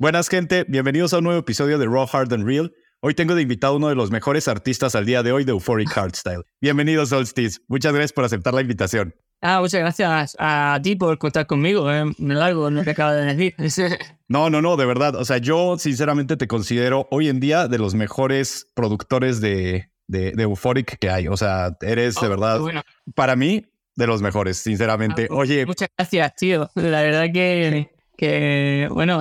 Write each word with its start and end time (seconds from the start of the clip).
Buenas 0.00 0.28
gente, 0.28 0.64
bienvenidos 0.68 1.12
a 1.12 1.18
un 1.18 1.24
nuevo 1.24 1.40
episodio 1.40 1.76
de 1.76 1.86
Raw 1.86 2.06
Hard 2.12 2.32
and 2.32 2.46
Real. 2.46 2.72
Hoy 3.00 3.14
tengo 3.14 3.34
de 3.34 3.42
invitado 3.42 3.72
a 3.72 3.76
uno 3.78 3.88
de 3.88 3.96
los 3.96 4.12
mejores 4.12 4.46
artistas 4.46 4.94
al 4.94 5.04
día 5.04 5.24
de 5.24 5.32
hoy 5.32 5.42
de 5.42 5.50
Euphoric 5.50 5.88
Hardstyle. 5.88 6.44
Bienvenidos 6.60 7.08
Solstice, 7.08 7.58
muchas 7.66 7.92
gracias 7.92 8.12
por 8.12 8.22
aceptar 8.22 8.54
la 8.54 8.60
invitación. 8.60 9.12
Ah, 9.42 9.58
muchas 9.60 9.80
gracias 9.80 10.36
a 10.38 10.78
ti 10.84 10.94
por 10.94 11.18
contar 11.18 11.48
conmigo. 11.48 11.92
Eh. 11.92 12.04
Me 12.18 12.34
largo 12.34 12.70
lo 12.70 12.84
que 12.84 12.90
acabo 12.90 13.10
de 13.10 13.34
decir. 13.34 13.56
no, 14.28 14.48
no, 14.50 14.62
no, 14.62 14.76
de 14.76 14.86
verdad. 14.86 15.16
O 15.16 15.24
sea, 15.24 15.38
yo 15.38 15.76
sinceramente 15.78 16.36
te 16.36 16.46
considero 16.46 17.08
hoy 17.10 17.28
en 17.28 17.40
día 17.40 17.66
de 17.66 17.78
los 17.78 17.96
mejores 17.96 18.68
productores 18.74 19.40
de, 19.40 19.90
de, 20.06 20.32
Euphoric 20.38 20.96
que 21.00 21.10
hay. 21.10 21.26
O 21.26 21.36
sea, 21.36 21.76
eres 21.80 22.14
de 22.14 22.26
oh, 22.28 22.30
verdad, 22.30 22.60
para 23.16 23.34
mí, 23.34 23.66
de 23.96 24.06
los 24.06 24.22
mejores, 24.22 24.58
sinceramente. 24.58 25.26
Ah, 25.28 25.34
Oye. 25.34 25.66
Muchas 25.66 25.88
gracias, 25.98 26.36
tío. 26.36 26.70
La 26.76 27.02
verdad 27.02 27.26
que, 27.32 27.90
que 28.18 28.88
bueno, 28.90 29.20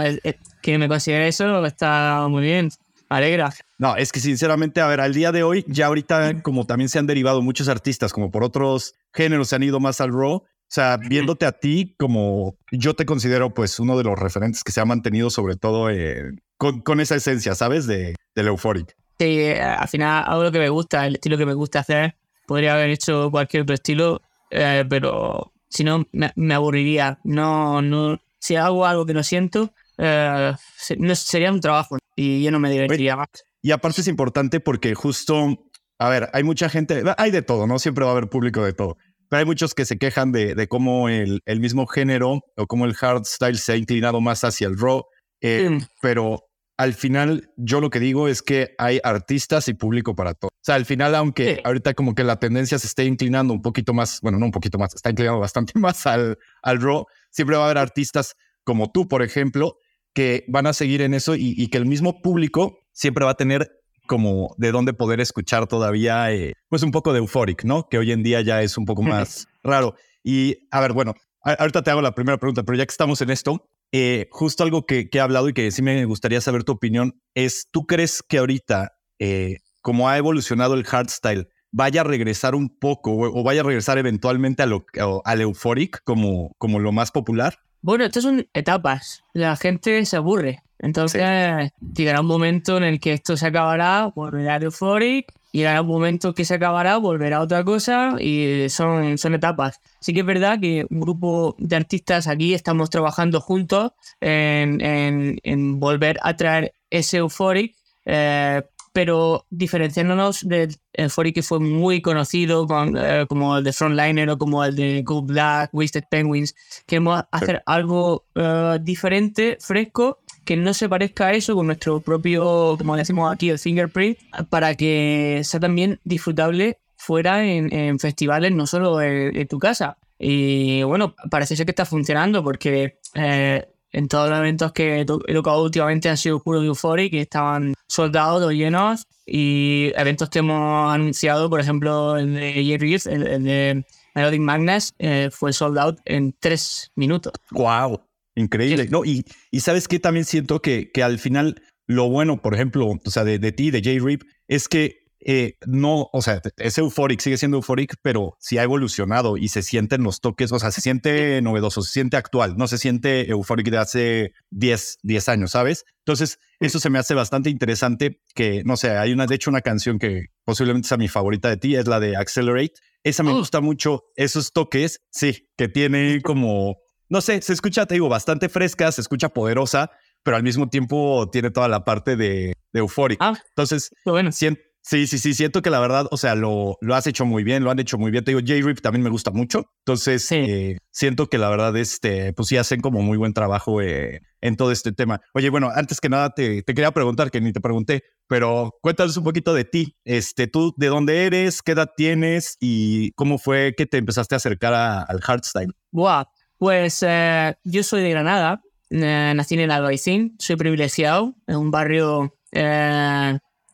que 0.62 0.78
me 0.78 0.90
considere 0.90 1.30
eso 1.30 1.66
está 1.66 2.28
muy 2.30 2.44
bien 2.44 2.70
alegra. 3.10 3.54
No, 3.78 3.96
es 3.96 4.12
que 4.12 4.20
sinceramente, 4.20 4.82
a 4.82 4.88
ver, 4.88 5.00
al 5.00 5.14
día 5.14 5.32
de 5.32 5.44
hoy, 5.44 5.64
ya 5.68 5.86
ahorita 5.86 6.42
como 6.42 6.66
también 6.66 6.90
se 6.90 7.00
han 7.00 7.08
derivado 7.08 7.42
muchos 7.42 7.70
artistas, 7.70 8.12
como 8.12 8.32
por 8.32 8.44
otros 8.44 8.96
géneros 9.14 9.50
se 9.50 9.56
han 9.56 9.64
ido 9.64 9.80
más 9.80 10.02
al 10.02 10.12
raw, 10.12 10.34
o 10.34 10.70
sea, 10.70 10.98
viéndote 10.98 11.46
a 11.46 11.54
ti 11.54 11.96
como 11.98 12.58
yo 12.72 12.94
te 12.94 13.06
considero 13.06 13.54
pues 13.54 13.80
uno 13.80 13.98
de 13.98 14.04
los 14.04 14.20
referentes 14.20 14.64
que 14.64 14.74
se 14.74 14.82
ha 14.82 14.86
mantenido 14.86 15.30
sobre 15.30 15.56
todo 15.56 15.90
eh, 15.90 16.32
con, 16.58 17.00
esa 17.00 17.16
esencia, 17.16 17.56
¿sabes? 17.56 17.88
De, 17.88 18.16
del 18.36 18.48
euphoric. 18.48 18.94
Sí, 19.18 19.40
eh, 19.40 19.62
al 19.62 19.88
final 19.88 20.26
hago 20.28 20.44
lo 20.44 20.52
que 20.52 20.60
me 20.60 20.70
gusta, 20.70 21.08
el 21.08 21.16
estilo 21.16 21.38
que 21.38 21.46
me 21.46 21.54
gusta 21.54 21.80
hacer. 21.80 22.16
Podría 22.46 22.74
haber 22.74 22.90
hecho 22.90 23.32
cualquier 23.32 23.64
otro 23.64 23.76
estilo, 23.76 24.22
eh, 24.52 24.84
pero 24.90 25.54
si 25.70 25.84
no 25.84 26.06
me, 26.12 26.54
aburriría. 26.54 27.20
No, 27.24 27.82
no, 27.82 28.20
si 28.48 28.56
hago 28.56 28.86
algo 28.86 29.06
que 29.06 29.14
no 29.14 29.24
siento, 29.24 29.74
no, 29.98 31.16
sería 31.16 31.52
un 31.52 31.60
trabajo 31.60 31.98
y 32.16 32.42
yo 32.42 32.52
no 32.52 32.60
me 32.60 32.72
divertiría 32.72 33.18
más. 33.18 33.28
Y 33.62 33.72
aparte 33.72 34.00
es 34.00 34.08
importante 34.08 34.62
porque 34.62 34.96
justo, 34.96 35.70
a 36.00 36.10
ver, 36.10 36.30
hay 36.32 36.44
mucha 36.44 36.70
gente, 36.70 37.04
hay 37.18 37.32
de 37.32 37.42
todo, 37.42 37.68
¿no? 37.68 37.78
Siempre 37.78 38.06
va 38.06 38.12
a 38.12 38.14
haber 38.14 38.30
público 38.30 38.64
de 38.64 38.72
todo. 38.72 38.98
Pero 39.30 39.40
hay 39.40 39.46
muchos 39.46 39.74
que 39.74 39.84
se 39.84 39.98
quejan 39.98 40.32
de, 40.32 40.56
de 40.56 40.68
cómo 40.70 41.10
el, 41.10 41.42
el, 41.46 41.60
mismo 41.60 41.86
género 41.86 42.40
o 42.56 42.68
cómo 42.68 42.86
el 42.86 42.94
hardstyle 42.94 43.58
se 43.58 43.74
ha 43.74 43.76
inclinado 43.76 44.22
más 44.22 44.46
hacia 44.46 44.68
el 44.68 44.80
raw. 44.80 45.04
Eh, 45.42 45.80
pero 46.02 46.48
al 46.78 46.94
final, 46.94 47.52
yo 47.58 47.82
lo 47.82 47.90
que 47.90 48.00
digo 48.00 48.30
es 48.30 48.42
que 48.42 48.76
hay 48.78 49.02
artistas 49.04 49.68
y 49.68 49.74
público 49.74 50.16
para 50.16 50.36
todo. 50.36 50.50
O 50.50 50.62
sea, 50.62 50.76
al 50.76 50.86
final, 50.86 51.16
aunque 51.16 51.60
ahorita 51.66 51.96
como 51.96 52.16
que 52.16 52.24
la 52.24 52.40
tendencia 52.40 52.80
se 52.80 52.88
esté 52.88 53.04
inclinando 53.04 53.54
un 53.54 53.62
poquito 53.62 53.94
más, 53.94 54.22
bueno, 54.22 54.38
no 54.38 54.46
un 54.46 54.52
poquito 54.52 54.78
más, 54.78 54.94
está 54.96 55.10
inclinando 55.10 55.40
bastante 55.40 55.74
más 55.80 56.06
al, 56.06 56.38
al 56.62 56.82
raw, 56.82 57.06
siempre 57.38 57.56
va 57.56 57.62
a 57.62 57.66
haber 57.66 57.78
artistas 57.78 58.36
como 58.64 58.92
tú, 58.92 59.08
por 59.08 59.22
ejemplo, 59.22 59.78
que 60.14 60.44
van 60.48 60.66
a 60.66 60.74
seguir 60.74 61.04
en 61.04 61.14
eso 61.14 61.36
y, 61.36 61.68
que 61.68 61.78
el 61.78 61.86
mismo 61.86 62.24
público 62.24 62.80
siempre 62.92 63.26
va 63.26 63.32
a 63.32 63.38
tener 63.38 63.70
como 64.08 64.56
de 64.58 64.72
dónde 64.72 64.94
poder 64.94 65.22
escuchar 65.22 65.68
todavía, 65.68 66.34
eh, 66.34 66.54
pues 66.68 66.82
un 66.82 66.90
poco 66.90 67.14
de 67.14 67.20
euphoric, 67.20 67.64
¿no? 67.64 67.88
Que 67.88 68.00
hoy 68.00 68.12
en 68.12 68.24
día 68.24 68.42
ya 68.42 68.64
es 68.64 68.76
un 68.76 68.86
poco 68.86 69.04
más 69.04 69.46
raro. 69.64 69.94
Y 70.24 70.68
a 70.72 70.82
ver, 70.82 70.94
bueno, 70.94 71.14
ahorita 71.44 71.84
te 71.84 71.92
hago 71.92 72.02
la 72.02 72.16
primera 72.16 72.40
pregunta, 72.40 72.64
pero 72.64 72.76
ya 72.76 72.88
que 72.88 72.92
estamos 72.92 73.22
en 73.22 73.30
esto, 73.30 73.70
eh, 73.92 74.28
justo 74.32 74.64
algo 74.64 74.88
que, 74.88 75.08
he 75.12 75.20
hablado 75.20 75.50
y 75.50 75.54
que 75.54 75.70
sí 75.70 75.84
me 75.84 76.04
gustaría 76.06 76.42
saber 76.42 76.64
tu 76.64 76.72
opinión 76.72 77.22
es, 77.36 77.68
¿tú 77.70 77.86
crees 77.86 78.24
que 78.28 78.40
ahorita, 78.40 78.94
eh, 79.20 79.58
como 79.82 80.10
ha 80.10 80.18
evolucionado 80.18 80.74
el 80.74 80.86
hardstyle, 80.86 81.50
vaya 81.72 82.02
a 82.02 82.04
regresar 82.04 82.56
un 82.56 82.70
poco 82.70 83.12
o, 83.14 83.44
vaya 83.44 83.62
a 83.62 83.64
regresar 83.64 83.98
eventualmente 83.98 84.64
a 84.64 84.66
lo, 84.66 84.86
al 85.24 85.42
euphoric 85.42 86.04
como, 86.04 86.52
como 86.58 86.80
lo 86.80 86.92
más 86.92 87.12
popular? 87.12 87.60
Bueno, 87.82 88.06
estas 88.06 88.24
son 88.24 88.48
etapas. 88.54 89.24
La 89.34 89.56
gente 89.56 90.06
se 90.06 90.18
aburre. 90.18 90.64
Entonces, 90.80 91.72
llegará 91.96 92.22
un 92.22 92.28
momento 92.28 92.78
en 92.78 92.84
el 92.84 93.00
que 93.00 93.14
esto 93.14 93.36
se 93.36 93.48
acabará, 93.48 94.12
volverá 94.16 94.56
a 94.56 94.58
Euphoric, 94.58 95.34
llegará 95.52 95.82
un 95.82 95.88
momento 95.88 96.34
que 96.34 96.46
se 96.46 96.54
acabará, 96.54 96.98
volverá 96.98 97.38
a 97.38 97.42
otra 97.42 97.64
cosa 97.64 98.16
y 98.20 98.70
son, 98.70 99.18
son 99.18 99.34
etapas. 99.34 99.80
Sí 100.00 100.14
que 100.14 100.20
es 100.20 100.26
verdad 100.26 100.60
que 100.60 100.86
un 100.90 101.00
grupo 101.00 101.56
de 101.58 101.76
artistas 101.76 102.28
aquí 102.28 102.54
estamos 102.54 102.90
trabajando 102.90 103.42
juntos 103.42 103.94
en, 104.22 104.82
en, 104.82 105.40
en 105.44 105.80
volver 105.80 106.20
a 106.22 106.36
traer 106.36 106.74
ese 106.92 107.18
Euphoric. 107.18 107.76
Eh, 108.06 108.62
pero 108.98 109.46
diferenciándonos 109.52 110.48
del 110.48 110.76
Euphoric 110.94 111.36
que 111.36 111.44
fue 111.44 111.60
muy 111.60 112.02
conocido 112.02 112.66
eh, 112.98 113.28
como 113.30 113.56
el 113.56 113.64
de 113.64 113.72
Frontliner 113.72 114.28
o 114.32 114.40
como 114.40 114.66
el 114.66 114.76
de 114.76 115.04
Gold 115.04 115.28
Black, 115.28 115.70
Wasted 115.72 116.06
Penguins, 116.10 116.56
queremos 116.88 117.24
hacer 117.30 117.62
algo 117.68 118.26
eh, 118.34 118.80
diferente, 118.82 119.60
fresco, 119.62 120.18
que 120.46 120.58
no 120.58 120.74
se 120.74 120.90
parezca 120.90 121.28
a 121.28 121.34
eso 121.34 121.54
con 121.54 121.68
nuestro 121.68 122.00
propio, 122.00 122.76
como 122.76 122.98
decimos 122.98 123.32
aquí, 123.32 123.52
el 123.52 123.60
fingerprint, 123.60 124.18
para 124.50 124.74
que 124.74 125.42
sea 125.44 125.60
también 125.60 126.00
disfrutable 126.04 126.80
fuera 126.96 127.46
en, 127.46 128.00
festivales, 128.00 128.52
no 128.52 128.66
solo 128.66 129.00
en, 129.00 129.48
tu 129.48 129.60
casa. 129.60 130.00
Y 130.18 130.82
bueno, 130.82 131.14
parece 131.30 131.56
ser 131.56 131.68
que 131.68 131.72
está 131.72 131.86
funcionando 131.86 132.44
porque 132.44 132.98
eh, 133.14 133.68
en 133.92 134.08
todos 134.08 134.30
los 134.30 134.40
eventos 134.40 134.72
que 134.74 135.02
he 135.02 135.06
tocado 135.06 135.64
últimamente 135.64 136.10
han 136.10 136.18
sido 136.18 136.40
puro 136.40 136.62
Euphoric, 136.62 137.12
que 137.12 137.22
estaban 137.22 137.74
soldados 137.88 138.44
o 138.44 138.52
llenos. 138.52 139.04
Y 139.26 139.92
eventos 139.96 140.30
que 140.30 140.40
hemos 140.40 140.94
anunciado, 140.94 141.50
por 141.50 141.60
ejemplo, 141.60 142.18
el 142.18 142.34
de 142.34 142.64
Jerry 142.64 142.98
el, 143.06 143.44
de 143.44 143.86
Melodic 144.16 144.42
Magnus, 144.42 144.94
eh, 145.00 145.30
fue 145.32 145.54
sold 145.54 145.78
out 145.78 146.00
en 146.06 146.34
tres 146.40 146.92
minutos. 146.96 147.34
¡Wow! 147.52 148.02
Increíble. 148.36 148.88
No, 148.90 149.04
y, 149.04 149.26
y 149.52 149.62
sabes 149.62 149.88
que 149.88 150.00
también 150.00 150.26
siento 150.26 150.62
que, 150.62 150.92
que 150.92 151.04
al 151.04 151.18
final 151.18 151.62
lo 151.88 152.10
bueno, 152.10 152.42
por 152.42 152.54
ejemplo, 152.54 152.88
o 152.88 153.10
sea, 153.10 153.24
de, 153.24 153.40
de 153.40 153.52
ti, 153.52 153.72
de 153.72 153.82
J-Rip, 153.82 154.24
es 154.48 154.68
que 154.68 155.07
eh, 155.30 155.58
no, 155.66 156.10
o 156.14 156.22
sea, 156.22 156.42
es 156.56 156.78
euphoric, 156.78 157.20
sigue 157.20 157.38
siendo 157.38 157.58
euphoric, 157.58 157.96
pero 158.02 158.38
sí 158.40 158.58
ha 158.60 158.64
evolucionado 158.64 159.36
y 159.36 159.50
se 159.50 159.62
sienten 159.62 160.02
los 160.02 160.22
toques, 160.22 160.54
o 160.54 160.60
sea, 160.60 160.72
se 160.72 160.80
siente 160.80 161.42
novedoso, 161.42 161.82
se 161.82 161.92
siente 161.92 162.16
actual, 162.16 162.56
no 162.56 162.66
se 162.70 162.78
siente 162.78 163.30
euphoric 163.30 163.70
de 163.70 163.78
hace 163.78 164.32
10, 164.52 165.00
10 165.04 165.28
años, 165.28 165.52
¿sabes? 165.52 165.84
Entonces, 166.00 166.40
eso 166.62 166.80
se 166.80 166.90
me 166.90 166.98
hace 166.98 167.14
bastante 167.14 167.50
interesante 167.50 168.22
que, 168.36 168.64
no 168.64 168.78
sé, 168.78 168.92
hay 168.92 169.12
una, 169.12 169.26
de 169.26 169.36
hecho, 169.36 169.50
una 169.50 169.60
canción 169.60 170.00
que 170.00 170.28
posiblemente 170.46 170.88
sea 170.88 170.98
mi 170.98 171.10
favorita 171.10 171.50
de 171.50 171.58
ti, 171.58 171.76
es 171.76 171.88
la 171.88 172.00
de 172.00 172.16
Accelerate. 172.16 172.76
Esa 173.04 173.24
me 173.24 173.32
oh. 173.32 173.40
gusta 173.40 173.60
mucho, 173.60 174.06
esos 174.16 174.54
toques, 174.54 175.02
sí, 175.10 175.50
que 175.58 175.68
tiene 175.68 176.22
como, 176.22 176.78
no 177.10 177.20
sé, 177.20 177.42
se 177.42 177.52
escucha, 177.52 177.86
te 177.86 177.96
digo, 177.96 178.08
bastante 178.08 178.48
fresca, 178.48 178.94
se 178.94 179.02
escucha 179.02 179.28
poderosa, 179.28 179.92
pero 180.24 180.38
al 180.38 180.44
mismo 180.44 180.70
tiempo 180.70 181.30
tiene 181.30 181.52
toda 181.52 181.68
la 181.68 181.84
parte 181.84 182.16
de, 182.16 182.54
de 182.72 182.80
euphoric. 182.80 183.18
Ah, 183.22 183.38
Entonces, 183.50 183.92
bueno. 184.06 184.32
siento 184.32 184.62
Sí, 184.90 185.06
sí, 185.06 185.18
sí, 185.18 185.34
siento 185.34 185.62
que 185.62 185.70
la 185.70 185.82
verdad, 185.82 186.08
o 186.12 186.16
sea, 186.16 186.34
lo, 186.34 186.78
lo 186.80 186.96
has 186.96 187.06
hecho 187.08 187.26
muy 187.26 187.44
bien, 187.44 187.62
lo 187.62 187.72
han 187.72 187.80
hecho 187.80 187.98
muy 187.98 188.10
bien. 188.10 188.24
Te 188.24 188.32
digo, 188.32 188.40
J-Rip 188.40 188.80
también 188.80 189.04
me 189.04 189.10
gusta 189.10 189.32
mucho. 189.32 189.66
Entonces, 189.80 190.32
eh, 190.32 190.78
siento 190.92 191.28
que 191.28 191.38
la 191.38 191.50
verdad, 191.50 191.76
este, 191.76 192.32
pues 192.32 192.48
sí 192.48 192.56
hacen 192.56 192.80
como 192.80 193.02
muy 193.02 193.18
buen 193.18 193.34
trabajo 193.34 193.82
eh, 193.82 194.22
en 194.40 194.56
todo 194.56 194.72
este 194.72 194.94
tema. 194.94 195.20
Oye, 195.34 195.50
bueno, 195.50 195.70
antes 195.76 196.00
que 196.00 196.08
nada 196.08 196.30
te, 196.30 196.64
te, 196.64 196.74
quería 196.74 196.92
preguntar, 196.92 197.32
que 197.32 197.42
ni 197.42 197.52
te 197.52 197.60
pregunté, 197.60 198.04
pero 198.30 198.78
cuéntanos 198.82 199.18
un 199.18 199.26
poquito 199.26 199.54
de 199.54 199.66
ti. 199.66 199.98
Este, 200.06 200.48
tú, 200.48 200.74
¿de 200.78 200.88
dónde 200.88 201.26
eres? 201.26 201.62
¿Qué 201.62 201.74
edad 201.74 201.90
tienes? 201.98 202.56
¿Y 202.62 203.12
cómo 203.12 203.40
fue 203.40 203.74
que 203.76 203.88
te 203.88 203.98
empezaste 203.98 204.36
a 204.36 204.38
acercar 204.38 204.74
al 204.74 205.20
hardstyle? 205.20 205.74
Buah, 205.92 206.28
pues 206.58 207.04
eh, 207.06 207.56
yo 207.66 207.84
soy 207.84 208.04
de 208.04 208.12
Granada, 208.12 208.62
nací 208.90 209.56
en 209.56 209.60
el 209.60 209.72
Albaicín, 209.72 210.38
soy 210.40 210.56
privilegiado, 210.56 211.36
en 211.46 211.58
un 211.58 211.72
barrio 211.72 212.34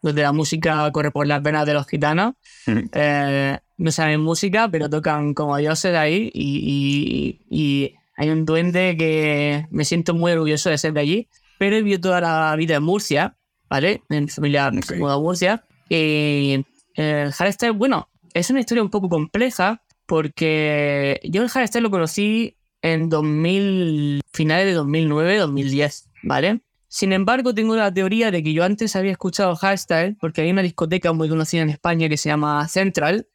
donde 0.04 0.22
la 0.22 0.34
música 0.34 0.92
corre 0.92 1.10
por 1.12 1.26
las 1.26 1.42
venas 1.42 1.66
de 1.66 1.74
los 1.74 1.88
gitanos. 1.88 2.34
Eh, 2.68 3.58
no 3.78 3.92
saben 3.92 4.22
música, 4.22 4.70
pero 4.70 4.90
tocan 4.90 5.34
como 5.34 5.58
dioses 5.58 5.96
ahí 5.96 6.30
y, 6.34 7.40
y, 7.50 7.96
hay 8.16 8.30
un 8.30 8.46
duende 8.46 8.96
que 8.96 9.66
me 9.72 9.86
siento 9.86 10.14
muy 10.14 10.34
orgulloso 10.34 10.70
de 10.70 10.78
ser 10.78 10.94
de 10.94 11.00
allí, 11.00 11.30
pero 11.58 11.76
he 11.76 11.82
vivido 11.82 12.02
toda 12.02 12.22
la 12.22 12.56
vida 12.56 12.76
en 12.76 12.84
Murcia, 12.84 13.36
¿vale? 13.68 14.04
En 14.10 14.28
familia 14.28 14.68
okay. 14.68 15.00
Murcia. 15.00 15.64
Y 15.90 16.64
el 16.94 17.32
hardstyle, 17.32 17.72
bueno, 17.72 18.10
es 18.36 18.52
una 18.52 18.60
historia 18.60 18.84
un 18.84 18.92
poco 18.92 19.10
compleja 19.10 19.82
porque 20.06 21.20
yo 21.24 21.42
el 21.42 21.50
hardstyle 21.50 21.82
lo 21.82 21.90
conocí 21.90 22.56
en 22.84 23.10
2000, 23.10 24.22
finales 24.32 24.68
de 24.68 24.74
2009, 24.74 25.38
2010, 25.38 26.10
¿vale? 26.22 26.62
Sin 26.94 27.12
embargo, 27.12 27.56
tengo 27.56 27.76
la 27.76 27.92
teoría 27.92 28.30
de 28.30 28.44
que 28.44 28.54
yo 28.54 28.64
antes 28.64 28.96
había 28.96 29.14
escuchado 29.14 29.56
hardstyle 29.56 30.16
porque 30.20 30.42
hay 30.42 30.52
una 30.52 30.62
discoteca 30.62 31.12
muy 31.12 31.28
conocida 31.28 31.64
en 31.64 31.72
España 31.72 32.08
que 32.08 32.18
se 32.18 32.30
llama 32.30 32.68
Central, 32.68 33.28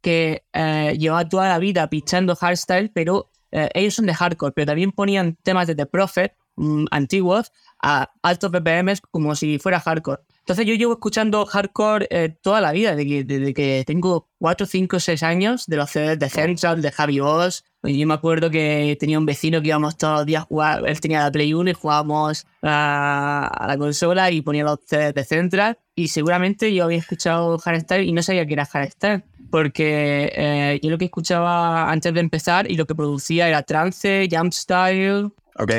que 0.00 0.42
eh, 0.52 0.96
lleva 0.98 1.28
toda 1.28 1.48
la 1.48 1.60
vida 1.60 1.88
pichando 1.88 2.34
hardstyle, 2.34 2.90
pero 2.92 3.30
eh, 3.52 3.68
ellos 3.74 3.94
son 3.94 4.06
de 4.06 4.14
hardcore, 4.14 4.52
pero 4.56 4.66
también 4.66 4.90
ponían 4.90 5.36
temas 5.44 5.68
de 5.68 5.76
The 5.76 5.86
Prophet 5.86 6.34
mm, 6.56 6.86
antiguos 6.90 7.52
a 7.80 8.10
altos 8.22 8.50
BPMs 8.50 9.02
como 9.02 9.36
si 9.36 9.60
fuera 9.60 9.78
hardcore. 9.78 10.22
Entonces 10.40 10.66
yo 10.66 10.74
llevo 10.74 10.94
escuchando 10.94 11.46
hardcore 11.46 12.06
eh, 12.10 12.34
toda 12.40 12.60
la 12.60 12.72
vida, 12.72 12.96
desde 12.96 13.08
que, 13.08 13.24
desde 13.24 13.54
que 13.54 13.84
tengo 13.86 14.28
4, 14.38 14.66
5, 14.66 14.98
6 14.98 15.22
años, 15.22 15.66
de 15.66 15.76
los 15.76 15.90
CDs 15.90 16.18
de 16.18 16.28
Central, 16.28 16.82
de 16.82 16.90
Javi 16.90 17.20
Boss. 17.20 17.64
Yo 17.82 18.06
me 18.06 18.14
acuerdo 18.14 18.50
que 18.50 18.96
tenía 18.98 19.18
un 19.18 19.26
vecino 19.26 19.62
que 19.62 19.68
íbamos 19.68 19.96
todos 19.96 20.18
los 20.18 20.26
días 20.26 20.42
a 20.42 20.46
jugar, 20.46 20.82
él 20.86 21.00
tenía 21.00 21.22
la 21.22 21.30
Play 21.30 21.54
1 21.54 21.70
y 21.70 21.74
jugábamos 21.74 22.46
a, 22.62 23.64
la 23.66 23.78
consola 23.78 24.30
y 24.30 24.42
ponía 24.42 24.64
los 24.64 24.80
CDs 24.86 25.14
de 25.14 25.24
Central. 25.24 25.78
Y 25.94 26.08
seguramente 26.08 26.74
yo 26.74 26.84
había 26.84 26.98
escuchado 26.98 27.58
hardstyle 27.58 28.04
y 28.04 28.12
no 28.12 28.22
sabía 28.22 28.46
que 28.46 28.54
era 28.54 28.66
hardstyle 28.66 29.22
porque 29.50 30.32
eh, 30.34 30.80
yo 30.82 30.90
lo 30.90 30.98
que 30.98 31.06
escuchaba 31.06 31.90
antes 31.90 32.14
de 32.14 32.20
empezar 32.20 32.70
y 32.70 32.76
lo 32.76 32.86
que 32.86 32.94
producía 32.94 33.48
era 33.48 33.62
trance, 33.62 34.28
jump 34.30 34.52
style, 34.52 35.32
Ok. 35.58 35.72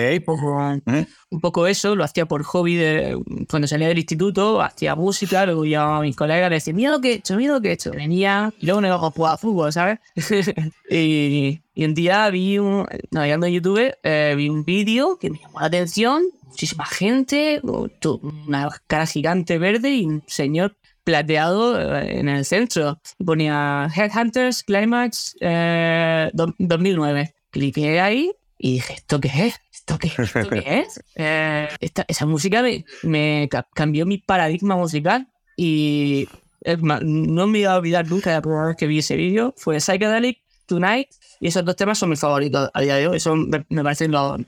Un 1.29 1.39
poco, 1.39 1.67
eso, 1.67 1.95
lo 1.95 2.03
hacía 2.03 2.25
por 2.25 2.43
hobby 2.43 2.75
de, 2.75 3.17
cuando 3.49 3.67
salía 3.67 3.87
del 3.87 3.97
instituto, 3.97 4.61
hacía 4.61 4.95
música, 4.95 5.45
luego 5.45 5.65
llamaba 5.65 5.97
a 5.97 6.01
mis 6.01 6.15
colegas 6.15 6.51
y 6.51 6.53
decía, 6.53 6.73
mira 6.73 6.91
lo 6.91 7.01
que 7.01 7.11
he 7.11 7.13
hecho, 7.15 7.35
mira 7.37 7.53
lo 7.53 7.61
que 7.61 7.69
he 7.69 7.73
hecho. 7.73 7.91
Venía 7.91 8.53
y 8.59 8.65
luego 8.65 8.81
iba 8.81 8.95
a 8.95 8.97
jugar 8.97 9.33
a 9.33 9.37
fútbol, 9.37 9.73
¿sabes? 9.73 9.99
y, 10.89 11.61
y, 11.73 11.85
un 11.85 11.93
día 11.93 12.29
vi, 12.29 12.57
un, 12.59 12.85
navegando 13.11 13.47
en 13.47 13.53
YouTube, 13.53 13.95
eh, 14.03 14.33
vi 14.35 14.49
un 14.49 14.63
vídeo 14.65 15.17
que 15.17 15.29
me 15.29 15.39
llamó 15.39 15.61
la 15.61 15.67
atención, 15.67 16.23
muchísima 16.45 16.85
gente, 16.85 17.61
una 17.63 18.69
cara 18.87 19.05
gigante 19.05 19.57
verde 19.57 19.95
y 19.95 20.05
un 20.05 20.23
señor 20.27 20.75
plateado 21.03 21.79
eh, 21.79 22.19
en 22.19 22.29
el 22.29 22.45
centro. 22.45 22.99
Ponía 23.23 23.89
Headhunters 23.95 24.63
Climax 24.63 25.35
2009. 25.39 27.21
Eh, 27.21 27.33
Cliqué 27.51 27.99
ahí 27.99 28.31
y 28.63 28.73
dije, 28.73 28.93
¿esto 28.93 29.19
qué 29.19 29.47
es? 29.47 29.59
¿Esto 29.73 29.97
qué, 29.97 30.11
esto 30.15 30.49
qué 30.49 30.63
es? 30.85 31.03
Eh, 31.15 31.67
esa 32.07 32.25
música 32.27 32.63
me, 33.01 33.49
cambió 33.73 34.05
mi 34.05 34.19
paradigma 34.19 34.75
musical 34.75 35.27
y 35.57 36.29
no 36.77 37.47
me 37.47 37.59
voy 37.59 37.63
a 37.63 37.75
olvidar 37.75 38.07
nunca 38.07 38.31
la 38.31 38.41
primera 38.41 38.67
vez 38.67 38.77
que 38.77 38.85
vi 38.85 38.99
ese 38.99 39.15
vídeo. 39.15 39.55
Fue 39.57 39.79
Psychedelic, 39.79 40.37
Tonight 40.67 41.09
y 41.39 41.47
esos 41.47 41.65
dos 41.65 41.75
temas 41.75 41.97
son 41.97 42.11
mis 42.11 42.19
favoritos 42.19 42.69
a 42.71 42.81
día 42.81 42.95
de 42.97 43.07
hoy. 43.07 43.19
Son, 43.19 43.49
me, 43.49 43.83
parecen 43.83 44.11
los, 44.11 44.39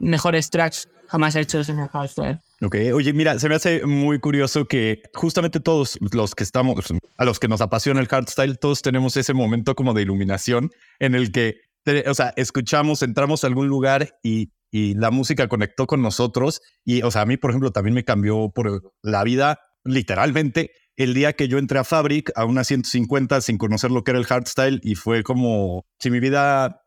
mejores 0.00 0.50
tracks 0.50 0.88
jamás 1.06 1.36
hechos 1.36 1.68
en 1.68 1.78
el 1.78 1.88
hardstyle. 1.88 2.40
Ok, 2.62 2.74
oye, 2.94 3.12
mira, 3.12 3.38
se 3.38 3.48
me 3.48 3.54
hace 3.54 3.86
muy 3.86 4.18
curioso 4.18 4.64
que 4.64 5.02
justamente 5.14 5.60
todos 5.60 5.98
los 6.00 6.34
que 6.34 6.42
estamos, 6.42 6.74
a 7.16 7.24
los 7.24 7.38
que 7.38 7.46
nos 7.46 7.60
apasiona 7.60 8.00
el 8.00 8.08
hardstyle, 8.08 8.58
todos 8.58 8.82
tenemos 8.82 9.16
ese 9.16 9.34
momento 9.34 9.76
como 9.76 9.94
de 9.94 10.02
iluminación 10.02 10.72
en 10.98 11.14
el 11.14 11.30
que 11.30 11.60
o 12.06 12.14
sea, 12.14 12.32
escuchamos, 12.36 13.02
entramos 13.02 13.44
a 13.44 13.46
algún 13.46 13.68
lugar 13.68 14.18
y, 14.22 14.52
y 14.70 14.94
la 14.94 15.10
música 15.10 15.48
conectó 15.48 15.86
con 15.86 16.02
nosotros. 16.02 16.60
Y, 16.84 17.02
o 17.02 17.10
sea, 17.10 17.22
a 17.22 17.26
mí, 17.26 17.36
por 17.36 17.50
ejemplo, 17.50 17.70
también 17.70 17.94
me 17.94 18.04
cambió 18.04 18.50
por 18.54 18.92
la 19.02 19.24
vida, 19.24 19.60
literalmente, 19.84 20.72
el 20.96 21.14
día 21.14 21.34
que 21.34 21.48
yo 21.48 21.58
entré 21.58 21.78
a 21.78 21.84
Fabric 21.84 22.32
a 22.34 22.44
una 22.44 22.64
150 22.64 23.40
sin 23.40 23.58
conocer 23.58 23.90
lo 23.90 24.02
que 24.02 24.12
era 24.12 24.18
el 24.18 24.26
hardstyle 24.26 24.80
y 24.82 24.94
fue 24.94 25.22
como 25.22 25.86
si 25.98 26.10
mi 26.10 26.20
vida 26.20 26.82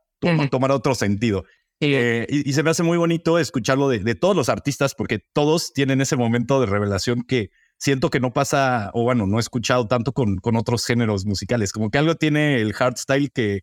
tomara 0.52 0.76
otro 0.76 0.96
sentido. 0.96 1.46
Eh, 1.82 2.26
y, 2.28 2.52
se 2.52 2.62
me 2.62 2.72
hace 2.72 2.84
muy 2.84 2.98
bonito 2.98 3.40
escucharlo 3.40 3.88
de, 3.88 4.00
de, 4.00 4.14
todos 4.14 4.36
los 4.36 4.50
artistas 4.50 4.96
porque 4.96 5.20
todos 5.34 5.72
tienen 5.72 6.02
ese 6.02 6.18
momento 6.18 6.60
de 6.60 6.66
revelación 6.66 7.24
que 7.24 7.52
siento 7.80 8.10
que 8.10 8.20
no 8.20 8.32
pasa, 8.32 8.92
o 8.94 9.04
bueno, 9.04 9.26
no 9.26 9.38
he 9.38 9.40
escuchado 9.40 9.88
tanto 9.88 10.12
con, 10.12 10.38
con 10.38 10.56
otros 10.56 10.86
géneros 10.86 11.26
musicales, 11.26 11.72
como 11.72 11.90
que 11.90 11.98
algo 11.98 12.16
tiene 12.16 12.62
el 12.62 12.74
hardstyle 12.74 13.32
que 13.32 13.62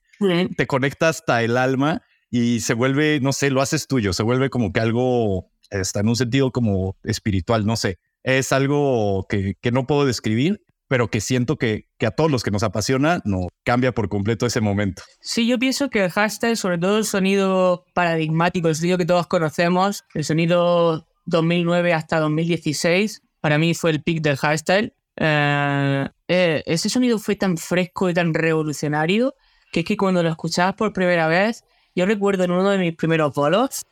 te 0.56 0.66
conecta 0.66 1.08
hasta 1.08 1.42
el 1.42 1.56
alma 1.56 2.02
y 2.30 2.60
se 2.60 2.74
vuelve, 2.74 3.20
no 3.20 3.32
sé, 3.32 3.50
lo 3.50 3.60
haces 3.60 3.86
tuyo, 3.86 4.12
se 4.12 4.22
vuelve 4.22 4.50
como 4.50 4.72
que 4.72 4.80
algo, 4.80 5.50
está 5.70 6.00
en 6.00 6.08
un 6.08 6.16
sentido 6.16 6.50
como 6.50 6.96
espiritual, 7.04 7.66
no 7.66 7.76
sé, 7.76 7.98
es 8.24 8.52
algo 8.52 9.26
que, 9.28 9.54
que 9.60 9.70
no 9.70 9.86
puedo 9.86 10.06
describir, 10.06 10.62
pero 10.88 11.10
que 11.10 11.20
siento 11.20 11.56
que, 11.56 11.88
que, 11.98 12.06
a 12.06 12.10
todos 12.12 12.30
los 12.30 12.42
que 12.42 12.50
nos 12.50 12.62
apasiona 12.62 13.20
no 13.24 13.48
cambia 13.64 13.92
por 13.92 14.08
completo 14.08 14.46
ese 14.46 14.60
momento. 14.60 15.02
Sí, 15.20 15.46
yo 15.46 15.58
pienso 15.58 15.90
que 15.90 16.04
el 16.04 16.10
hardstyle, 16.10 16.56
sobre 16.56 16.78
todo 16.78 16.98
el 16.98 17.04
sonido 17.04 17.84
paradigmático, 17.92 18.68
el 18.68 18.76
sonido 18.76 18.98
que 18.98 19.04
todos 19.04 19.26
conocemos, 19.26 20.04
el 20.14 20.24
sonido 20.24 21.06
2009 21.26 21.92
hasta 21.92 22.20
2016, 22.20 23.22
para 23.46 23.58
mí 23.58 23.74
fue 23.74 23.92
el 23.92 24.02
pick 24.02 24.22
del 24.22 24.36
hardstyle. 24.36 24.92
Eh, 25.18 26.08
eh, 26.26 26.64
ese 26.66 26.88
sonido 26.88 27.16
fue 27.20 27.36
tan 27.36 27.56
fresco 27.56 28.10
y 28.10 28.14
tan 28.14 28.34
revolucionario 28.34 29.36
que 29.70 29.80
es 29.80 29.86
que 29.86 29.96
cuando 29.96 30.20
lo 30.20 30.28
escuchabas 30.28 30.74
por 30.74 30.92
primera 30.92 31.28
vez, 31.28 31.62
yo 31.94 32.06
recuerdo 32.06 32.42
en 32.42 32.50
uno 32.50 32.70
de 32.70 32.78
mis 32.78 32.96
primeros 32.96 33.32
bolos, 33.34 33.82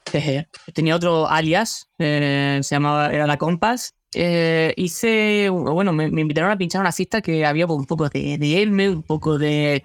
tenía 0.75 0.97
otro 0.97 1.29
alias, 1.29 1.89
eh, 2.01 2.59
se 2.65 2.75
llamaba, 2.75 3.13
era 3.13 3.29
la 3.29 3.37
Compass, 3.37 3.95
hice, 4.13 5.49
bueno, 5.51 5.93
me, 5.93 6.07
invitaron 6.07 6.51
a 6.51 6.59
pinchar 6.59 6.81
una 6.81 6.91
fiesta 6.91 7.21
que 7.21 7.47
había 7.47 7.67
un 7.67 7.87
poco 7.87 8.09
de, 8.09 8.37
de 8.37 8.89
un 8.91 9.05
poco 9.05 9.39
de, 9.39 9.85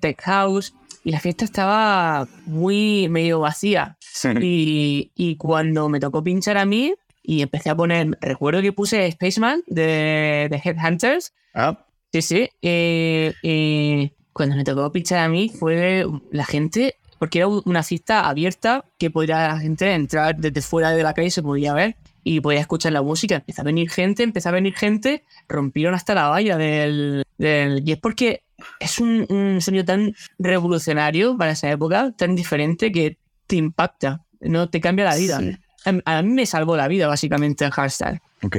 tech 0.00 0.18
house, 0.22 0.72
y 1.04 1.10
la 1.10 1.20
fiesta 1.20 1.44
estaba 1.44 2.26
muy 2.46 3.06
medio 3.10 3.40
vacía. 3.40 3.98
Y, 4.40 5.12
y, 5.14 5.36
cuando 5.36 5.90
me 5.90 6.00
tocó 6.00 6.24
pinchar 6.24 6.56
a 6.56 6.64
mí, 6.64 6.94
y 7.22 7.42
empecé 7.42 7.70
a 7.70 7.76
poner, 7.76 8.18
recuerdo 8.20 8.62
que 8.62 8.72
puse 8.72 9.10
Spaceman 9.12 9.62
de, 9.66 10.48
de 10.50 10.60
Headhunters. 10.62 11.32
Ah. 11.54 11.86
Sí, 12.12 12.22
sí. 12.22 12.50
y 12.62 14.12
cuando 14.32 14.56
me 14.56 14.64
tocó 14.64 14.90
pinchar 14.90 15.18
a 15.18 15.28
mí 15.28 15.48
fue 15.48 16.04
la 16.32 16.44
gente, 16.44 16.96
porque 17.18 17.38
era 17.38 17.48
una 17.48 17.82
cista 17.82 18.28
abierta 18.28 18.84
que 18.98 19.10
podía 19.10 19.48
la 19.48 19.58
gente 19.58 19.92
entrar 19.92 20.36
desde 20.36 20.60
fuera 20.62 20.90
de 20.90 21.02
la 21.02 21.14
calle, 21.14 21.30
se 21.30 21.42
podía 21.42 21.74
ver 21.74 21.96
y 22.24 22.40
podía 22.40 22.60
escuchar 22.60 22.92
la 22.92 23.02
música. 23.02 23.36
Empezó 23.36 23.62
a 23.62 23.64
venir 23.64 23.90
gente, 23.90 24.22
empezó 24.22 24.48
a 24.48 24.52
venir 24.52 24.74
gente, 24.74 25.24
rompieron 25.48 25.94
hasta 25.94 26.14
la 26.14 26.28
valla 26.28 26.56
del... 26.56 27.24
del 27.38 27.86
y 27.86 27.92
es 27.92 27.98
porque 27.98 28.42
es 28.78 28.98
un, 28.98 29.26
un 29.28 29.60
sonido 29.60 29.84
tan 29.84 30.14
revolucionario 30.38 31.36
para 31.36 31.52
esa 31.52 31.70
época, 31.70 32.12
tan 32.16 32.34
diferente 32.34 32.92
que 32.92 33.18
te 33.46 33.56
impacta, 33.56 34.24
no 34.40 34.68
te 34.70 34.80
cambia 34.80 35.04
la 35.04 35.16
vida. 35.16 35.38
Em, 35.40 35.56
a 35.84 36.22
mí 36.22 36.32
me 36.32 36.46
salvó 36.46 36.76
la 36.76 36.88
vida, 36.88 37.06
básicamente, 37.06 37.64
el 37.64 37.70
hardstyle. 37.70 38.20
Ok, 38.42 38.56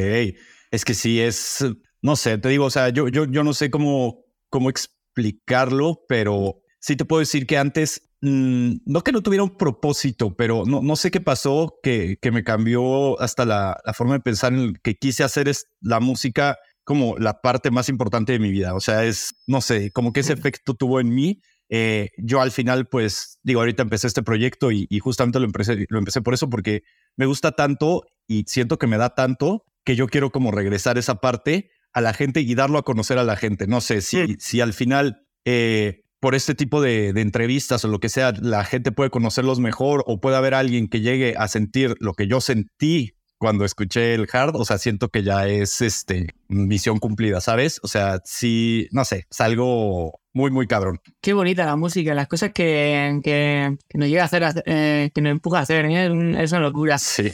es 0.71 0.85
que 0.85 0.93
sí 0.93 1.19
es, 1.19 1.65
no 2.01 2.15
sé, 2.15 2.37
te 2.37 2.49
digo, 2.49 2.65
o 2.65 2.69
sea, 2.69 2.89
yo, 2.89 3.07
yo, 3.07 3.25
yo 3.25 3.43
no 3.43 3.53
sé 3.53 3.69
cómo, 3.69 4.25
cómo 4.49 4.69
explicarlo, 4.69 6.03
pero 6.07 6.61
sí 6.79 6.95
te 6.95 7.05
puedo 7.05 7.19
decir 7.19 7.45
que 7.45 7.57
antes, 7.57 8.09
mm, 8.21 8.73
no 8.85 9.03
que 9.03 9.11
no 9.11 9.21
tuviera 9.21 9.43
un 9.43 9.57
propósito, 9.57 10.35
pero 10.35 10.63
no, 10.65 10.81
no 10.81 10.95
sé 10.95 11.11
qué 11.11 11.21
pasó, 11.21 11.79
que, 11.83 12.17
que 12.21 12.31
me 12.31 12.43
cambió 12.43 13.19
hasta 13.21 13.45
la, 13.45 13.79
la 13.85 13.93
forma 13.93 14.13
de 14.13 14.21
pensar 14.21 14.53
en 14.53 14.73
que 14.83 14.95
quise 14.95 15.23
hacer 15.23 15.47
es 15.47 15.67
la 15.81 15.99
música 15.99 16.57
como 16.83 17.17
la 17.17 17.41
parte 17.41 17.69
más 17.69 17.89
importante 17.89 18.33
de 18.33 18.39
mi 18.39 18.51
vida. 18.51 18.73
O 18.73 18.79
sea, 18.79 19.05
es, 19.05 19.35
no 19.47 19.61
sé, 19.61 19.91
como 19.91 20.13
que 20.13 20.21
ese 20.21 20.33
efecto 20.33 20.73
tuvo 20.73 20.99
en 20.99 21.13
mí 21.13 21.41
eh, 21.73 22.09
yo 22.17 22.41
al 22.41 22.51
final, 22.51 22.87
pues 22.87 23.39
digo, 23.43 23.61
ahorita 23.61 23.81
empecé 23.81 24.05
este 24.05 24.23
proyecto 24.23 24.71
y, 24.73 24.87
justamente 24.99 25.39
lo 25.39 25.45
empecé, 25.45 25.85
lo 25.87 25.99
empecé 25.99 26.21
por 26.21 26.33
eso, 26.33 26.49
porque 26.49 26.83
me 27.17 27.25
gusta 27.25 27.51
tanto 27.51 28.03
y 28.27 28.45
siento 28.47 28.77
que 28.77 28.87
me 28.87 28.97
da 28.97 29.15
tanto 29.15 29.65
que 29.83 29.95
yo 29.95 30.07
quiero 30.07 30.31
como 30.31 30.51
regresar 30.51 30.97
esa 30.97 31.15
parte 31.15 31.71
a 31.93 32.01
la 32.01 32.13
gente 32.13 32.41
y 32.41 32.55
darlo 32.55 32.77
a 32.77 32.83
conocer 32.83 33.17
a 33.17 33.23
la 33.23 33.35
gente. 33.35 33.67
No 33.67 33.81
sé 33.81 34.01
si, 34.01 34.35
si 34.39 34.61
al 34.61 34.73
final, 34.73 35.25
eh, 35.45 36.01
por 36.19 36.35
este 36.35 36.55
tipo 36.55 36.81
de, 36.81 37.13
de, 37.13 37.21
entrevistas 37.21 37.83
o 37.83 37.87
lo 37.87 37.99
que 37.99 38.09
sea, 38.09 38.31
la 38.39 38.63
gente 38.63 38.91
puede 38.91 39.09
conocerlos 39.09 39.59
mejor 39.59 40.03
o 40.07 40.21
puede 40.21 40.37
haber 40.37 40.53
alguien 40.53 40.87
que 40.87 41.01
llegue 41.01 41.35
a 41.37 41.47
sentir 41.47 41.95
lo 41.99 42.13
que 42.13 42.27
yo 42.27 42.41
sentí 42.41 43.15
cuando 43.41 43.65
escuché 43.65 44.13
el 44.13 44.27
hard, 44.31 44.55
o 44.55 44.65
sea, 44.65 44.77
siento 44.77 45.09
que 45.09 45.23
ya 45.23 45.47
es 45.47 45.81
este 45.81 46.27
misión 46.47 46.99
cumplida, 46.99 47.41
¿sabes? 47.41 47.79
O 47.81 47.87
sea, 47.87 48.21
sí, 48.23 48.87
no 48.91 49.03
sé, 49.03 49.25
es 49.31 49.41
algo 49.41 50.21
muy, 50.31 50.51
muy 50.51 50.67
cabrón. 50.67 50.99
Qué 51.21 51.33
bonita 51.33 51.65
la 51.65 51.75
música, 51.75 52.13
las 52.13 52.27
cosas 52.27 52.51
que, 52.51 53.19
que, 53.23 53.75
nos 53.95 54.09
llega 54.09 54.21
a 54.21 54.25
hacer, 54.25 54.43
eh, 54.67 55.09
que 55.15 55.21
nos 55.21 55.31
empuja 55.31 55.57
a 55.57 55.61
hacer, 55.63 55.85
¿eh? 55.85 56.35
es 56.39 56.51
una 56.51 56.61
locura. 56.61 56.99
Sí, 56.99 57.31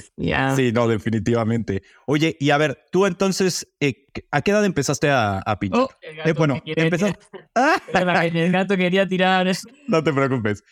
sí, 0.56 0.72
no, 0.72 0.88
definitivamente. 0.88 1.84
Oye, 2.06 2.38
y 2.40 2.52
a 2.52 2.58
ver, 2.58 2.86
tú 2.90 3.06
entonces, 3.06 3.68
eh, 3.82 4.06
¿a 4.32 4.42
qué 4.42 4.52
edad 4.52 4.64
empezaste 4.64 5.10
a, 5.10 5.40
a 5.40 5.60
pinchar? 5.60 5.82
Oh, 5.82 5.90
eh, 6.02 6.32
bueno, 6.32 6.62
empezaste... 6.66 7.20
el 8.34 8.52
gato 8.54 8.78
quería 8.78 9.06
tirar. 9.06 9.46
No 9.90 10.02
te 10.02 10.14
preocupes. 10.14 10.64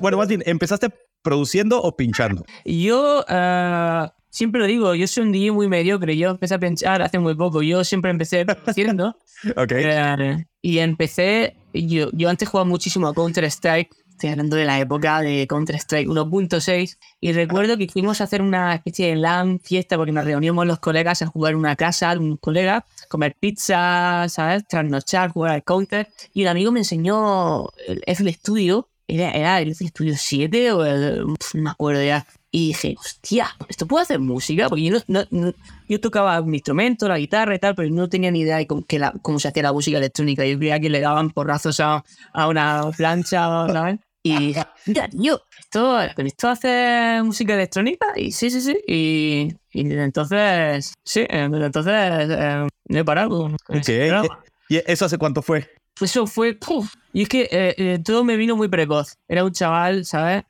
Bueno, 0.00 0.16
más 0.16 0.28
bien, 0.28 0.42
¿empezaste 0.46 0.88
produciendo 1.20 1.82
o 1.82 1.94
pinchando? 1.94 2.46
Yo... 2.64 3.22
Uh 3.28 4.17
siempre 4.30 4.60
lo 4.60 4.66
digo, 4.66 4.94
yo 4.94 5.06
soy 5.06 5.24
un 5.24 5.32
DJ 5.32 5.52
muy 5.52 5.68
mediocre. 5.68 6.16
Yo 6.16 6.30
empecé 6.30 6.54
a 6.54 6.58
pinchar 6.58 7.02
hace 7.02 7.18
muy 7.18 7.34
poco. 7.34 7.62
Yo 7.62 7.84
siempre 7.84 8.10
empecé 8.10 8.46
haciendo. 8.66 9.16
ok. 9.56 9.72
Eh, 9.72 10.46
y 10.62 10.78
empecé. 10.78 11.56
Yo, 11.72 12.10
yo 12.12 12.28
antes 12.28 12.48
jugaba 12.48 12.68
muchísimo 12.68 13.08
a 13.08 13.14
Counter-Strike. 13.14 13.90
Estoy 14.10 14.30
hablando 14.30 14.56
de 14.56 14.64
la 14.64 14.80
época 14.80 15.20
de 15.20 15.46
Counter-Strike 15.46 16.08
1.6. 16.08 16.98
Y 17.20 17.32
recuerdo 17.32 17.78
que 17.78 17.88
fuimos 17.88 18.20
a 18.20 18.24
hacer 18.24 18.42
una 18.42 18.74
especie 18.74 19.08
de 19.08 19.16
LAN 19.16 19.60
fiesta 19.60 19.96
porque 19.96 20.10
nos 20.10 20.24
reuníamos 20.24 20.66
los 20.66 20.80
colegas 20.80 21.22
a 21.22 21.26
jugar 21.26 21.52
en 21.52 21.58
una 21.60 21.76
casa 21.76 22.12
de 22.14 22.18
un 22.18 22.36
colega, 22.36 22.84
comer 23.08 23.36
pizza, 23.38 24.26
¿sabes? 24.28 24.66
Trasnochar, 24.66 25.30
jugar 25.30 25.52
al 25.52 25.62
Counter. 25.62 26.08
Y 26.34 26.42
un 26.42 26.48
amigo 26.48 26.72
me 26.72 26.80
enseñó 26.80 27.68
el 27.86 28.02
FL 28.06 28.32
Studio. 28.32 28.88
Era, 29.06 29.30
era 29.30 29.60
el 29.60 29.70
FL 29.70 29.88
Studio 29.88 30.14
7 30.16 30.72
o 30.72 30.84
el. 30.84 31.24
No 31.54 31.62
me 31.62 31.70
acuerdo 31.70 32.02
ya 32.02 32.26
Y 32.50 32.68
dije, 32.68 32.94
hostia, 32.98 33.48
¿esto 33.68 33.86
puede 33.86 34.04
hacer 34.04 34.20
música? 34.20 34.68
Porque 34.68 34.84
yo, 34.84 34.98
no, 35.06 35.22
no- 35.30 35.52
yo 35.88 36.00
tocaba 36.00 36.40
un 36.40 36.54
instrumento, 36.54 37.06
la 37.06 37.18
guitarra 37.18 37.54
y 37.54 37.58
tal, 37.58 37.74
pero 37.74 37.90
no 37.90 38.08
tenía 38.08 38.30
ni 38.30 38.40
idea 38.40 38.56
de 38.56 38.66
cómo, 38.66 38.84
que 38.86 38.98
la- 38.98 39.12
cómo 39.22 39.38
se 39.38 39.48
hacía 39.48 39.62
la 39.64 39.72
música 39.72 39.98
electrónica. 39.98 40.46
Yo 40.46 40.56
creía 40.58 40.80
que 40.80 40.88
le 40.88 41.00
daban 41.00 41.30
porrazos 41.30 41.78
a, 41.80 42.02
a 42.32 42.48
una 42.48 42.90
plancha, 42.96 43.68
¿sabes? 43.72 43.98
Y 44.22 44.48
dije, 44.48 44.62
mira, 44.86 45.08
tío, 45.08 45.40
¿esto, 45.58 45.96
¿con 46.16 46.26
esto 46.26 46.48
hace 46.48 47.20
música 47.22 47.54
electrónica? 47.54 48.06
Y 48.16 48.32
sí, 48.32 48.50
sí, 48.50 48.60
sí. 48.60 48.76
Y, 48.86 49.54
entonces, 49.72 50.92
sí, 51.04 51.20
eh, 51.20 51.48
entonces 51.52 51.92
eh, 51.94 52.66
no 52.88 52.98
he 52.98 53.04
parado. 53.04 53.42
con 53.42 53.54
Ok. 53.54 53.88
ese 53.88 54.08
programa. 54.08 54.40
¿Y 54.68 54.76
eso 54.90 55.04
hace 55.04 55.18
cuánto 55.18 55.40
fue? 55.42 55.70
Pues 55.98 56.10
eso 56.10 56.26
fue. 56.26 56.54
¡puf! 56.54 56.94
Y 57.12 57.22
es 57.22 57.28
que 57.28 57.42
eh, 57.50 57.74
eh, 57.78 57.98
todo 58.04 58.24
me 58.24 58.36
vino 58.36 58.56
muy 58.56 58.68
precoz. 58.68 59.14
Era 59.28 59.44
un 59.44 59.52
chaval, 59.52 60.04
¿sabes? 60.04 60.44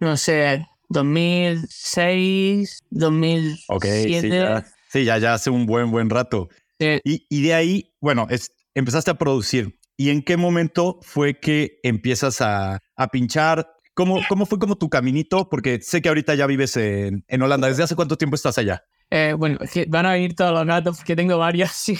No 0.00 0.16
sé, 0.16 0.66
2006, 0.88 2.78
2007. 2.90 3.64
Ok, 3.68 3.84
sí, 3.84 4.28
ya, 4.28 4.64
sí, 4.88 5.04
ya, 5.04 5.18
ya 5.18 5.34
hace 5.34 5.50
un 5.50 5.66
buen, 5.66 5.90
buen 5.90 6.10
rato. 6.10 6.48
Y, 6.78 7.26
y 7.28 7.42
de 7.42 7.54
ahí, 7.54 7.94
bueno, 8.00 8.26
es, 8.30 8.52
empezaste 8.74 9.10
a 9.10 9.14
producir. 9.14 9.78
¿Y 9.96 10.10
en 10.10 10.22
qué 10.22 10.36
momento 10.36 10.98
fue 11.02 11.38
que 11.38 11.78
empiezas 11.82 12.40
a, 12.40 12.80
a 12.96 13.08
pinchar? 13.08 13.70
¿Cómo, 13.94 14.20
¿Cómo 14.28 14.44
fue 14.44 14.58
como 14.58 14.76
tu 14.76 14.90
caminito? 14.90 15.48
Porque 15.48 15.80
sé 15.80 16.02
que 16.02 16.08
ahorita 16.08 16.34
ya 16.34 16.46
vives 16.46 16.76
en, 16.76 17.24
en 17.28 17.42
Holanda. 17.42 17.68
¿Desde 17.68 17.84
hace 17.84 17.94
cuánto 17.94 18.16
tiempo 18.18 18.34
estás 18.34 18.58
allá? 18.58 18.84
eh, 19.10 19.34
bueno, 19.38 19.58
van 19.88 20.06
a 20.06 20.12
venir 20.12 20.34
todos 20.34 20.52
los 20.52 20.66
gatos 20.66 20.96
porque 20.96 21.14
tengo 21.16 21.38
varios. 21.38 21.70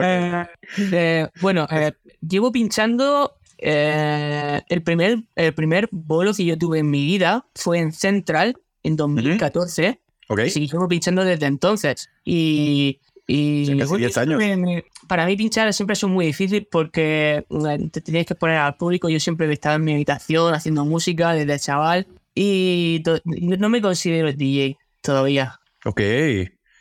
Eh, 0.00 0.46
eh, 0.92 1.28
bueno, 1.40 1.66
eh, 1.72 1.92
llevo 2.20 2.52
pinchando. 2.52 3.37
Eh, 3.58 4.62
el, 4.68 4.82
primer, 4.82 5.18
el 5.36 5.54
primer 5.54 5.88
bolo 5.92 6.32
que 6.34 6.44
yo 6.44 6.56
tuve 6.58 6.78
en 6.80 6.90
mi 6.90 7.04
vida 7.04 7.46
fue 7.54 7.78
en 7.78 7.92
Central 7.92 8.56
en 8.82 8.96
2014. 8.96 10.00
Ok. 10.28 10.40
Sí, 10.48 10.66
llevo 10.68 10.88
pinchando 10.88 11.24
desde 11.24 11.46
entonces. 11.46 12.08
Y. 12.24 13.00
y 13.26 13.66
Sí, 13.66 13.76
casi 13.78 13.88
bueno, 13.90 13.96
10 14.06 14.18
años. 14.18 14.38
me- 14.38 14.84
para 15.08 15.26
mí 15.26 15.36
pinchar 15.36 15.72
siempre 15.72 15.94
es 15.94 16.04
muy 16.04 16.26
difícil 16.26 16.66
porque 16.70 17.44
eh, 17.48 17.88
te 17.90 18.00
tienes 18.00 18.26
que 18.26 18.34
poner 18.34 18.56
al 18.56 18.76
público. 18.76 19.08
Yo 19.08 19.20
siempre 19.20 19.46
he 19.48 19.52
estado 19.52 19.76
en 19.76 19.84
mi 19.84 19.92
habitación 19.94 20.54
haciendo 20.54 20.84
música 20.84 21.32
desde 21.32 21.58
chaval 21.58 22.06
y 22.34 23.02
no 23.24 23.68
me 23.68 23.80
considero 23.80 24.32
DJ 24.32 24.76
todavía. 25.02 25.58
Ok. 25.84 26.00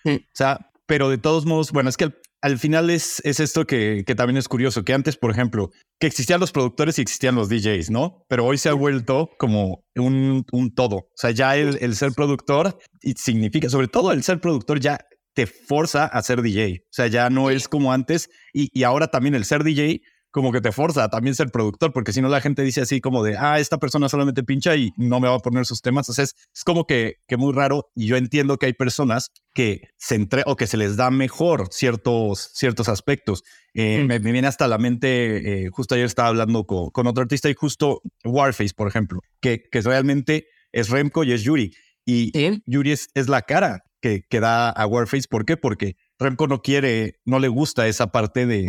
O 0.05 0.19
sea, 0.33 0.69
pero 0.85 1.09
de 1.09 1.17
todos 1.17 1.45
modos, 1.45 1.71
bueno, 1.71 1.89
es 1.89 1.97
que 1.97 2.11
al 2.41 2.59
final 2.59 2.89
es, 2.89 3.21
es 3.25 3.39
esto 3.39 3.65
que, 3.65 4.03
que 4.05 4.15
también 4.15 4.37
es 4.37 4.47
curioso, 4.47 4.83
que 4.83 4.93
antes, 4.93 5.17
por 5.17 5.31
ejemplo, 5.31 5.71
que 5.99 6.07
existían 6.07 6.39
los 6.39 6.51
productores 6.51 6.97
y 6.97 7.01
existían 7.01 7.35
los 7.35 7.49
DJs, 7.49 7.89
¿no? 7.89 8.25
Pero 8.29 8.45
hoy 8.45 8.57
se 8.57 8.69
ha 8.69 8.73
vuelto 8.73 9.29
como 9.39 9.83
un, 9.95 10.45
un 10.51 10.75
todo. 10.75 10.95
O 10.97 11.11
sea, 11.15 11.31
ya 11.31 11.55
el, 11.57 11.77
el 11.81 11.95
ser 11.95 12.11
productor 12.13 12.77
significa, 13.15 13.69
sobre 13.69 13.87
todo 13.87 14.11
el 14.11 14.23
ser 14.23 14.39
productor 14.39 14.79
ya 14.79 14.99
te 15.33 15.47
forza 15.47 16.05
a 16.05 16.21
ser 16.21 16.41
DJ. 16.41 16.83
O 16.83 16.93
sea, 16.93 17.07
ya 17.07 17.29
no 17.29 17.49
es 17.49 17.67
como 17.67 17.93
antes 17.93 18.29
y, 18.53 18.69
y 18.73 18.83
ahora 18.83 19.07
también 19.07 19.35
el 19.35 19.45
ser 19.45 19.63
DJ 19.63 20.01
como 20.37 20.51
que 20.51 20.61
te 20.61 20.71
forza 20.71 21.03
a 21.05 21.09
también 21.09 21.33
ser 21.33 21.49
productor, 21.49 21.91
porque 21.93 22.13
si 22.13 22.21
no 22.21 22.29
la 22.29 22.41
gente 22.41 22.61
dice 22.61 22.81
así 22.81 23.01
como 23.01 23.23
de, 23.23 23.35
ah, 23.37 23.57
esta 23.59 23.79
persona 23.79 24.07
solamente 24.07 24.43
pincha 24.43 24.75
y 24.75 24.91
no 24.95 25.19
me 25.19 25.27
va 25.27 25.33
a 25.35 25.39
poner 25.39 25.65
sus 25.65 25.81
temas. 25.81 26.07
Entonces 26.07 26.35
es 26.53 26.63
como 26.63 26.85
que, 26.85 27.15
que 27.27 27.37
muy 27.37 27.53
raro 27.53 27.89
y 27.95 28.05
yo 28.05 28.17
entiendo 28.17 28.57
que 28.57 28.67
hay 28.67 28.73
personas 28.73 29.31
que 29.55 29.81
se 29.97 30.13
entre 30.13 30.43
o 30.45 30.55
que 30.55 30.67
se 30.67 30.77
les 30.77 30.95
da 30.95 31.09
mejor 31.09 31.69
ciertos, 31.71 32.51
ciertos 32.53 32.87
aspectos. 32.87 33.41
Eh, 33.73 34.03
Mm. 34.03 34.07
me, 34.07 34.19
me 34.19 34.31
viene 34.31 34.47
hasta 34.47 34.67
la 34.67 34.77
mente, 34.77 35.65
eh, 35.65 35.69
justo 35.71 35.95
ayer 35.95 36.05
estaba 36.05 36.27
hablando 36.29 36.65
con, 36.65 36.91
con 36.91 37.07
otro 37.07 37.23
artista 37.23 37.49
y 37.49 37.55
justo 37.55 38.01
Warface, 38.23 38.75
por 38.75 38.87
ejemplo, 38.87 39.21
que, 39.41 39.63
que 39.71 39.81
realmente 39.81 40.45
es 40.71 40.89
Remco 40.89 41.23
y 41.23 41.31
es 41.33 41.41
Yuri. 41.41 41.73
Y 42.05 42.29
Sí. 42.35 42.61
Yuri 42.67 42.91
es, 42.91 43.07
es 43.15 43.27
la 43.27 43.41
cara 43.41 43.81
que, 44.01 44.21
que 44.29 44.39
da 44.39 44.69
a 44.69 44.85
Warface. 44.85 45.27
¿Por 45.27 45.45
qué? 45.45 45.57
Porque 45.57 45.95
Remco 46.19 46.47
no 46.47 46.61
quiere, 46.61 47.15
no 47.25 47.39
le 47.39 47.47
gusta 47.47 47.87
esa 47.87 48.11
parte 48.11 48.45
de, 48.45 48.65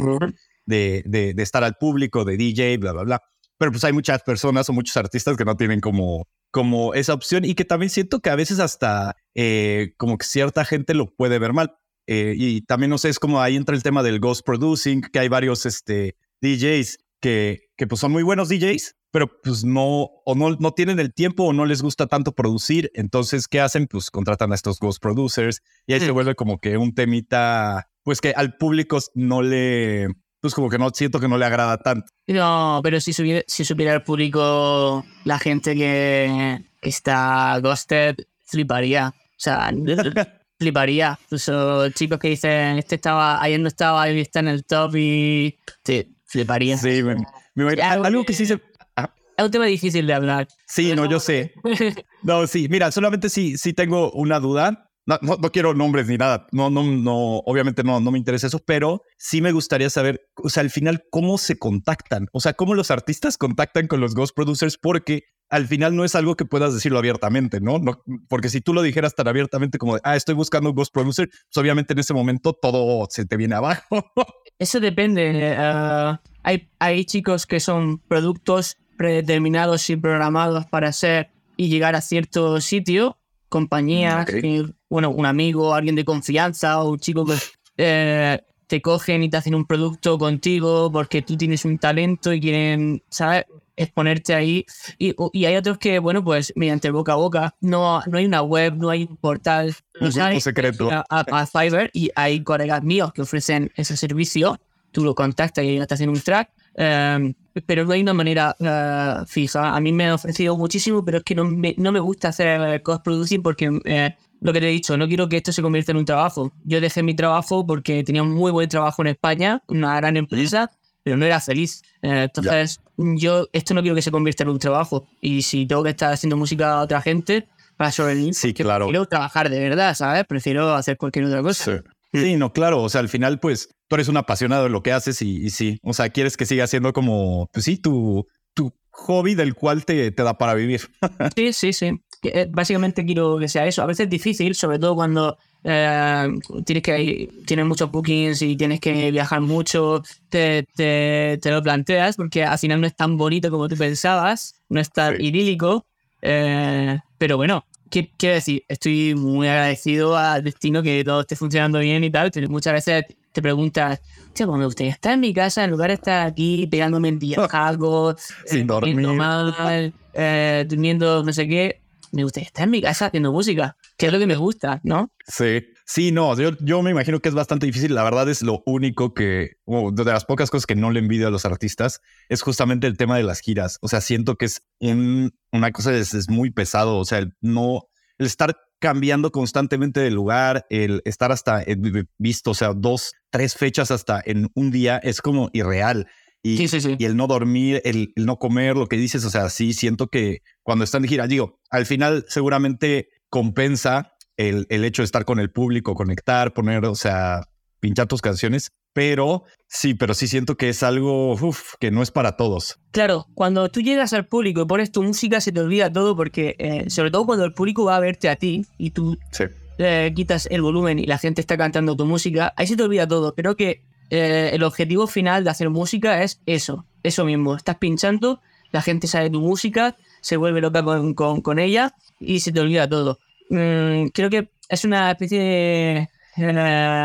de, 0.68 1.02
de, 1.06 1.34
de 1.34 1.42
estar 1.42 1.64
al 1.64 1.74
público, 1.74 2.24
de 2.24 2.36
DJ, 2.36 2.78
bla, 2.78 2.92
bla, 2.92 3.02
bla. 3.02 3.22
Pero 3.58 3.72
pues 3.72 3.82
hay 3.84 3.92
muchas 3.92 4.22
personas 4.22 4.68
o 4.68 4.72
muchos 4.72 4.96
artistas 4.96 5.36
que 5.36 5.44
no 5.44 5.56
tienen 5.56 5.80
como, 5.80 6.28
como 6.52 6.94
esa 6.94 7.14
opción 7.14 7.44
y 7.44 7.54
que 7.54 7.64
también 7.64 7.90
siento 7.90 8.20
que 8.20 8.30
a 8.30 8.36
veces 8.36 8.60
hasta 8.60 9.16
eh, 9.34 9.94
como 9.96 10.16
que 10.18 10.26
cierta 10.26 10.64
gente 10.64 10.94
lo 10.94 11.12
puede 11.14 11.38
ver 11.40 11.52
mal. 11.52 11.74
Eh, 12.06 12.34
y 12.36 12.60
también 12.62 12.90
no 12.90 12.98
sé, 12.98 13.08
es 13.08 13.18
como 13.18 13.40
ahí 13.40 13.56
entra 13.56 13.74
el 13.74 13.82
tema 13.82 14.02
del 14.02 14.20
ghost 14.20 14.44
producing, 14.46 15.00
que 15.02 15.18
hay 15.18 15.28
varios 15.28 15.66
este, 15.66 16.16
DJs 16.40 16.98
que, 17.20 17.62
que 17.76 17.86
pues 17.86 18.00
son 18.00 18.12
muy 18.12 18.22
buenos 18.22 18.48
DJs, 18.48 18.94
pero 19.10 19.28
pues 19.42 19.64
no, 19.64 20.08
o 20.24 20.34
no, 20.36 20.50
no 20.60 20.72
tienen 20.72 21.00
el 21.00 21.12
tiempo 21.12 21.44
o 21.44 21.52
no 21.52 21.66
les 21.66 21.82
gusta 21.82 22.06
tanto 22.06 22.32
producir. 22.32 22.90
Entonces, 22.94 23.48
¿qué 23.48 23.60
hacen? 23.60 23.86
Pues 23.88 24.10
contratan 24.10 24.52
a 24.52 24.54
estos 24.54 24.78
ghost 24.78 25.02
producers 25.02 25.62
y 25.86 25.94
ahí 25.94 26.00
se 26.00 26.12
Mm. 26.12 26.14
vuelve 26.14 26.34
como 26.36 26.60
que 26.60 26.76
un 26.76 26.94
temita, 26.94 27.88
pues 28.04 28.20
que 28.20 28.30
al 28.30 28.56
público 28.56 28.98
no 29.14 29.42
le, 29.42 30.08
pues 30.40 30.54
como 30.54 30.68
que 30.68 30.78
no 30.78 30.90
siento 30.90 31.18
que 31.20 31.28
no 31.28 31.36
le 31.38 31.44
agrada 31.44 31.78
tanto. 31.78 32.06
No, 32.26 32.80
pero 32.82 33.00
si 33.00 33.12
supiera, 33.12 33.42
si 33.46 33.64
supiera 33.64 33.94
el 33.94 34.02
público 34.02 35.04
la 35.24 35.38
gente 35.38 35.74
que, 35.74 36.64
que 36.80 36.88
está 36.88 37.58
ghosted, 37.60 38.16
fliparía. 38.44 39.14
O 39.16 39.40
sea, 39.40 39.70
fliparía. 40.58 41.18
Incluso 41.24 41.88
chicos 41.90 42.18
que 42.18 42.28
dicen, 42.28 42.78
este 42.78 42.96
estaba, 42.96 43.42
ayer 43.42 43.60
no 43.60 43.68
estaba, 43.68 44.02
hoy 44.02 44.20
está 44.20 44.40
en 44.40 44.48
el 44.48 44.64
top 44.64 44.96
y 44.96 45.58
sí, 45.84 46.14
fliparía. 46.26 46.76
Sí, 46.76 47.02
me, 47.02 47.16
me 47.54 47.76
Ya, 47.76 47.92
algo 47.92 48.24
que 48.24 48.32
sí 48.32 48.46
se... 48.46 48.60
ah, 48.96 49.10
Es 49.36 49.44
un 49.44 49.50
tema 49.50 49.66
difícil 49.66 50.06
de 50.06 50.14
hablar. 50.14 50.48
Sí, 50.66 50.94
no, 50.94 51.06
yo 51.06 51.20
sé. 51.20 51.54
No, 52.22 52.48
sí, 52.48 52.66
mira, 52.68 52.90
solamente 52.90 53.28
sí, 53.28 53.56
sí 53.56 53.72
tengo 53.72 54.10
una 54.10 54.40
duda. 54.40 54.87
No, 55.08 55.36
no, 55.40 55.50
quiero 55.50 55.72
nombres 55.72 56.06
ni 56.06 56.18
nada. 56.18 56.46
No, 56.52 56.68
no, 56.68 56.82
no, 56.82 57.38
obviamente 57.38 57.82
no, 57.82 57.98
no 57.98 58.10
me 58.10 58.18
interesa 58.18 58.46
eso, 58.46 58.58
pero 58.58 59.02
sí 59.16 59.40
me 59.40 59.52
gustaría 59.52 59.88
saber, 59.88 60.28
o 60.36 60.50
sea, 60.50 60.60
al 60.60 60.68
final, 60.68 61.04
cómo 61.10 61.38
se 61.38 61.58
contactan. 61.58 62.28
O 62.32 62.40
sea, 62.40 62.52
cómo 62.52 62.74
los 62.74 62.90
artistas 62.90 63.38
contactan 63.38 63.86
con 63.86 64.00
los 64.00 64.14
ghost 64.14 64.36
producers, 64.36 64.76
porque 64.76 65.24
al 65.48 65.66
final 65.66 65.96
no 65.96 66.04
es 66.04 66.14
algo 66.14 66.36
que 66.36 66.44
puedas 66.44 66.74
decirlo 66.74 66.98
abiertamente, 66.98 67.58
¿no? 67.60 67.78
no 67.78 68.02
porque 68.28 68.50
si 68.50 68.60
tú 68.60 68.74
lo 68.74 68.82
dijeras 68.82 69.14
tan 69.14 69.28
abiertamente 69.28 69.78
como 69.78 69.94
de, 69.94 70.02
ah, 70.04 70.14
estoy 70.14 70.34
buscando 70.34 70.68
un 70.68 70.76
ghost 70.76 70.92
producer, 70.92 71.30
pues 71.30 71.56
obviamente 71.56 71.94
en 71.94 72.00
ese 72.00 72.12
momento 72.12 72.52
todo 72.52 73.06
se 73.08 73.24
te 73.24 73.38
viene 73.38 73.54
abajo. 73.54 74.12
Eso 74.58 74.78
depende. 74.78 75.30
eh, 75.34 76.18
hay, 76.42 76.68
hay 76.78 77.04
chicos 77.06 77.46
que 77.46 77.60
son 77.60 77.98
productos 77.98 78.76
predeterminados 78.98 79.88
y 79.88 79.96
programados 79.96 80.66
para 80.66 80.92
ser 80.92 81.30
y 81.56 81.68
llegar 81.68 81.96
a 81.96 82.00
cierto 82.00 82.60
sitio, 82.60 83.17
compañías, 83.48 84.28
ok. 84.28 84.40
que, 84.40 84.66
bueno, 84.88 85.10
un 85.10 85.26
amigo, 85.26 85.74
alguien 85.74 85.94
de 85.96 86.04
confianza 86.04 86.80
o 86.82 86.90
un 86.92 86.98
chico 86.98 87.24
que 87.24 87.34
eh, 87.76 88.40
te 88.66 88.80
cogen 88.82 89.22
y 89.22 89.28
te 89.30 89.36
hacen 89.36 89.54
un 89.54 89.64
producto 89.66 90.18
contigo 90.18 90.90
porque 90.92 91.22
tú 91.22 91.36
tienes 91.36 91.64
un 91.64 91.78
talento 91.78 92.32
y 92.32 92.40
quieren, 92.40 93.02
¿sabes? 93.10 93.44
exponerte 93.80 94.34
ahí 94.34 94.66
y, 94.98 95.14
y 95.32 95.44
hay 95.44 95.54
otros 95.54 95.78
que 95.78 96.00
bueno 96.00 96.24
pues 96.24 96.52
mediante 96.56 96.90
boca 96.90 97.12
a 97.12 97.14
boca 97.14 97.54
no, 97.60 98.02
no 98.08 98.18
hay 98.18 98.26
una 98.26 98.42
web 98.42 98.74
no 98.76 98.90
hay 98.90 99.04
un 99.08 99.16
portal 99.16 99.72
no 100.00 100.08
Un 100.08 100.12
grupo 100.12 100.40
secreto. 100.40 100.90
a, 100.90 101.04
a- 101.08 101.42
a 101.42 101.46
Fiverr 101.46 101.88
y 101.94 102.10
hay 102.16 102.42
colegas 102.42 102.82
míos 102.82 103.12
que 103.12 103.22
ofrecen 103.22 103.70
ese 103.76 103.96
servicio 103.96 104.58
tú 104.90 105.04
lo 105.04 105.14
contactas 105.14 105.64
y 105.64 105.68
ellos 105.68 105.86
te 105.86 105.94
hacen 105.94 106.08
un 106.08 106.20
track, 106.20 106.50
eh, 106.80 107.34
pero 107.66 107.84
no 107.84 107.92
hay 107.92 108.02
una 108.02 108.14
manera 108.14 108.54
eh, 108.60 109.24
fija. 109.26 109.74
A 109.74 109.80
mí 109.80 109.92
me 109.92 110.06
han 110.06 110.12
ofrecido 110.12 110.56
muchísimo, 110.56 111.04
pero 111.04 111.18
es 111.18 111.24
que 111.24 111.34
no 111.34 111.44
me, 111.44 111.74
no 111.76 111.90
me 111.92 111.98
gusta 112.00 112.28
hacer 112.28 112.82
cost 112.82 113.02
producing 113.04 113.42
porque 113.42 113.80
eh, 113.84 114.14
lo 114.40 114.52
que 114.52 114.60
te 114.60 114.68
he 114.68 114.70
dicho, 114.72 114.96
no 114.96 115.08
quiero 115.08 115.28
que 115.28 115.38
esto 115.38 115.50
se 115.50 115.60
convierta 115.60 115.90
en 115.92 115.98
un 115.98 116.04
trabajo. 116.04 116.52
Yo 116.64 116.80
dejé 116.80 117.02
mi 117.02 117.14
trabajo 117.16 117.66
porque 117.66 118.04
tenía 118.04 118.22
un 118.22 118.30
muy 118.32 118.52
buen 118.52 118.68
trabajo 118.68 119.02
en 119.02 119.08
España, 119.08 119.60
una 119.66 119.96
gran 119.96 120.16
empresa, 120.16 120.70
pero 121.02 121.16
no 121.16 121.26
era 121.26 121.40
feliz. 121.40 121.82
Eh, 122.02 122.24
entonces, 122.24 122.80
yo 122.96 123.48
esto 123.52 123.74
no 123.74 123.80
quiero 123.82 123.96
que 123.96 124.02
se 124.02 124.12
convierta 124.12 124.44
en 124.44 124.50
un 124.50 124.58
trabajo. 124.60 125.08
Y 125.20 125.42
si 125.42 125.66
tengo 125.66 125.82
que 125.82 125.90
estar 125.90 126.12
haciendo 126.12 126.36
música 126.36 126.74
a 126.74 126.82
otra 126.82 127.00
gente 127.00 127.48
para 127.76 127.90
sobrevivir, 127.90 128.34
Sí, 128.34 128.54
claro. 128.54 128.86
prefiero 128.86 129.06
trabajar 129.06 129.50
de 129.50 129.58
verdad, 129.58 129.94
¿sabes? 129.94 130.24
Prefiero 130.26 130.72
hacer 130.74 130.96
cualquier 130.96 131.24
otra 131.24 131.42
cosa. 131.42 131.64
Sí. 131.64 131.88
Sí, 132.12 132.36
no, 132.36 132.52
claro. 132.52 132.82
O 132.82 132.88
sea, 132.88 133.00
al 133.00 133.08
final, 133.08 133.38
pues 133.40 133.68
tú 133.88 133.96
eres 133.96 134.08
un 134.08 134.16
apasionado 134.16 134.64
de 134.64 134.70
lo 134.70 134.82
que 134.82 134.92
haces 134.92 135.20
y, 135.22 135.44
y 135.44 135.50
sí. 135.50 135.78
O 135.82 135.92
sea, 135.92 136.08
quieres 136.10 136.36
que 136.36 136.46
siga 136.46 136.66
siendo 136.66 136.92
como, 136.92 137.48
pues 137.52 137.64
sí, 137.64 137.76
tu, 137.76 138.26
tu 138.54 138.72
hobby 138.90 139.34
del 139.34 139.54
cual 139.54 139.84
te, 139.84 140.10
te 140.10 140.22
da 140.22 140.36
para 140.38 140.54
vivir. 140.54 140.88
Sí, 141.36 141.52
sí, 141.52 141.72
sí. 141.72 141.92
Eh, 142.24 142.48
Básicamente 142.50 143.04
quiero 143.04 143.38
que 143.38 143.46
sea 143.48 143.66
eso. 143.66 143.82
A 143.82 143.86
veces 143.86 144.04
es 144.04 144.10
difícil, 144.10 144.54
sobre 144.56 144.78
todo 144.80 144.94
cuando 144.96 145.36
eh, 145.62 146.28
tienes 146.64 146.82
que 146.82 147.28
tienes 147.46 147.66
muchos 147.66 147.90
bookings 147.92 148.42
y 148.42 148.56
tienes 148.56 148.80
que 148.80 149.10
viajar 149.12 149.40
mucho, 149.40 150.02
te, 150.28 150.64
te, 150.74 151.38
te 151.40 151.50
lo 151.52 151.62
planteas 151.62 152.16
porque 152.16 152.42
al 152.44 152.58
final 152.58 152.80
no 152.80 152.86
es 152.88 152.96
tan 152.96 153.16
bonito 153.16 153.50
como 153.50 153.68
tú 153.68 153.76
pensabas, 153.76 154.54
no 154.68 154.80
es 154.80 154.90
tan 154.90 155.16
Sí. 155.16 155.26
idílico. 155.26 155.86
eh, 156.22 156.98
pero 157.18 157.36
bueno, 157.36 157.64
¿qué, 157.68 157.77
quiero 157.90 158.34
decir, 158.34 158.64
estoy 158.68 159.14
muy 159.14 159.48
agradecido 159.48 160.16
al 160.16 160.42
destino 160.44 160.82
que 160.82 161.02
todo 161.04 161.20
esté 161.22 161.36
funcionando 161.36 161.78
bien 161.80 162.04
y 162.04 162.10
tal, 162.10 162.30
pero 162.30 162.48
muchas 162.48 162.72
veces 162.74 163.04
te 163.32 163.42
preguntas, 163.42 164.00
tío, 164.32 164.50
me 164.52 164.64
gustaría 164.64 164.92
estar 164.92 165.12
en 165.12 165.20
mi 165.20 165.32
casa 165.34 165.64
en 165.64 165.70
lugar 165.70 165.88
de 165.90 165.94
estar 165.94 166.26
aquí 166.26 166.66
pegándome 166.66 167.08
en 167.08 167.18
día 167.18 167.44
algo, 167.52 168.14
Sin 168.46 168.66
dormir. 168.66 168.96
mal, 169.08 169.92
eh, 170.14 170.64
durmiendo 170.68 171.22
no 171.22 171.32
sé 171.32 171.46
qué. 171.46 171.80
Me 172.10 172.22
gustaría 172.24 172.46
estar 172.46 172.64
en 172.64 172.70
mi 172.70 172.80
casa 172.80 173.06
haciendo 173.06 173.30
música, 173.32 173.76
que 173.98 174.06
es 174.06 174.12
lo 174.12 174.18
que 174.18 174.26
me 174.26 174.36
gusta, 174.36 174.80
¿no? 174.84 175.10
Sí, 175.26 175.66
sí, 175.84 176.12
no, 176.12 176.34
yo, 176.38 176.52
yo 176.60 176.80
me 176.82 176.90
imagino 176.92 177.20
que 177.20 177.28
es 177.28 177.34
bastante 177.34 177.66
difícil. 177.66 177.94
La 177.94 178.04
verdad 178.04 178.28
es 178.28 178.42
lo 178.42 178.62
único 178.64 179.12
que, 179.12 179.56
de 179.66 180.04
las 180.04 180.24
pocas 180.24 180.50
cosas 180.50 180.66
que 180.66 180.76
no 180.76 180.90
le 180.90 181.00
envidio 181.00 181.26
a 181.26 181.30
los 181.30 181.44
artistas, 181.44 182.00
es 182.28 182.40
justamente 182.42 182.86
el 182.86 182.96
tema 182.96 183.16
de 183.16 183.24
las 183.24 183.40
giras. 183.40 183.78
O 183.82 183.88
sea, 183.88 184.00
siento 184.00 184.36
que 184.36 184.46
es 184.46 184.62
un- 184.78 185.32
una 185.52 185.72
cosa, 185.72 185.92
es, 185.94 186.14
es 186.14 186.30
muy 186.30 186.50
pesado. 186.50 186.96
O 186.98 187.04
sea, 187.04 187.18
el 187.18 187.34
no, 187.40 187.88
el 188.18 188.26
estar 188.26 188.56
cambiando 188.78 189.32
constantemente 189.32 189.98
de 189.98 190.12
lugar, 190.12 190.64
el 190.70 191.02
estar 191.04 191.32
hasta 191.32 191.62
eh, 191.62 191.76
visto, 192.18 192.52
o 192.52 192.54
sea, 192.54 192.72
dos, 192.74 193.14
tres 193.30 193.54
fechas 193.56 193.90
hasta 193.90 194.22
en 194.24 194.48
un 194.54 194.70
día 194.70 194.98
es 194.98 195.20
como 195.20 195.50
irreal. 195.52 196.06
Y, 196.40 196.56
Sí, 196.56 196.68
sí, 196.68 196.80
sí. 196.80 196.94
y 196.96 197.04
el 197.04 197.16
no 197.16 197.26
dormir, 197.26 197.82
el, 197.84 198.12
el 198.14 198.24
no 198.24 198.36
comer, 198.38 198.76
lo 198.76 198.86
que 198.86 198.96
dices, 198.96 199.24
o 199.24 199.30
sea, 199.30 199.48
sí 199.50 199.72
siento 199.72 200.06
que 200.06 200.42
cuando 200.62 200.84
están 200.84 201.02
de 201.02 201.08
gira, 201.08 201.26
digo, 201.26 201.58
al 201.68 201.84
final 201.84 202.24
seguramente 202.28 203.08
compensa 203.30 204.12
el, 204.36 204.66
el 204.70 204.84
hecho 204.84 205.02
de 205.02 205.06
estar 205.06 205.24
con 205.24 205.38
el 205.40 205.50
público, 205.50 205.94
conectar, 205.94 206.52
poner, 206.52 206.84
o 206.84 206.94
sea, 206.94 207.42
pinchar 207.80 208.06
tus 208.06 208.20
canciones, 208.22 208.70
pero 208.92 209.44
sí, 209.68 209.94
pero 209.94 210.14
sí 210.14 210.26
siento 210.28 210.56
que 210.56 210.68
es 210.70 210.82
algo 210.82 211.32
uf, 211.34 211.74
que 211.78 211.90
no 211.90 212.02
es 212.02 212.10
para 212.10 212.36
todos. 212.36 212.78
Claro, 212.90 213.26
cuando 213.34 213.68
tú 213.68 213.80
llegas 213.80 214.12
al 214.12 214.26
público 214.26 214.62
y 214.62 214.66
pones 214.66 214.90
tu 214.90 215.02
música 215.02 215.40
se 215.40 215.52
te 215.52 215.60
olvida 215.60 215.92
todo 215.92 216.16
porque, 216.16 216.56
eh, 216.58 216.90
sobre 216.90 217.10
todo 217.10 217.26
cuando 217.26 217.44
el 217.44 217.52
público 217.52 217.84
va 217.84 217.96
a 217.96 218.00
verte 218.00 218.28
a 218.28 218.36
ti 218.36 218.66
y 218.78 218.90
tú 218.90 219.16
Sí. 219.32 219.44
eh, 219.78 220.12
quitas 220.16 220.46
el 220.50 220.62
volumen 220.62 220.98
y 220.98 221.06
la 221.06 221.18
gente 221.18 221.40
está 221.40 221.56
cantando 221.56 221.96
tu 221.96 222.06
música, 222.06 222.52
ahí 222.56 222.66
se 222.66 222.76
te 222.76 222.82
olvida 222.82 223.06
todo. 223.06 223.34
Creo 223.34 223.56
que 223.56 223.82
eh, 224.10 224.50
el 224.54 224.62
objetivo 224.62 225.06
final 225.06 225.44
de 225.44 225.50
hacer 225.50 225.68
música 225.70 226.22
es 226.22 226.40
eso, 226.46 226.86
eso 227.02 227.24
mismo. 227.24 227.54
Estás 227.56 227.76
pinchando, 227.76 228.40
la 228.72 228.82
gente 228.82 229.06
sabe 229.06 229.30
tu 229.30 229.40
música, 229.40 229.96
se 230.20 230.36
vuelve 230.36 230.60
loca 230.60 230.82
con, 230.82 231.14
con- 231.14 231.40
con 231.40 231.58
ella 231.58 231.94
y 232.20 232.40
se 232.40 232.52
te 232.52 232.60
olvida 232.60 232.88
todo. 232.88 233.18
Mm, 233.50 234.06
creo 234.08 234.30
que 234.30 234.50
es 234.68 234.84
una 234.84 235.10
especie 235.10 235.40
de 235.40 236.08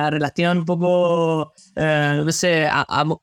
relación 0.09 0.59
un 0.59 0.65
poco, 0.65 1.53
eh, 1.75 2.21
no 2.23 2.31
sé, 2.31 2.67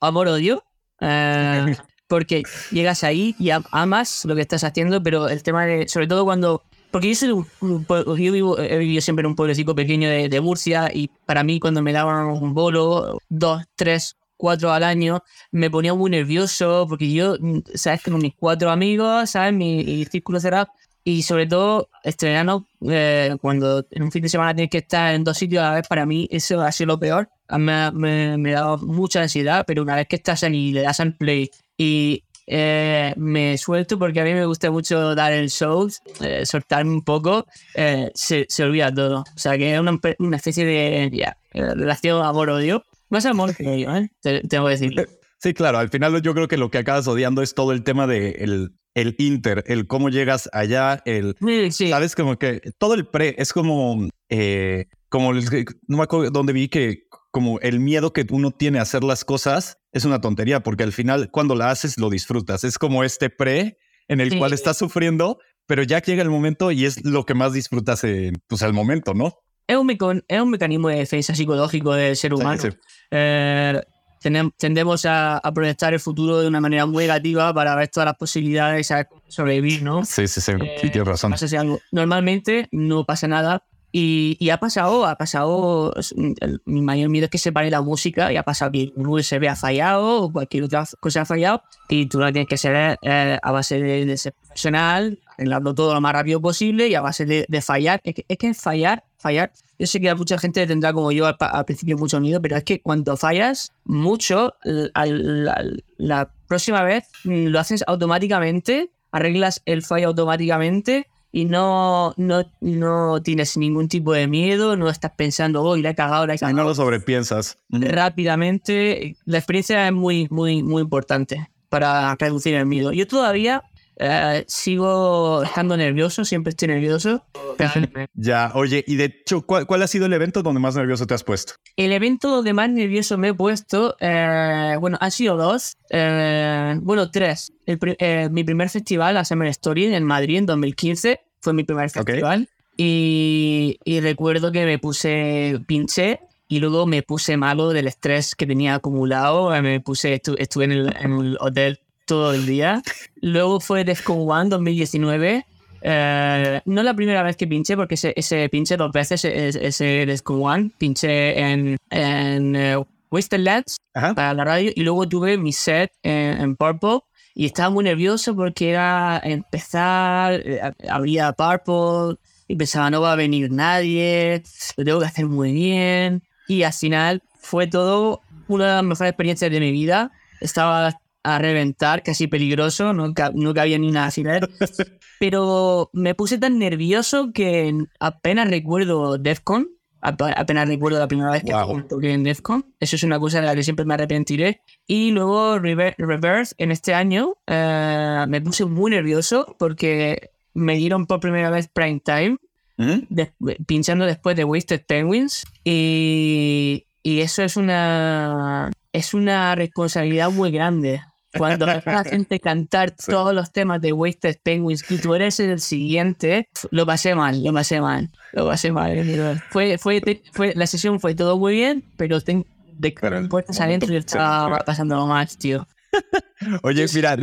amor-odio. 0.01 0.63
eh, 1.01 1.77
porque 2.09 2.43
llegas 2.73 3.05
ahí 3.05 3.37
y 3.39 3.51
am- 3.51 3.65
amas 3.71 4.25
lo 4.25 4.35
que 4.35 4.41
estás 4.43 4.65
haciendo, 4.65 5.01
pero 5.03 5.29
el 5.29 5.43
tema 5.45 5.65
de, 5.65 5.89
sobre 5.89 6.09
todo 6.09 6.25
cuando 6.25 6.63
porque 6.91 7.09
yo 7.09 7.15
soy 7.15 7.31
un, 7.31 7.87
yo 8.19 8.33
vivo, 8.33 8.59
he 8.59 8.77
vivido 8.79 9.01
siempre 9.01 9.21
en 9.23 9.27
un 9.29 9.37
pueblecito 9.37 9.77
pequeño 9.77 10.09
de, 10.11 10.29
de 10.29 10.41
Murcia 10.41 10.91
y 10.93 11.09
para 11.25 11.45
mí 11.45 11.61
cuando 11.61 11.83
me 11.83 11.93
daban 11.93 12.27
un 12.27 12.53
bolo, 12.53 13.19
dos, 13.29 13.63
tres, 13.77 14.17
cuatro 14.41 14.73
al 14.73 14.83
año, 14.83 15.23
me 15.53 15.71
ponía 15.71 15.95
muy 15.95 16.11
nervioso 16.11 16.87
porque 16.89 17.13
yo, 17.13 17.37
mm, 17.39 17.61
sabes, 17.75 18.03
con 18.03 18.19
mis 18.19 18.35
cuatro 18.35 18.71
amigos, 18.71 19.31
sabes, 19.31 19.53
mi, 19.53 19.85
mi 19.85 20.05
círculo 20.07 20.41
cerrado 20.41 20.69
y 21.05 21.23
sobre 21.23 21.47
todo 21.47 21.89
estrenando 22.05 22.67
eh, 22.89 23.37
cuando 23.41 23.87
en 23.91 24.03
un 24.03 24.13
fin 24.13 24.23
de 24.23 24.29
semana 24.29 24.55
tienes 24.55 24.71
que 24.71 24.79
estar 24.79 25.15
en 25.15 25.25
dos 25.25 25.37
sitios 25.39 25.63
a 25.63 25.69
la 25.69 25.75
vez, 25.77 25.89
para 25.89 26.07
mí 26.07 26.29
eso 26.31 26.61
ha 26.61 26.73
sido 26.73 26.89
lo 26.89 26.99
peor. 26.99 27.29
Me, 27.51 27.91
me, 27.93 28.39
me 28.39 28.53
dado 28.53 28.79
mucha 28.79 29.23
ansiedad, 29.23 29.65
pero 29.67 29.83
una 29.83 29.97
vez 29.97 30.07
que 30.09 30.17
estás 30.17 30.43
ahí 30.45 30.69
y 30.69 30.73
le 30.73 30.83
das 30.83 31.01
al 31.01 31.15
play 31.17 31.51
y 31.77 32.25
eh, 32.53 33.15
me 33.17 33.57
suelto 33.59 33.97
porque 33.97 34.21
a 34.21 34.25
mí 34.25 34.35
me 34.35 34.45
gusta 34.45 34.73
mucho 34.73 35.15
dar 35.15 35.33
el 35.33 35.51
show, 35.51 35.89
eh, 36.21 36.45
soltarme 36.45 36.91
un 36.91 37.05
poco, 37.05 37.47
eh, 37.75 38.11
se, 38.13 38.47
se 38.49 38.65
olvida 38.65 38.93
todo. 38.93 39.21
O 39.21 39.39
sea 39.39 39.57
que 39.57 39.73
es 39.73 39.81
una, 39.81 39.99
una 40.19 40.37
especie 40.37 40.65
de 40.65 41.05
eh, 41.05 41.75
relación 41.75 42.25
amor-odio. 42.25 42.83
Más 43.11 43.27
amor 43.27 43.55
que 43.55 43.67
odio, 43.69 43.95
¿eh? 43.97 44.11
Te- 44.21 44.41
tengo 44.43 44.65
que 44.67 44.71
decirlo. 44.71 45.05
Sí, 45.39 45.53
claro, 45.55 45.79
al 45.79 45.89
final 45.89 46.21
yo 46.23 46.35
creo 46.35 46.49
que 46.49 46.57
lo 46.57 46.71
que 46.71 46.79
acabas 46.79 47.07
odiando 47.09 47.43
es 47.43 47.55
todo 47.55 47.73
el 47.73 47.83
tema 47.83 48.07
de 48.07 48.31
el, 48.41 48.75
el 48.95 49.15
inter, 49.19 49.65
el 49.67 49.87
cómo 49.87 50.09
llegas 50.11 50.49
allá, 50.53 51.03
el, 51.07 51.35
Sí, 51.41 51.71
sí. 51.73 51.91
sabes, 51.91 52.15
como 52.15 52.39
que 52.39 52.61
todo 52.79 52.95
el 52.95 53.07
pre 53.07 53.35
es 53.39 53.53
como, 53.53 54.09
eh, 54.29 54.87
como, 55.09 55.33
el- 55.33 55.45
no 55.89 55.97
me 55.99 56.03
acuerdo 56.05 56.31
dónde 56.31 56.53
vi 56.53 56.69
que 56.69 57.05
como 57.33 57.59
el 57.61 57.81
miedo 57.81 58.13
que 58.13 58.27
uno 58.31 58.51
tiene 58.51 58.81
a 58.81 58.83
hacer 58.83 59.03
las 59.05 59.25
cosas 59.25 59.79
es 59.93 60.05
una 60.05 60.21
tontería, 60.21 60.63
porque 60.63 60.83
al 60.85 60.93
final 60.93 61.31
cuando 61.31 61.55
la 61.55 61.71
haces 61.71 61.97
lo 61.99 62.11
disfrutas. 62.11 62.65
Es 62.65 62.77
como 62.77 63.03
este 63.05 63.31
pre 63.31 63.79
en 64.09 64.21
el 64.21 64.31
Sí. 64.33 64.39
cual 64.39 64.53
estás 64.53 64.77
sufriendo, 64.79 65.39
pero 65.67 65.85
ya 65.85 66.03
llega 66.03 66.23
el 66.23 66.31
momento 66.31 66.71
y 66.73 66.85
es 66.85 67.05
lo 67.05 67.25
que 67.25 67.35
más 67.35 67.53
disfrutas 67.53 68.03
en, 68.05 68.35
pues 68.49 68.63
al 68.63 68.73
momento, 68.73 69.15
¿no? 69.15 69.37
Es 69.71 69.77
un, 69.77 70.23
es 70.27 70.41
un 70.41 70.51
mecanismo 70.51 70.89
de 70.89 70.97
defensa 70.97 71.35
psicológico 71.35 71.93
del 71.95 72.17
ser 72.17 72.33
Sí, 72.33 72.35
humano. 72.41 72.61
sí. 72.61 72.69
Eh, 73.13 73.81
tenem- 74.23 74.53
tendemos 74.59 75.05
a, 75.07 75.39
a 75.39 75.53
proyectar 75.53 75.93
el 75.95 76.01
futuro 76.01 76.41
de 76.41 76.49
una 76.49 76.61
manera 76.61 76.87
muy 76.87 77.05
negativa 77.05 77.55
para 77.55 77.75
ver 77.77 77.89
todas 77.89 78.07
las 78.07 78.17
posibilidades 78.17 78.81
y 78.81 78.85
saber 78.85 79.07
sobrevivir, 79.29 79.83
¿no? 79.83 80.05
Sí, 80.05 80.27
sí, 80.27 80.41
sí, 80.41 80.53
Eh, 80.53 80.77
sí, 80.81 80.91
tienes 80.91 81.07
razón. 81.09 81.37
si 81.39 81.57
algo. 81.57 81.79
Normalmente 81.93 82.69
no 82.73 83.05
pasa 83.05 83.29
nada. 83.29 83.63
Y, 83.93 84.37
y 84.39 84.51
ha 84.51 84.59
pasado, 84.59 85.05
ha 85.05 85.17
pasado. 85.17 85.93
el- 86.41 86.63
mi 86.65 86.81
mayor 86.81 87.09
miedo 87.11 87.25
es 87.25 87.31
que 87.31 87.39
se 87.39 87.51
pare 87.51 87.71
la 87.71 87.81
música 87.81 88.33
y 88.33 88.37
ha 88.37 88.45
pasado 88.45 88.71
que 88.71 88.93
un 88.95 89.07
USB 89.09 89.49
ha 89.49 89.57
fallado 89.57 90.23
o 90.23 90.33
cualquier 90.33 90.63
otra 90.65 90.85
cosa 91.01 91.23
ha 91.23 91.25
fallado. 91.25 91.63
Y 91.89 92.07
tú 92.07 92.19
lo 92.21 92.31
tienes 92.33 92.49
que 92.49 92.55
hacer 92.55 92.99
eh, 93.03 93.39
a 93.43 93.51
base 93.53 93.81
de, 93.83 94.07
de 94.07 94.17
profesional, 94.61 95.19
arreglarlo 95.37 95.75
todo 95.75 95.95
lo 95.95 96.01
más 96.01 96.13
rápido 96.13 96.41
posible 96.41 96.89
y 96.89 96.95
a 96.95 97.01
base 97.01 97.25
de, 97.25 97.47
de 97.49 97.63
fallar. 97.63 98.01
Es 98.05 98.15
que, 98.15 98.25
es 98.29 98.37
que 98.39 98.55
fallar, 98.55 99.05
fallar. 99.17 99.53
Yo 99.79 99.87
sé 99.87 100.01
que 100.01 100.11
a 100.11 100.15
mucha 100.15 100.39
gente 100.39 100.67
tendrá 100.67 100.93
como 100.93 101.11
yo 101.13 101.27
al, 101.27 101.65
principio 101.65 101.97
mucho 101.97 102.21
miedo, 102.21 102.43
pero 102.43 102.57
es 102.57 102.65
que 102.65 102.83
cuando 102.83 103.17
fallas 103.17 103.73
mucho, 103.85 104.55
la, 104.65 105.65
la 105.97 106.31
próxima 106.47 106.83
vez 106.83 107.05
lo 107.25 107.59
haces 107.59 107.83
automáticamente, 107.87 108.91
arreglas 109.13 109.63
el 109.65 109.83
fallo 109.83 110.09
automáticamente 110.09 111.07
y 111.33 111.47
no, 111.47 112.13
no, 112.19 112.45
no 112.61 113.23
tienes 113.23 113.57
ningún 113.57 113.89
tipo 113.89 114.13
de 114.13 114.27
miedo, 114.27 114.77
no 114.77 114.91
estás 114.91 115.13
pensando, 115.17 115.63
oh, 115.63 115.77
la 115.77 115.91
he 115.91 115.95
cagado, 115.95 116.27
la 116.27 116.35
he 116.35 116.37
Y 116.37 116.41
no 116.41 116.49
cagado. 116.49 116.69
lo 116.69 116.75
sobrepiensas. 116.75 117.57
Rápidamente, 117.71 119.17
la 119.25 119.39
experiencia 119.39 119.87
es 119.87 119.93
muy, 119.93 120.27
muy, 120.31 120.63
muy 120.63 120.83
importante 120.83 121.49
para 121.71 122.15
reducir 122.17 122.55
el 122.55 122.67
miedo. 122.67 122.93
Yo 122.93 123.07
todavía 123.07 123.63
eh, 124.01 124.45
sigo 124.49 125.43
estando 125.45 125.77
nervioso, 125.77 126.25
siempre 126.25 126.51
estoy 126.51 126.69
nervioso. 126.69 127.25
Ya, 128.15 128.53
oye, 128.55 128.83
y 128.87 128.97
de 128.97 129.05
hecho, 129.05 129.43
¿cuál, 129.43 129.67
cuál 129.67 129.83
ha 129.83 129.87
sido 129.87 130.07
el 130.07 130.13
evento 130.15 130.43
donde 130.43 130.61
más 130.61 130.75
nervioso 130.77 131.07
te 131.07 131.15
has 131.15 131.23
puesto? 131.25 131.55
El 131.77 131.93
evento 131.93 132.29
donde 132.29 132.53
más 132.55 132.71
nervioso 132.71 133.19
me 133.19 133.29
he 133.29 133.35
puesto, 133.35 133.97
eh, 134.01 134.77
bueno, 134.81 134.97
han 135.01 135.11
sido 135.11 135.37
dos, 135.37 135.77
eh, 135.91 136.75
bueno, 136.81 137.11
tres. 137.11 137.53
El 137.67 137.79
eh, 137.99 138.29
mi 138.31 138.45
primer 138.45 138.69
festival, 138.71 139.15
la 139.15 139.25
Summer 139.25 139.49
Story, 139.49 139.95
en 139.95 140.05
Madrid 140.05 140.39
en 140.39 140.47
2015, 140.47 141.21
fue 141.43 141.53
mi 141.53 141.65
primer 141.65 141.91
festival. 141.91 142.49
Y, 142.77 143.79
y 143.85 144.01
recuerdo 144.01 144.51
que 144.53 144.65
me 144.65 144.79
puse, 144.79 145.61
pinché 145.67 146.21
y 146.49 146.61
luego 146.61 146.87
me 146.87 147.03
puse 147.03 147.37
malo 147.37 147.69
del 147.69 147.87
estrés 147.87 148.35
que 148.35 148.47
tenía 148.47 148.75
acumulado. 148.75 149.55
eh, 149.55 149.61
Me 149.63 149.81
puse, 149.81 150.21
estu- 150.21 150.37
estuve 150.39 150.65
en 150.65 150.73
el, 150.73 150.97
en 150.99 151.13
el 151.13 151.37
hotel 151.41 151.81
todo 152.11 152.35
el 152.35 152.45
día. 152.45 152.83
Luego 153.23 153.61
fue 153.61 153.85
Defcon 153.85 154.29
One 154.29 154.51
2019. 154.51 155.47
eh, 155.83 156.61
no 156.65 156.83
la 156.83 156.93
primera 156.95 157.23
vez 157.23 157.37
que 157.37 157.47
pinché, 157.47 157.77
porque 157.77 157.95
ese, 157.95 158.13
ese 158.17 158.49
pinché 158.49 158.77
dos 158.77 158.91
veces, 158.91 159.25
ese, 159.25 159.65
ese 159.65 159.85
Defcon 160.07 160.43
One. 160.43 160.71
Pinché 160.77 161.39
en, 161.39 161.77
en 161.91 162.57
eh, 162.57 162.77
Wasted 163.13 163.39
Lands 163.39 163.77
Ajá. 163.95 164.13
para 164.15 164.35
la 164.35 164.45
radio 164.45 164.73
y 164.75 164.83
luego 164.83 165.09
tuve 165.09 165.39
mi 165.39 165.53
set 165.53 165.93
en, 166.03 166.41
en 166.41 166.57
Purple 166.57 166.99
y 167.37 167.47
estaba 167.47 167.71
muy 167.71 167.85
nervioso 167.85 168.35
porque 168.35 168.71
era 168.71 169.21
empezar, 169.23 170.35
eh, 170.45 170.61
abría 170.89 171.33
Purple 171.33 172.17
y 172.49 172.57
pensaba 172.57 172.91
no 172.91 173.01
va 173.03 173.13
a 173.13 173.17
venir 173.17 173.53
nadie, 173.53 174.43
lo 174.77 174.85
tengo 174.85 174.99
que 174.99 175.07
hacer 175.07 175.27
muy 175.27 175.53
bien 175.53 176.25
y 176.49 176.65
al 176.65 176.73
final 176.73 177.23
fue 177.39 177.69
todo 177.69 178.21
una 178.49 178.67
de 178.67 178.73
las 178.75 178.83
mejores 178.83 179.11
experiencias 179.11 179.49
de 179.53 179.61
mi 179.61 179.71
vida. 179.71 180.11
Estaba 180.41 181.00
a 181.23 181.39
reventar, 181.39 182.03
casi 182.03 182.27
peligroso, 182.29 182.93
no, 182.93 183.13
no 183.35 183.55
cabía 183.55 183.79
ni 183.79 183.89
una 183.89 184.07
alfiler, 184.07 184.49
pero 185.21 185.91
me 185.93 186.15
puse 186.15 186.39
tan 186.39 186.59
nervioso 186.59 187.33
que 187.33 187.75
apenas 187.99 188.49
recuerdo 188.49 189.19
Defcon, 189.19 189.69
ap- 190.01 190.23
apenas 190.35 190.67
recuerdo 190.69 190.99
la 190.99 191.09
primera 191.09 191.31
vez 191.31 191.43
que 191.45 191.53
Guau. 191.53 191.87
toqué 191.87 192.13
en 192.13 192.25
Defcon. 192.25 192.65
Eso 192.81 192.97
es 192.97 193.03
una 193.03 193.19
cosa 193.21 193.41
de 193.41 193.47
la 193.47 193.55
que 193.55 193.63
siempre 193.63 193.85
me 193.85 193.95
arrepentiré. 193.95 194.63
Y 194.87 195.11
luego 195.11 195.59
Rever- 195.59 195.95
Reverse 195.99 196.55
en 196.59 196.71
este 196.71 196.95
año 196.95 197.35
eh, 197.47 198.25
me 198.29 198.41
puse 198.41 198.65
muy 198.65 198.91
nervioso 198.91 199.57
porque 199.59 200.31
me 200.55 200.77
dieron 200.77 201.07
por 201.07 201.21
primera 201.21 201.51
vez 201.51 201.69
prime 201.69 202.01
time 202.03 202.39
Ujú. 202.79 203.05
de- 203.11 203.33
pinchando 203.67 204.07
después 204.07 204.37
de 204.37 204.45
Wasted 204.45 204.87
Penguins 204.87 205.45
y, 205.65 206.87
y 207.03 207.21
eso 207.21 207.43
es 207.43 207.57
una 207.57 208.71
es 208.93 209.15
una 209.15 209.55
responsabilidad 209.55 210.31
muy 210.33 210.51
grande 210.51 211.01
Cuando 211.37 211.67
ves 211.67 211.87
a 211.87 211.93
la 211.93 212.05
gente 212.05 212.41
cantar 212.41 212.91
todos 212.93 213.35
los 213.35 213.53
temas 213.53 213.81
de 213.81 213.93
Wasted 213.93 214.37
Penguins 214.43 214.89
y 214.91 214.99
tú 214.99 215.15
eres 215.15 215.41
el 215.41 215.61
siguiente, 215.61 216.49
lo 216.71 216.87
pasé 216.87 217.15
mal, 217.15 217.43
lo 217.43 217.53
pasé 217.53 217.81
mal, 217.81 218.11
lo 218.33 218.47
pasé 218.47 218.73
mal. 218.73 219.43
Fue, 219.51 219.79
fue, 219.79 220.23
fue, 220.33 220.55
la 220.55 220.67
sesión 220.67 221.01
fue 221.01 221.15
todo 221.15 221.39
muy 221.39 221.55
bien, 221.55 221.85
pero 221.97 222.21
ten, 222.21 222.47
de 222.81 222.93
puertas 223.29 223.61
adentro 223.61 223.93
y 223.93 223.97
estaba 223.97 224.59
pasando 224.61 225.07
más, 225.07 225.37
tío. 225.37 225.67
Oye, 226.63 226.87
mira, 226.95 227.17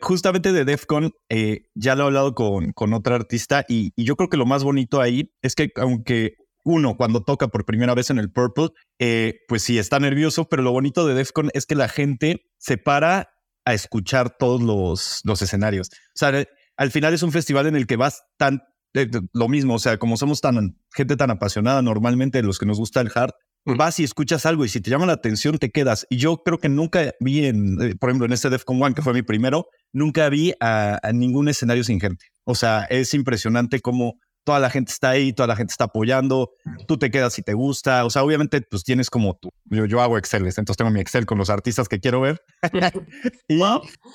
justamente 0.00 0.52
de 0.52 0.64
Defcon, 0.64 1.12
eh, 1.28 1.66
ya 1.74 1.94
lo 1.94 2.04
he 2.04 2.06
hablado 2.06 2.34
con, 2.34 2.72
con 2.72 2.94
otra 2.94 3.16
artista 3.16 3.64
y, 3.68 3.92
y, 3.94 4.04
yo 4.04 4.16
creo 4.16 4.28
que 4.28 4.36
lo 4.36 4.46
más 4.46 4.64
bonito 4.64 5.00
ahí 5.00 5.32
es 5.42 5.54
que 5.54 5.70
aunque 5.76 6.34
uno 6.70 6.96
cuando 6.96 7.22
toca 7.22 7.48
por 7.48 7.64
primera 7.64 7.94
vez 7.94 8.10
en 8.10 8.18
el 8.18 8.30
Purple, 8.30 8.68
eh, 8.98 9.40
pues 9.48 9.62
sí, 9.62 9.78
está 9.78 9.98
nervioso, 9.98 10.48
pero 10.48 10.62
lo 10.62 10.72
bonito 10.72 11.06
de 11.06 11.14
Defcon 11.14 11.50
es 11.54 11.66
que 11.66 11.74
la 11.74 11.88
gente 11.88 12.46
se 12.58 12.78
para 12.78 13.30
a 13.64 13.74
escuchar 13.74 14.36
todos 14.38 14.62
los, 14.62 15.20
los 15.24 15.42
escenarios. 15.42 15.88
O 15.88 16.18
sea, 16.18 16.44
al 16.76 16.90
final 16.90 17.14
es 17.14 17.22
un 17.22 17.32
festival 17.32 17.66
en 17.66 17.76
el 17.76 17.86
que 17.86 17.96
vas 17.96 18.22
tan, 18.38 18.62
eh, 18.94 19.08
lo 19.32 19.48
mismo, 19.48 19.74
o 19.74 19.78
sea, 19.78 19.98
como 19.98 20.16
somos 20.16 20.40
tan 20.40 20.78
gente 20.94 21.16
tan 21.16 21.30
apasionada 21.30 21.82
normalmente, 21.82 22.42
los 22.42 22.58
que 22.58 22.66
nos 22.66 22.78
gusta 22.78 23.00
el 23.00 23.10
hard, 23.14 23.32
vas 23.64 24.00
y 24.00 24.04
escuchas 24.04 24.46
algo 24.46 24.64
y 24.64 24.68
si 24.68 24.80
te 24.80 24.90
llama 24.90 25.06
la 25.06 25.12
atención 25.12 25.58
te 25.58 25.70
quedas. 25.70 26.06
Y 26.08 26.16
yo 26.16 26.42
creo 26.42 26.58
que 26.58 26.68
nunca 26.68 27.14
vi 27.20 27.46
en, 27.46 27.80
eh, 27.82 27.94
por 27.96 28.10
ejemplo, 28.10 28.26
en 28.26 28.32
este 28.32 28.50
Defcon 28.50 28.82
One, 28.82 28.94
que 28.94 29.02
fue 29.02 29.12
mi 29.12 29.22
primero, 29.22 29.68
nunca 29.92 30.28
vi 30.28 30.54
a, 30.60 30.98
a 31.02 31.12
ningún 31.12 31.48
escenario 31.48 31.84
sin 31.84 32.00
gente. 32.00 32.26
O 32.44 32.54
sea, 32.54 32.84
es 32.84 33.12
impresionante 33.14 33.80
cómo 33.80 34.18
toda 34.44 34.58
la 34.60 34.70
gente 34.70 34.92
está 34.92 35.10
ahí, 35.10 35.32
toda 35.32 35.46
la 35.46 35.56
gente 35.56 35.72
está 35.72 35.84
apoyando, 35.84 36.52
tú 36.86 36.98
te 36.98 37.10
quedas 37.10 37.32
si 37.34 37.42
te 37.42 37.54
gusta, 37.54 38.04
o 38.04 38.10
sea, 38.10 38.22
obviamente 38.22 38.60
pues 38.62 38.84
tienes 38.84 39.10
como 39.10 39.36
tú, 39.36 39.50
yo, 39.66 39.86
yo 39.86 40.00
hago 40.00 40.18
Excel, 40.18 40.46
entonces 40.46 40.76
tengo 40.76 40.90
mi 40.90 41.00
Excel 41.00 41.26
con 41.26 41.38
los 41.38 41.50
artistas 41.50 41.88
que 41.88 42.00
quiero 42.00 42.20
ver, 42.20 42.42
y 43.48 43.60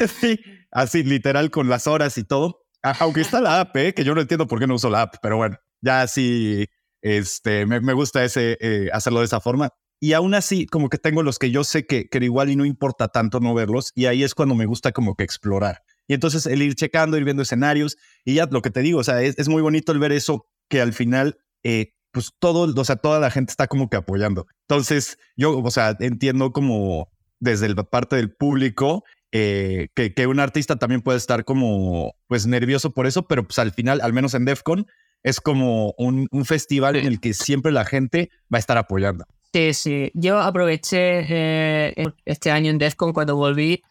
sí, 0.07 0.39
así 0.71 1.03
literal 1.03 1.51
con 1.51 1.69
las 1.69 1.87
horas 1.87 2.17
y 2.17 2.23
todo, 2.23 2.65
aunque 2.99 3.21
está 3.21 3.41
la 3.41 3.61
app, 3.61 3.75
¿eh? 3.77 3.93
que 3.93 4.03
yo 4.03 4.15
no 4.15 4.21
entiendo 4.21 4.47
por 4.47 4.59
qué 4.59 4.67
no 4.67 4.75
uso 4.75 4.89
la 4.89 5.03
app, 5.03 5.15
pero 5.21 5.37
bueno, 5.37 5.57
ya 5.81 6.07
sí, 6.07 6.67
este, 7.01 7.65
me, 7.65 7.79
me 7.81 7.93
gusta 7.93 8.23
ese, 8.23 8.57
eh, 8.59 8.89
hacerlo 8.91 9.19
de 9.19 9.25
esa 9.25 9.39
forma. 9.39 9.69
Y 9.99 10.13
aún 10.13 10.33
así, 10.33 10.65
como 10.65 10.89
que 10.89 10.97
tengo 10.97 11.23
los 11.23 11.39
que 11.39 11.51
yo 11.51 11.63
sé 11.63 11.85
que, 11.85 12.09
que 12.09 12.17
igual 12.17 12.49
y 12.49 12.55
no 12.55 12.65
importa 12.65 13.07
tanto 13.07 13.39
no 13.39 13.53
verlos, 13.53 13.91
y 13.95 14.07
ahí 14.07 14.23
es 14.23 14.35
cuando 14.35 14.55
me 14.55 14.65
gusta 14.65 14.91
como 14.91 15.15
que 15.15 15.23
explorar. 15.23 15.83
Y 16.07 16.13
entonces 16.13 16.45
el 16.45 16.61
ir 16.61 16.75
checando, 16.75 17.17
ir 17.17 17.23
viendo 17.23 17.43
escenarios 17.43 17.97
y 18.23 18.35
ya 18.35 18.47
lo 18.49 18.61
que 18.61 18.69
te 18.69 18.81
digo, 18.81 18.99
o 18.99 19.03
sea, 19.03 19.21
es, 19.21 19.47
muy 19.47 19.61
bonito 19.61 19.91
el 19.91 19.99
ver 19.99 20.11
eso 20.11 20.47
que 20.69 20.81
al 20.81 20.93
final, 20.93 21.37
eh, 21.63 21.93
pues 22.11 22.31
todo, 22.39 22.73
o 22.79 22.85
sea, 22.85 22.95
toda 22.95 23.19
la 23.19 23.31
gente 23.31 23.51
está 23.51 23.67
como 23.67 23.89
que 23.89 23.97
apoyando. 23.97 24.45
Entonces 24.61 25.17
yo, 25.35 25.57
o 25.57 25.71
sea, 25.71 25.95
entiendo 25.99 26.51
como 26.51 27.09
desde 27.39 27.69
la 27.69 27.83
parte 27.83 28.15
del 28.15 28.33
público 28.33 29.03
eh, 29.31 29.89
que, 29.95 30.13
que, 30.13 30.27
un 30.27 30.39
artista 30.39 30.77
también 30.77 31.01
puede 31.01 31.17
estar 31.17 31.43
como 31.43 32.15
pues 32.27 32.47
nervioso 32.47 32.91
por 32.91 33.07
eso, 33.07 33.27
pero 33.27 33.43
pues 33.45 33.59
al 33.59 33.71
final, 33.71 33.99
al 34.01 34.13
menos 34.13 34.33
en 34.33 34.45
DEFCON, 34.45 34.87
es 35.23 35.41
como 35.41 35.93
un, 35.97 36.27
un 36.31 36.45
festival 36.45 36.95
en 36.95 37.07
el 37.07 37.19
que 37.19 37.33
siempre 37.33 37.71
la 37.71 37.83
gente 37.83 38.29
va 38.53 38.57
a 38.57 38.59
estar 38.59 38.77
apoyando. 38.77 39.25
Sí, 39.51 39.73
sí. 39.73 40.11
Yo 40.13 40.39
aproveché 40.39 41.25
eh, 41.27 41.93
este 42.25 42.51
año 42.51 42.69
en 42.69 42.77
DEFCON 42.77 43.11
cuando 43.11 43.35
volví 43.35 43.81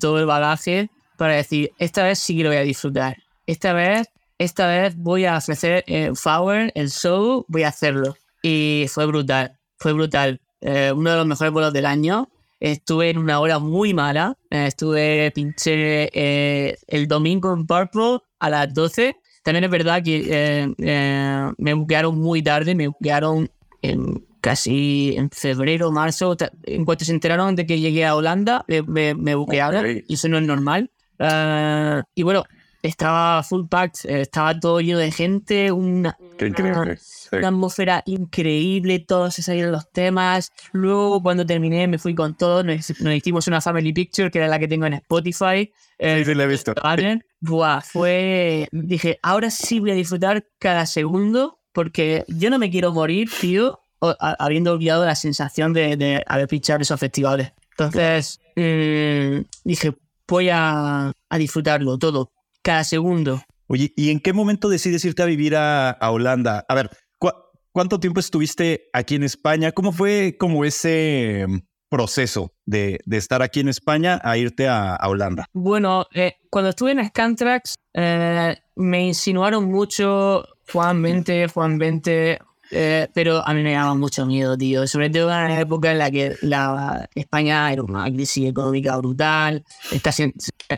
todo 0.00 0.18
el 0.18 0.24
bagaje 0.24 0.88
para 1.18 1.34
decir, 1.34 1.72
esta 1.78 2.04
vez 2.04 2.20
sí 2.20 2.36
que 2.36 2.44
lo 2.44 2.50
voy 2.50 2.58
a 2.58 2.62
disfrutar. 2.62 3.16
Esta 3.44 3.72
vez, 3.72 4.08
esta 4.38 4.68
vez 4.68 4.96
voy 4.96 5.24
a 5.24 5.36
ofrecer 5.36 5.84
el 5.88 6.16
Flower, 6.16 6.70
el 6.76 6.90
show, 6.90 7.44
voy 7.48 7.64
a 7.64 7.68
hacerlo. 7.68 8.16
Y 8.40 8.86
fue 8.88 9.04
brutal, 9.04 9.58
fue 9.78 9.92
brutal. 9.92 10.40
Eh, 10.60 10.92
uno 10.94 11.10
de 11.10 11.16
los 11.16 11.26
mejores 11.26 11.52
vuelos 11.52 11.72
del 11.72 11.86
año. 11.86 12.30
Estuve 12.60 13.10
en 13.10 13.18
una 13.18 13.40
hora 13.40 13.58
muy 13.58 13.94
mala. 13.94 14.36
Eh, 14.48 14.66
estuve, 14.68 15.32
pinché 15.32 16.08
eh, 16.12 16.78
el 16.86 17.08
domingo 17.08 17.52
en 17.52 17.66
Purple 17.66 18.20
a 18.38 18.48
las 18.48 18.72
12. 18.72 19.16
También 19.42 19.64
es 19.64 19.70
verdad 19.70 20.02
que 20.04 20.72
me 21.58 21.74
buquearon 21.74 22.16
muy 22.16 22.42
tarde, 22.42 22.76
me 22.76 22.88
buquearon 22.88 23.50
en 23.82 24.24
casi 24.40 25.14
en 25.16 25.30
febrero, 25.30 25.90
marzo. 25.90 26.36
En 26.62 26.84
cuanto 26.84 27.04
se 27.04 27.12
enteraron 27.12 27.56
de 27.56 27.66
que 27.66 27.80
llegué 27.80 28.06
a 28.06 28.14
Holanda, 28.14 28.64
me, 28.68 29.14
me, 29.14 29.34
buquearon. 29.34 30.04
Y 30.06 30.14
eso 30.14 30.28
no 30.28 30.38
es 30.38 30.44
normal. 30.44 30.90
Uh, 31.18 32.02
y 32.14 32.22
bueno, 32.22 32.44
estaba 32.82 33.42
full 33.42 33.66
packed, 33.68 34.08
eh, 34.08 34.20
estaba 34.22 34.58
todo 34.58 34.80
lleno 34.80 34.98
de 34.98 35.10
gente, 35.10 35.72
una, 35.72 36.16
una, 36.40 36.96
atmósfera 37.48 38.02
increíble, 38.06 39.00
todos 39.00 39.34
se 39.34 39.42
salieron 39.42 39.72
los 39.72 39.90
temas. 39.90 40.52
Luego, 40.72 41.22
cuando 41.22 41.44
terminé, 41.44 41.88
me 41.88 41.98
fui 41.98 42.14
con 42.14 42.36
todos, 42.36 42.64
nos, 42.64 42.90
hicimos 43.14 43.46
una 43.48 43.60
family 43.60 43.92
picture, 43.92 44.30
que 44.30 44.38
era 44.38 44.48
la 44.48 44.58
que 44.58 44.68
tengo 44.68 44.86
en 44.86 44.94
Spotify. 44.94 45.72
Eh, 45.98 46.18
sí, 46.18 46.24
sí, 46.24 46.34
la 46.34 46.44
he 46.44 46.46
visto. 46.46 46.74
Buah, 47.40 47.80
fue. 47.80 48.68
Dije, 48.72 49.18
ahora 49.22 49.50
sí 49.50 49.80
voy 49.80 49.90
a 49.90 49.94
disfrutar 49.94 50.46
cada 50.58 50.86
segundo, 50.86 51.58
porque 51.72 52.24
yo 52.28 52.50
no 52.50 52.58
me 52.58 52.70
quiero 52.70 52.92
morir, 52.92 53.28
tío, 53.40 53.80
habiendo 54.18 54.72
olvidado 54.72 55.04
la 55.04 55.16
sensación 55.16 55.72
de, 55.72 55.96
de 55.96 56.22
haber 56.26 56.46
pinchado 56.48 56.80
esos 56.80 56.98
festivales. 56.98 57.52
Entonces, 57.70 58.40
mmm, 58.56 59.42
dije, 59.64 59.94
voy 60.28 60.50
a, 60.50 61.12
disfrutarlo 61.38 61.98
todo, 61.98 62.32
cada 62.62 62.84
segundo. 62.84 63.42
Oye, 63.66 63.92
¿y 63.96 64.10
en 64.10 64.20
qué 64.20 64.32
momento 64.32 64.68
decides 64.68 65.04
irte 65.04 65.22
a 65.22 65.26
vivir 65.26 65.56
a, 65.56 65.96
Holanda? 66.00 66.64
A 66.68 66.74
ver, 66.74 66.90
¿cuánto 67.72 68.00
tiempo 68.00 68.20
estuviste 68.20 68.88
aquí 68.92 69.14
en 69.14 69.24
España? 69.24 69.72
¿Cómo 69.72 69.92
fue 69.92 70.36
como 70.38 70.64
ese 70.64 71.44
mm, 71.48 71.58
proceso 71.88 72.52
de, 72.64 73.00
estar 73.10 73.42
aquí 73.42 73.60
en 73.60 73.68
España 73.68 74.20
a 74.22 74.36
irte 74.36 74.68
a, 74.68 74.98
Holanda? 75.02 75.46
Bueno, 75.52 76.06
eh, 76.14 76.36
cuando 76.50 76.70
estuve 76.70 76.92
en 76.92 77.06
Scantrax 77.06 77.74
eh, 77.94 78.56
me 78.76 79.06
insinuaron 79.06 79.64
mucho 79.70 80.44
Juan 80.72 81.02
20, 81.02 81.48
Juan 81.48 81.78
20, 81.78 82.38
eh, 82.70 83.08
pero 83.14 83.46
a 83.46 83.54
mí 83.54 83.62
me 83.62 83.72
daba 83.72 83.94
mucho 83.94 84.26
miedo, 84.26 84.56
tío. 84.56 84.86
Sobre 84.86 85.10
todo 85.10 85.30
en 85.30 85.48
la 85.48 85.60
época 85.60 85.92
en 85.92 85.98
la 85.98 86.10
que 86.10 86.36
la 86.42 87.08
España 87.14 87.72
era 87.72 87.82
una 87.82 88.04
crisis 88.06 88.48
económica 88.48 88.96
brutal. 88.96 89.64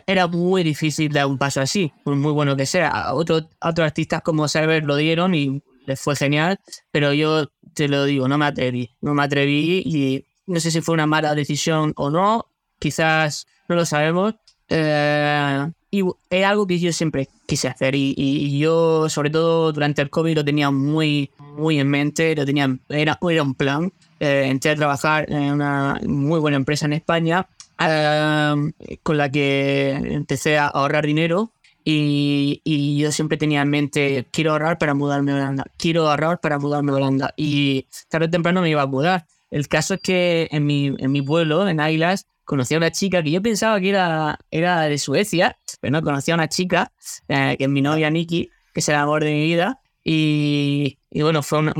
era 0.07 0.27
muy 0.27 0.63
difícil 0.63 1.11
dar 1.11 1.25
un 1.27 1.37
paso 1.37 1.61
así, 1.61 1.91
por 2.03 2.15
muy 2.15 2.31
bueno 2.31 2.55
que 2.55 2.65
sea. 2.65 3.13
Otros 3.13 3.45
otros 3.61 3.85
artistas 3.85 4.21
como 4.21 4.47
Server 4.47 4.83
lo 4.83 4.95
dieron 4.95 5.35
y 5.35 5.61
les 5.85 5.99
fue 5.99 6.15
genial, 6.15 6.59
pero 6.91 7.13
yo 7.13 7.47
te 7.73 7.87
lo 7.87 8.05
digo, 8.05 8.27
no 8.27 8.37
me 8.37 8.45
atreví. 8.45 8.91
No 9.01 9.13
me 9.13 9.23
atreví 9.23 9.81
y 9.85 10.25
no 10.45 10.59
sé 10.59 10.71
si 10.71 10.81
fue 10.81 10.93
una 10.93 11.07
mala 11.07 11.35
decisión 11.35 11.93
o 11.95 12.09
no. 12.09 12.47
Quizás 12.79 13.47
no 13.67 13.75
lo 13.75 13.85
sabemos. 13.85 14.35
Eh, 14.73 15.71
y 15.91 16.03
es 16.29 16.45
algo 16.45 16.65
que 16.65 16.79
yo 16.79 16.93
siempre 16.93 17.27
quise 17.45 17.67
hacer 17.67 17.93
y, 17.95 18.57
yo, 18.57 19.09
sobre 19.09 19.29
todo 19.29 19.73
durante 19.73 20.01
el 20.01 20.09
COVID, 20.09 20.35
lo 20.35 20.45
tenía 20.45 20.71
muy, 20.71 21.29
muy 21.57 21.79
en 21.79 21.89
mente, 21.89 22.33
lo 22.33 22.45
tenía, 22.45 22.73
era, 22.87 23.19
era 23.21 23.43
un 23.43 23.53
plan. 23.53 23.91
Eh, 24.21 24.45
entré 24.47 24.71
a 24.71 24.75
trabajar 24.75 25.29
en 25.29 25.51
una 25.53 25.99
muy 26.07 26.39
buena 26.39 26.55
empresa 26.55 26.85
en 26.85 26.93
España 26.93 27.47
eh, 27.83 28.71
con 29.03 29.17
la 29.17 29.29
que 29.29 29.91
empecé 29.91 30.57
a 30.57 30.67
ahorrar 30.67 31.05
dinero 31.05 31.51
y, 31.83 32.61
y, 32.63 32.97
yo 32.97 33.11
siempre 33.11 33.37
tenía 33.37 33.63
en 33.63 33.69
mente, 33.69 34.27
quiero 34.31 34.51
ahorrar 34.51 34.77
para 34.77 34.93
mudarme 34.93 35.31
a 35.33 35.35
Holanda, 35.35 35.65
quiero 35.77 36.07
ahorrar 36.09 36.39
para 36.39 36.59
mudarme 36.59 36.91
a 36.91 36.95
Holanda 36.95 37.33
y 37.35 37.87
tarde 38.07 38.27
o 38.27 38.29
temprano 38.29 38.61
me 38.61 38.69
iba 38.69 38.83
a 38.83 38.87
mudar. 38.87 39.25
El 39.49 39.67
caso 39.67 39.95
es 39.95 40.01
que 40.01 40.47
en 40.51 40.65
mi, 40.65 40.95
en 40.97 41.11
mi 41.11 41.21
pueblo, 41.21 41.67
en 41.67 41.81
Islas, 41.81 42.27
conocí 42.51 42.73
a 42.73 42.77
una 42.77 42.91
chica 42.91 43.23
que 43.23 43.31
yo 43.31 43.41
pensaba 43.41 43.79
que 43.79 43.87
era, 43.87 44.37
era 44.51 44.81
de 44.81 44.97
Suecia, 44.97 45.57
pero 45.79 45.93
no, 45.93 46.01
conocí 46.01 46.31
a 46.31 46.35
una 46.35 46.49
chica, 46.49 46.91
eh, 47.29 47.55
que 47.57 47.63
es 47.63 47.69
mi 47.69 47.81
novia 47.81 48.09
Nikki, 48.09 48.49
que 48.73 48.81
es 48.81 48.89
el 48.89 48.95
amor 48.95 49.23
de 49.23 49.31
mi 49.31 49.43
vida. 49.45 49.79
Y, 50.03 50.97
bueno, 51.13 51.43
fue 51.43 51.59
una, 51.59 51.73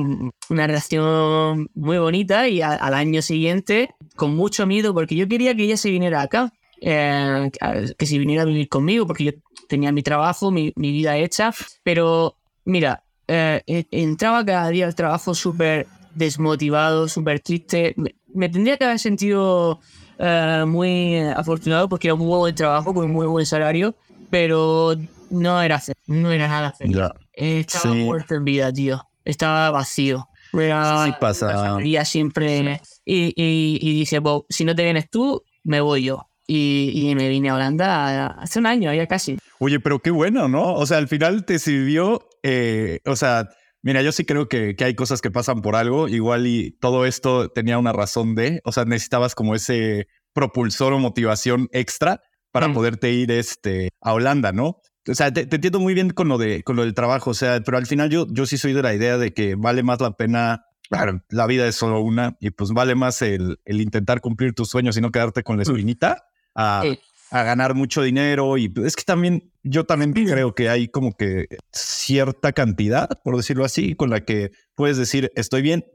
una, 0.50 0.68
relación 0.68 1.68
muy 1.74 1.98
bonita 1.98 2.48
y 2.48 2.62
al 2.62 2.94
año 2.94 3.22
siguiente, 3.22 3.90
con 4.16 4.34
mucho 4.34 4.66
miedo, 4.66 4.94
porque 4.94 5.18
yo 5.18 5.28
quería 5.28 5.54
que 5.54 5.64
ella 5.64 5.76
se 5.76 5.92
viniera 5.92 6.22
acá, 6.22 6.54
eh, 6.80 7.52
que 7.98 8.06
se 8.06 8.18
viniera 8.18 8.44
a 8.44 8.46
vivir 8.46 8.70
conmigo, 8.70 9.06
porque 9.06 9.26
yo 9.26 9.32
tenía 9.68 9.92
mi 9.92 10.04
trabajo, 10.04 10.52
mi, 10.52 10.72
mi 10.78 10.94
vida 10.94 11.18
hecha, 11.18 11.52
pero 11.84 12.38
mira, 12.64 13.04
eh, 13.28 13.62
entraba 13.92 14.46
cada 14.46 14.70
día 14.70 14.86
al 14.86 14.96
trabajo 14.96 15.36
súper 15.36 15.88
desmotivado, 16.16 17.10
súper 17.10 17.42
triste. 17.42 17.94
Me, 18.34 18.48
tendría 18.48 18.78
que 18.78 18.86
haber 18.86 19.00
sentido 19.00 19.82
eh, 20.22 20.64
muy 20.68 21.18
afortunado 21.18 21.90
porque 21.90 22.08
era 22.08 22.14
un 22.14 22.22
muy 22.22 22.38
buen 22.38 22.56
trabajo 22.56 22.94
con 22.94 23.06
un 23.06 23.12
muy 23.12 23.26
buen 23.26 23.46
salario, 23.46 23.96
pero 24.30 24.96
no 25.32 25.62
era 25.62 25.82
no 26.06 26.32
era 26.32 26.48
nada 26.48 26.72
feliz. 26.72 26.98
Estaba 27.34 27.94
muerto 27.96 28.36
en 28.36 28.46
vida, 28.46 28.72
tío. 28.72 29.04
Estaba 29.26 29.72
vacío. 29.72 30.28
Era, 30.54 31.06
sí 31.06 31.14
pasa. 31.20 31.78
siempre. 32.06 32.82
Y, 33.06 33.34
y, 33.36 33.80
y 33.82 33.94
dije, 33.94 34.20
si 34.50 34.66
no 34.66 34.76
te 34.76 34.84
vienes 34.84 35.10
tú, 35.10 35.44
me 35.64 35.82
voy 35.82 36.04
yo. 36.04 36.28
Y, 36.48 36.92
y, 36.94 37.16
me 37.16 37.30
vine 37.30 37.50
a 37.50 37.56
Holanda 37.56 38.28
hace 38.28 38.60
un 38.60 38.66
año, 38.66 38.94
ya 38.94 39.08
casi. 39.08 39.38
Oye, 39.60 39.80
pero 39.80 40.00
qué 40.00 40.12
bueno, 40.12 40.50
¿no? 40.50 40.74
O 40.74 40.86
sea, 40.86 40.98
al 40.98 41.08
final 41.08 41.46
te 41.46 41.60
sirvió, 41.60 42.28
eh, 42.44 43.00
o 43.06 43.16
sea, 43.16 43.48
Mira, 43.84 44.02
yo 44.04 44.12
sí 44.12 44.26
creo 44.26 44.48
que, 44.48 44.76
que, 44.76 44.84
hay 44.84 44.94
cosas 44.96 45.22
que 45.22 45.32
pasan 45.32 45.62
por 45.62 45.76
algo, 45.76 46.08
igual 46.08 46.46
y 46.46 46.72
todo 46.80 47.06
esto 47.06 47.50
tenía 47.50 47.80
una 47.80 47.94
razón 47.94 48.36
de, 48.36 48.62
o 48.64 48.72
sea, 48.72 48.86
necesitabas 48.86 49.34
como 49.34 49.56
ese 49.56 50.08
propulsor 50.34 50.94
o 50.94 51.00
motivación 51.00 51.68
extra 51.72 52.22
para 52.52 52.68
Mm. 52.68 52.74
poderte 52.74 53.12
ir 53.12 53.32
este, 53.32 53.90
a 54.02 54.14
Holanda, 54.14 54.52
¿no? 54.52 54.82
O 55.08 55.16
sea, 55.16 55.34
te, 55.34 55.48
te 55.48 55.56
entiendo 55.56 55.80
muy 55.80 55.96
bien 55.96 56.12
con 56.12 56.28
lo, 56.28 56.38
de, 56.38 56.64
con 56.64 56.76
lo 56.76 56.84
del 56.84 56.94
trabajo, 56.94 57.32
o 57.32 57.34
sea, 57.34 57.60
pero 57.62 57.78
al 57.78 57.88
final 57.88 58.10
yo, 58.10 58.28
yo 58.30 58.46
sí 58.46 58.58
soy 58.58 58.74
de 58.74 58.84
la 58.84 58.94
idea 58.94 59.18
de 59.18 59.34
que 59.34 59.56
vale 59.56 59.82
más 59.82 60.00
la 60.00 60.12
pena, 60.12 60.66
claro, 60.90 61.24
la 61.30 61.48
vida 61.48 61.68
es 61.68 61.76
solo 61.76 62.02
una 62.02 62.38
y 62.40 62.52
pues 62.52 62.72
vale 62.72 62.94
más 62.94 63.22
el, 63.24 63.60
el 63.66 63.82
intentar 63.82 64.22
cumplir 64.22 64.54
tus 64.54 64.70
sueños 64.70 64.96
y 64.98 65.02
no 65.02 65.12
quedarte 65.12 65.42
con 65.42 65.58
la 65.58 65.64
espinita 65.64 66.26
a, 66.54 66.84
a 67.32 67.44
ganar 67.44 67.74
mucho 67.74 68.04
dinero 68.04 68.58
y 68.60 68.72
es 68.86 68.96
que 68.96 69.04
también 69.04 69.51
yo 69.64 69.86
también 69.86 70.14
creo 70.14 70.56
que 70.56 70.70
hay 70.70 70.88
como 70.88 71.14
que 71.14 71.46
cierta 71.72 72.52
cantidad, 72.54 73.10
por 73.24 73.38
decirlo 73.38 73.66
así, 73.66 73.96
con 73.96 74.10
la 74.10 74.26
que 74.26 74.52
puedes 74.76 74.98
decir 74.98 75.32
estoy 75.36 75.62
bien, 75.62 75.86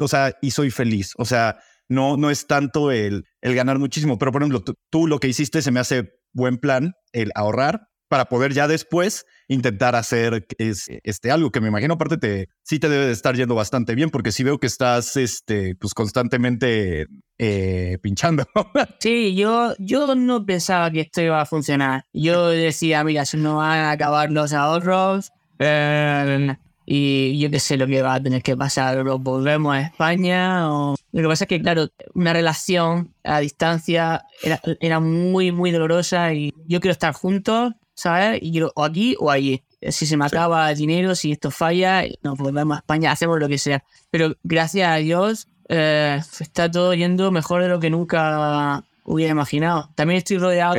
o 0.00 0.08
sea, 0.08 0.34
y 0.40 0.52
soy 0.52 0.70
feliz, 0.70 1.14
o 1.16 1.24
sea, 1.24 1.58
no, 1.88 2.16
no 2.16 2.30
es 2.30 2.46
tanto 2.46 2.90
el, 2.90 3.24
el 3.40 3.54
ganar 3.54 3.78
muchísimo, 3.78 4.18
pero 4.18 4.32
por 4.32 4.42
ejemplo, 4.42 4.62
tú, 4.62 4.74
tú 4.90 5.06
lo 5.06 5.18
que 5.18 5.28
hiciste 5.28 5.62
se 5.62 5.70
me 5.70 5.80
hace 5.80 6.10
buen 6.32 6.58
plan, 6.58 6.92
el 7.12 7.30
ahorrar 7.34 7.87
para 8.08 8.26
poder 8.26 8.52
ya 8.52 8.66
después 8.68 9.26
intentar 9.48 9.94
hacer 9.94 10.46
es, 10.58 10.88
este 11.04 11.30
algo 11.30 11.50
que 11.50 11.60
me 11.60 11.68
imagino 11.68 11.94
aparte 11.94 12.16
te 12.18 12.48
sí 12.62 12.78
te 12.78 12.88
debe 12.88 13.06
de 13.06 13.12
estar 13.12 13.34
yendo 13.34 13.54
bastante 13.54 13.94
bien 13.94 14.10
porque 14.10 14.32
sí 14.32 14.44
veo 14.44 14.58
que 14.58 14.66
estás 14.66 15.16
este 15.16 15.74
pues 15.76 15.94
constantemente 15.94 17.06
eh, 17.38 17.98
pinchando 18.02 18.44
Sí, 19.00 19.34
yo, 19.36 19.74
yo 19.78 20.14
no 20.14 20.44
pensaba 20.44 20.90
que 20.90 21.00
esto 21.00 21.22
iba 21.22 21.40
a 21.40 21.46
funcionar. 21.46 22.04
Yo 22.12 22.48
decía, 22.48 23.04
mira, 23.04 23.24
se 23.24 23.36
nos 23.36 23.56
van 23.56 23.78
a 23.78 23.90
acabar 23.92 24.30
los 24.30 24.52
ahorros 24.52 25.30
eh, 25.58 26.56
y 26.84 27.38
yo 27.38 27.50
qué 27.50 27.60
sé 27.60 27.76
lo 27.76 27.86
que 27.86 28.02
va 28.02 28.14
a 28.14 28.22
tener 28.22 28.42
que 28.42 28.56
pasar. 28.56 29.06
O 29.06 29.18
volvemos 29.18 29.74
a 29.74 29.82
España 29.82 30.72
o... 30.72 30.96
Lo 31.12 31.22
que 31.22 31.28
pasa 31.28 31.44
es 31.44 31.48
que, 31.48 31.60
claro, 31.60 31.88
una 32.14 32.32
relación 32.32 33.14
a 33.24 33.40
distancia 33.40 34.24
era, 34.42 34.60
era 34.80 35.00
muy, 35.00 35.52
muy 35.52 35.70
dolorosa 35.70 36.34
y 36.34 36.52
yo 36.66 36.80
quiero 36.80 36.92
estar 36.92 37.14
juntos, 37.14 37.72
¿sabes? 37.98 38.38
Y 38.42 38.52
quiero 38.52 38.72
o 38.74 38.84
aquí 38.84 39.16
o 39.18 39.30
allí. 39.30 39.62
Si 39.90 40.06
se 40.06 40.16
me 40.16 40.24
acaba 40.24 40.70
el 40.70 40.76
dinero, 40.78 41.14
si 41.14 41.32
esto 41.32 41.50
falla, 41.50 42.04
nos 42.22 42.38
volvemos 42.38 42.76
a 42.76 42.80
España, 42.80 43.12
hacemos 43.12 43.38
lo 43.38 43.48
que 43.48 43.58
sea. 43.58 43.84
Pero 44.10 44.34
gracias 44.42 44.88
a 44.90 44.96
Dios 44.96 45.46
eh, 45.68 46.20
está 46.40 46.70
todo 46.70 46.94
yendo 46.94 47.30
mejor 47.30 47.62
de 47.62 47.68
lo 47.68 47.78
que 47.80 47.90
nunca 47.90 48.82
hubiera 49.04 49.32
imaginado. 49.32 49.90
También 49.94 50.18
estoy 50.18 50.38
rodeado 50.38 50.74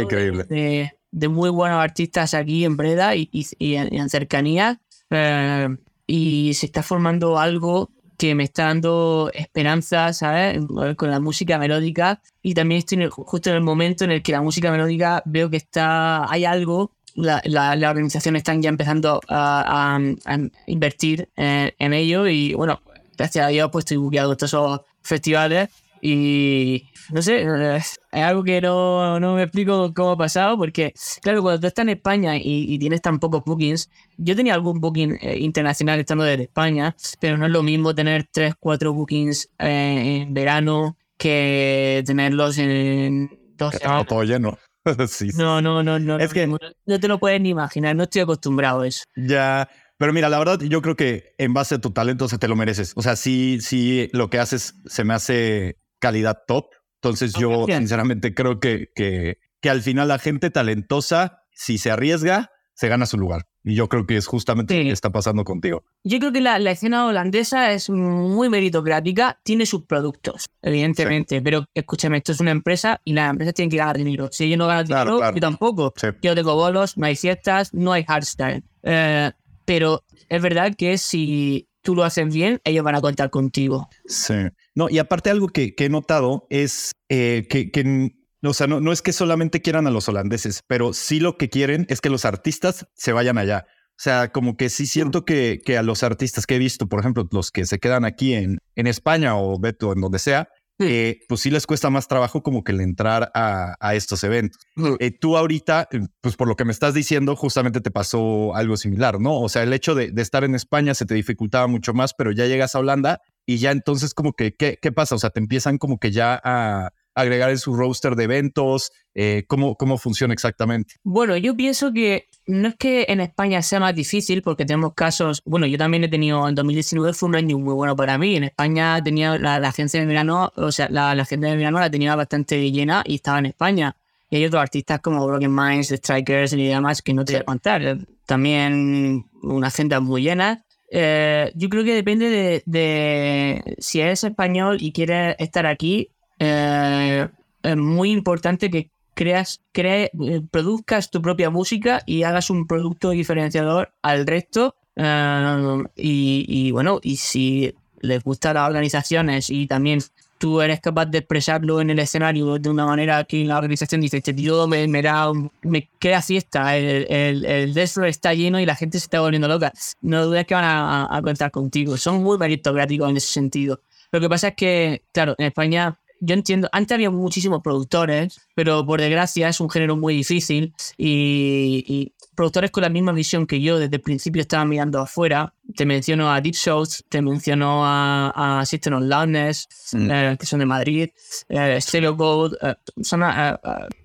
de, 0.50 0.92
de 1.12 1.28
muy 1.28 1.50
buenos 1.50 1.80
artistas 1.82 2.34
aquí 2.34 2.66
en 2.66 2.76
Breda 2.78 3.16
y, 3.16 3.30
y- 3.32 3.48
y 3.60 3.76
en 3.76 4.10
cercanía. 4.10 4.80
eh, 5.12 5.68
y 6.08 6.54
se 6.56 6.66
está 6.66 6.82
formando 6.84 7.38
algo 7.38 7.92
que 8.18 8.34
me 8.36 8.44
está 8.44 8.66
dando 8.66 9.30
esperanza, 9.34 10.12
¿sabes? 10.12 10.60
Con 10.98 11.10
la 11.10 11.20
música 11.20 11.58
melódica. 11.58 12.22
Y 12.42 12.54
también 12.54 12.80
estoy 12.80 12.98
en 12.98 13.02
el- 13.04 13.10
justo 13.12 13.50
en 13.50 13.56
el 13.58 13.62
momento 13.62 14.04
en 14.04 14.12
el 14.12 14.22
que 14.24 14.32
la 14.34 14.42
música 14.42 14.72
melódica 14.72 15.22
veo 15.26 15.50
que 15.50 15.58
está. 15.58 16.30
Hay 16.32 16.44
algo. 16.46 16.92
La, 17.15 17.41
la, 17.45 17.76
la 17.76 17.89
organización 17.89 18.36
están 18.36 18.62
ya 18.62 18.69
empezando 18.69 19.19
a, 19.28 19.95
a- 19.95 20.36
a 20.36 20.39
invertir 20.67 21.30
en, 21.36 21.74
en 21.78 21.93
ello. 21.93 22.28
Y 22.28 22.54
bueno, 22.54 22.82
gracias 23.17 23.45
a 23.45 23.50
Dios, 23.50 23.69
pues 23.72 23.84
estoy 23.84 23.98
buqueado 23.98 24.32
estos 24.34 24.56
festivales. 25.02 25.69
Y 26.02 26.86
no 27.12 27.22
sé, 27.22 27.41
eh, 27.41 27.76
es 27.78 28.00
algo 28.12 28.41
que 28.43 28.62
no, 28.62 29.19
no 29.19 29.36
me 29.36 29.43
explico 29.43 29.93
cómo 29.93 30.12
ha 30.12 30.17
pasado, 30.17 30.58
porque, 30.58 30.93
claro, 31.22 31.41
cuando 31.41 31.60
tú 31.60 31.67
estás 31.67 31.84
en 31.84 31.89
España 31.89 32.38
y, 32.38 32.41
y 32.74 32.80
tienes 32.80 33.02
tan 33.02 33.19
pocos 33.19 33.43
bookings, 33.43 33.89
yo 34.17 34.34
tenía 34.34 34.54
algún 34.54 34.80
booking 34.80 35.17
eh, 35.19 35.38
internacional 35.39 36.00
estando 36.00 36.24
desde 36.24 36.43
España, 36.43 36.95
pero 37.19 37.38
no 37.38 37.48
es 37.48 37.52
lo 37.52 37.63
mismo 37.63 37.93
tener 37.93 38.28
3, 38.32 38.54
4 38.58 38.93
bookings 38.93 39.50
eh, 39.60 40.22
en 40.26 40.34
verano 40.34 40.95
que 41.17 42.02
tenerlos 42.06 42.58
en 42.60 43.30
dos 43.58 43.76
semanas. 43.76 44.06
todo 44.08 44.24
lleno 44.24 44.58
sí. 45.08 45.30
No, 45.36 45.62
no, 45.62 45.84
no, 45.84 45.99
no. 45.99 46.17
Es 46.19 46.34
que- 46.34 46.47
no, 46.47 46.58
no 46.86 46.99
te 46.99 47.08
lo 47.08 47.19
puedes 47.19 47.39
ni 47.41 47.49
imaginar, 47.49 47.95
no 47.95 48.04
estoy 48.04 48.21
acostumbrado 48.21 48.82
a 48.82 48.88
eso. 48.88 49.04
Ya, 49.15 49.69
pero 49.97 50.13
mira, 50.13 50.30
la 50.30 50.39
verdad, 50.39 50.60
yo 50.62 50.82
creo 50.82 50.95
que 50.95 51.34
en 51.38 51.54
base 51.54 51.75
a 51.75 51.80
tu 51.80 51.91
talento, 51.91 52.25
o 52.25 52.28
sea, 52.30 52.39
te 52.39 52.47
lo 52.47 52.56
mereces. 52.56 52.93
O 52.95 53.02
sea, 53.02 53.15
sí, 53.15 53.60
sí, 53.62 54.10
lo 54.13 54.30
que 54.30 54.39
haces 54.39 54.75
se 54.86 55.04
me 55.04 55.13
hace 55.13 55.78
calidad 55.99 56.38
top. 56.47 56.67
Entonces, 57.02 57.34
yo 57.34 57.49
gracias. 57.49 57.78
sinceramente 57.80 58.34
creo 58.34 58.60
que, 58.60 58.88
que, 58.95 59.38
que 59.62 59.69
al 59.69 59.82
final 59.82 60.08
la 60.08 60.19
gente 60.19 60.49
talentosa, 60.49 61.39
si 61.52 61.78
se 61.78 61.91
arriesga, 61.91 62.49
se 62.73 62.88
gana 62.88 63.06
su 63.06 63.17
lugar. 63.17 63.43
Y 63.63 63.76
yo 63.76 63.89
creo 63.89 64.06
que 64.08 64.15
es 64.17 64.26
justamente 64.26 64.74
Sí. 64.74 64.80
lo 64.80 64.86
que 64.88 64.93
está 64.93 65.10
pasando 65.12 65.43
contigo. 65.43 65.84
Yo 66.04 66.19
creo 66.19 66.32
que 66.32 66.39
la, 66.41 66.60
la 66.60 66.72
escena 66.72 67.06
holandesa 67.06 67.74
es 67.74 67.89
muy 67.89 68.48
meritocrática, 68.50 69.39
tiene 69.43 69.65
sus 69.65 69.84
productos, 69.86 70.45
evidentemente, 70.62 71.41
pero 71.41 71.65
escúchame, 71.74 72.17
esto 72.17 72.32
es 72.32 72.39
una 72.39 72.52
empresa 72.52 73.02
y 73.04 73.13
las 73.13 73.30
empresas 73.30 73.54
tienen 73.54 73.69
que 73.69 73.78
ganar 73.78 73.98
dinero. 73.98 74.30
Si 74.32 74.45
ellos 74.45 74.58
no 74.58 74.67
ganan 74.67 74.86
Claro, 74.86 75.12
dinero, 75.12 75.17
claro. 75.19 75.36
yo 75.36 75.41
tampoco. 75.41 75.93
Sí. 75.98 76.08
Yo 76.22 76.36
tengo 76.36 76.56
bolos, 76.56 76.98
no 76.98 77.06
hay 77.06 77.15
fiestas, 77.15 77.74
no 77.74 77.91
hay 77.91 78.04
hardstyle. 78.04 78.63
Eh, 78.84 79.32
pero 79.65 80.04
es 80.30 80.41
verdad 80.41 80.74
que 80.78 80.98
si 80.98 81.67
tú 81.82 81.95
lo 81.95 82.04
haces 82.04 82.34
bien, 82.34 82.62
ellos 82.63 82.84
van 82.84 82.95
a 82.95 83.02
contar 83.02 83.30
contigo. 83.30 83.89
Sí. 84.06 84.34
No, 84.76 84.89
y 84.89 85.00
aparte 85.00 85.30
algo 85.30 85.48
que, 85.50 85.76
que 85.76 85.86
he 85.86 85.89
notado 85.89 86.48
es 86.50 86.91
eh, 87.10 87.45
que, 87.50 87.72
que, 87.72 88.12
o 88.43 88.54
sea, 88.54 88.67
no, 88.67 88.80
no 88.80 88.91
es 88.91 89.02
que 89.02 89.13
solamente 89.13 89.62
quieran 89.62 89.88
a 89.88 89.91
los 89.91 90.08
holandeses, 90.08 90.63
pero 90.67 90.93
sí 90.93 91.19
lo 91.19 91.38
que 91.38 91.49
quieren 91.49 91.86
es 91.89 92.02
que 92.02 92.10
los 92.10 92.25
artistas 92.25 92.88
se 92.95 93.12
vayan 93.12 93.38
allá. 93.38 93.65
O 93.91 94.02
sea, 94.02 94.32
como 94.32 94.56
que 94.56 94.69
sí 94.69 94.88
siento 94.88 95.25
que, 95.25 95.62
que 95.65 95.78
a 95.78 95.84
los 95.84 96.04
artistas 96.04 96.45
que 96.45 96.56
he 96.56 96.60
visto, 96.60 96.88
por 96.88 97.02
ejemplo, 97.02 97.28
los 97.32 97.52
que 97.52 97.65
se 97.65 97.80
quedan 97.80 98.06
aquí 98.06 98.34
en, 98.34 98.60
en 98.75 98.88
España 98.88 99.36
o 99.36 99.60
Beto, 99.60 99.91
en 99.91 99.99
donde 99.99 100.19
sea, 100.19 100.47
eh, 100.82 101.19
pues 101.28 101.41
sí 101.41 101.52
les 101.52 101.67
cuesta 101.67 101.89
más 101.89 102.08
trabajo 102.08 102.41
como 102.41 102.63
que 102.63 102.71
el 102.71 102.80
entrar 102.80 103.30
a, 103.34 103.75
a 103.82 103.95
estos 103.95 104.23
eventos. 104.23 104.62
Eh, 104.99 105.12
tú 105.12 105.36
ahorita, 105.36 105.89
eh, 105.91 105.99
pues 106.21 106.38
por 106.38 106.47
lo 106.47 106.56
que 106.56 106.63
me 106.63 106.71
estás 106.71 106.93
diciendo, 106.93 107.36
justamente 107.36 107.82
te 107.82 107.91
pasó 107.91 108.56
algo 108.56 108.78
similar, 108.78 109.19
¿no? 109.19 109.41
O 109.41 109.49
sea, 109.49 109.63
el 109.63 109.73
hecho 109.73 109.93
de, 109.93 110.12
de 110.12 110.21
estar 110.21 110.45
en 110.45 110.56
España 110.56 110.93
se 110.93 111.06
te 111.06 111.15
dificultaba 111.15 111.67
mucho 111.67 111.93
más, 111.93 112.13
pero 112.13 112.32
ya 112.32 112.45
llegas 112.45 112.75
a 112.75 112.80
Holanda 112.80 113.19
y 113.45 113.58
ya 113.58 113.71
entonces 113.71 114.13
como 114.13 114.32
que, 114.32 114.56
¿qué, 114.56 114.80
qué 114.82 114.93
pasa? 114.93 115.15
O 115.15 115.19
sea, 115.19 115.32
te 115.32 115.41
empiezan 115.41 115.78
como 115.78 115.99
que 115.99 116.12
ya 116.12 116.39
a 116.41 116.91
agregar 117.15 117.50
en 117.50 117.58
su 117.58 117.76
roster 117.76 118.15
de 118.15 118.24
eventos, 118.26 118.91
eh, 119.13 119.43
¿cómo, 119.48 119.76
¿cómo 119.76 119.98
funciona 119.98 120.34
exactamente? 120.34 120.95
Bueno, 121.04 121.36
yo 121.38 121.56
pienso 121.56 121.91
que 121.91 122.30
no 122.45 122.69
es 122.69 122.76
que 122.76 123.06
en 123.10 123.19
España 123.19 123.62
sea 123.62 123.80
más 123.80 123.93
difícil 123.93 124.41
porque 124.41 124.65
tenemos 124.65 124.93
casos, 124.93 125.41
bueno, 125.45 125.65
yo 125.65 125.78
también 125.78 126.04
he 126.04 126.08
tenido, 126.08 126.48
en 126.48 126.56
2019 126.56 127.13
fue 127.13 127.30
un 127.30 127.36
año 127.36 127.58
muy 127.60 127.74
bueno 127.74 127.95
para 127.95 128.17
mí, 128.17 128.36
en 128.36 128.45
España 128.45 129.02
tenía 129.04 129.38
la, 129.38 129.60
la 129.60 129.69
agencia 129.69 130.00
de 130.00 130.06
verano, 130.06 130.52
o 130.56 130.72
sea, 130.72 130.89
la, 130.89 131.13
la 131.15 131.24
agencia 131.24 131.50
de 131.50 131.58
verano 131.58 131.80
la 131.80 131.91
tenía 131.91 132.15
bastante 132.15 132.72
llena 132.72 133.04
y 133.06 133.15
estaba 133.15 133.39
en 133.39 133.48
España. 133.48 133.95
Y 134.30 134.38
hay 134.38 134.45
otros 134.45 134.62
artistas 134.62 135.00
como 135.02 135.26
Broken 135.26 135.54
Minds, 135.54 135.89
Strikers 135.89 136.54
y 136.54 136.67
demás 136.67 137.02
que 137.02 137.13
no 137.13 137.26
te 137.26 137.34
voy 137.34 137.41
a 137.41 137.45
contar. 137.45 137.98
También 138.28 139.26
una 139.41 139.67
agenda 139.67 140.00
muy 140.00 140.22
llena. 140.22 140.63
Eh, 140.91 141.52
yo 141.56 141.69
creo 141.69 141.84
que 141.84 141.95
depende 141.95 142.30
de, 142.30 142.63
de 142.65 143.76
si 143.80 144.02
eres 144.02 144.24
español 144.24 144.78
y 144.80 144.91
quieres 144.91 145.36
estar 145.39 145.65
aquí, 145.65 146.12
eh, 146.39 147.28
es 147.63 147.75
muy 147.78 148.12
importante 148.12 148.69
que 148.69 148.89
creas, 149.13 149.62
cre- 149.73 150.10
eh, 150.21 150.41
produzcas 150.49 151.12
tu 151.12 151.21
propia 151.21 151.49
música 151.49 152.02
y 152.06 152.23
hagas 152.23 152.49
un 152.49 152.67
producto 152.67 153.10
diferenciador 153.12 153.91
al 154.02 154.25
resto. 154.25 154.75
eh, 154.95 155.84
y, 155.95 156.45
y 156.47 156.71
bueno, 156.71 156.99
y 157.04 157.17
si 157.17 157.73
les 158.02 158.23
gustan 158.23 158.56
las 158.56 158.67
organizaciones 158.67 159.49
y 159.49 159.67
también 159.67 159.99
tú 160.38 160.62
eres 160.62 160.80
capaz 160.80 161.06
de 161.08 161.17
expresarlo 161.17 161.82
en 161.82 161.89
el 161.89 161.99
escenario 161.99 162.58
de 162.60 162.69
una 162.69 162.86
manera 162.86 163.25
que 163.25 163.43
la 163.43 163.58
organización 163.58 163.99
dice, 163.99 164.17
este 164.17 164.34
tío 164.34 164.67
me, 164.67 164.88
me 164.88 165.02
da, 165.02 165.32
me 165.63 165.89
queda 165.99 166.21
fiesta, 166.21 166.78
el, 166.78 167.06
el, 167.10 167.45
el 167.45 167.78
está 167.78 168.34
lleno 168.34 168.58
y 168.60 168.65
la 168.65 168.75
gente 168.75 168.99
se 168.99 169.06
está 169.06 169.19
volviendo 169.19 169.49
loca. 169.49 169.73
No 170.02 170.25
dudes 170.25 170.45
que 170.45 170.54
van 170.56 170.63
a- 170.63 171.13
a 171.13 171.21
contar 171.21 171.52
contigo. 171.52 171.97
Son 171.97 172.23
muy 172.23 172.38
meritocráticos 172.38 173.10
en 173.10 173.17
ese 173.17 173.34
sentido. 173.34 173.82
Lo 174.13 174.21
que 174.21 174.30
pasa 174.30 174.47
es 174.49 174.56
que, 174.56 175.02
claro, 175.12 175.36
en 175.38 175.47
España 175.47 175.99
yo 176.20 176.34
entiendo, 176.34 176.70
antes 176.72 176.96
había 176.96 177.10
muchísimos 177.10 177.62
productores, 177.62 178.40
pero 178.56 178.86
por 178.86 179.00
desgracia 179.00 179.50
es 179.50 179.60
un 179.60 179.70
género 179.70 179.96
muy 179.96 180.14
difícil 180.16 180.74
y, 180.98 181.84
y 181.88 182.14
productores 182.36 182.72
con 182.72 182.84
la 182.84 182.90
misma 182.90 183.12
visión 183.12 183.46
que 183.46 183.60
yo 183.62 183.80
desde 183.80 183.98
el 183.98 184.02
principio 184.02 184.42
estaban 184.42 184.70
mirando 184.70 185.00
afuera. 185.00 185.54
Te 185.76 185.86
menciono 185.86 186.32
a 186.32 186.40
Deep 186.42 186.56
Shows, 186.56 187.04
te 187.10 187.22
menciono 187.22 187.86
a, 187.86 188.60
a 188.60 188.66
System 188.66 188.94
of 188.96 189.04
Loudness, 189.04 189.68
Mm. 189.94 190.12
eh, 190.12 190.38
que 190.40 190.46
son 190.46 190.60
de 190.60 190.66
Madrid, 190.68 191.10
eh, 191.50 191.82
Stereo 191.82 192.16
Gold, 192.16 192.56
eh, 192.62 192.76
son 193.02 193.24
eh, 193.24 193.28
eh, 193.28 193.56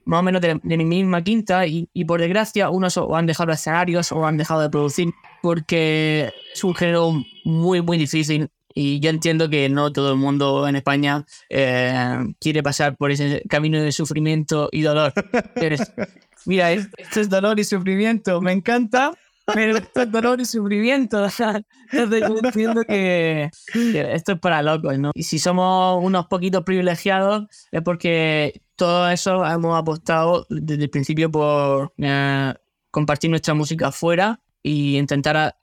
más 0.06 0.20
o 0.20 0.22
menos 0.22 0.40
de, 0.40 0.58
de 0.62 0.76
mi 0.78 0.84
misma 0.84 1.22
quinta 1.22 1.66
y, 1.66 1.88
y 1.92 2.04
por 2.04 2.20
desgracia 2.20 2.70
unos 2.70 2.96
o 2.96 3.14
han 3.14 3.26
dejado 3.26 3.48
los 3.48 3.60
escenarios 3.60 4.10
o 4.12 4.26
han 4.26 4.36
dejado 4.38 4.62
de 4.62 4.70
producir 4.70 5.10
porque 5.42 6.30
es 6.54 6.64
un 6.64 6.74
género 6.74 7.12
muy, 7.44 7.82
muy 7.82 7.98
difícil. 7.98 8.48
Y 8.74 8.98
yo 9.00 9.10
entiendo 9.10 9.48
que 9.48 9.68
no 9.68 9.92
todo 9.92 10.10
el 10.12 10.18
mundo 10.18 10.66
en 10.66 10.74
España 10.76 11.24
eh, 11.48 12.16
quiere 12.40 12.62
pasar 12.62 12.96
por 12.96 13.12
ese 13.12 13.42
camino 13.48 13.80
de 13.80 13.92
sufrimiento 13.92 14.68
y 14.72 14.82
dolor. 14.82 15.12
Mira, 16.46 16.72
es- 16.72 16.88
esto 16.98 17.20
es 17.20 17.30
dolor 17.30 17.58
y 17.60 17.64
sufrimiento, 17.64 18.40
me 18.40 18.52
encanta, 18.52 19.12
pero 19.46 19.76
esto 19.78 20.02
es 20.02 20.10
dolor 20.10 20.40
y 20.40 20.44
sufrimiento. 20.44 21.24
Entonces 21.92 22.20
yo 22.28 22.38
entiendo 22.42 22.82
que, 22.84 23.50
esto 23.74 24.32
es 24.32 24.40
para 24.40 24.60
locos, 24.62 24.98
¿no? 24.98 25.12
Y 25.14 25.22
si 25.22 25.38
somos 25.38 26.02
unos 26.02 26.26
poquitos 26.26 26.64
privilegiados 26.64 27.44
es 27.70 27.82
porque 27.82 28.60
todo 28.76 29.08
eso 29.08 29.46
hemos 29.46 29.78
apostado 29.78 30.46
desde 30.50 30.82
el 30.84 30.90
principio 30.90 31.30
por 31.30 31.92
eh, 31.98 32.54
compartir 32.90 33.30
nuestra 33.30 33.54
música 33.54 33.88
afuera 33.88 34.40
y 34.62 34.96
intentar 34.98 35.56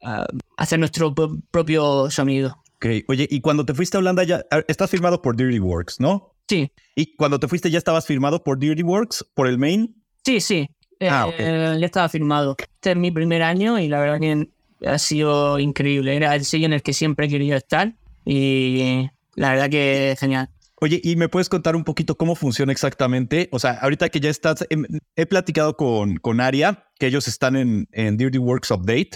hacer 0.58 0.80
nuestro 0.80 1.14
propio 1.52 2.10
sonido. 2.10 2.61
Ok, 2.84 3.06
oye, 3.10 3.28
y 3.30 3.42
cuando 3.42 3.64
te 3.64 3.76
fuiste 3.76 3.96
a 3.96 4.00
Holanda 4.00 4.24
ya 4.24 4.44
estás 4.68 4.90
firmado 4.90 5.22
por 5.22 5.36
Dirty 5.36 5.60
Works, 5.60 6.00
¿no? 6.00 6.34
Sí. 6.48 6.72
¿Y 6.96 7.16
cuando 7.16 7.40
te 7.40 7.48
fuiste 7.48 7.70
ya 7.70 7.78
estabas 7.78 8.08
firmado 8.08 8.44
por 8.44 8.58
Dirty 8.58 8.82
Works, 8.82 9.24
por 9.36 9.46
el 9.46 9.60
main? 9.60 10.04
Sí, 10.26 10.42
sí. 10.42 10.68
Ah, 11.00 11.30
eh, 11.38 11.78
ya 11.80 11.86
estaba 11.86 12.10
firmado. 12.10 12.56
Este 12.58 12.92
es 12.92 12.98
mi 12.98 13.12
primer 13.12 13.44
año 13.44 13.78
y 13.78 13.88
la 13.88 14.00
verdad 14.00 14.20
que 14.20 14.50
ha 14.88 14.98
sido 14.98 15.60
increíble. 15.60 16.16
Era 16.16 16.34
el 16.34 16.44
sello 16.44 16.66
en 16.66 16.74
el 16.74 16.82
que 16.82 16.94
siempre 16.94 17.28
he 17.28 17.30
querido 17.30 17.56
estar 17.56 17.94
y 18.26 19.08
la 19.36 19.52
verdad 19.52 19.70
que 19.70 20.16
genial. 20.20 20.50
Oye, 20.84 21.00
¿y 21.04 21.16
me 21.16 21.30
puedes 21.30 21.48
contar 21.48 21.76
un 21.76 21.84
poquito 21.84 22.16
cómo 22.16 22.36
funciona 22.36 22.72
exactamente? 22.72 23.50
O 23.52 23.60
sea, 23.60 23.74
ahorita 23.74 24.10
que 24.10 24.20
ya 24.20 24.32
estás, 24.32 24.66
em, 24.72 24.84
he, 25.16 25.28
platicado 25.28 25.78
con, 25.78 26.18
con 26.18 26.42
Aria, 26.42 26.88
que 26.98 27.06
ellos 27.06 27.28
están 27.28 27.56
en, 27.56 27.88
en 27.92 28.18
Dirty 28.18 28.40
Works 28.40 28.72
Update, 28.72 29.12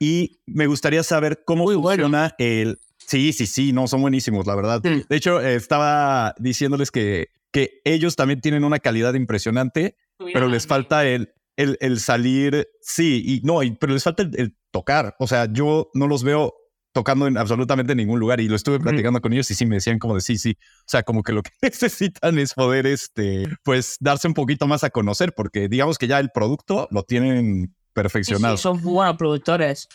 y 0.00 0.40
me 0.46 0.66
gustaría 0.66 1.04
saber 1.04 1.44
cómo 1.46 1.70
funciona 1.70 2.34
el... 2.38 2.80
Sí, 2.98 3.32
sí, 3.32 3.46
sí, 3.46 3.72
no, 3.72 3.86
son 3.86 4.02
buenísimos, 4.02 4.48
la 4.48 4.56
verdad. 4.56 4.82
De 4.82 5.16
hecho, 5.16 5.40
estaba 5.40 6.34
diciéndoles 6.38 6.90
que, 6.90 7.28
que 7.52 7.80
ellos 7.84 8.16
también 8.16 8.40
tienen 8.40 8.64
una 8.64 8.80
calidad 8.80 9.14
impresionante, 9.14 9.96
pero 10.32 10.48
les 10.48 10.66
falta 10.66 11.06
el, 11.06 11.32
el, 11.56 11.78
el, 11.80 12.00
salir, 12.00 12.68
sí, 12.80 13.22
y 13.24 13.46
no, 13.46 13.60
pero 13.78 13.92
les 13.92 14.02
falta 14.02 14.24
el, 14.24 14.56
tocar. 14.72 15.14
O 15.20 15.28
sea, 15.28 15.46
yo 15.52 15.90
no 15.94 16.08
los 16.08 16.24
veo 16.24 16.52
tocando 16.92 17.26
en 17.26 17.38
absolutamente 17.38 17.94
ningún 17.94 18.18
lugar 18.18 18.40
y 18.40 18.48
lo 18.48 18.56
estuve 18.56 18.80
platicando 18.80 19.20
con 19.20 19.32
ellos 19.32 19.50
y 19.50 19.54
sí 19.54 19.66
me 19.66 19.76
decían 19.76 19.98
como 19.98 20.14
de 20.14 20.20
sí, 20.20 20.38
sí, 20.38 20.56
o 20.60 20.88
sea, 20.88 21.02
como 21.02 21.22
que 21.22 21.32
lo 21.32 21.42
que 21.42 21.50
necesitan 21.62 22.38
es 22.38 22.54
poder, 22.54 22.86
este, 22.86 23.48
pues 23.62 23.96
darse 24.00 24.28
un 24.28 24.34
poquito 24.34 24.66
más 24.66 24.84
a 24.84 24.90
conocer 24.90 25.32
porque 25.34 25.68
digamos 25.68 25.98
que 25.98 26.06
ya 26.06 26.18
el 26.18 26.30
producto 26.30 26.88
lo 26.90 27.02
tienen 27.02 27.74
perfeccionado. 27.92 28.56
Sí, 28.56 28.62
son 28.62 28.80
buenos 28.82 29.16
productores. 29.16 29.88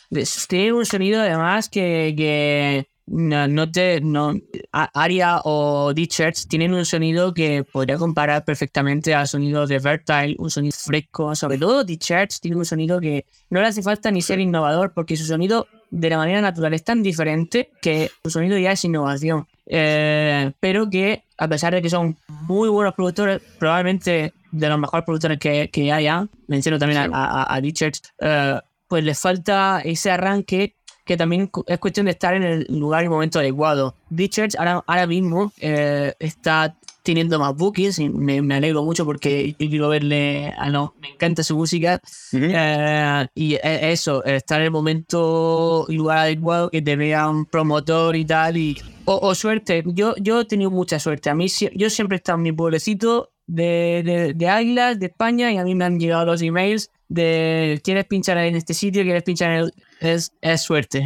Tienen 0.48 0.74
un 0.74 0.86
sonido 0.86 1.22
además 1.22 1.70
que, 1.70 2.14
que 2.18 2.90
no, 3.08 3.48
no 3.48 3.72
te, 3.72 4.02
no, 4.02 4.34
Aria 4.72 5.40
o 5.44 5.94
D-Church 5.94 6.48
tienen 6.48 6.74
un 6.74 6.86
sonido 6.86 7.34
que 7.34 7.64
podría 7.64 7.98
comparar 7.98 8.44
perfectamente 8.44 9.14
al 9.14 9.28
sonido 9.28 9.68
de 9.68 9.78
Vertile, 9.78 10.36
un 10.40 10.50
sonido 10.50 10.76
fresco. 10.76 11.36
Sobre 11.36 11.58
todo 11.60 11.84
D-Church 11.84 12.40
tiene 12.40 12.58
un 12.58 12.66
sonido 12.66 13.00
que 13.00 13.26
no 13.52 13.62
le 13.62 13.68
hace 13.68 13.84
falta 13.84 14.10
ni 14.10 14.22
ser 14.22 14.40
innovador, 14.40 14.94
porque 14.94 15.18
su 15.18 15.26
sonido 15.26 15.68
de 15.92 16.10
la 16.10 16.18
manera 16.18 16.42
natural 16.42 16.74
es 16.74 16.84
tan 16.84 17.04
diferente 17.04 17.70
que 17.82 18.10
su 18.24 18.32
sonido 18.32 18.58
ya 18.58 18.72
es 18.72 18.84
innovación. 18.84 19.48
Eh, 19.68 20.52
pero 20.60 20.90
que, 20.90 21.24
a 21.38 21.48
pesar 21.48 21.74
de 21.74 21.82
que 21.82 21.90
son 21.90 22.18
muy 22.28 22.70
buenos 22.70 22.96
productores, 22.96 23.40
probablemente 23.60 24.34
de 24.52 24.70
los 24.70 24.80
mejores 24.80 25.06
productores 25.06 25.38
que, 25.38 25.70
que 25.72 25.92
haya, 25.92 26.28
menciono 26.48 26.80
también 26.80 27.12
a, 27.14 27.54
a, 27.54 27.62
D-Church, 27.62 28.02
eh, 28.20 28.60
pues 28.88 29.04
les 29.04 29.20
falta 29.20 29.82
ese 29.84 30.10
arranque 30.10 30.75
que 31.06 31.16
también 31.16 31.50
es 31.68 31.80
cuestión 31.80 32.08
de 32.08 32.12
estar 32.14 32.34
en 32.34 32.44
el 32.44 32.68
lugar 32.70 33.06
y 33.06 33.10
momento 33.10 33.40
adecuado. 33.40 33.96
D-Church 34.10 34.56
ahora, 34.58 34.84
ahora 34.88 35.08
mismo 35.08 35.54
eh, 35.60 36.14
está 36.20 36.76
teniendo 37.04 37.38
más 37.38 37.56
bookings 37.56 38.00
y 38.00 38.10
me, 38.10 38.42
me, 38.42 38.56
alegro 38.56 38.84
mucho 38.84 39.06
porque 39.06 39.56
yo 39.60 39.70
quiero 39.70 39.90
verle, 39.90 40.52
a 40.58 40.72
no, 40.72 40.96
me 41.00 41.10
encanta 41.10 41.44
su 41.44 41.56
música. 41.56 42.02
Eh, 42.34 43.28
y 43.36 43.54
e, 43.54 43.92
eso, 43.92 44.24
estar 44.26 44.60
en 44.60 44.66
el 44.66 44.72
momento 44.72 45.86
y 45.88 45.96
lugar 45.96 46.18
adecuado, 46.18 46.72
que 46.72 46.82
te 46.82 46.96
vea 46.96 47.30
un 47.30 47.46
promotor 47.46 48.16
y 48.16 48.26
tal, 48.26 48.58
y, 48.58 48.82
o, 49.06 49.36
suerte, 49.36 49.84
yo, 49.86 50.16
yo 50.18 50.42
he 50.42 50.46
tenido 50.46 50.72
mucha 50.72 51.00
suerte, 51.00 51.30
a 51.30 51.36
mí 51.36 51.46
yo 51.76 51.90
siempre 51.92 52.16
he 52.16 52.18
estado 52.18 52.40
en 52.40 52.44
mi 52.44 52.52
pueblecito 52.52 53.35
de, 53.48 54.02
de, 54.04 54.34
de 54.34 54.50
Águilas, 54.50 55.00
de 55.00 55.08
España, 55.08 55.52
y 55.52 55.58
a 55.58 55.64
mí 55.64 55.76
me 55.76 55.86
han 55.86 56.00
llegado 56.00 56.26
los 56.26 56.42
emails 56.42 56.90
de 57.08 57.80
quieres 57.84 58.06
pinchar 58.06 58.38
en 58.38 58.56
este 58.56 58.74
sitio, 58.74 59.04
quieres 59.04 59.24
pinchar 59.24 59.52
en 59.52 59.58
el... 59.58 59.74
Es, 60.00 60.32
es 60.42 60.62
suerte. 60.62 61.04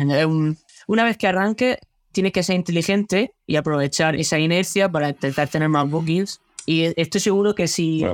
una 0.88 1.04
vez 1.04 1.17
que 1.17 1.28
arranque, 1.28 1.80
tienes 2.12 2.32
que 2.32 2.43
ser 2.43 2.56
inteligente 2.56 3.34
y 3.45 3.56
aprovechar 3.56 4.15
esa 4.15 4.39
inercia 4.39 4.89
para 4.89 5.10
intentar 5.10 5.47
tener 5.47 5.69
más 5.69 5.89
bookings. 5.89 6.41
Y 6.65 6.93
estoy 7.02 7.21
seguro 7.21 7.56
que 7.56 7.67
si 7.67 8.06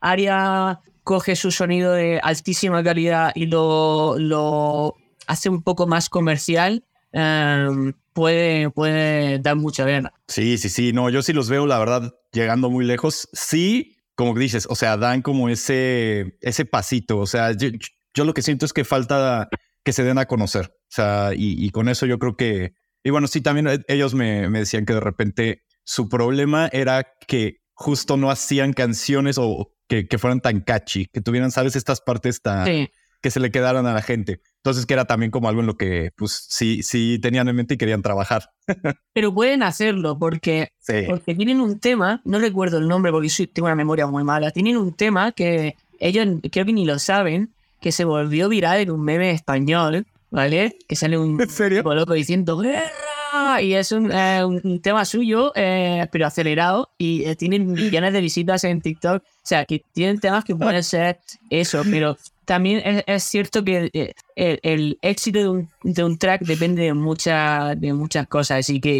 Aria 0.00 0.80
coge 1.04 1.36
su 1.36 1.50
sonido 1.50 1.92
de 1.92 2.20
altísima 2.22 2.82
calidad 2.82 3.32
y 3.34 3.46
lo, 3.46 4.18
lo 4.18 4.96
hace 5.26 5.48
un 5.48 5.62
poco 5.62 5.86
más 5.86 6.08
comercial, 6.08 6.84
em, 7.12 7.92
puede, 8.12 8.70
puede 8.70 9.38
dar 9.38 9.56
mucha 9.56 9.84
pena. 9.84 10.12
Sí, 10.28 10.58
sí, 10.58 10.68
sí. 10.68 10.92
No, 10.92 11.10
yo 11.10 11.22
sí 11.22 11.32
los 11.32 11.48
veo, 11.48 11.66
la 11.66 11.78
verdad, 11.78 12.14
llegando 12.32 12.70
muy 12.70 12.84
lejos. 12.84 13.28
Sí, 13.32 13.96
como 14.14 14.34
dices, 14.34 14.66
o 14.70 14.74
sea, 14.74 14.96
dan 14.96 15.22
como 15.22 15.48
ese, 15.48 16.36
ese 16.40 16.64
pasito. 16.64 17.18
O 17.18 17.26
sea, 17.26 17.52
yo, 17.52 18.24
lo 18.24 18.34
que 18.34 18.42
siento 18.42 18.66
es 18.66 18.72
que 18.72 18.84
falta 18.84 19.48
que 19.84 19.92
se 19.92 20.04
den 20.04 20.18
a 20.18 20.26
conocer. 20.26 20.66
O 20.66 20.94
sea, 20.94 21.30
y, 21.34 21.70
con 21.70 21.88
eso 21.88 22.06
yo 22.06 22.18
creo 22.18 22.36
que. 22.36 22.74
Y 23.02 23.10
bueno, 23.10 23.26
sí, 23.26 23.40
también 23.40 23.66
e, 23.66 23.80
ellos 23.88 24.14
me, 24.14 24.48
me, 24.48 24.60
decían 24.60 24.84
que 24.84 24.94
de 24.94 25.00
repente 25.00 25.62
su 25.84 26.08
problema 26.08 26.68
era 26.72 27.06
que 27.26 27.62
justo 27.74 28.16
no 28.16 28.30
hacían 28.30 28.72
canciones 28.74 29.38
o 29.38 29.72
que, 29.88 30.06
que 30.06 30.18
fueran 30.18 30.40
tan 30.40 30.60
catchy, 30.60 31.06
que 31.06 31.20
tuvieran, 31.20 31.50
¿sabes? 31.50 31.74
Estas 31.74 32.00
partes 32.00 32.42
tan. 32.42 32.88
Que 33.22 33.30
se 33.30 33.40
le 33.40 33.50
quedaran 33.50 33.86
a 33.86 33.94
la 33.94 34.02
gente. 34.02 34.42
Entonces, 34.56 34.84
que 34.84 34.94
era 34.94 35.06
también 35.06 35.30
como 35.30 35.48
algo 35.48 35.60
en 35.60 35.66
lo 35.66 35.76
que, 35.76 36.10
pues, 36.16 36.46
sí, 36.48 36.82
sí 36.82 37.18
tenían 37.22 37.48
en 37.48 37.56
mente 37.56 37.74
y 37.74 37.78
querían 37.78 38.02
trabajar. 38.02 38.50
Pero 39.14 39.32
pueden 39.32 39.62
hacerlo 39.62 40.18
porque, 40.18 40.72
porque 41.08 41.34
tienen 41.34 41.60
un 41.60 41.78
tema, 41.78 42.20
no 42.24 42.38
recuerdo 42.38 42.78
el 42.78 42.88
nombre 42.88 43.12
porque 43.12 43.28
tengo 43.52 43.66
una 43.66 43.76
memoria 43.76 44.06
muy 44.06 44.24
mala, 44.24 44.50
tienen 44.50 44.76
un 44.76 44.92
tema 44.94 45.32
que 45.32 45.76
ellos 46.00 46.26
creo 46.50 46.66
que 46.66 46.72
ni 46.72 46.84
lo 46.84 46.98
saben, 46.98 47.54
que 47.80 47.92
se 47.92 48.04
volvió 48.04 48.48
viral 48.48 48.80
en 48.80 48.90
un 48.90 49.02
meme 49.02 49.30
español, 49.30 50.06
¿vale? 50.30 50.76
Que 50.88 50.96
sale 50.96 51.16
un 51.16 51.38
tipo 51.38 51.94
loco 51.94 52.14
diciendo 52.14 52.58
¡Guerra! 52.58 53.62
Y 53.62 53.74
es 53.74 53.92
un, 53.92 54.10
eh, 54.12 54.44
un 54.44 54.80
tema 54.82 55.04
suyo, 55.04 55.52
eh, 55.54 56.06
pero 56.10 56.26
acelerado, 56.26 56.90
y 56.98 57.24
eh, 57.24 57.36
tienen 57.36 57.72
millones 57.72 58.12
de 58.12 58.20
visitas 58.20 58.64
en 58.64 58.80
TikTok. 58.80 59.22
O 59.22 59.40
sea, 59.42 59.64
que 59.64 59.82
tienen 59.92 60.20
temas 60.20 60.44
que 60.44 60.54
pueden 60.54 60.82
ser 60.82 61.18
eso, 61.50 61.82
pero 61.90 62.16
también 62.44 63.02
es, 63.06 63.22
cierto 63.24 63.64
que 63.64 64.14
el, 64.34 64.98
éxito 65.02 65.38
de 65.38 65.48
un, 65.48 65.68
de 65.82 66.04
un, 66.04 66.18
track 66.18 66.42
depende 66.42 66.82
de, 66.82 66.94
mucha, 66.94 67.74
de 67.74 67.92
muchas 67.92 68.26
cosas 68.26 68.68
y 68.68 68.80
que 68.80 68.96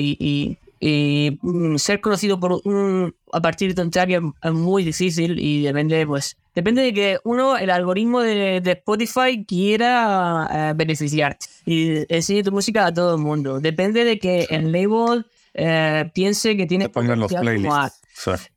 y, 0.80 1.38
mm, 1.42 1.76
ser 1.76 2.00
conocido 2.00 2.38
por 2.38 2.60
un, 2.64 3.14
a 3.32 3.40
partir 3.40 3.74
de 3.74 3.82
un 3.82 3.90
track 3.90 4.10
es, 4.42 4.52
muy 4.52 4.84
difícil 4.84 5.38
y 5.38 5.62
depende 5.62 6.06
pues 6.06 6.36
depende 6.54 6.82
de 6.82 6.92
que 6.92 7.18
uno 7.24 7.56
el 7.56 7.70
algoritmo 7.70 8.20
de, 8.20 8.60
de 8.60 8.72
Spotify 8.72 9.44
quiera 9.46 10.48
eh, 10.52 10.72
beneficiar 10.76 11.36
y 11.64 12.04
enseñe 12.12 12.42
tu 12.42 12.52
música 12.52 12.86
a 12.86 12.94
todo 12.94 13.16
el 13.16 13.22
mundo. 13.22 13.60
Depende 13.60 14.04
de 14.04 14.18
que 14.18 14.46
el 14.50 14.72
label 14.72 15.24
eh, 15.54 16.10
piense 16.14 16.56
que 16.56 16.66
tiene 16.66 16.90
que 16.90 17.02
los 17.02 17.32
playlists 17.32 18.01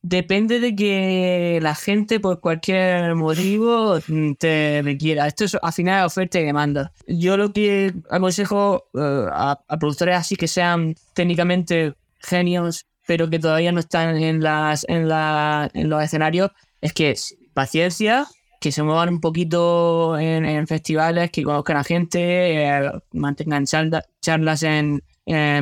Depende 0.01 0.59
de 0.59 0.75
que 0.75 1.59
la 1.61 1.75
gente 1.75 2.19
por 2.19 2.39
cualquier 2.39 3.15
motivo 3.15 3.99
te 4.37 4.81
requiera. 4.83 5.27
Esto 5.27 5.45
es 5.45 5.57
al 5.61 5.73
final 5.73 6.05
oferta 6.05 6.39
y 6.39 6.45
demanda. 6.45 6.91
Yo 7.07 7.37
lo 7.37 7.51
que 7.53 7.93
aconsejo 8.09 8.85
eh, 8.93 9.27
a, 9.31 9.59
productores 9.79 10.15
así 10.15 10.35
que 10.35 10.47
sean 10.47 10.95
técnicamente 11.13 11.93
genios, 12.19 12.85
pero 13.07 13.29
que 13.29 13.39
todavía 13.39 13.71
no 13.71 13.79
están 13.79 14.17
en, 14.17 14.41
las, 14.41 14.85
en, 14.87 15.07
la, 15.07 15.69
en 15.73 15.89
los 15.89 16.03
escenarios, 16.03 16.51
es 16.81 16.93
que 16.93 17.15
paciencia, 17.53 18.27
que 18.59 18.71
se 18.71 18.83
muevan 18.83 19.09
un 19.09 19.21
poquito 19.21 20.17
en, 20.17 20.67
festivales, 20.67 21.31
que 21.31 21.43
conozcan 21.43 21.77
a 21.77 21.83
gente, 21.83 22.67
eh, 22.67 22.91
mantengan 23.13 23.65
charlas 23.65 24.63
en, 24.63 25.01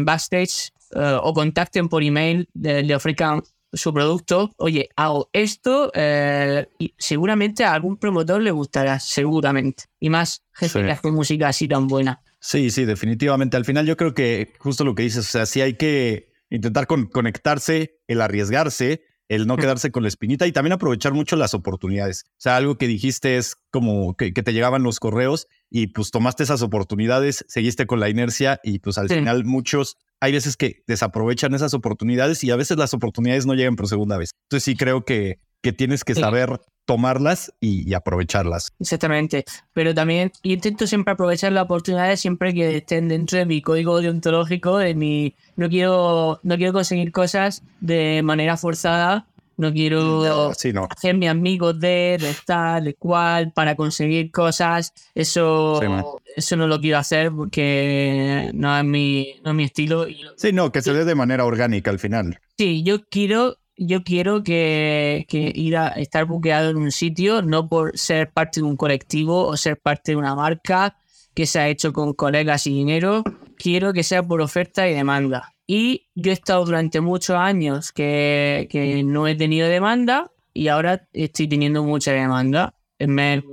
backstage 0.06 0.72
eh, 0.96 1.18
o 1.22 1.34
contacten 1.34 1.90
por 1.90 2.04
email, 2.04 2.48
le 2.54 2.96
ofrezcan 2.96 3.42
su 3.74 3.94
producto, 3.94 4.52
oye, 4.58 4.90
hago 4.96 5.30
esto 5.34 5.92
eh, 5.96 6.68
y 6.80 6.94
seguramente 6.98 7.64
a 7.64 7.74
algún 7.74 7.98
promotor 7.98 8.42
le 8.42 8.52
gustará, 8.52 9.00
seguramente. 9.00 9.86
Y 10.00 10.10
más 10.10 10.44
gente 10.54 10.84
que 10.84 10.92
hace 10.92 11.12
música 11.12 11.48
así 11.48 11.68
tan 11.68 11.88
buena. 11.88 12.22
Sí, 12.40 12.70
sí, 12.70 12.86
definitivamente. 12.86 13.58
Al 13.58 13.66
final 13.66 13.86
yo 13.86 13.98
creo 13.98 14.14
que 14.14 14.54
justo 14.60 14.84
lo 14.84 14.96
que 14.96 15.04
dices, 15.04 15.28
o 15.28 15.32
sea, 15.32 15.46
sí 15.46 15.62
hay 15.62 15.76
que 15.76 16.32
intentar 16.50 16.88
conectarse, 16.88 18.00
el 18.08 18.22
arriesgarse, 18.22 19.02
el 19.28 19.48
no 19.48 19.58
quedarse 19.58 19.92
con 19.92 20.04
la 20.04 20.10
espinita 20.10 20.46
y 20.46 20.52
también 20.52 20.74
aprovechar 20.74 21.14
mucho 21.14 21.36
las 21.36 21.54
oportunidades. 21.54 22.26
O 22.28 22.42
sea, 22.42 22.58
algo 22.58 22.78
que 22.78 22.88
dijiste 22.88 23.38
es 23.38 23.56
como 23.72 24.16
que, 24.16 24.32
te 24.32 24.54
llegaban 24.54 24.84
los 24.84 25.00
correos 25.00 25.48
y 25.70 25.88
pues 25.88 26.12
tomaste 26.12 26.44
esas 26.44 26.62
oportunidades, 26.62 27.46
seguiste 27.48 27.88
con 27.88 28.00
la 28.00 28.10
inercia 28.10 28.60
y 28.64 28.80
pues 28.80 28.98
al 28.98 29.10
final 29.10 29.46
muchos 29.46 29.98
hay 30.24 30.32
veces 30.32 30.56
que 30.56 30.84
desaprovechan 30.88 31.54
esas 31.54 31.74
oportunidades 31.74 32.46
y 32.46 32.52
a 32.52 32.56
veces 32.56 32.78
las 32.78 32.94
oportunidades 32.94 33.46
no 33.46 33.56
llegan 33.56 33.76
por 33.76 33.90
segunda 33.90 34.18
vez. 34.18 34.32
Entonces 34.46 34.64
sí 34.64 34.78
creo 34.78 35.04
que, 35.04 35.40
que 35.62 35.74
tienes 35.74 36.06
que 36.06 36.16
saber 36.16 36.62
tomarlas 36.86 37.54
y, 37.60 37.94
aprovecharlas. 37.94 38.70
Exactamente, 38.80 39.44
pero 39.74 39.94
también 39.94 40.32
intento 40.44 40.88
siempre 40.88 41.12
aprovechar 41.12 41.52
las 41.52 41.66
oportunidades 41.66 42.22
siempre 42.22 42.54
que 42.54 42.78
estén 42.78 43.10
dentro 43.10 43.38
de 43.38 43.46
mi 43.46 43.62
código 43.62 44.00
deontológico, 44.00 44.78
de 44.78 44.96
mi 44.96 45.36
no 45.58 45.68
quiero 45.68 46.40
no 46.42 46.56
quiero 46.56 46.72
conseguir 46.72 47.12
cosas 47.12 47.62
de 47.82 48.22
manera 48.24 48.56
forzada, 48.56 49.28
no 49.64 49.74
quiero 49.74 50.54
Sí, 50.54 50.72
no. 50.74 50.88
hacerme 50.90 51.28
amigos 51.30 51.80
de, 51.80 52.18
de 52.20 52.36
tal, 52.46 52.84
de 52.86 52.94
cual, 52.96 53.52
para 53.54 53.76
conseguir 53.76 54.30
cosas. 54.32 54.94
Eso, 55.16 55.80
Sí, 55.82 55.88
eso 56.36 56.56
no 56.56 56.68
lo 56.68 56.80
quiero 56.80 56.98
hacer 57.00 57.32
porque 57.32 58.52
no 58.54 58.78
es 58.78 58.84
mi, 58.86 59.36
no 59.44 59.52
es 59.52 59.56
mi 59.56 59.64
estilo. 59.64 60.06
Sí, 60.38 60.52
no, 60.54 60.72
que 60.72 60.82
se 60.82 60.94
dé 60.94 61.06
de 61.06 61.16
manera 61.16 61.46
orgánica 61.46 61.90
al 61.92 62.00
final. 62.00 62.40
Sí, 62.58 62.84
yo 62.84 63.04
quiero, 63.10 63.58
yo 63.78 64.04
quiero 64.04 64.44
que, 64.44 65.26
que 65.28 65.52
ir 65.56 65.78
a 65.78 65.88
estar 65.90 66.26
buqueado 66.26 66.70
en 66.70 66.78
un 66.78 66.92
sitio, 66.92 67.42
no 67.42 67.68
por 67.68 67.98
ser 67.98 68.32
parte 68.32 68.60
de 68.60 68.66
un 68.68 68.76
colectivo 68.78 69.48
o 69.48 69.58
ser 69.58 69.78
parte 69.78 70.12
de 70.12 70.18
una 70.18 70.36
marca 70.36 70.98
que 71.34 71.46
se 71.48 71.60
ha 71.60 71.68
hecho 71.68 71.94
con 71.94 72.14
colegas 72.14 72.68
y 72.68 72.74
dinero. 72.74 73.24
Quiero 73.58 73.94
que 73.94 74.04
sea 74.04 74.22
por 74.24 74.42
oferta 74.42 74.88
y 74.88 74.94
demanda. 74.94 75.53
Y 75.68 76.10
yo 76.16 76.32
he 76.32 76.34
estado 76.34 76.66
durante 76.66 77.00
muchos 77.02 77.36
años 77.36 77.92
que, 77.92 78.68
que 78.70 79.04
no 79.04 79.28
he 79.28 79.36
tenido 79.36 79.68
demanda 79.68 80.32
y 80.54 80.68
ahora 80.68 81.08
estoy 81.14 81.48
teniendo 81.48 81.84
mucha 81.84 82.12
demanda. 82.12 82.74
Me, 83.00 83.44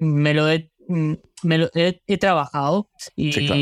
me 0.00 0.34
lo 0.34 0.50
he, 0.50 0.70
mm, 0.88 1.12
me 1.42 1.58
lo 1.58 1.70
he, 1.74 2.00
he 2.06 2.18
trabajado 2.18 2.88
y, 3.14 3.32
Sí, 3.32 3.46
claro. 3.46 3.60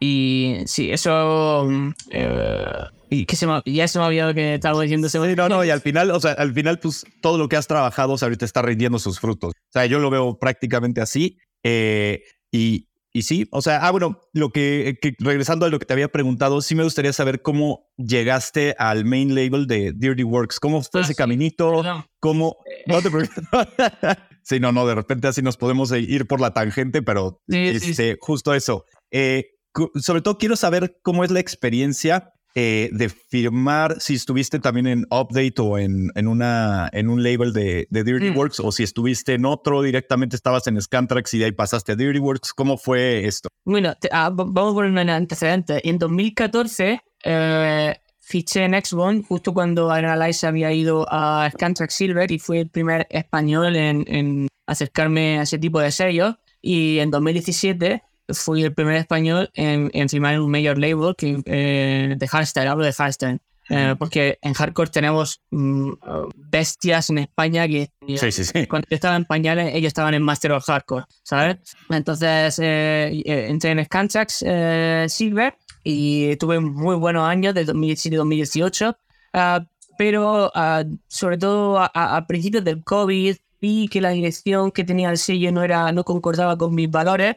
y 0.00 0.56
sí, 0.66 0.90
eso 0.92 1.66
mm, 1.68 1.90
eh, 2.10 2.66
y 3.10 3.26
que 3.26 3.36
se 3.36 3.46
me, 3.46 3.60
ya 3.66 3.86
se 3.88 3.98
me 3.98 4.04
ha 4.04 4.08
olvidado 4.08 4.34
que 4.34 4.54
estaba 4.54 4.80
diciendo 4.82 5.08
Sí, 5.08 5.18
no, 5.36 5.48
no, 5.48 5.64
y 5.64 5.70
al 5.70 5.80
final, 5.80 6.10
o 6.10 6.20
sea, 6.20 6.32
al 6.32 6.52
final, 6.54 6.78
pues 6.78 7.04
todo 7.20 7.38
lo 7.38 7.48
que 7.48 7.56
has 7.56 7.66
trabajado, 7.66 8.14
o 8.14 8.18
sea, 8.18 8.26
ahorita 8.26 8.44
está 8.44 8.62
rindiendo 8.62 8.98
sus 8.98 9.20
frutos. 9.20 9.52
O 9.54 9.72
sea, 9.72 9.86
yo 9.86 9.98
lo 9.98 10.10
veo 10.10 10.38
prácticamente 10.38 11.00
así. 11.00 11.38
eh, 11.62 12.22
y, 12.50 12.88
y 13.14 13.22
sí, 13.22 13.46
o 13.50 13.60
sea, 13.62 13.86
ah, 13.86 13.90
bueno, 13.90 14.20
lo 14.32 14.50
que, 14.50 14.98
que- 15.02 15.14
regresando 15.18 15.66
a 15.66 15.68
lo 15.68 15.78
que 15.78 15.84
te 15.86 15.92
había 15.92 16.08
preguntado, 16.10 16.62
sí 16.62 16.74
me 16.74 16.82
gustaría 16.84 17.12
saber 17.12 17.42
cómo 17.42 17.86
llegaste 17.98 18.74
al 18.78 19.04
main 19.04 19.34
label 19.34 19.66
de 19.66 19.92
Dirty 19.94 20.22
Works. 20.24 20.58
¿Cómo 20.60 20.82
fue 20.82 21.00
Ah, 21.00 21.04
ese 21.04 21.12
sí. 21.12 21.16
caminito? 21.18 21.82
Perdón. 21.82 22.04
¿Cómo? 22.20 22.56
No 22.86 23.02
te 23.02 23.10
preocupes. 23.10 23.44
sí, 24.42 24.60
no, 24.60 24.72
no, 24.72 24.86
de 24.86 24.94
repente 24.94 25.28
así 25.28 25.42
nos 25.42 25.56
podemos 25.56 25.92
ir 25.92 26.26
por 26.26 26.40
la 26.40 26.52
tangente, 26.54 27.02
pero 27.02 27.40
Sí, 27.48 27.78
sí, 27.80 27.90
este, 27.90 28.16
justo 28.20 28.54
eso. 28.54 28.84
Eh, 29.10 29.46
sobre 29.96 30.20
todo 30.22 30.38
quiero 30.38 30.56
saber 30.56 30.98
cómo 31.02 31.24
es 31.24 31.30
la 31.30 31.40
experiencia 31.40 32.32
eh, 32.54 32.90
de 32.92 33.08
firmar, 33.08 33.96
si 34.00 34.14
estuviste 34.14 34.58
también 34.58 34.86
en 34.86 35.06
Update 35.10 35.54
o 35.58 35.78
en, 35.78 36.10
en, 36.14 36.28
una, 36.28 36.88
en 36.92 37.08
un 37.08 37.22
label 37.22 37.52
de, 37.52 37.86
de 37.90 38.04
Dirty 38.04 38.30
Mm. 38.30 38.36
Works, 38.36 38.60
o 38.60 38.70
si 38.72 38.82
estuviste 38.82 39.34
en 39.34 39.44
otro, 39.46 39.82
directamente 39.82 40.36
estabas 40.36 40.66
en 40.66 40.80
Scantrax 40.80 41.32
y 41.34 41.38
de 41.38 41.44
ahí 41.46 41.52
pasaste 41.52 41.92
a 41.92 41.96
Dirty 41.96 42.18
Works. 42.18 42.52
¿Cómo 42.52 42.76
fue 42.76 43.26
esto? 43.26 43.48
Bueno, 43.64 43.94
te- 44.00 44.08
ah, 44.12 44.30
vamos 44.32 44.72
a 44.72 44.74
poner 44.74 44.90
un 44.90 44.98
antecedente. 45.10 45.88
En 45.88 45.98
2014 45.98 47.00
eh, 47.24 47.94
fiché 48.20 48.64
en 48.64 48.72
Xbox 48.84 49.26
justo 49.26 49.52
cuando 49.54 49.90
Analyze 49.90 50.46
había 50.46 50.72
ido 50.72 51.06
a 51.10 51.48
Scantrack 51.52 51.90
Silver 51.90 52.30
y 52.30 52.38
fui 52.38 52.58
el 52.58 52.68
primer 52.68 53.06
español 53.10 53.76
en, 53.76 54.04
en 54.08 54.48
acercarme 54.66 55.38
a 55.38 55.42
ese 55.42 55.58
tipo 55.58 55.80
de 55.80 55.90
sellos. 55.90 56.36
Y 56.60 56.98
en 57.00 57.10
2017 57.10 58.02
fui 58.28 58.62
el 58.64 58.72
primer 58.74 58.96
español 58.96 59.50
en, 59.54 59.90
en 59.94 60.08
firmar 60.08 60.38
un 60.40 60.50
major 60.50 60.78
label 60.78 61.14
que, 61.16 61.42
eh, 61.46 62.14
de 62.16 62.28
hardstyle, 62.28 62.68
hablo 62.68 62.84
de 62.84 62.92
hardstyle. 62.92 63.38
Eh, 63.70 63.94
porque 63.98 64.38
en 64.42 64.52
hardcore 64.54 64.90
tenemos 64.90 65.40
mm, 65.50 65.92
bestias 66.34 67.08
en 67.10 67.18
España 67.18 67.66
que 67.68 67.88
Sí, 68.18 68.30
sí, 68.32 68.44
sí. 68.44 68.66
cuando 68.66 68.86
yo 68.90 68.96
estaba 68.96 69.16
en 69.16 69.24
pañales, 69.24 69.72
ellos 69.74 69.86
estaban 69.88 70.12
en 70.14 70.22
Master 70.22 70.52
of 70.52 70.64
Hardcore, 70.66 71.04
¿sabes? 71.22 71.56
Entonces 71.88 72.58
eh, 72.58 73.22
eh, 73.24 73.46
entré 73.48 73.70
en 73.70 73.82
Scantrax 73.84 74.44
eh, 74.46 75.06
Silver 75.08 75.54
y 75.84 76.36
tuve 76.36 76.58
muy 76.60 76.96
buenos 76.96 77.26
años 77.26 77.54
de 77.54 77.64
2017-2018, 77.66 78.96
ah, 79.32 79.64
pero 79.96 80.50
ah, 80.54 80.84
sobre 81.08 81.38
todo 81.38 81.78
a, 81.78 81.90
a- 81.94 82.16
a 82.16 82.26
principios 82.26 82.64
del 82.64 82.82
COVID 82.82 83.36
vi 83.60 83.88
que 83.88 84.00
la 84.00 84.10
dirección 84.10 84.72
que 84.72 84.84
tenía 84.84 85.08
el 85.10 85.18
sello 85.18 85.52
no, 85.52 85.62
era, 85.62 85.92
no 85.92 86.04
concordaba 86.04 86.58
con 86.58 86.74
mis 86.74 86.90
valores. 86.90 87.36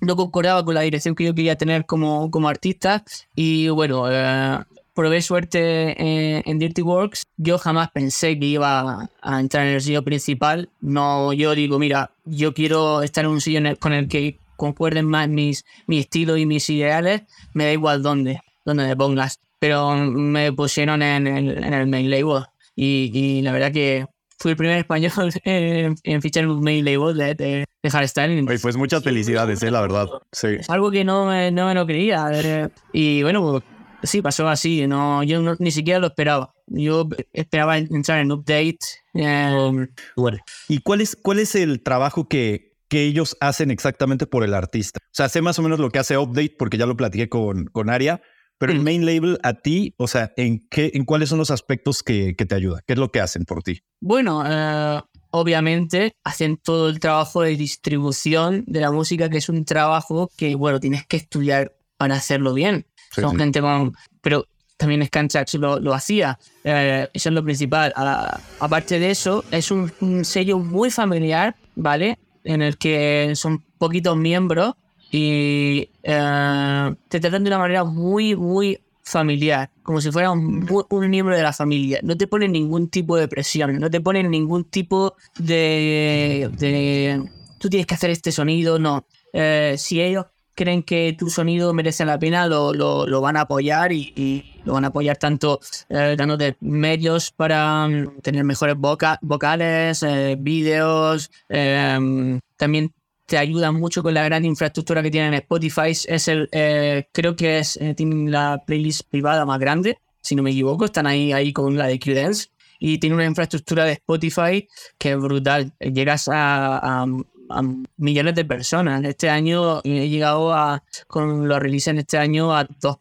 No 0.00 0.16
concordaba 0.16 0.64
con 0.64 0.74
la 0.74 0.80
dirección 0.82 1.14
que 1.14 1.24
yo 1.24 1.34
quería 1.34 1.56
tener 1.56 1.84
como, 1.84 2.30
como 2.30 2.48
artista 2.48 3.04
y 3.34 3.68
bueno, 3.68 4.10
eh, 4.10 4.58
probé 4.96 5.20
suerte 5.20 5.60
eh, 6.02 6.42
en 6.46 6.58
Dirty 6.58 6.80
Works. 6.82 7.24
Yo 7.36 7.58
jamás 7.58 7.90
pensé 7.90 8.38
que 8.38 8.46
iba 8.46 9.10
a, 9.20 9.40
entrar 9.40 9.66
en 9.66 9.74
el 9.74 9.80
sello 9.82 10.02
principal. 10.02 10.70
No, 10.80 11.32
yo 11.34 11.54
digo, 11.54 11.78
mira, 11.78 12.12
yo 12.24 12.54
quiero 12.54 13.02
estar 13.02 13.26
en 13.26 13.30
un 13.32 13.40
sello 13.42 13.60
con 13.78 13.92
el 13.92 14.08
que 14.08 14.38
concuerden 14.56 15.04
más 15.04 15.28
mis, 15.28 15.64
mi 15.86 15.98
estilo 15.98 16.38
y 16.38 16.46
mis 16.46 16.68
ideales. 16.70 17.22
Me 17.52 17.66
da 17.66 17.72
igual 17.72 18.02
dónde, 18.02 18.40
dónde 18.64 18.86
me 18.86 18.96
pongas. 18.96 19.38
Pero 19.58 19.94
me 19.94 20.52
pusieron 20.52 21.02
en 21.02 21.26
el, 21.26 21.62
en 21.62 21.74
el 21.74 21.86
main 21.86 22.10
label. 22.10 22.44
Y, 22.74 23.10
y 23.12 23.42
la 23.42 23.52
verdad 23.52 23.72
que 23.72 24.06
fui 24.38 24.52
el 24.52 24.56
primer 24.56 24.78
español 24.78 25.12
en, 25.44 25.94
en 26.02 26.22
fichar 26.22 26.44
en 26.44 26.50
un 26.50 26.62
main 26.62 26.84
label 26.84 27.16
de, 27.16 27.34
de, 27.34 27.64
de 27.82 27.90
hardstyle. 27.90 28.46
Oye, 28.48 28.58
pues 28.58 28.76
muchas 28.76 29.02
felicidades, 29.02 29.62
eh, 29.62 29.70
la 29.70 29.80
verdad. 29.80 30.06
Sí. 30.32 30.48
Es 30.60 30.70
algo 30.70 30.90
que 30.90 31.04
no 31.04 31.26
me, 31.26 31.50
no 31.50 31.66
me 31.66 31.74
lo 31.74 31.86
creía. 31.86 32.28
eh, 32.32 32.68
Y 32.92 33.22
bueno, 33.22 33.42
pues, 33.50 34.10
sí, 34.10 34.22
pasó 34.22 34.48
así. 34.48 34.86
No, 34.86 35.22
yo 35.22 35.40
no- 35.42 35.56
ni 35.58 35.70
siquiera 35.70 35.98
lo 36.00 36.08
esperaba. 36.08 36.52
Yo 36.68 37.08
esperaba 37.32 37.78
entrar 37.78 38.20
en 38.20 38.32
update. 38.32 38.78
eh, 39.14 39.86
bueno, 40.16 40.38
¿Y 40.68 40.78
cuál 40.80 41.00
es, 41.00 41.16
cuál 41.16 41.38
es 41.38 41.54
el 41.54 41.82
trabajo 41.82 42.28
que, 42.28 42.74
que 42.88 43.04
ellos 43.04 43.36
hacen 43.40 43.70
exactamente 43.70 44.26
por 44.26 44.44
el 44.44 44.52
artista? 44.54 44.98
O 45.02 45.08
sea, 45.12 45.28
sé 45.28 45.40
más 45.42 45.58
o 45.58 45.62
menos 45.62 45.78
lo 45.78 45.90
que 45.90 45.98
hace 45.98 46.18
Update 46.18 46.56
porque 46.58 46.76
ya 46.76 46.86
lo 46.86 46.96
platiqué 46.96 47.28
con, 47.28 47.66
con 47.66 47.88
Aria, 47.90 48.20
pero 48.58 48.72
el 48.72 48.80
Mm. 48.80 48.84
main 48.84 49.06
label 49.06 49.38
a 49.42 49.54
ti, 49.54 49.94
o 49.98 50.06
sea, 50.08 50.32
¿en, 50.36 50.66
qué, 50.70 50.90
en 50.94 51.04
cuáles 51.04 51.28
son 51.28 51.38
los 51.38 51.50
aspectos 51.50 52.02
que, 52.02 52.34
que 52.36 52.46
te 52.46 52.54
ayuda? 52.54 52.80
¿Qué 52.86 52.94
es 52.94 52.98
lo 52.98 53.10
que 53.10 53.20
hacen 53.20 53.44
por 53.44 53.62
ti? 53.62 53.80
Bueno, 54.00 54.42
eh, 54.46 55.00
obviamente 55.30 56.12
hacen 56.24 56.56
todo 56.56 56.88
el 56.88 56.98
trabajo 57.00 57.42
de 57.42 57.56
distribución 57.56 58.64
de 58.66 58.80
la 58.80 58.90
música, 58.90 59.28
que 59.28 59.38
es 59.38 59.48
un 59.48 59.64
trabajo 59.64 60.30
que, 60.36 60.54
bueno, 60.54 60.80
tienes 60.80 61.06
que 61.06 61.16
estudiar 61.16 61.74
para 61.96 62.14
hacerlo 62.16 62.54
bien. 62.54 62.86
Sí, 63.14 63.20
Son 63.20 63.32
sí. 63.32 63.36
gente 63.38 63.60
con... 63.60 63.94
Pero 64.20 64.46
también 64.76 65.04
Scantrax 65.06 65.54
lo, 65.54 65.78
lo 65.80 65.94
hacía. 65.94 66.38
Eh, 66.64 67.08
eso 67.14 67.28
es 67.30 67.34
lo 67.34 67.42
principal. 67.44 67.92
A- 67.96 68.40
aparte 68.60 68.98
de 68.98 69.10
eso, 69.10 69.44
es 69.50 69.70
un, 69.70 69.90
un 70.00 70.24
sello 70.24 70.58
muy 70.58 70.90
familiar, 70.90 71.56
¿vale? 71.74 72.18
En 72.44 72.60
el 72.62 72.76
que 72.76 73.32
son 73.34 73.64
poquitos 73.78 74.16
miembros 74.16 74.74
y 75.10 75.90
eh, 76.02 76.94
te 77.08 77.20
tratan 77.20 77.44
de 77.44 77.50
una 77.50 77.58
manera 77.58 77.84
muy, 77.84 78.36
muy 78.36 78.80
familiar, 79.02 79.70
como 79.82 80.00
si 80.00 80.10
fuera 80.10 80.32
un, 80.32 80.66
miembro 81.08 81.36
de 81.36 81.42
la 81.42 81.52
familia. 81.52 82.00
No 82.02 82.16
te 82.16 82.26
ponen 82.26 82.52
ningún 82.52 82.88
tipo 82.88 83.16
de 83.16 83.28
presión, 83.28 83.78
no 83.78 83.90
te 83.90 84.00
ponen 84.00 84.30
ningún 84.30 84.64
tipo 84.64 85.14
de... 85.38 86.50
de 86.58 87.22
tú 87.58 87.70
tienes 87.70 87.86
que 87.86 87.94
hacer 87.94 88.10
este 88.10 88.32
sonido, 88.32 88.78
no. 88.78 89.06
Eh, 89.32 89.76
si 89.78 90.02
ellos 90.02 90.26
creen 90.56 90.82
que 90.82 91.14
tu 91.16 91.30
sonido 91.30 91.72
merece 91.72 92.04
la 92.04 92.18
pena, 92.18 92.46
lo, 92.48 92.72
lo, 92.72 93.06
lo 93.06 93.20
van 93.20 93.36
a 93.36 93.42
apoyar 93.42 93.92
y, 93.92 94.12
y 94.16 94.44
lo 94.64 94.72
van 94.72 94.84
a 94.84 94.88
apoyar 94.88 95.18
tanto 95.18 95.60
eh, 95.88 96.16
dándote 96.18 96.56
medios 96.60 97.30
para 97.30 97.86
mm, 97.86 98.20
tener 98.22 98.42
mejores 98.42 98.74
voca- 98.76 99.18
vocales, 99.22 100.02
eh, 100.02 100.36
vídeos, 100.38 101.30
eh, 101.48 102.40
también 102.56 102.92
te 103.26 103.36
ayudan 103.38 103.74
mucho 103.74 104.02
con 104.02 104.14
la 104.14 104.24
gran 104.24 104.44
infraestructura 104.44 105.02
que 105.02 105.10
tienen 105.10 105.34
en 105.34 105.40
Spotify. 105.40 105.90
Es 105.90 106.28
el, 106.28 106.48
eh, 106.52 107.08
creo 107.12 107.36
que 107.36 107.58
es, 107.58 107.76
eh, 107.76 107.94
tienen 107.94 108.30
la 108.30 108.62
playlist 108.66 109.02
privada 109.10 109.44
más 109.44 109.58
grande, 109.58 109.98
si 110.20 110.34
no 110.34 110.42
me 110.42 110.50
equivoco, 110.50 110.84
están 110.86 111.06
ahí, 111.06 111.32
ahí 111.32 111.52
con 111.52 111.76
la 111.76 111.86
de 111.86 111.98
Q-Dance 112.00 112.48
y 112.78 112.98
tiene 112.98 113.14
una 113.16 113.24
infraestructura 113.24 113.84
de 113.84 113.92
Spotify 113.92 114.68
que 114.98 115.12
es 115.12 115.18
brutal. 115.18 115.72
Llegas 115.80 116.28
a, 116.28 116.78
a- 117.02 117.06
a 117.48 117.62
millones 117.96 118.34
de 118.34 118.44
personas. 118.44 119.04
Este 119.04 119.30
año 119.30 119.80
he 119.84 120.08
llegado 120.08 120.52
a, 120.52 120.82
con 121.06 121.46
los 121.46 121.60
releases 121.60 121.86
en 121.88 121.98
este 121.98 122.18
año 122.18 122.52
a 122.52 122.66
2, 122.80 122.96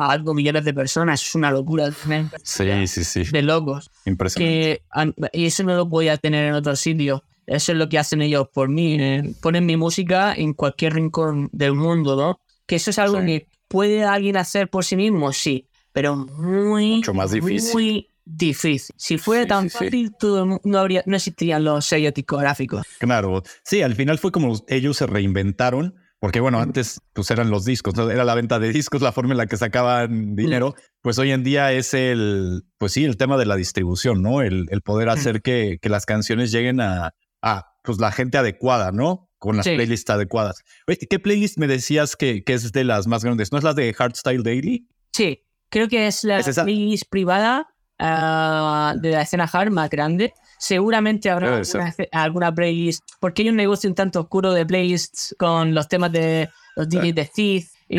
algo 0.00 0.32
millones 0.32 0.64
de 0.64 0.72
personas. 0.72 1.20
Es 1.22 1.34
una 1.34 1.50
locura. 1.50 1.86
infraestructura 1.88 2.86
sí, 2.86 3.04
sí. 3.04 3.24
De 3.30 3.42
locos. 3.42 3.90
Impresionante. 4.06 4.82
Que, 5.30 5.38
y 5.38 5.44
eso 5.44 5.62
no 5.64 5.76
lo 5.76 5.86
podía 5.88 6.16
tener 6.16 6.46
en 6.46 6.54
otros 6.54 6.80
sitios. 6.80 7.20
Eso 7.50 7.72
es 7.72 7.78
lo 7.78 7.88
que 7.88 7.98
hacen 7.98 8.22
ellos 8.22 8.48
por 8.54 8.68
mí. 8.68 8.96
eh, 9.00 9.34
ponen 9.42 9.66
mi 9.66 9.76
música 9.76 10.32
en 10.34 10.54
cualquier 10.54 10.94
rincón 10.94 11.48
del 11.52 11.74
mundo, 11.74 12.14
¿no? 12.16 12.40
Que 12.66 12.76
eso 12.76 12.90
es 12.90 12.98
algo 12.98 13.18
Sí. 13.20 13.26
que 13.26 13.46
puede 13.68 14.04
alguien 14.04 14.36
hacer 14.36 14.68
por 14.70 14.84
sí 14.84 14.96
mismo, 14.96 15.32
sí, 15.32 15.66
pero 15.92 16.14
muy, 16.16 16.96
Mucho 16.96 17.12
más 17.12 17.32
difícil. 17.32 17.72
muy 17.72 18.08
difícil. 18.24 18.94
Si 18.96 19.18
fuera 19.18 19.42
Sí, 19.42 19.48
tan 19.48 19.70
sí, 19.70 19.78
fácil, 19.78 20.12
todo 20.18 20.60
no, 20.62 20.78
habría, 20.78 21.02
no 21.06 21.16
existirían 21.16 21.64
los 21.64 21.84
sellos 21.86 22.14
discográficos. 22.14 22.86
Claro. 23.00 23.42
Sí, 23.64 23.82
al 23.82 23.94
final 23.96 24.18
fue 24.18 24.30
como 24.30 24.54
ellos 24.68 24.96
se 24.96 25.06
reinventaron. 25.06 25.96
Porque 26.22 26.38
bueno, 26.40 26.60
antes 26.60 27.00
pues 27.14 27.30
eran 27.30 27.48
los 27.50 27.64
discos, 27.64 27.96
¿no? 27.96 28.10
era 28.10 28.24
la 28.24 28.34
venta 28.34 28.58
de 28.58 28.70
discos, 28.74 29.00
la 29.00 29.10
forma 29.10 29.32
en 29.32 29.38
la 29.38 29.46
que 29.46 29.56
sacaban 29.56 30.36
dinero. 30.36 30.74
Pues 31.00 31.18
hoy 31.18 31.30
en 31.30 31.42
día 31.42 31.72
es 31.72 31.94
el, 31.94 32.62
pues 32.76 32.92
sí, 32.92 33.04
el 33.06 33.16
tema 33.16 33.38
de 33.38 33.46
la 33.46 33.56
distribución, 33.56 34.20
¿no? 34.20 34.42
El, 34.42 34.66
el 34.70 34.82
poder 34.82 35.08
hacer 35.08 35.40
que, 35.40 35.78
que 35.80 35.88
las 35.88 36.04
canciones 36.04 36.52
lleguen 36.52 36.82
a, 36.82 37.14
a 37.42 37.66
pues 37.82 37.98
la 37.98 38.12
gente 38.12 38.38
adecuada, 38.38 38.92
¿no? 38.92 39.28
Con 39.38 39.56
las 39.56 39.64
Sí. 39.64 39.74
playlists 39.74 40.10
adecuadas. 40.10 40.62
¿Qué 41.08 41.18
playlist 41.18 41.56
me 41.58 41.66
decías 41.66 42.14
que, 42.16 42.44
que 42.44 42.52
es 42.52 42.72
de 42.72 42.84
las 42.84 43.06
más 43.06 43.24
grandes? 43.24 43.52
¿No 43.52 43.58
es 43.58 43.64
la 43.64 43.72
de 43.72 43.92
Hardstyle 43.94 44.42
Daily? 44.42 44.86
Sí, 45.12 45.42
creo 45.70 45.88
que 45.88 46.06
es 46.06 46.24
la 46.24 46.38
¿Es 46.40 46.48
esa? 46.48 46.64
playlist 46.64 47.04
privada 47.08 47.66
ah, 47.98 48.94
de 49.00 49.12
la 49.12 49.22
escena 49.22 49.48
hard 49.50 49.70
más 49.70 49.88
grande. 49.88 50.34
Seguramente 50.58 51.30
habrá 51.30 51.56
alguna, 51.56 51.94
alguna 52.12 52.54
playlist, 52.54 53.02
porque 53.18 53.42
hay 53.42 53.48
un 53.48 53.56
negocio 53.56 53.88
un 53.88 53.94
tanto 53.94 54.20
oscuro 54.20 54.52
de 54.52 54.66
playlists 54.66 55.34
con 55.38 55.74
los 55.74 55.88
temas 55.88 56.12
de 56.12 56.50
los 56.76 56.86
DJs 56.88 57.14
de 57.14 57.30
Thief 57.34 57.70
y 57.88 57.98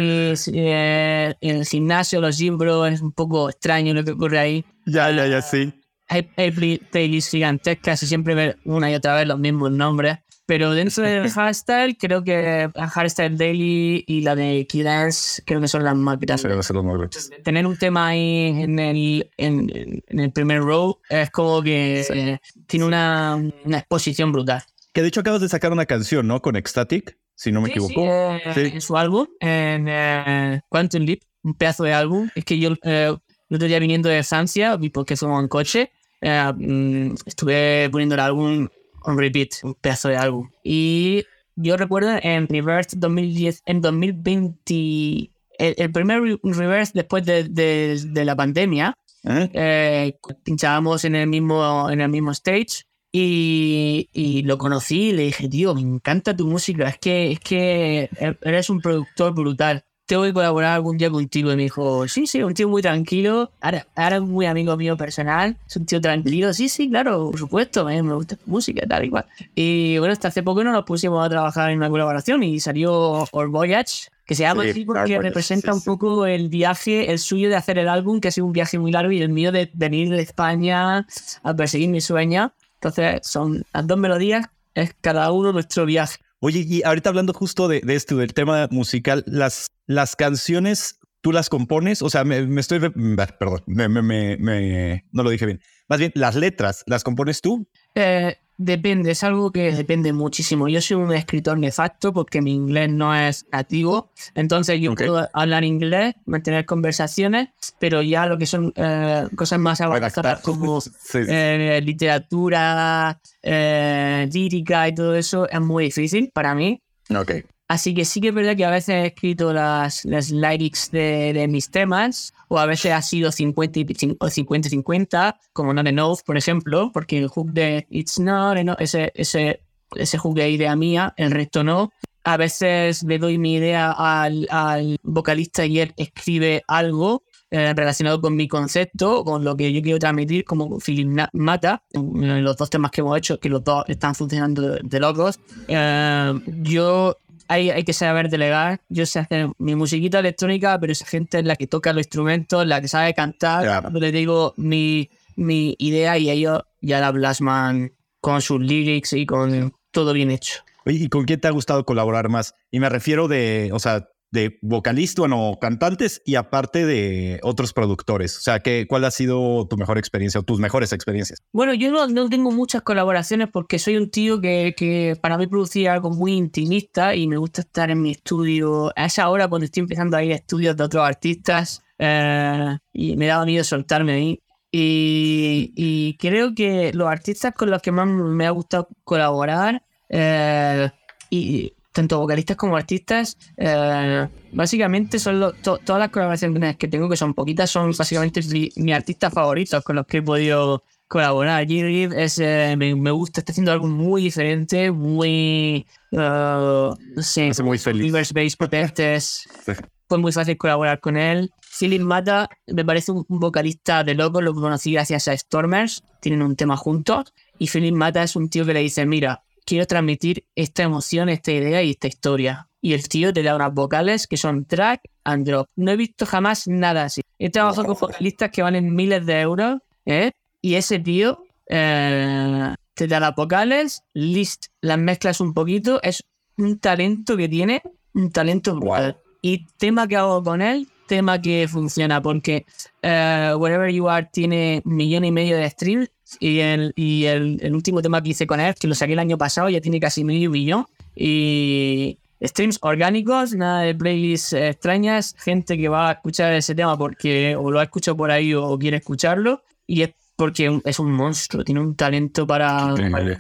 eh, 0.54 1.36
en 1.42 1.56
el 1.58 1.66
gimnasio, 1.66 2.22
los 2.22 2.38
gym 2.38 2.58
bros, 2.58 2.90
es 2.92 3.02
un 3.02 3.12
poco 3.12 3.50
extraño 3.50 3.94
lo 3.94 4.04
que 4.06 4.12
ocurre 4.12 4.40
ahí. 4.40 4.66
Ya, 4.86 5.10
ya, 5.12 5.28
ya, 5.28 5.42
sí. 5.42 5.74
Hay, 6.12 6.30
hay 6.38 6.52
play- 6.52 6.78
playlists 6.92 7.32
gigantescas 7.32 8.04
y 8.04 8.08
siempre 8.08 8.36
ver 8.36 8.60
una 8.66 8.92
y 8.92 8.96
otra 8.96 9.16
vez 9.16 9.26
los 9.28 9.40
mismos 9.40 9.72
nombres. 9.72 10.18
Pero 10.46 10.72
dentro 10.74 11.04
del 11.04 11.30
hardstyle, 11.32 11.96
creo 11.98 12.24
que 12.26 12.70
Hardstyle 12.76 13.38
Daily 13.38 14.04
y 14.06 14.22
la 14.22 14.36
de 14.36 14.68
Killers 14.68 15.42
creo 15.46 15.62
que 15.62 15.68
son 15.70 15.84
las 15.86 15.96
más 15.96 16.16
Sí, 16.20 16.26
grandes. 16.26 16.72
grandes. 16.72 17.32
Tener 17.44 17.66
un 17.66 17.78
tema 17.78 18.08
ahí 18.10 18.48
en 18.62 18.78
el, 18.80 19.30
en, 19.38 20.02
en 20.08 20.20
el 20.20 20.32
primer 20.34 20.60
row 20.62 21.00
es 21.10 21.30
como 21.32 21.62
que 21.62 22.06
eh, 22.10 22.40
tiene 22.68 22.86
una, 22.86 23.42
una 23.64 23.78
exposición 23.78 24.34
brutal. 24.34 24.62
Que 24.92 25.02
de 25.02 25.08
hecho 25.08 25.22
acabas 25.22 25.40
de 25.40 25.48
sacar 25.48 25.72
una 25.72 25.86
canción, 25.86 26.28
¿no? 26.28 26.42
Con 26.42 26.58
Ecstatic, 26.58 27.18
si 27.34 27.54
no 27.54 27.62
me 27.62 27.70
Sí, 27.70 27.80
sí, 27.80 27.86
equivoco. 27.86 28.12
eh, 28.12 28.42
Sí. 28.54 28.62
En 28.74 28.82
su 28.82 28.98
álbum, 28.98 29.28
en 29.40 29.86
eh, 29.88 30.62
Quantum 30.68 31.04
Leap, 31.04 31.20
un 31.44 31.54
pedazo 31.54 31.84
de 31.86 31.94
álbum. 31.94 32.30
Es 32.36 32.44
que 32.44 32.60
yo 32.60 32.74
eh, 32.84 33.16
el 33.50 33.56
otro 33.56 33.68
día 33.70 33.80
viniendo 33.80 34.10
de 34.10 34.22
Francia, 34.24 34.76
vi 34.76 34.90
porque 34.90 35.16
fuimos 35.16 35.42
en 35.42 35.48
coche, 35.48 35.92
eh, 36.22 36.52
mm, 36.56 37.16
estuve 37.26 37.90
poniendo 37.92 38.16
el 38.16 38.22
álbum 38.22 38.68
on 39.04 39.18
repeat, 39.18 39.50
un 39.64 39.74
pedazo 39.76 40.10
de 40.10 40.18
álbum. 40.18 40.50
Y 40.64 41.26
yo 41.56 41.76
recuerdo 41.78 42.12
en 42.22 42.48
Reverse 42.48 42.96
2010, 42.98 43.64
en 43.66 43.82
2020, 43.82 45.32
el, 45.58 45.76
el 45.78 45.92
primer 45.92 46.22
re- 46.22 46.40
Reverse 46.44 46.92
después 46.96 47.26
de, 47.26 47.44
de- 47.46 48.00
de 48.08 48.26
la 48.26 48.36
pandemia, 48.36 48.94
¿Eh? 49.24 49.50
eh, 49.54 50.18
pinchábamos 50.44 51.04
en 51.06 51.16
el 51.16 51.28
mismo, 51.28 51.90
en 51.90 52.02
el 52.02 52.10
mismo 52.10 52.32
stage 52.32 52.86
y, 53.12 54.10
y 54.14 54.42
lo 54.44 54.58
conocí 54.58 55.10
y 55.10 55.12
le 55.14 55.24
dije, 55.24 55.48
tío, 55.50 55.76
me 55.76 55.82
encanta 55.82 56.36
tu 56.36 56.48
música, 56.48 56.88
es 56.90 56.98
que, 56.98 57.32
es 57.34 57.40
que 57.40 58.10
eres 58.42 58.70
un 58.70 58.80
productor 58.82 59.34
brutal. 59.34 59.84
Tengo 60.12 60.24
que 60.24 60.34
colaborar 60.34 60.74
algún 60.74 60.98
día 60.98 61.10
contigo. 61.10 61.54
Y 61.54 61.56
me 61.56 61.64
dijo, 61.64 62.06
sí, 62.06 62.28
sí, 62.28 62.44
un 62.44 62.54
tío 62.54 62.68
muy 62.68 62.82
tranquilo. 62.82 63.50
Ahora, 63.62 63.88
ahora 63.96 64.18
es 64.18 64.22
muy 64.22 64.46
amigo 64.46 64.76
mío 64.76 64.98
personal. 64.98 65.56
Es 65.66 65.78
un 65.78 65.86
tío 65.86 66.02
tranquilo. 66.02 66.54
Sí, 66.54 66.68
sí, 66.68 66.90
claro, 66.90 67.32
por 67.32 67.40
supuesto. 67.40 67.86
Me, 67.86 68.04
me 68.04 68.16
gusta 68.16 68.36
tu 68.36 68.52
música, 68.52 68.86
tal 68.86 69.06
y 69.06 69.10
cual. 69.10 69.26
Y 69.56 70.00
bueno, 70.00 70.12
hasta 70.12 70.28
hace 70.28 70.44
poco 70.44 70.66
no 70.66 70.74
nos 70.74 70.84
pusimos 70.84 71.26
a 71.26 71.30
trabajar 71.30 71.72
en 71.72 71.78
una 71.78 71.90
colaboración 71.90 72.44
y 72.44 72.60
salió 72.60 73.26
Our 73.32 73.48
Voyage, 73.48 74.10
que 74.26 74.36
se 74.36 74.44
llama 74.44 74.64
Sí, 74.64 74.72
así 74.72 74.84
porque 74.84 75.18
representa 75.18 75.72
sí, 75.72 75.78
un 75.78 75.82
poco 75.82 76.26
el 76.26 76.50
viaje, 76.50 77.10
el 77.10 77.18
suyo 77.18 77.48
de 77.48 77.56
hacer 77.56 77.78
el 77.78 77.88
álbum, 77.88 78.20
que 78.20 78.28
ha 78.28 78.32
sido 78.32 78.48
un 78.48 78.52
viaje 78.52 78.78
muy 78.80 78.92
largo, 78.92 79.14
y 79.14 79.22
el 79.22 79.30
mío 79.30 79.54
de 79.54 79.72
venir 79.74 80.10
de 80.10 80.22
España 80.22 81.08
a 81.42 81.54
perseguir 81.56 81.88
mi 81.88 82.02
sueño. 82.02 82.52
Entonces, 82.82 83.22
son 83.24 83.64
las 83.74 83.88
dos 83.88 83.98
melodías, 83.98 84.46
es 84.74 84.94
cada 85.00 85.32
uno 85.32 85.54
nuestro 85.54 85.86
viaje. 85.86 86.18
Oye, 86.44 86.66
y 86.68 86.82
ahorita 86.84 87.10
hablando 87.10 87.34
justo 87.34 87.68
de, 87.68 87.82
de 87.82 87.96
esto, 87.96 88.18
del 88.18 88.34
tema 88.34 88.68
musical, 88.72 89.24
las, 89.28 89.68
las 89.86 90.16
canciones, 90.16 91.00
¿tú 91.22 91.32
las 91.32 91.50
compones? 91.50 92.02
O 92.02 92.10
sea, 92.10 92.24
me, 92.24 92.42
me 92.48 92.60
estoy... 92.62 92.80
mm, 92.80 93.16
Perdón, 93.40 93.62
me- 93.68 93.88
me- 93.88 95.06
no 95.12 95.22
lo 95.22 95.30
dije 95.30 95.46
bien. 95.46 95.62
Más 95.88 96.00
bien, 96.00 96.12
las 96.16 96.36
letras, 96.36 96.84
¿las 96.88 97.04
compones 97.04 97.42
tú? 97.42 97.68
Eh, 97.94 98.38
depende, 98.58 99.12
es 99.12 99.24
algo 99.24 99.52
que 99.52 99.72
depende 99.72 100.14
muchísimo. 100.14 100.68
Yo 100.68 100.82
soy 100.82 100.98
un 100.98 101.14
escritor 101.14 101.58
nefasto 101.58 102.14
porque 102.14 102.42
mi 102.42 102.54
inglés 102.54 102.90
no 102.90 103.16
es 103.16 103.46
nativo, 103.52 104.12
entonces 104.36 104.80
yo 104.80 104.94
puedo 104.96 105.28
hablar 105.34 105.64
inglés, 105.64 106.16
mantener 106.26 106.66
conversaciones, 106.66 107.50
pero 107.80 108.02
ya 108.02 108.26
lo 108.26 108.38
que 108.38 108.46
son 108.46 108.72
eh, 108.76 109.28
cosas 109.36 109.60
más 109.60 109.82
avanzadas 109.82 110.42
como 110.42 110.82
Sí, 110.82 111.20
eh, 111.28 111.82
literatura, 111.84 113.20
eh, 113.42 114.30
lírica 114.32 114.88
y 114.88 114.96
todo 114.96 115.16
eso 115.16 115.50
es 115.50 115.62
muy 115.62 115.86
difícil 115.86 116.32
para 116.34 116.56
mí. 116.56 116.82
Ok. 117.10 117.32
Así 117.72 117.94
que 117.94 118.04
sí 118.04 118.20
que 118.20 118.28
es 118.30 118.34
verdad 118.34 118.58
que 118.58 118.66
a 118.66 118.70
veces 118.70 118.90
he 118.96 119.06
escrito 119.06 119.54
las, 119.54 120.04
las 120.04 120.30
lyrics 120.30 120.92
de, 120.92 121.32
de 121.34 121.48
mis 121.48 121.72
temas, 121.72 122.34
o 122.50 122.60
a 122.60 122.66
veces 122.66 122.92
ha 122.92 123.02
sido 123.02 123.32
50 123.32 123.80
y 123.80 123.86
cin- 123.86 124.18
o 124.20 124.28
50-50, 124.28 125.36
como 125.54 125.74
Not 125.74 125.88
Enough, 125.88 126.20
por 126.26 126.36
ejemplo, 126.38 126.92
porque 126.94 127.18
el 127.20 127.30
hook 127.30 127.54
de 127.54 127.88
It's 127.90 128.20
Not 128.20 128.58
Enough, 128.58 128.76
ese, 128.80 129.14
ese, 129.16 129.62
ese 129.96 130.18
hook 130.18 130.36
de 130.36 130.50
idea 130.50 130.76
mía, 130.76 131.14
el 131.16 131.32
resto 131.32 131.64
no. 131.64 131.92
A 132.26 132.36
veces 132.36 133.04
le 133.04 133.18
doy 133.20 133.38
mi 133.38 133.54
idea 133.56 133.94
al, 133.98 134.48
al 134.52 134.98
vocalista 135.02 135.66
y 135.66 135.80
él 135.80 135.94
escribe 135.96 136.64
algo 136.68 137.24
eh, 137.52 137.74
relacionado 137.74 138.20
con 138.20 138.36
mi 138.36 138.50
concepto, 138.50 139.24
con 139.24 139.46
lo 139.46 139.56
que 139.56 139.72
yo 139.72 139.82
quiero 139.82 139.98
transmitir, 139.98 140.44
como 140.44 140.78
Na- 141.06 141.30
Mata, 141.32 141.84
los 141.94 142.58
dos 142.58 142.70
temas 142.70 142.92
que 142.92 143.00
hemos 143.00 143.18
hecho, 143.18 143.40
que 143.40 143.48
los 143.48 143.64
dos 143.64 143.86
están 143.88 144.14
funcionando 144.14 144.62
de, 144.62 144.80
de 144.84 145.00
locos. 145.00 145.40
Eh, 145.70 146.34
yo 146.64 147.16
hay, 147.52 147.70
hay 147.70 147.84
que 147.84 147.92
saber 147.92 148.30
delegar. 148.30 148.80
Yo 148.88 149.06
sé 149.06 149.20
hacer 149.20 149.50
mi 149.58 149.76
musiquita 149.76 150.20
electrónica, 150.20 150.80
pero 150.80 150.94
esa 150.94 151.06
gente 151.06 151.40
es 151.40 151.46
la 151.46 151.58
que 151.58 151.68
toca 151.68 151.92
los 151.92 152.06
instrumentos, 152.06 152.66
la 152.66 152.80
que 152.80 152.88
sabe 152.88 153.14
cantar. 153.14 153.66
Ya. 153.66 153.92
Yo 153.92 154.00
le 154.00 154.12
digo 154.14 154.54
mi, 154.56 155.10
mi 155.36 155.76
idea 155.78 156.18
y 156.18 156.30
ellos 156.30 156.62
ya 156.80 157.02
la 157.02 157.12
plasman 157.12 157.92
con 158.22 158.42
sus 158.42 158.62
lyrics 158.62 159.12
y 159.14 159.26
con 159.26 159.74
todo 159.92 160.14
bien 160.14 160.32
hecho. 160.32 160.62
Oye, 160.86 160.98
¿y 161.04 161.10
con 161.10 161.26
quién 161.26 161.42
te 161.42 161.50
ha 161.50 161.52
gustado 161.52 161.86
colaborar 161.86 162.30
más? 162.30 162.56
Y 162.72 162.80
me 162.80 162.88
refiero 162.88 163.28
de, 163.28 163.70
o 163.74 163.80
sea, 163.80 164.08
de 164.32 164.58
vocalista, 164.62 165.22
bueno, 165.22 165.58
cantantes 165.60 166.22
y 166.26 166.36
aparte 166.36 166.86
de 166.86 167.40
otros 167.44 167.74
productores. 167.74 168.38
O 168.38 168.42
sea, 168.42 168.60
¿qué, 168.62 168.88
¿cuál 168.88 169.04
ha 169.06 169.12
sido 169.12 169.68
tu 169.68 169.78
mejor 169.78 169.98
experiencia 169.98 170.40
o 170.40 170.44
tus 170.44 170.60
mejores 170.60 170.94
experiencias? 170.94 171.44
Bueno, 171.52 171.74
yo 171.74 171.92
no, 171.92 172.08
no 172.08 172.30
tengo 172.30 172.52
muchas 172.52 172.82
colaboraciones 172.82 173.50
porque 173.52 173.78
soy 173.78 173.98
un 173.98 174.10
tío 174.10 174.40
que, 174.40 174.74
que 174.76 175.18
para 175.22 175.38
mí 175.38 175.48
producía 175.48 175.94
algo 175.94 176.12
muy 176.12 176.34
intimista 176.34 177.14
y 177.16 177.28
me 177.28 177.38
gusta 177.38 177.62
estar 177.62 177.92
en 177.92 178.02
mi 178.02 178.12
estudio 178.12 178.94
a 178.96 179.06
esa 179.06 179.30
hora 179.30 179.48
cuando 179.48 179.66
estoy 179.66 179.82
empezando 179.82 180.16
a 180.16 180.24
ir 180.24 180.32
a 180.32 180.36
estudios 180.36 180.78
de 180.78 180.84
otros 180.84 181.06
artistas 181.06 181.84
eh, 182.00 182.78
y 182.94 183.18
me 183.18 183.28
daba 183.28 183.46
miedo 183.46 183.64
soltarme 183.64 184.14
ahí. 184.14 184.44
Y, 184.72 185.74
y 185.76 186.16
creo 186.18 186.56
que 186.56 186.94
los 186.94 187.10
artistas 187.10 187.54
con 187.54 187.70
los 187.70 187.82
que 187.82 187.92
más 187.92 188.08
me 188.08 188.48
ha 188.48 188.52
gustado 188.52 188.88
colaborar, 189.04 189.84
eh, 190.08 190.90
y 191.30 191.74
tanto 191.92 192.20
vocalistas 192.20 192.56
como 192.58 192.78
artistas, 192.78 193.38
eh, 193.58 194.28
básicamente 194.54 195.20
son 195.20 195.40
lo- 195.40 195.54
to- 195.54 195.78
todas 195.80 196.00
las 196.00 196.10
colaboraciones 196.10 196.78
que 196.78 196.88
tengo, 196.88 197.10
que 197.10 197.18
son 197.18 197.34
poquitas, 197.34 197.70
son 197.70 197.92
básicamente 197.98 198.42
mi, 198.52 198.70
mis 198.78 198.96
artistas 198.96 199.34
favoritos 199.34 199.84
con 199.84 199.96
los 199.98 200.06
que 200.06 200.18
he 200.18 200.22
podido 200.22 200.84
colaborar. 201.08 201.66
Reeve 201.68 202.24
es, 202.24 202.40
eh, 202.40 202.76
me, 202.78 202.96
me 202.96 203.12
gusta, 203.12 203.42
está 203.42 203.52
haciendo 203.52 203.72
algo 203.74 203.88
muy 203.88 204.22
diferente, 204.24 204.92
muy, 204.92 205.86
eh, 206.12 206.18
no 206.18 206.96
sé, 207.22 207.50
Hace 207.50 207.64
muy 207.64 207.78
feliz. 207.78 208.06
Reverse 208.12 208.34
Bass 208.34 208.56
Protectors. 208.56 209.48
Sí. 209.66 209.72
Fue 210.08 210.18
muy 210.18 210.32
fácil 210.32 210.58
colaborar 210.58 211.00
con 211.00 211.16
él. 211.18 211.52
Philip 211.80 212.02
Mata 212.02 212.50
me 212.68 212.84
parece 212.84 213.12
un, 213.14 213.24
un 213.30 213.40
vocalista 213.40 214.04
de 214.04 214.14
loco, 214.14 214.42
lo 214.42 214.54
conocí 214.54 214.92
gracias 214.92 215.28
a 215.30 215.38
Stormers, 215.38 216.04
tienen 216.22 216.42
un 216.42 216.56
tema 216.58 216.76
juntos. 216.76 217.34
Y 217.60 217.68
Philip 217.68 217.94
Mata 217.96 218.24
es 218.24 218.36
un 218.36 218.50
tío 218.50 218.66
que 218.66 218.74
le 218.74 218.82
dice, 218.82 219.06
mira, 219.06 219.44
quiero 219.72 219.88
transmitir 219.88 220.44
esta 220.54 220.84
emoción, 220.84 221.30
esta 221.30 221.54
idea 221.54 221.82
y 221.82 221.92
esta 221.92 222.10
historia. 222.10 222.68
Y 222.82 222.92
el 222.92 223.08
tío 223.08 223.32
te 223.32 223.42
da 223.42 223.56
unas 223.56 223.74
vocales 223.74 224.28
que 224.28 224.36
son 224.36 224.66
track 224.66 225.04
and 225.24 225.48
drop. 225.48 225.66
No 225.78 225.92
he 225.92 225.96
visto 225.96 226.26
jamás 226.26 226.68
nada 226.68 227.06
así. 227.06 227.22
He 227.40 227.50
trabajado 227.50 227.88
con 227.88 227.98
vocalistas 228.10 228.52
que 228.52 228.62
valen 228.62 228.94
miles 228.94 229.26
de 229.26 229.40
euros, 229.40 229.80
¿eh? 230.06 230.32
Y 230.62 230.76
ese 230.76 231.00
tío 231.00 231.46
eh, 231.70 232.76
te 232.96 233.08
da 233.08 233.22
las 233.22 233.34
vocales, 233.34 234.04
list, 234.14 234.66
las 234.82 234.98
mezclas 234.98 235.40
un 235.40 235.54
poquito. 235.54 236.02
Es 236.04 236.22
un 236.58 236.78
talento 236.80 237.38
que 237.38 237.48
tiene, 237.48 237.82
un 238.14 238.30
talento 238.30 238.76
brutal. 238.76 239.22
Y 239.42 239.68
tema 239.78 240.06
que 240.06 240.18
hago 240.18 240.44
con 240.44 240.62
él, 240.62 240.90
tema 241.08 241.42
que 241.42 241.66
funciona, 241.72 242.22
porque 242.22 242.66
eh, 243.04 243.54
Wherever 243.58 243.90
You 243.90 244.10
Are 244.10 244.28
tiene 244.34 244.82
millón 244.84 245.24
y 245.24 245.32
medio 245.32 245.56
de 245.56 245.70
streams 245.70 246.10
y, 246.40 246.60
el, 246.60 246.94
y 246.96 247.26
el, 247.26 247.60
el 247.62 247.76
último 247.76 248.02
tema 248.02 248.22
que 248.22 248.30
hice 248.30 248.48
con 248.48 248.60
él, 248.60 248.76
que 248.80 248.88
lo 248.88 248.96
saqué 248.96 249.14
el 249.14 249.20
año 249.20 249.38
pasado, 249.38 249.70
ya 249.70 249.82
tiene 249.82 250.00
casi 250.00 250.24
medio 250.24 250.50
millón. 250.50 250.86
Y 251.16 252.18
streams 252.42 252.80
orgánicos, 252.82 253.54
nada 253.54 253.82
de 253.82 253.96
playlists 253.96 254.54
extrañas, 254.54 255.36
gente 255.38 255.78
que 255.78 255.90
va 255.90 256.10
a 256.10 256.12
escuchar 256.14 256.54
ese 256.54 256.74
tema 256.76 256.98
porque 256.98 257.56
o 257.56 257.70
lo 257.70 257.80
ha 257.80 257.84
escuchado 257.84 258.18
por 258.18 258.32
ahí 258.32 258.54
o, 258.54 258.78
quiere 258.78 258.98
escucharlo. 258.98 259.62
Y 259.86 260.04
es 260.04 260.12
porque 260.36 260.82
es 260.86 261.00
un 261.00 261.12
monstruo, 261.12 261.64
tiene 261.64 261.82
un 261.82 261.96
talento 261.96 262.48
para, 262.48 262.96
para 263.12 263.40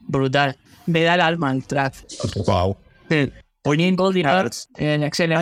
brutal. 0.00 0.56
Me 0.86 1.02
da 1.02 1.14
el 1.14 1.20
alma 1.20 1.50
al 1.50 1.64
track. 1.64 1.94
Wow. 2.46 2.76
Sí. 3.08 3.30
Ah, 3.64 4.40
Arts, 4.40 4.68
en 4.76 5.02
Excel 5.02 5.32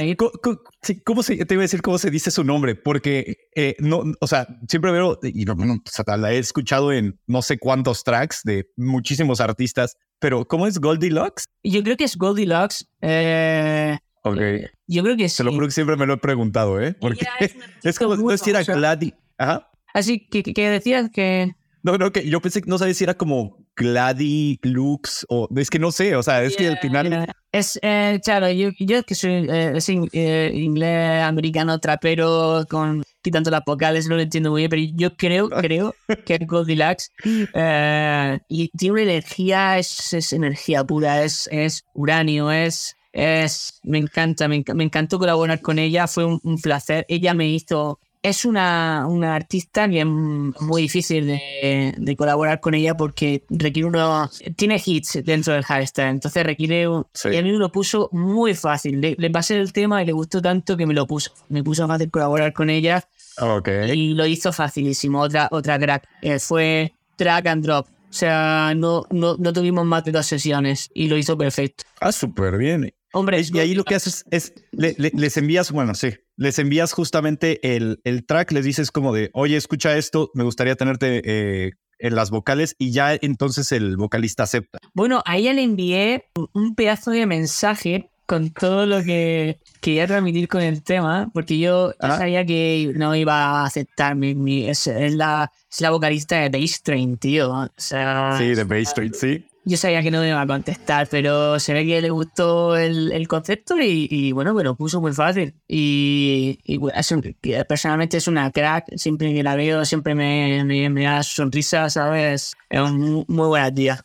¿Cómo 1.05 1.23
se, 1.23 1.45
te 1.45 1.55
iba 1.55 1.63
a 1.63 1.65
decir 1.65 1.83
cómo 1.83 1.99
se 1.99 2.11
dice 2.11 2.31
su 2.31 2.45
nombre? 2.45 2.77
Porque 2.77 3.49
eh, 3.55 3.75
no, 3.81 4.05
o 4.21 4.27
sea, 4.27 4.47
siempre 4.69 4.93
veo, 4.93 5.19
y 5.23 5.45
no, 5.45 5.55
no, 5.57 5.75
o 5.75 5.81
sea, 5.85 6.17
la 6.17 6.33
he 6.33 6.39
escuchado 6.39 6.93
en 6.93 7.19
no 7.27 7.43
sé 7.43 7.59
cuántos 7.59 8.05
tracks 8.05 8.43
de 8.45 8.71
muchísimos 8.77 9.41
artistas, 9.41 9.97
pero 10.21 10.47
¿cómo 10.47 10.69
es 10.69 10.79
Goldilocks? 10.79 11.47
Yo 11.65 11.83
creo 11.83 11.97
que 11.97 12.05
es 12.05 12.17
Goldilocks. 12.17 12.89
Eh, 13.01 13.99
Ok. 14.23 14.39
yo 14.87 15.03
creo 15.03 15.17
que 15.17 15.29
sí. 15.29 15.37
Se 15.37 15.45
lo 15.45 15.53
juro 15.53 15.67
que 15.67 15.73
siempre 15.73 15.97
me 15.97 16.07
lo 16.07 16.15
he 16.15 16.19
preguntado, 16.19 16.81
¿eh? 16.81 16.95
Porque 17.01 17.27
es 17.41 17.57
es 17.83 17.99
como, 17.99 18.15
no 18.17 18.31
sé 18.31 18.39
si 18.39 18.51
era. 18.51 18.63
Gladi. 18.63 19.15
Ajá. 19.37 19.69
Así 19.93 20.27
que, 20.29 20.43
que 20.43 20.71
decías 20.71 21.11
que... 21.11 21.57
No, 21.83 21.99
no, 21.99 22.13
que 22.13 22.29
yo 22.29 22.41
pensé 22.41 22.63
que 22.63 22.71
no 22.71 22.79
sabía 22.79 22.95
si 22.95 23.03
era 23.03 23.15
como 23.15 23.62
Glady, 23.77 24.59
Lux, 24.63 25.27
o 25.29 25.49
es 25.57 25.71
que 25.71 25.79
no 25.79 25.93
sé, 25.93 26.15
o 26.17 26.23
sea, 26.23 26.43
es 26.43 26.57
que 26.57 26.69
al 26.69 26.79
final... 26.79 27.27
Es, 27.53 27.79
eh, 27.83 28.21
claro, 28.25 28.51
yo, 28.51 28.71
yo 28.79 29.03
que 29.03 29.15
soy 29.15 29.47
eh, 29.51 29.79
eh, 30.13 30.53
inglés, 30.55 31.23
americano, 31.23 31.79
trapero, 31.79 32.65
con 32.69 33.03
quitando 33.23 33.51
las 33.51 33.63
vocales, 33.65 34.09
no 34.09 34.17
lo 34.17 34.23
entiendo 34.23 34.51
muy 34.51 34.63
bien, 34.63 34.71
pero 34.71 34.83
yo 34.95 35.17
creo, 35.17 35.49
creo 35.61 35.95
que 36.25 36.39
Goldilocks 36.39 37.11
eh, 37.25 38.39
y 38.49 38.69
tiene 38.71 38.93
una 38.93 39.03
energía, 39.03 39.79
es, 39.79 40.13
es 40.13 40.33
energía 40.33 40.85
pura, 40.85 41.23
es, 41.23 41.49
es 41.53 41.85
uranio, 41.95 42.51
es... 42.51 42.97
Es, 43.15 43.79
me 43.83 43.99
encanta, 43.99 44.49
me, 44.49 44.65
me 44.75 44.85
encantó 44.85 45.19
colaborar 45.19 45.61
con 45.61 45.79
ella, 45.79 46.07
fue 46.07 46.25
un, 46.25 46.41
un 46.45 46.59
placer. 46.59 47.05
Ella 47.11 47.35
me 47.35 47.47
hizo 47.47 48.01
es 48.23 48.45
una, 48.45 49.07
una, 49.09 49.35
artista 49.35 49.89
que 49.89 50.01
es 50.01 50.07
muy 50.07 50.83
difícil 50.83 51.27
de, 51.27 51.95
de, 51.97 52.17
colaborar 52.17 52.61
con 52.61 52.75
ella 52.75 52.97
porque 52.97 53.45
requiere 53.49 53.89
uno. 53.89 54.31
Tiene 54.57 54.81
hits 54.85 55.21
dentro 55.25 55.55
del 55.55 55.65
hashtag, 55.65 56.11
entonces 56.11 56.45
requiere. 56.45 56.87
Un, 56.87 57.07
sí. 57.13 57.31
Y 57.31 57.37
a 57.37 57.43
mí 57.43 57.51
me 57.51 57.59
lo 57.59 57.73
puso 57.73 58.09
muy 58.13 58.55
fácil. 58.55 59.01
Le, 59.01 59.17
le, 59.19 59.31
pasé 59.31 59.59
el 59.59 59.73
tema 59.73 60.03
y 60.03 60.07
le 60.07 60.13
gustó 60.13 60.41
tanto 60.41 60.77
que 60.77 60.87
me 60.87 60.95
lo 60.95 61.07
puso. 61.07 61.33
Me 61.49 61.65
puso 61.65 61.87
fácil 61.89 62.11
colaborar 62.11 62.53
con 62.53 62.71
ella. 62.71 63.07
Okay. 63.39 63.91
Y 63.91 64.15
lo 64.15 64.25
hizo 64.27 64.53
facilísimo. 64.53 65.21
Otra, 65.21 65.49
otra 65.51 65.79
crack. 65.79 66.09
Eh, 66.23 66.39
fue 66.39 66.95
track 67.17 67.47
and 67.47 67.65
drop. 67.65 67.89
O 67.89 68.15
sea, 68.15 68.73
no, 68.77 69.07
no, 69.11 69.37
no 69.39 69.53
tuvimos 69.53 69.85
más 69.87 70.05
de 70.05 70.13
dos 70.13 70.27
sesiones 70.27 70.91
y 70.95 71.09
lo 71.09 71.17
hizo 71.17 71.37
perfecto. 71.37 71.85
Ah, 71.99 72.13
súper 72.13 72.57
bien. 72.57 72.95
Hombre, 73.15 73.43
y 73.53 73.59
ahí 73.59 73.75
lo 73.75 73.85
que 73.85 73.95
haces 73.95 74.25
es, 74.31 74.55
le, 74.71 74.95
le, 74.99 75.11
les 75.15 75.37
envías, 75.37 75.71
bueno, 75.73 75.95
sí, 75.95 76.11
les 76.43 76.59
envías 76.59 76.93
justamente 76.93 77.75
el, 77.77 78.01
el, 78.05 78.27
track, 78.27 78.53
les 78.53 78.65
dices 78.65 78.91
como 78.91 79.13
de, 79.13 79.31
oye, 79.33 79.57
escucha 79.57 79.97
esto, 79.97 80.31
me 80.35 80.43
gustaría 80.43 80.75
tenerte 80.75 81.23
eh, 81.25 81.73
en 81.99 82.15
las 82.15 82.31
vocales 82.31 82.75
y 82.79 82.91
ya 82.91 83.15
entonces 83.15 83.71
el 83.73 83.97
vocalista 83.97 84.43
acepta. 84.43 84.79
Bueno, 84.93 85.23
a 85.25 85.37
ella 85.37 85.53
le 85.53 85.63
envié 85.63 86.27
un 86.53 86.75
pedazo 86.75 87.13
de 87.13 87.27
mensaje 87.27 88.11
con 88.27 88.51
todo 88.51 88.87
lo 88.87 89.03
que 89.03 89.61
quería 89.81 90.07
transmitir 90.07 90.49
con 90.49 90.63
el 90.63 90.83
tema, 90.83 91.31
porque 91.33 91.59
yo 91.59 91.93
ah. 92.01 92.17
sabía 92.19 92.45
que 92.45 92.93
no 92.97 93.15
iba 93.15 93.35
a 93.35 93.65
aceptar 93.67 94.17
mi, 94.17 94.35
mi 94.35 94.69
es, 94.69 94.87
es, 94.87 95.15
la, 95.15 95.53
es 95.71 95.81
la 95.81 95.91
vocalista 95.91 96.41
de 96.41 96.49
Bass 96.49 96.83
Train, 96.83 97.19
tío. 97.19 97.53
O 97.53 97.69
sea, 97.77 98.37
sí, 98.39 98.55
de 98.55 98.65
Bass 98.65 98.95
Train, 98.95 99.15
sí. 99.15 99.45
Yo 99.65 99.77
sabía 99.77 100.03
que 100.03 100.11
no 100.11 100.21
me 100.21 100.29
iba 100.29 100.41
a 100.41 100.47
contestar, 100.47 101.07
pero 101.09 101.61
se 101.61 101.73
ve 101.73 101.87
que 101.87 102.03
le 102.03 102.11
gustó 102.11 102.77
el, 102.77 103.13
el 103.13 103.29
concepto 103.29 103.81
y, 103.81 104.09
y, 104.11 104.33
bueno, 104.33 104.55
me 104.55 104.65
lo 104.65 104.75
puso 104.75 105.01
muy 105.01 105.13
fácil. 105.13 105.55
Y, 105.69 106.59
y 106.65 106.81
es 106.95 107.13
un, 107.13 107.37
personalmente 107.69 108.17
es 108.17 108.27
una 108.27 108.51
crack, 108.51 108.97
siempre 108.97 109.33
que 109.33 109.43
la 109.43 109.55
veo, 109.55 109.85
siempre 109.85 110.17
me, 110.17 110.65
me, 110.65 110.91
me 110.91 111.05
da 111.05 111.23
sonrisa, 111.23 111.89
¿sabes? 111.91 112.55
Es 112.69 112.81
un 112.81 113.25
muy 113.29 113.47
buena 113.47 113.73
tía. 113.73 114.05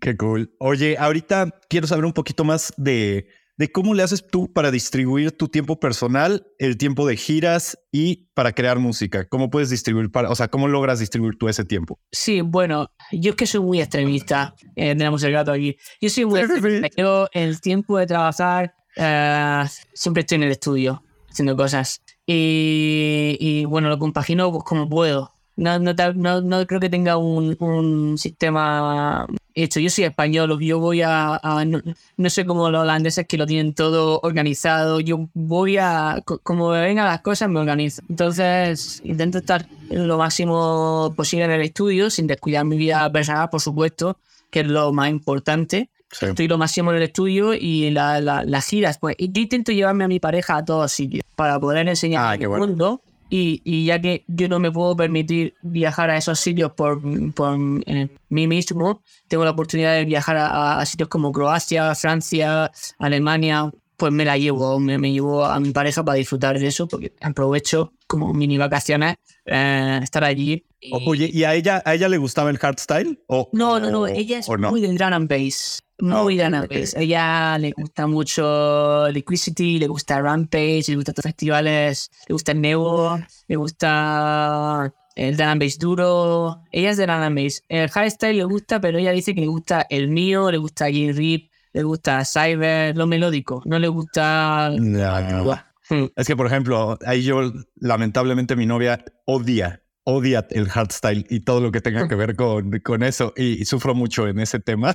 Qué 0.00 0.16
cool. 0.16 0.54
Oye, 0.58 0.96
ahorita 0.98 1.60
quiero 1.68 1.86
saber 1.86 2.04
un 2.04 2.12
poquito 2.12 2.44
más 2.44 2.72
de, 2.76 3.26
de 3.56 3.70
cómo 3.70 3.94
le 3.94 4.02
haces 4.02 4.26
tú 4.26 4.52
para 4.52 4.70
distribuir 4.70 5.32
tu 5.32 5.48
tiempo 5.48 5.78
personal, 5.78 6.46
el 6.58 6.76
tiempo 6.76 7.06
de 7.06 7.16
giras 7.16 7.78
y 7.92 8.28
para 8.34 8.52
crear 8.52 8.78
música. 8.78 9.28
¿Cómo 9.28 9.50
puedes 9.50 9.70
distribuir, 9.70 10.10
para, 10.10 10.30
o 10.30 10.34
sea, 10.34 10.48
cómo 10.48 10.68
logras 10.68 10.98
distribuir 10.98 11.36
tú 11.38 11.48
ese 11.48 11.64
tiempo? 11.64 11.98
Sí, 12.10 12.40
bueno, 12.40 12.90
yo 13.12 13.30
es 13.30 13.36
que 13.36 13.46
soy 13.46 13.60
muy 13.60 13.80
extremista. 13.80 14.54
Eh, 14.76 14.94
tenemos 14.96 15.22
el 15.22 15.32
gato 15.32 15.52
aquí. 15.52 15.76
Yo 16.00 16.10
soy 16.10 16.24
muy 16.24 16.40
extremista. 16.40 16.88
Yo, 16.96 17.28
el 17.32 17.60
tiempo 17.60 17.98
de 17.98 18.06
trabajar, 18.06 18.74
uh, 18.96 19.68
siempre 19.92 20.22
estoy 20.22 20.36
en 20.36 20.42
el 20.44 20.50
estudio 20.50 21.02
haciendo 21.30 21.56
cosas. 21.56 22.00
Y, 22.26 23.36
y 23.38 23.64
bueno, 23.66 23.88
lo 23.88 23.98
compagino 23.98 24.50
pues, 24.50 24.64
como 24.64 24.88
puedo. 24.88 25.33
No, 25.56 25.78
no, 25.78 25.94
no, 26.14 26.40
no, 26.40 26.66
creo 26.66 26.80
que 26.80 26.90
tenga 26.90 27.16
un, 27.16 27.56
un, 27.60 28.18
sistema 28.18 29.26
hecho. 29.54 29.78
Yo 29.78 29.88
soy 29.88 30.04
español, 30.04 30.58
yo 30.60 30.80
voy 30.80 31.02
a. 31.02 31.36
a 31.36 31.64
no, 31.64 32.30
sé 32.30 32.44
cómo 32.44 32.70
los 32.70 32.82
holandeses 32.82 33.26
que 33.28 33.38
lo 33.38 33.46
tienen 33.46 33.72
todo 33.72 34.18
organizado. 34.24 34.98
Yo 34.98 35.28
voy 35.32 35.76
a. 35.76 36.20
Como 36.24 36.70
me 36.70 36.80
vengan 36.80 37.06
las 37.06 37.20
cosas, 37.20 37.48
me 37.48 37.60
organizo. 37.60 38.02
Entonces, 38.08 39.00
intento 39.04 39.38
estar 39.38 39.66
lo 39.90 40.18
máximo 40.18 41.14
posible 41.16 41.44
en 41.44 41.52
el 41.52 41.62
estudio, 41.62 42.10
sin 42.10 42.26
descuidar 42.26 42.64
mi 42.64 42.76
vida 42.76 43.10
personal, 43.12 43.48
por 43.48 43.60
supuesto, 43.60 44.18
que 44.50 44.60
es 44.60 44.66
lo 44.66 44.92
más 44.92 45.08
importante. 45.08 45.90
Sí. 46.10 46.26
Estoy 46.26 46.48
lo 46.48 46.58
máximo 46.58 46.90
en 46.90 46.96
el 46.96 47.02
estudio 47.04 47.54
y 47.54 47.90
la, 47.90 48.20
la, 48.20 48.44
las 48.44 48.66
giras. 48.66 48.98
Pues 48.98 49.16
yo 49.18 49.40
intento 49.40 49.70
llevarme 49.70 50.04
a 50.04 50.08
mi 50.08 50.18
pareja 50.18 50.56
a 50.56 50.64
todos 50.64 50.90
sitios 50.90 51.22
para 51.36 51.60
poder 51.60 51.86
enseñar 51.88 52.24
ah, 52.24 52.30
al 52.30 52.48
bueno. 52.48 52.66
mundo 52.66 53.02
y, 53.36 53.84
ya 53.84 54.00
que 54.00 54.24
yo 54.28 54.48
no 54.48 54.60
me 54.60 54.70
puedo 54.70 54.94
permitir 54.96 55.54
viajar 55.62 56.08
a 56.10 56.16
esos 56.16 56.38
sitios 56.38 56.72
por, 56.72 57.00
por 57.32 57.58
eh, 57.86 58.08
mí 58.28 58.46
mismo, 58.46 59.02
tengo 59.26 59.44
la 59.44 59.50
oportunidad 59.50 59.94
de 59.94 60.04
viajar 60.04 60.36
a, 60.38 60.84
sitios 60.86 61.08
como 61.08 61.32
Croacia, 61.32 61.94
Francia, 61.96 62.70
Alemania, 62.98 63.72
pues 63.96 64.12
me 64.12 64.24
la 64.24 64.38
llevo, 64.38 64.78
me, 64.78 64.98
me, 64.98 65.10
llevo 65.10 65.44
a 65.44 65.58
mi 65.58 65.70
pareja 65.70 66.04
para 66.04 66.16
disfrutar 66.16 66.58
de 66.58 66.66
eso, 66.68 66.86
porque 66.86 67.12
aprovecho 67.20 67.92
como 68.06 68.32
mini 68.32 68.56
vacaciones 68.56 69.16
eh, 69.46 70.00
estar 70.02 70.22
allí. 70.22 70.64
Y... 70.84 70.92
Oye, 71.06 71.30
¿y 71.32 71.44
a 71.44 71.54
ella, 71.54 71.82
a 71.84 71.94
ella 71.94 72.08
le 72.10 72.18
gustaba 72.18 72.50
el 72.50 72.58
hardstyle? 72.58 73.18
¿O, 73.26 73.48
no, 73.52 73.80
no, 73.80 73.90
no, 73.90 74.06
ella 74.06 74.38
es 74.38 74.48
no? 74.48 74.70
muy 74.70 74.82
del 74.82 74.98
drum 74.98 75.14
and 75.14 75.28
bass. 75.28 75.82
Muy 75.98 76.38
oh, 76.40 76.64
okay. 76.64 76.84
A 76.96 77.00
ella 77.00 77.58
le 77.58 77.72
gusta 77.72 78.06
mucho 78.06 79.08
Liquidity, 79.10 79.78
le 79.78 79.86
gusta 79.86 80.20
Rampage, 80.20 80.84
le 80.88 80.96
gusta 80.96 81.12
los 81.16 81.22
festivales, 81.22 82.10
le 82.28 82.32
gusta 82.34 82.52
el 82.52 82.60
Neo, 82.60 83.18
le 83.48 83.56
gusta 83.56 84.92
el 85.14 85.36
drum 85.36 85.48
and 85.48 85.62
bass 85.62 85.78
duro. 85.78 86.62
Ella 86.70 86.90
es 86.90 86.98
de 86.98 87.06
drum 87.06 87.22
and 87.22 87.36
bass. 87.42 87.62
El 87.68 87.88
hardstyle 87.88 88.36
le 88.36 88.44
gusta, 88.44 88.80
pero 88.80 88.98
ella 88.98 89.12
dice 89.12 89.34
que 89.34 89.40
le 89.40 89.46
gusta 89.46 89.86
el 89.88 90.08
mío, 90.08 90.50
le 90.50 90.58
gusta 90.58 90.86
J 90.86 91.12
Rip, 91.12 91.50
le 91.72 91.82
gusta 91.82 92.24
Cyber, 92.24 92.94
lo 92.94 93.06
melódico. 93.06 93.62
No 93.64 93.78
le 93.78 93.88
gusta. 93.88 94.70
No, 94.78 95.20
no. 95.44 95.64
Hmm. 95.88 96.06
Es 96.16 96.26
que, 96.26 96.36
por 96.36 96.46
ejemplo, 96.46 96.98
ahí 97.06 97.22
yo, 97.22 97.52
lamentablemente, 97.76 98.56
mi 98.56 98.66
novia 98.66 99.04
odia 99.26 99.83
odia 100.04 100.46
el 100.50 100.68
hardstyle 100.68 101.26
y 101.28 101.40
todo 101.40 101.60
lo 101.60 101.72
que 101.72 101.80
tenga 101.80 102.06
que 102.08 102.14
ver 102.14 102.36
con, 102.36 102.78
con 102.80 103.02
eso 103.02 103.32
y, 103.36 103.60
y, 103.60 103.64
sufro 103.64 103.94
mucho 103.94 104.28
en 104.28 104.38
ese 104.38 104.60
tema 104.60 104.94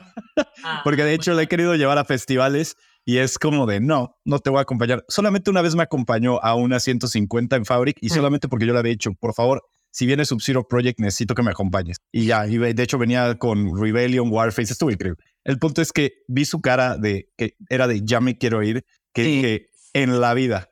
ah, 0.64 0.82
porque 0.84 1.04
de 1.04 1.16
hecho 1.16 1.34
le 1.34 1.44
he 1.44 1.48
querido 1.48 1.76
llevar 1.76 1.98
a 1.98 2.06
festivales 2.06 2.78
y 3.06 3.18
es 3.18 3.40
como 3.40 3.66
de 3.66 3.80
no, 3.80 4.20
no 4.24 4.38
te 4.38 4.52
voy 4.52 4.60
a 4.60 4.62
acompañar. 4.62 5.04
Solamente 5.08 5.50
una 5.50 5.64
vez 5.64 5.74
me 5.74 5.82
acompañó 5.82 6.40
a 6.44 6.54
una 6.54 6.80
150 6.80 7.56
en 7.56 7.66
Fabric 7.66 7.98
y 8.02 8.10
solamente 8.10 8.48
porque 8.48 8.68
yo 8.68 8.74
le 8.74 8.80
había 8.80 8.92
dicho, 8.92 9.14
por 9.20 9.34
favor, 9.34 9.64
si 9.92 10.06
viene 10.06 10.26
Sub-Zero 10.26 10.68
Project 10.68 11.00
necesito 11.00 11.34
que 11.34 11.42
me 11.42 11.50
acompañes. 11.50 11.98
Y 12.12 12.28
ya, 12.28 12.46
y 12.46 12.58
de 12.58 12.84
hecho 12.84 13.00
venía 13.00 13.36
con 13.40 13.76
Rebellion, 13.82 14.30
Warface, 14.32 14.74
estuvo 14.74 14.92
increíble. 14.92 15.24
El 15.44 15.58
punto 15.58 15.82
es 15.82 15.92
que 15.92 16.24
vi 16.28 16.46
su 16.46 16.62
cara 16.62 16.98
de 16.98 17.30
que 17.36 17.56
era 17.70 17.88
de 17.88 18.02
ya 18.04 18.22
me 18.22 18.38
quiero 18.38 18.62
ir, 18.62 18.86
que, 19.12 19.24
sí. 19.24 19.42
que 19.42 19.70
en 19.94 20.20
la 20.20 20.34
vida. 20.34 20.70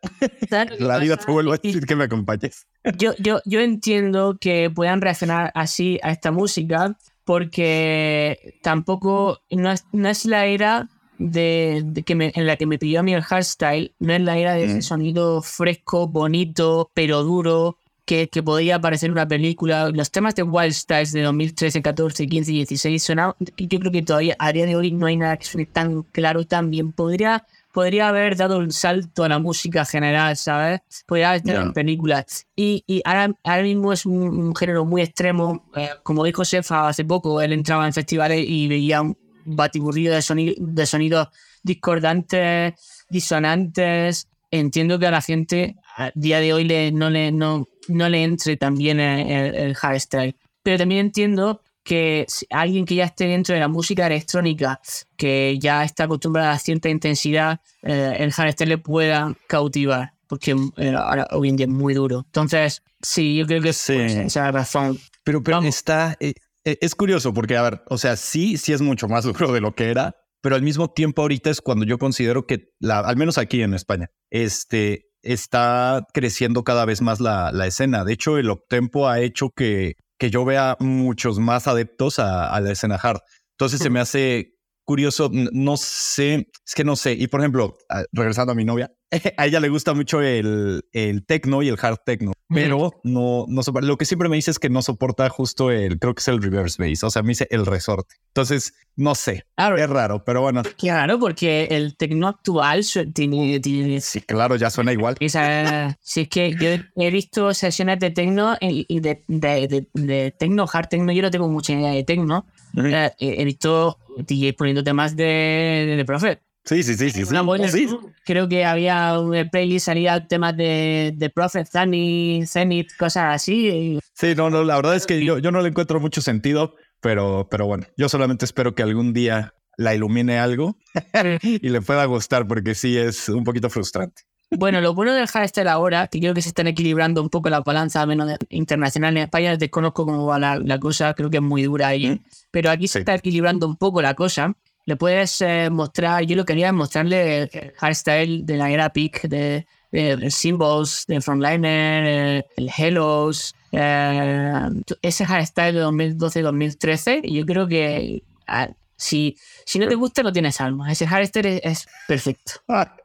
la 0.79 0.99
vida 0.99 1.17
te 1.17 1.31
vuelvo 1.31 1.53
a 1.53 1.57
decir 1.57 1.85
que 1.85 1.95
me 1.95 2.05
acompañes. 2.05 2.67
Yo, 2.97 3.13
yo, 3.19 3.41
yo 3.45 3.59
entiendo 3.59 4.37
que 4.39 4.69
puedan 4.69 5.01
reaccionar 5.01 5.51
así 5.55 5.99
a 6.03 6.11
esta 6.11 6.31
música 6.31 6.97
porque 7.25 8.55
tampoco 8.61 9.41
no 9.51 9.71
es, 9.71 9.85
no 9.91 10.07
es 10.07 10.25
la 10.25 10.45
era 10.45 10.89
de, 11.17 11.81
de 11.85 12.03
que 12.03 12.15
me, 12.15 12.31
en 12.35 12.47
la 12.47 12.55
que 12.55 12.65
me 12.65 12.79
pidió 12.79 13.01
a 13.01 13.03
mí 13.03 13.13
el 13.13 13.21
hardstyle, 13.21 13.93
no 13.99 14.13
es 14.13 14.21
la 14.21 14.37
era 14.37 14.53
de 14.53 14.65
ese 14.65 14.81
sonido 14.81 15.41
fresco, 15.41 16.07
bonito, 16.07 16.89
pero 16.93 17.23
duro, 17.23 17.77
que, 18.07 18.29
que 18.29 18.41
podía 18.41 18.77
aparecer 18.77 19.07
en 19.07 19.11
una 19.11 19.27
película. 19.27 19.89
Los 19.89 20.09
temas 20.09 20.33
de 20.33 20.43
Wild 20.43 20.71
Styles 20.71 21.11
de 21.11 21.23
2013, 21.23 21.81
14, 21.81 22.25
15 22.25 22.51
y 22.51 22.55
16 22.55 23.03
sonaban. 23.03 23.35
Yo 23.57 23.79
creo 23.79 23.91
que 23.91 24.01
todavía 24.01 24.35
a 24.39 24.53
día 24.53 24.65
de 24.65 24.77
hoy 24.77 24.91
no 24.93 25.07
hay 25.07 25.17
nada 25.17 25.35
que 25.35 25.45
suene 25.45 25.65
tan 25.65 26.03
claro, 26.03 26.45
tan 26.45 26.71
bien. 26.71 26.93
Podría 26.93 27.45
podría 27.77 28.07
haber 28.07 28.35
dado 28.35 28.57
un 28.57 28.71
salto 28.71 29.23
a 29.23 29.29
la 29.29 29.37
música 29.37 29.85
general, 29.85 30.35
¿sabes? 30.35 30.79
Podría 31.05 31.29
haber 31.29 31.41
estado 31.41 31.59
yeah. 31.59 31.67
en 31.67 31.73
películas. 31.73 32.47
Y, 32.55 32.83
y 32.87 33.03
ahora, 33.05 33.35
ahora, 33.43 33.61
mismo 33.61 33.93
es 33.93 34.03
un, 34.03 34.15
un 34.15 34.55
género 34.55 34.83
muy 34.83 35.03
extremo. 35.03 35.69
Eh, 35.75 35.91
como 36.01 36.23
dijo 36.23 36.43
Sefa 36.43 36.87
hace 36.87 37.05
poco, 37.05 37.39
él 37.39 37.53
entraba 37.53 37.85
en 37.85 37.93
festivales 37.93 38.43
y 38.47 38.67
veía 38.67 39.03
un 39.03 39.15
batiburrillo 39.45 40.11
de, 40.11 40.23
sonido, 40.23 40.55
de 40.57 40.85
sonidos 40.87 41.27
discordantes, 41.61 42.73
disonantes. 43.11 44.27
Entiendo 44.49 44.97
que 44.97 45.05
a 45.05 45.11
la 45.11 45.21
gente 45.21 45.75
a 45.97 46.11
día 46.15 46.39
de 46.39 46.53
hoy 46.53 46.63
le, 46.63 46.91
no, 46.91 47.11
le, 47.11 47.31
no, 47.31 47.67
no 47.89 48.09
le 48.09 48.23
entre 48.23 48.57
también 48.57 48.99
el, 48.99 49.29
el, 49.29 49.53
el 49.53 49.75
hardstyle. 49.75 50.35
Pero 50.63 50.79
también 50.79 51.05
entiendo 51.05 51.61
que 51.87 52.27
alguien 52.49 52.85
que 52.85 52.95
ya 52.95 53.05
esté 53.05 53.27
dentro 53.27 53.55
de 53.55 53.61
la 53.61 53.69
música 53.69 54.05
electrónica, 54.07 54.81
que 55.15 55.57
ya 55.57 55.85
está 55.85 56.03
acostumbrada 56.03 56.51
a 56.51 56.59
cierta 56.59 56.89
intensidad, 56.89 57.61
eh, 57.81 58.17
el 58.19 58.33
hardstyle 58.33 58.67
le 58.67 58.77
pueda 58.77 59.33
cautivar, 59.47 60.11
porque 60.27 60.53
eh, 60.75 60.93
ahora 60.93 61.27
hoy 61.31 61.47
en 61.47 61.55
día 61.55 61.65
es 61.65 61.71
muy 61.71 61.93
duro. 61.93 62.23
Entonces, 62.25 62.83
sí, 63.01 63.37
yo 63.37 63.47
creo 63.47 63.61
que 63.61 63.71
sí. 63.71 63.93
Pues, 63.95 64.15
esa 64.15 64.51
razón. 64.51 64.99
Pero, 65.23 65.41
pero 65.41 65.61
está, 65.61 66.17
eh, 66.19 66.33
es 66.65 66.93
curioso, 66.93 67.33
porque, 67.33 67.55
a 67.55 67.61
ver, 67.61 67.81
o 67.87 67.97
sea, 67.97 68.17
sí, 68.17 68.57
sí 68.57 68.73
es 68.73 68.81
mucho 68.81 69.07
más 69.07 69.23
duro 69.23 69.53
de 69.53 69.61
lo 69.61 69.73
que 69.73 69.89
era, 69.89 70.13
pero 70.41 70.57
al 70.57 70.63
mismo 70.63 70.89
tiempo 70.89 71.21
ahorita 71.21 71.49
es 71.49 71.61
cuando 71.61 71.85
yo 71.85 71.97
considero 71.97 72.45
que, 72.45 72.65
la, 72.81 72.99
al 72.99 73.15
menos 73.15 73.37
aquí 73.37 73.61
en 73.61 73.73
España, 73.73 74.09
este, 74.29 75.05
está 75.21 76.05
creciendo 76.13 76.65
cada 76.65 76.83
vez 76.83 77.01
más 77.01 77.21
la, 77.21 77.53
la 77.53 77.65
escena. 77.65 78.03
De 78.03 78.11
hecho, 78.11 78.37
el 78.37 78.49
Optempo 78.49 79.07
ha 79.07 79.21
hecho 79.21 79.51
que, 79.55 79.95
que 80.17 80.29
yo 80.29 80.45
vea 80.45 80.77
muchos 80.79 81.39
más 81.39 81.67
adeptos 81.67 82.19
a, 82.19 82.49
a 82.49 82.59
la 82.61 82.71
escena 82.71 82.95
hard. 82.95 83.19
Entonces 83.51 83.79
se 83.79 83.89
me 83.89 83.99
hace 83.99 84.57
curioso, 84.83 85.29
no 85.31 85.77
sé, 85.77 86.49
es 86.65 86.73
que 86.73 86.83
no 86.83 86.95
sé. 86.95 87.13
Y 87.13 87.27
por 87.27 87.41
ejemplo, 87.41 87.77
regresando 88.13 88.53
a 88.53 88.55
mi 88.55 88.63
novia, 88.63 88.91
a 89.37 89.45
ella 89.45 89.59
le 89.59 89.69
gusta 89.69 89.93
mucho 89.93 90.21
el, 90.21 90.83
el 90.91 91.25
techno 91.25 91.63
y 91.63 91.69
el 91.69 91.77
hard 91.81 91.99
techno, 92.05 92.33
pero 92.49 92.91
no, 93.03 93.45
no 93.47 93.61
lo 93.81 93.97
que 93.97 94.05
siempre 94.05 94.27
me 94.27 94.35
dice 94.35 94.51
es 94.51 94.59
que 94.59 94.69
no 94.69 94.81
soporta 94.81 95.29
justo 95.29 95.71
el, 95.71 95.97
creo 95.99 96.13
que 96.13 96.19
es 96.19 96.27
el 96.27 96.41
reverse 96.41 96.81
bass, 96.81 97.03
o 97.03 97.09
sea, 97.09 97.21
me 97.21 97.29
dice 97.29 97.47
el 97.49 97.65
resorte. 97.65 98.15
Entonces, 98.27 98.73
no 98.95 99.15
sé, 99.15 99.45
es 99.57 99.89
raro, 99.89 100.23
pero 100.25 100.41
bueno. 100.41 100.61
Claro, 100.77 101.19
porque 101.19 101.67
el 101.71 101.95
techno 101.95 102.27
actual 102.27 102.85
tiene, 103.13 103.61
Sí, 104.01 104.21
claro, 104.21 104.55
ya 104.57 104.69
suena 104.69 104.91
igual. 104.91 105.15
O 105.23 105.29
sea, 105.29 105.97
sí, 106.01 106.21
es 106.21 106.29
que 106.29 106.55
yo 106.55 107.03
he 107.03 107.11
visto 107.11 107.53
sesiones 107.53 107.99
de 107.99 108.11
techno 108.11 108.57
y 108.59 108.99
de, 108.99 109.23
de, 109.27 109.87
de, 109.93 110.31
techno, 110.31 110.65
hard 110.71 110.87
techno, 110.89 111.11
yo 111.13 111.21
no 111.21 111.31
tengo 111.31 111.47
mucha 111.47 111.73
idea 111.73 111.91
de 111.91 112.03
techno. 112.03 112.45
Eh, 112.75 113.11
he 113.19 113.45
visto 113.45 113.97
DJ 114.17 114.53
poniendo 114.53 114.83
temas 114.83 115.15
de, 115.15 115.95
de 115.95 116.05
Prophet. 116.05 116.46
Sí, 116.67 116.83
sí, 116.83 116.95
sí, 116.95 117.09
sí. 117.11 117.25
sí. 117.25 117.87
Creo 118.25 118.49
que 118.49 118.65
había 118.65 119.17
un 119.17 119.49
playlist, 119.49 119.85
salía 119.85 120.27
temas 120.27 120.57
de, 120.57 121.13
de 121.15 121.29
Prophet, 121.29 121.65
Zenith, 121.65 122.45
Zenith, 122.45 122.89
cosas 122.97 123.35
así. 123.35 123.97
Sí, 124.13 124.35
no, 124.35 124.49
no, 124.49 124.65
la 124.65 124.75
verdad 124.75 124.95
es 124.95 125.05
que 125.05 125.23
yo, 125.23 125.37
yo 125.37 125.49
no 125.51 125.61
le 125.61 125.69
encuentro 125.69 126.01
mucho 126.01 126.19
sentido, 126.19 126.75
pero, 126.99 127.47
pero 127.49 127.67
bueno, 127.67 127.87
yo 127.95 128.09
solamente 128.09 128.43
espero 128.43 128.75
que 128.75 128.83
algún 128.83 129.13
día 129.13 129.53
la 129.77 129.95
ilumine 129.95 130.39
algo 130.39 130.77
y 131.41 131.69
le 131.69 131.81
pueda 131.81 132.03
gustar, 132.03 132.45
porque 132.47 132.75
sí 132.75 132.97
es 132.97 133.29
un 133.29 133.45
poquito 133.45 133.69
frustrante. 133.69 134.23
Bueno, 134.49 134.81
lo 134.81 134.93
bueno 134.93 135.13
de 135.13 135.21
dejar 135.21 135.43
este 135.43 135.61
ahora, 135.61 136.07
que 136.07 136.19
creo 136.19 136.33
que 136.33 136.41
se 136.41 136.49
están 136.49 136.67
equilibrando 136.67 137.21
un 137.21 137.29
poco 137.29 137.49
la 137.49 137.61
balanza, 137.61 138.05
menos 138.05 138.29
internacional 138.49 139.15
en 139.15 139.23
España, 139.23 139.55
desconozco 139.55 140.05
cómo 140.05 140.25
va 140.25 140.37
la, 140.39 140.79
cosa, 140.79 141.13
creo 141.13 141.29
que 141.29 141.37
es 141.37 141.43
muy 141.43 141.63
dura 141.63 141.89
ahí, 141.89 142.21
pero 142.51 142.71
aquí 142.71 142.89
se 142.89 142.99
está 142.99 143.15
equilibrando 143.15 143.67
un 143.67 143.77
poco 143.77 144.01
la 144.01 144.13
cosa 144.15 144.55
le 144.87 144.95
puedes 144.95 145.41
eh, 145.41 145.69
mostrar, 145.69 146.23
yo 146.23 146.37
lo 146.37 146.45
quería 146.45 146.71
mostrarle 146.71 147.43
el 147.43 147.73
hardstyle 147.75 148.45
de 148.45 148.55
la 148.55 148.71
era 148.71 148.89
peak 148.89 149.23
de, 149.23 149.67
de, 149.91 150.31
Symbols, 150.31 151.03
de 151.07 151.19
Frontliner, 151.19 152.05
eh, 152.05 152.45
el 152.55 152.71
Hellos, 152.75 153.53
eh, 153.73 154.61
ese 155.01 155.25
hardstyle 155.25 155.73
de 155.73 155.83
2012-2013, 155.83 157.19
y 157.21 157.35
yo 157.35 157.45
creo 157.45 157.67
que 157.67 158.23
ah, 158.47 158.69
si, 158.95 159.35
si 159.65 159.77
no 159.77 159.89
te 159.89 159.95
gusta 159.95 160.23
no 160.23 160.31
tienes 160.31 160.61
alma, 160.61 160.89
ese 160.89 161.05
hardstyle 161.05 161.59
es, 161.65 161.85
perfecto. 162.07 162.53
Ah, 162.69 162.95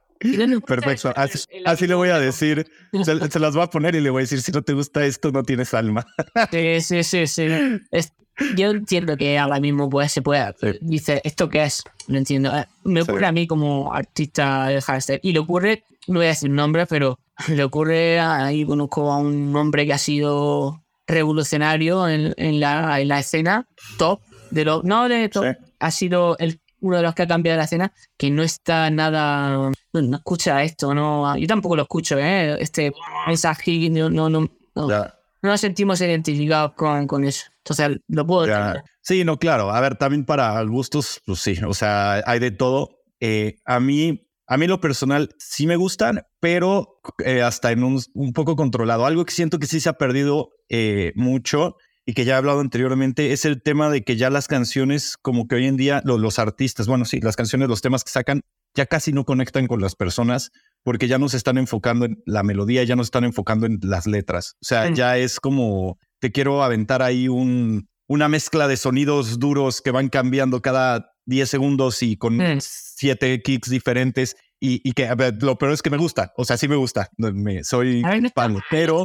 perfecto, 0.65 1.13
así, 1.17 1.89
le 1.89 1.95
voy 1.97 2.11
a 2.11 2.21
decir, 2.21 2.65
se, 3.03 3.41
las 3.41 3.55
voy 3.57 3.65
a 3.65 3.67
poner 3.67 3.97
y 3.97 4.01
le 4.01 4.11
voy 4.11 4.21
a 4.21 4.23
decir, 4.23 4.41
si 4.41 4.53
no 4.53 4.63
te 4.63 4.73
gusta 4.73 5.05
esto, 5.05 5.33
no 5.33 5.43
tienes 5.43 5.75
alma. 5.75 6.07
Sí, 6.53 6.81
sí, 6.81 7.03
sí, 7.03 7.27
sí. 7.27 7.49
yo 8.57 8.71
entiendo 8.71 9.17
que 9.17 9.39
ahora 9.39 9.61
mismo 9.61 9.89
pues, 9.89 10.13
se 10.13 10.23
puede. 10.23 10.55
Dice, 10.81 11.21
¿esto 11.25 11.49
qué 11.49 11.65
es? 11.65 11.83
Lo 12.09 12.19
entiendo. 12.19 12.57
Eh, 12.57 12.67
me 12.85 13.03
ocurre 13.03 13.27
a 13.27 13.33
mí 13.33 13.47
como 13.47 13.93
artista 13.93 14.69
de 14.69 14.81
hashtag. 14.81 15.21
Y 15.23 15.33
le 15.33 15.39
ocurre, 15.39 15.85
no 16.07 16.19
voy 16.19 16.27
a 16.27 16.31
decir 16.31 16.51
nombre, 16.51 16.87
pero 16.87 17.19
le 17.49 17.65
ocurre 17.65 18.21
ahí 18.21 18.65
conozco 18.65 19.13
a 19.13 19.19
un 19.19 19.55
hombre 19.57 19.87
que 19.87 19.93
ha 19.93 19.99
sido 19.99 20.83
revolucionario 21.07 22.09
en, 22.09 22.35
en, 22.37 22.61
la, 22.61 23.01
en 23.01 23.09
la, 23.09 23.19
escena, 23.19 23.67
top, 23.99 24.21
de 24.51 24.65
lo, 24.65 24.83
no 24.83 25.09
de 25.09 25.29
top, 25.29 25.57
ha 25.81 25.91
sido 25.91 26.39
el, 26.39 26.61
uno 26.81 26.97
de 26.97 27.03
los 27.03 27.15
que 27.15 27.23
ha 27.23 27.27
cambiado 27.27 27.59
la 27.59 27.65
escena, 27.65 27.93
que 28.17 28.31
no 28.31 28.43
está 28.43 28.89
nada, 28.91 29.71
no, 29.93 30.17
escucha 30.17 30.63
esto, 30.63 30.95
no, 30.95 31.37
yo 31.37 31.47
tampoco 31.47 31.77
lo 31.77 31.83
escucho, 31.83 32.19
¿eh? 32.19 32.57
este 32.61 32.93
mensaje, 33.27 33.91
no, 33.91 34.11
no, 34.11 34.31
no, 34.31 34.49
no, 34.75 34.89
nos 35.43 35.61
sentimos 35.61 36.01
identificados 36.01 36.73
con, 36.75 37.07
con 37.07 37.25
eso. 37.25 37.47
Entonces, 37.59 37.99
lo 38.09 38.27
puedo. 38.27 38.47
Sí, 39.01 39.25
no, 39.25 39.39
claro. 39.39 39.71
A 39.71 39.81
ver, 39.81 39.97
también 39.97 40.25
para 40.25 40.63
gustos, 40.63 41.21
pues 41.27 41.41
sí, 41.41 41.57
o 41.67 41.75
sea, 41.75 42.23
hay 42.27 42.39
de 42.39 42.53
todo. 42.53 43.01
Eh, 43.21 43.57
a 43.65 43.81
mí, 43.81 44.29
a 44.47 44.57
mí 44.57 44.67
lo 44.67 44.81
personal 44.81 45.35
sí 45.39 45.67
me 45.67 45.77
gustan, 45.77 46.23
pero 46.41 47.01
eh, 47.25 47.43
hasta 47.43 47.73
en 47.73 47.85
un, 47.85 48.01
un, 48.15 48.33
poco 48.33 48.57
controlado. 48.57 49.07
Algo 49.07 49.25
que 49.25 49.33
siento 49.33 49.59
que 49.59 49.67
sí 49.67 49.81
se 49.81 49.89
ha 49.89 49.95
perdido 49.95 50.51
eh, 50.69 51.13
mucho 51.17 51.77
y 52.05 52.15
que 52.15 52.25
ya 52.25 52.35
he 52.35 52.37
hablado 52.37 52.61
anteriormente 52.61 53.33
es 53.33 53.45
el 53.45 53.63
tema 53.63 53.91
de 53.91 54.03
que 54.03 54.17
ya 54.17 54.31
las 54.31 54.49
canciones, 54.49 55.17
como 55.17 55.47
que 55.47 55.57
hoy 55.57 55.67
en 55.67 55.77
día 55.77 56.03
los 56.05 56.39
artistas, 56.39 56.87
bueno, 56.87 57.05
sí, 57.05 57.21
las 57.21 57.37
canciones, 57.37 57.69
los 57.69 57.81
temas 57.81 58.05
que 58.05 58.11
sacan, 58.11 58.43
ya 58.75 58.87
casi 58.87 59.13
no 59.13 59.25
conectan 59.25 59.67
con 59.67 59.81
las 59.81 59.95
personas 59.95 60.51
porque 60.83 61.09
ya 61.09 61.19
no 61.19 61.29
se 61.29 61.37
están 61.37 61.59
enfocando 61.59 62.05
en 62.05 62.23
la 62.27 62.43
melodía, 62.43 62.85
ya 62.85 62.97
no 62.97 63.05
se 63.05 63.09
están 63.09 63.25
enfocando 63.25 63.67
en 63.67 63.79
las 63.83 64.07
letras. 64.07 64.55
O 64.61 64.65
sea, 64.65 64.91
ya 64.91 65.17
es 65.19 65.41
como 65.41 65.99
te 66.19 66.33
quiero 66.33 66.63
aventar 66.63 67.03
ahí 67.03 67.29
un, 67.29 67.89
una 68.07 68.29
mezcla 68.29 68.69
de 68.69 68.77
sonidos 68.77 69.39
duros 69.39 69.81
que 69.83 69.91
van 69.91 70.09
cambiando 70.09 70.63
cada 70.63 71.13
10 71.27 71.49
segundos 71.49 72.03
y 72.03 72.17
con 72.17 72.37
mm. 72.37 72.59
siete 72.61 73.43
kicks 73.43 73.71
diferentes. 73.71 74.37
Y, 74.65 74.93
que 74.93 75.09
lo 75.41 75.59
peor 75.59 75.73
es 75.73 75.83
que 75.83 75.91
me 75.91 75.97
gusta, 75.97 76.33
o 76.37 76.45
sea, 76.45 76.57
sí 76.57 76.69
me 76.69 76.77
gusta, 76.77 77.11
me, 77.17 77.65
soy 77.65 78.01
fan, 78.33 78.61
pero 78.71 79.05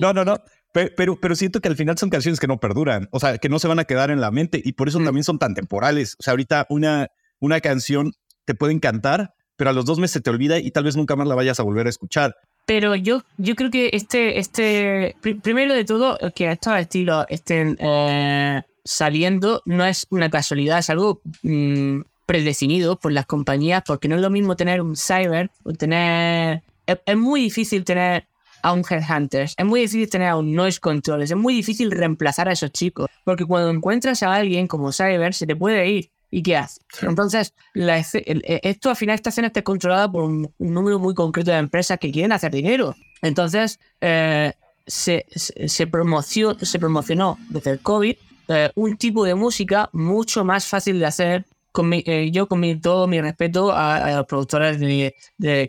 no, 0.00 0.12
no, 0.12 0.24
no, 0.24 0.38
pero, 0.72 1.20
pero, 1.20 1.36
siento 1.36 1.60
que 1.60 1.68
al 1.68 1.76
final 1.76 1.96
son 1.96 2.10
canciones 2.10 2.40
que 2.40 2.48
no 2.48 2.58
perduran, 2.58 3.08
o 3.12 3.20
sea, 3.20 3.38
que 3.38 3.48
no 3.48 3.60
se 3.60 3.68
van 3.68 3.78
a 3.78 3.84
quedar 3.84 4.10
en 4.10 4.20
la 4.20 4.32
mente 4.32 4.60
y 4.64 4.72
por 4.72 4.88
eso 4.88 4.98
mm. 4.98 5.04
también 5.04 5.22
son 5.22 5.38
tan 5.38 5.54
temporales. 5.54 6.16
O 6.18 6.24
sea, 6.24 6.32
ahorita 6.32 6.66
una, 6.68 7.06
una 7.38 7.60
canción 7.60 8.10
te 8.44 8.56
puede 8.56 8.72
encantar, 8.72 9.34
pero 9.62 9.70
a 9.70 9.74
los 9.74 9.84
dos 9.84 10.00
meses 10.00 10.20
te 10.20 10.28
olvida 10.28 10.58
y 10.58 10.72
tal 10.72 10.82
vez 10.82 10.96
nunca 10.96 11.14
más 11.14 11.28
la 11.28 11.36
vayas 11.36 11.60
a 11.60 11.62
volver 11.62 11.86
a 11.86 11.90
escuchar. 11.90 12.34
Pero 12.66 12.96
yo, 12.96 13.22
yo 13.36 13.54
creo 13.54 13.70
que 13.70 13.90
este, 13.92 14.40
este, 14.40 15.14
primero 15.40 15.72
de 15.72 15.84
todo, 15.84 16.18
que 16.34 16.50
estos 16.50 16.80
estilos 16.80 17.26
estén 17.28 17.76
eh, 17.78 18.62
saliendo 18.82 19.62
no 19.64 19.84
es 19.84 20.08
una 20.10 20.30
casualidad, 20.30 20.80
es 20.80 20.90
algo 20.90 21.20
mm, 21.44 22.00
predefinido 22.26 22.96
por 22.96 23.12
las 23.12 23.26
compañías, 23.26 23.84
porque 23.86 24.08
no 24.08 24.16
es 24.16 24.20
lo 24.20 24.30
mismo 24.30 24.56
tener 24.56 24.82
un 24.82 24.96
cyber 24.96 25.48
o 25.62 25.72
tener... 25.74 26.64
Es, 26.84 27.16
muy 27.16 27.42
difícil 27.42 27.84
tener 27.84 28.26
a 28.64 28.72
un 28.72 28.82
headhunter, 28.90 29.42
es 29.56 29.64
muy 29.64 29.82
difícil 29.82 30.10
tener 30.10 30.26
a 30.30 30.38
un 30.38 30.56
noise 30.56 30.80
control, 30.80 31.22
es 31.22 31.36
muy 31.36 31.54
difícil 31.54 31.92
reemplazar 31.92 32.48
a 32.48 32.52
esos 32.54 32.72
chicos, 32.72 33.08
porque 33.22 33.44
cuando 33.44 33.70
encuentras 33.70 34.24
a 34.24 34.34
alguien 34.34 34.66
como 34.66 34.90
cyber 34.90 35.34
se 35.34 35.46
te 35.46 35.54
puede 35.54 35.88
ir 35.88 36.10
¿Y 36.34 36.42
qué 36.42 36.56
hace? 36.56 36.80
Entonces, 37.02 37.52
la, 37.74 37.98
e, 37.98 38.60
esto 38.62 38.88
al 38.88 38.96
final 38.96 39.14
esta 39.14 39.28
escena 39.28 39.48
está 39.48 39.60
controlada 39.60 40.10
por 40.10 40.24
un, 40.24 40.50
número 40.58 40.98
muy 40.98 41.12
concreto 41.12 41.50
de 41.50 41.58
empresas 41.58 41.98
que 41.98 42.10
quieren 42.10 42.32
hacer 42.32 42.50
dinero. 42.50 42.96
Entonces, 43.20 43.78
eh, 44.00 44.54
se, 44.86 45.26
se, 45.36 45.86
promocionó, 45.86 46.58
se 46.58 46.78
promocionó 46.78 47.38
desde 47.50 47.72
el 47.72 47.80
COVID 47.80 48.16
eh, 48.48 48.70
un 48.74 48.96
tipo 48.96 49.26
de 49.26 49.34
música 49.34 49.90
mucho 49.92 50.42
más 50.42 50.66
fácil 50.66 50.98
de 50.98 51.04
hacer 51.04 51.44
con 51.72 51.90
eh, 51.92 52.30
yo 52.30 52.46
con 52.46 52.62
todo 52.80 53.06
mi 53.08 53.20
respeto 53.20 53.72
a, 53.72 54.12
los 54.12 54.26
productores 54.26 54.78
de, 54.78 55.14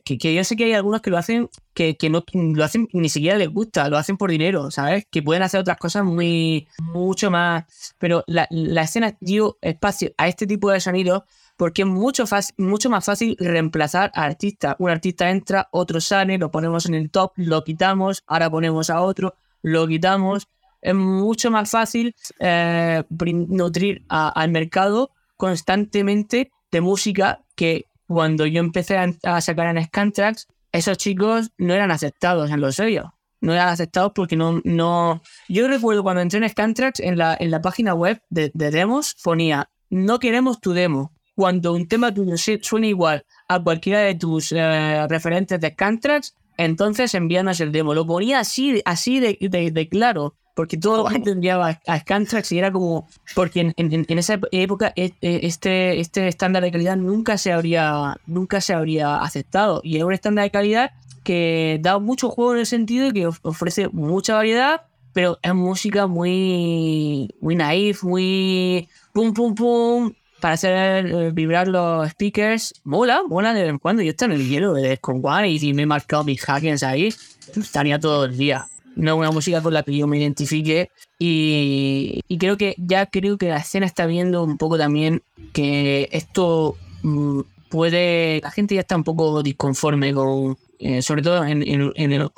que, 0.04 0.34
yo 0.34 0.44
sé 0.44 0.56
que 0.56 0.66
hay 0.66 0.74
algunos 0.74 1.02
que 1.02 1.10
lo 1.10 1.18
hacen 1.18 1.50
que, 1.74 1.98
que, 1.98 2.10
no 2.10 2.24
lo 2.34 2.64
hacen 2.64 2.88
ni 2.94 3.10
siquiera 3.10 3.38
les 3.38 3.50
gusta, 3.50 3.90
lo 3.90 3.98
hacen 3.98 4.18
por 4.18 4.30
dinero, 4.30 4.70
¿sabes? 4.70 5.06
Que 5.10 5.24
pueden 5.24 5.44
hacer 5.44 5.62
otras 5.62 5.78
cosas 5.78 6.04
muy 6.04 6.68
mucho 6.78 7.32
más, 7.32 7.64
pero 7.98 8.24
la, 8.28 8.48
la 8.52 8.84
escena 8.84 9.18
dio 9.22 9.58
espacio 9.62 10.12
a 10.18 10.28
este 10.28 10.46
tipo 10.46 10.70
de 10.70 10.80
sonidos 10.80 11.24
porque 11.58 11.84
es 11.84 11.88
mucho, 11.88 12.26
mucho 12.58 12.90
más 12.90 13.06
fácil 13.06 13.38
reemplazar 13.40 14.12
a 14.16 14.24
artista. 14.24 14.76
Un 14.80 14.90
artista 14.90 15.30
entra, 15.30 15.68
otro 15.72 16.02
sale, 16.02 16.38
lo 16.38 16.52
ponemos 16.52 16.86
en 16.86 16.96
el 16.96 17.10
top, 17.12 17.34
lo 17.36 17.64
quitamos, 17.64 18.24
ahora 18.28 18.50
ponemos 18.50 18.90
a 18.90 19.02
otro, 19.02 19.36
lo 19.62 19.88
quitamos. 19.88 20.48
Es 20.82 20.94
mucho 20.94 21.52
más 21.52 21.70
fácil 21.70 22.16
eh, 22.40 23.04
nutrir 23.10 24.04
al 24.10 24.52
mercado 24.52 25.12
constantemente 25.44 26.54
de 26.72 26.80
música 26.80 27.44
que 27.58 27.88
cuando 28.08 28.46
yo 28.46 28.62
empecé 28.62 28.96
a, 28.98 29.42
sacar 29.42 29.76
en 29.76 29.84
Scantrax, 29.84 30.48
esos 30.72 30.98
chicos 30.98 31.52
no 31.58 31.74
eran 31.74 31.92
aceptados 31.92 32.50
en 32.50 32.62
los 32.62 32.76
sellos. 32.76 33.08
No 33.42 33.52
eran 33.52 33.68
aceptados 33.68 34.14
porque 34.16 34.38
no, 34.38 34.62
no... 34.64 35.22
Yo 35.50 35.68
recuerdo 35.68 36.02
cuando 36.02 36.22
entré 36.22 36.40
en 36.40 36.48
Scantrax, 36.48 37.02
en 37.02 37.18
la, 37.18 37.36
en 37.38 37.52
la 37.52 37.62
página 37.62 37.94
web 37.94 38.22
de, 38.30 38.52
demos, 38.54 39.18
ponía, 39.22 39.70
no 39.90 40.18
queremos 40.18 40.62
tu 40.62 40.72
demo. 40.72 41.12
Cuando 41.36 41.74
un 41.74 41.90
tema 41.90 42.14
tuyo 42.14 42.36
suena 42.38 42.88
igual 42.88 43.26
a 43.50 43.62
cualquiera 43.62 44.00
de 44.00 44.16
tus 44.16 44.54
eh, 44.54 45.06
referentes 45.10 45.60
de 45.60 45.72
Scantrax, 45.72 46.36
entonces 46.56 47.14
envíanos 47.16 47.60
el 47.60 47.74
demo. 47.74 47.94
Lo 47.94 48.08
ponía 48.08 48.40
así, 48.40 48.82
así 48.86 49.20
de, 49.20 49.38
de 49.42 49.90
claro 49.90 50.38
porque 50.54 50.78
todo 50.78 51.08
el 51.08 51.14
mundo 51.14 51.32
enviaba 51.32 51.80
a 51.88 52.00
Scantrax 52.00 52.52
y 52.52 52.60
era 52.60 52.72
como, 52.72 53.08
porque 53.36 53.62
en, 53.62 53.74
en, 53.78 54.18
esa 54.18 54.40
época 54.52 54.94
e, 54.96 55.14
e, 55.22 55.40
este, 55.44 56.00
este 56.00 56.28
estándar 56.28 56.64
de 56.64 56.72
calidad 56.72 56.96
nunca 56.96 57.38
se 57.38 57.52
habría, 57.52 58.18
nunca 58.26 58.62
se 58.62 58.74
habría 58.74 59.18
aceptado 59.18 59.82
y 59.84 59.98
es 59.98 60.04
un 60.04 60.14
estándar 60.14 60.44
de 60.44 60.52
calidad 60.52 60.92
que 61.24 61.80
da 61.82 62.00
mucho 62.00 62.30
juego 62.30 62.54
en 62.54 62.60
el 62.60 62.66
sentido 62.66 63.08
de 63.08 63.14
que 63.14 63.28
ofrece 63.28 63.88
mucha 63.90 64.36
variedad, 64.36 64.82
pero 65.14 65.40
es 65.42 65.54
música 65.54 66.08
muy, 66.08 67.34
muy 67.40 67.56
naif, 67.56 68.04
muy 68.04 68.90
pum 69.14 69.34
pum 69.34 69.56
pum, 69.56 70.14
para 70.40 70.56
hacer 70.56 71.06
eh, 71.06 71.32
vibrar 71.32 71.68
los 71.70 72.10
speakers, 72.10 72.74
mola, 72.84 73.22
mola 73.28 73.54
de 73.54 73.62
vez 73.62 73.70
en 73.70 73.80
cuando. 73.80 74.02
Yo 74.02 74.10
estoy 74.10 74.26
en 74.26 74.32
el 74.34 74.50
hielo 74.50 74.74
de 74.74 74.98
con 74.98 75.22
One 75.24 75.50
y 75.50 75.74
me 75.74 75.84
he 75.84 75.86
marcado 75.86 76.26
mis 76.26 76.44
hackings 76.44 76.84
ahí, 76.84 77.14
estaría 77.56 77.98
todo 77.98 78.26
el 78.26 78.36
día. 78.36 78.68
No 78.96 79.16
una 79.16 79.32
música 79.32 79.62
con 79.62 79.74
la 79.74 79.84
que 79.84 79.96
yo 79.96 80.08
me 80.08 80.20
identifique 80.20 80.92
y, 81.18 82.22
y 82.28 82.38
creo 82.38 82.58
que 82.58 82.76
ya 82.78 83.08
creo 83.08 83.38
que 83.38 83.50
la 83.50 83.58
escena 83.58 83.86
está 83.86 84.06
viendo 84.06 84.44
un 84.44 84.58
poco 84.58 84.78
también 84.78 85.24
que 85.52 86.10
esto 86.12 86.78
mm, 87.02 87.42
puede, 87.70 88.40
la 88.42 88.52
gente 88.52 88.76
ya 88.76 88.82
está 88.82 88.96
un 88.96 89.04
poco 89.04 89.42
disconforme 89.42 90.14
con, 90.14 90.58
eh, 90.78 91.02
sobre 91.02 91.24
todo 91.24 91.44
en, 91.44 91.64
en, 91.64 91.92
en 91.96 92.30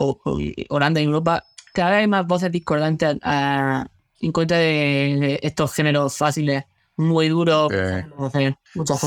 Holanda 0.70 1.02
y 1.02 1.04
Europa, 1.04 1.44
cada 1.74 1.92
vez 1.92 2.00
hay 2.00 2.08
más 2.08 2.26
voces 2.26 2.52
discordantes 2.52 3.18
a, 3.22 3.86
en 4.22 4.32
contra 4.32 4.58
de, 4.58 5.40
estos 5.44 5.74
géneros 5.74 6.16
fáciles 6.18 6.64
muy 6.96 7.28
duros. 7.28 7.70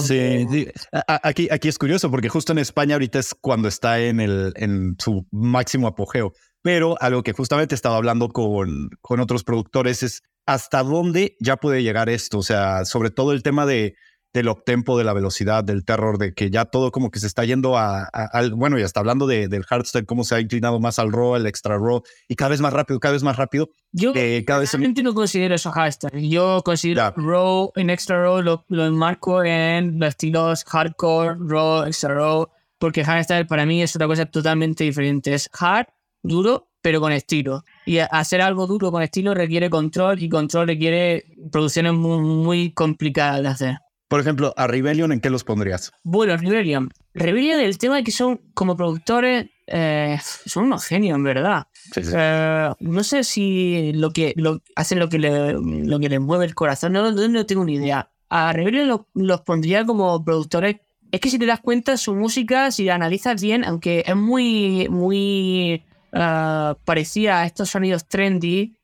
Sí, 0.02 0.68
aquí, 1.06 1.48
aquí 1.50 1.68
es 1.68 1.78
curioso 1.78 2.10
porque 2.10 2.28
justo 2.28 2.52
en 2.52 2.58
España 2.58 2.96
ahorita 2.96 3.18
es 3.18 3.34
cuando 3.34 3.68
está 3.68 3.98
en, 3.98 4.20
el, 4.20 4.52
en 4.56 4.96
su 4.98 5.26
máximo 5.30 5.86
apogeo. 5.86 6.34
Pero 6.62 6.96
algo 7.00 7.22
que 7.22 7.32
justamente 7.32 7.74
estaba 7.74 7.96
hablando 7.96 8.28
con, 8.28 8.90
con 9.00 9.20
otros 9.20 9.44
productores 9.44 10.02
es 10.02 10.22
hasta 10.46 10.82
dónde 10.82 11.36
ya 11.40 11.56
puede 11.56 11.82
llegar 11.82 12.08
esto. 12.08 12.38
O 12.38 12.42
sea, 12.42 12.84
sobre 12.84 13.10
todo 13.10 13.32
el 13.32 13.42
tema 13.42 13.66
de 13.66 13.94
del 14.34 14.48
optempo, 14.48 14.98
de 14.98 15.04
la 15.04 15.12
velocidad, 15.12 15.64
del 15.64 15.84
terror, 15.84 16.18
de 16.18 16.34
que 16.34 16.50
ya 16.50 16.66
todo 16.66 16.92
como 16.92 17.10
que 17.10 17.18
se 17.18 17.26
está 17.26 17.44
yendo 17.44 17.76
a, 17.76 18.04
al, 18.04 18.54
bueno, 18.54 18.78
ya 18.78 18.84
está 18.84 19.00
hablando 19.00 19.26
de, 19.26 19.48
del 19.48 19.64
hardstyle, 19.64 20.04
cómo 20.04 20.22
se 20.24 20.34
ha 20.34 20.40
inclinado 20.40 20.78
más 20.80 20.98
al 20.98 21.12
raw, 21.12 21.34
al 21.34 21.46
extra 21.46 21.78
raw, 21.78 22.02
y 22.28 22.36
cada 22.36 22.50
vez 22.50 22.60
más 22.60 22.72
rápido, 22.72 23.00
cada 23.00 23.12
vez 23.12 23.22
más 23.22 23.36
rápido. 23.36 23.70
Yo 23.92 24.12
eh, 24.14 24.44
cada 24.46 24.60
vez 24.60 24.76
no 24.78 25.14
considero 25.14 25.54
eso 25.54 25.70
hardstyle. 25.70 26.28
Yo 26.28 26.62
considero 26.64 27.14
raw 27.16 27.72
en 27.74 27.90
extra 27.90 28.22
raw, 28.22 28.42
lo, 28.42 28.64
lo 28.68 28.86
enmarco 28.86 29.42
en 29.42 29.98
los 29.98 30.10
estilos 30.10 30.64
hardcore, 30.64 31.36
raw, 31.40 31.84
extra 31.86 32.14
raw, 32.14 32.46
porque 32.78 33.04
hardstyle 33.04 33.46
para 33.46 33.64
mí 33.64 33.82
es 33.82 33.96
otra 33.96 34.06
cosa 34.06 34.26
totalmente 34.26 34.84
diferente. 34.84 35.32
Es 35.32 35.48
hard, 35.58 35.86
duro, 36.22 36.68
pero 36.80 37.00
con 37.00 37.12
estilo. 37.12 37.64
Y 37.86 37.98
hacer 37.98 38.40
algo 38.40 38.66
duro 38.66 38.90
con 38.90 39.02
estilo 39.02 39.34
requiere 39.34 39.70
control 39.70 40.22
y 40.22 40.28
control 40.28 40.68
requiere 40.68 41.24
producciones 41.50 41.92
muy, 41.92 42.20
muy 42.20 42.72
complicadas 42.72 43.42
de 43.42 43.48
hacer. 43.48 43.78
Por 44.08 44.20
ejemplo, 44.20 44.54
a 44.56 44.66
Rebellion, 44.66 45.12
¿en 45.12 45.20
qué 45.20 45.28
los 45.28 45.44
pondrías? 45.44 45.92
Bueno, 46.02 46.34
Rebellion. 46.38 46.90
Rebellion, 47.12 47.60
el 47.60 47.76
tema 47.76 47.96
de 47.96 48.04
que 48.04 48.10
son 48.10 48.40
como 48.54 48.74
productores, 48.74 49.50
eh, 49.66 50.18
son 50.46 50.64
unos 50.64 50.86
genios, 50.86 51.16
en 51.16 51.24
verdad. 51.24 51.66
Eh, 51.94 52.70
no 52.80 53.04
sé 53.04 53.22
si 53.22 53.92
lo 53.92 54.10
que 54.10 54.32
lo, 54.36 54.62
hacen 54.76 54.98
lo 54.98 55.10
que, 55.10 55.18
le, 55.18 55.52
lo 55.52 56.00
que 56.00 56.08
les 56.08 56.20
mueve 56.20 56.46
el 56.46 56.54
corazón, 56.54 56.92
no, 56.92 57.10
no, 57.12 57.46
tengo 57.46 57.64
ni 57.66 57.74
idea. 57.74 58.10
A 58.30 58.54
Rebellion 58.54 59.04
los 59.12 59.40
pondría 59.42 59.84
como 59.84 60.24
productores. 60.24 60.76
Es 61.12 61.20
que 61.20 61.28
si 61.28 61.38
te 61.38 61.44
das 61.44 61.60
cuenta, 61.60 61.98
su 61.98 62.14
música, 62.14 62.70
si 62.70 62.84
la 62.84 62.94
analizas 62.94 63.42
bien, 63.42 63.62
aunque 63.64 64.04
es 64.06 64.16
muy, 64.16 64.88
muy 64.88 65.84
uh, 66.12 66.74
parecida 66.84 67.40
a 67.40 67.46
estos 67.46 67.70
sonidos 67.70 68.06
trendy, 68.08 68.76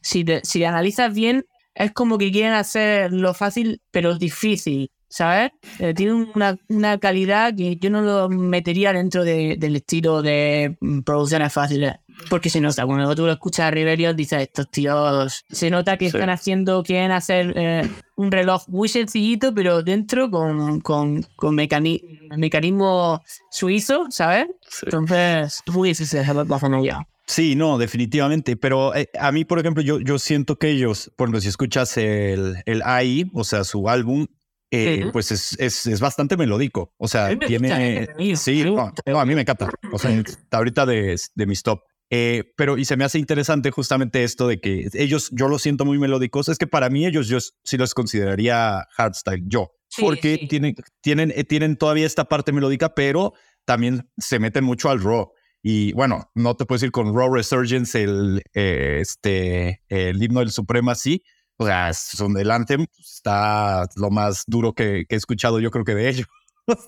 si, 0.00 0.24
si 0.44 0.64
analizas 0.64 1.12
bien, 1.12 1.44
es 1.78 1.92
como 1.92 2.18
que 2.18 2.32
quieren 2.32 2.54
hacer 2.54 3.12
lo 3.12 3.34
fácil, 3.34 3.80
pero 3.92 4.18
difícil, 4.18 4.90
¿sabes? 5.08 5.52
Eh, 5.78 5.94
tiene 5.94 6.12
una, 6.12 6.58
una, 6.68 6.98
calidad 6.98 7.54
que 7.54 7.76
yo 7.76 7.88
no 7.88 8.02
lo 8.02 8.28
metería 8.28 8.92
dentro 8.92 9.22
del 9.24 9.76
estilo 9.76 10.20
de 10.20 10.76
mm, 10.80 11.00
producciones 11.00 11.52
fáciles. 11.52 11.94
Porque 12.30 12.50
se 12.50 12.60
nota, 12.60 12.84
cuando 12.84 13.14
tú 13.14 13.26
lo 13.26 13.32
escuchas 13.32 13.66
a 13.66 13.70
Rebellion, 13.70 14.16
dices, 14.16 14.42
estos 14.42 14.70
tíos, 14.70 15.44
se 15.50 15.70
nota 15.70 15.96
que 15.96 16.06
están 16.06 16.30
haciendo, 16.30 16.82
quieren 16.82 17.10
hacer 17.10 17.52
eh, 17.56 17.88
un 18.16 18.30
reloj 18.30 18.68
muy 18.68 18.88
sencillito, 18.88 19.54
pero 19.54 19.82
dentro 19.82 20.30
con, 20.30 20.80
con, 20.80 21.24
con 21.36 21.54
mecanismo 21.54 23.22
suizo, 23.50 24.06
¿sabes? 24.10 24.46
Entonces, 24.82 25.62
es 25.66 25.74
muy 25.74 25.90
difícil 25.90 26.20
hacerlo 26.20 26.84
ya. 26.84 27.06
Sí, 27.28 27.54
no, 27.54 27.76
definitivamente. 27.76 28.56
Pero 28.56 28.94
eh, 28.94 29.10
a 29.18 29.30
mí, 29.32 29.44
por 29.44 29.58
ejemplo, 29.58 29.82
yo, 29.82 30.00
yo 30.00 30.18
siento 30.18 30.56
que 30.56 30.70
ellos, 30.70 31.12
por 31.14 31.26
ejemplo, 31.26 31.40
si 31.42 31.48
escuchas 31.48 31.96
el, 31.98 32.56
el 32.64 32.82
AI, 32.82 33.30
o 33.34 33.44
sea, 33.44 33.64
su 33.64 33.88
álbum, 33.88 34.26
eh, 34.70 35.10
pues 35.12 35.30
es, 35.30 35.56
es, 35.58 35.86
es, 35.86 36.00
bastante 36.00 36.36
melódico. 36.36 36.94
O 36.96 37.06
sea, 37.06 37.38
tiene. 37.38 38.08
sí, 38.34 38.64
no, 38.64 38.92
a 39.20 39.26
mí 39.26 39.34
me 39.34 39.42
encanta. 39.42 39.70
O 39.92 39.98
sea, 39.98 40.10
está 40.26 40.56
ahorita 40.56 40.86
de, 40.86 41.16
de 41.34 41.46
mis 41.46 41.62
top. 41.62 41.80
Eh, 42.10 42.52
pero 42.56 42.78
y 42.78 42.84
se 42.84 42.96
me 42.96 43.04
hace 43.04 43.18
interesante 43.18 43.70
justamente 43.70 44.24
esto 44.24 44.48
de 44.48 44.60
que 44.60 44.88
ellos, 44.94 45.28
yo 45.32 45.48
los 45.48 45.62
siento 45.62 45.84
muy 45.84 45.98
melódicos. 45.98 46.48
Es 46.48 46.58
que 46.58 46.66
para 46.66 46.88
mí 46.90 47.06
ellos, 47.06 47.28
yo 47.28 47.38
sí 47.64 47.76
los 47.76 47.94
consideraría 47.94 48.86
hardstyle, 48.92 49.44
yo. 49.46 49.72
porque 50.00 50.46
Tienen, 50.48 50.74
tienen, 51.00 51.32
tienen 51.46 51.76
todavía 51.76 52.06
esta 52.06 52.24
parte 52.24 52.52
melódica, 52.52 52.94
pero 52.94 53.34
también 53.64 54.08
se 54.16 54.38
meten 54.38 54.64
mucho 54.64 54.90
al 54.90 55.02
raw. 55.02 55.30
Y 55.62 55.92
bueno, 55.92 56.30
no 56.34 56.56
te 56.56 56.64
puedes 56.64 56.82
ir 56.82 56.92
con 56.92 57.14
Raw 57.14 57.34
Resurgence, 57.34 58.02
el, 58.02 58.42
eh, 58.54 58.98
este, 59.00 59.82
el 59.88 60.22
himno 60.22 60.40
del 60.40 60.50
Supremacy. 60.50 61.22
O 61.56 61.66
sea, 61.66 61.92
son 61.92 62.38
el 62.38 62.50
Anthem 62.50 62.86
está 62.98 63.86
lo 63.96 64.10
más 64.10 64.44
duro 64.46 64.72
que, 64.72 65.04
he 65.08 65.14
escuchado, 65.14 65.58
yo 65.58 65.70
creo 65.70 65.84
que 65.84 65.94
de 65.94 66.08
ellos. 66.08 66.26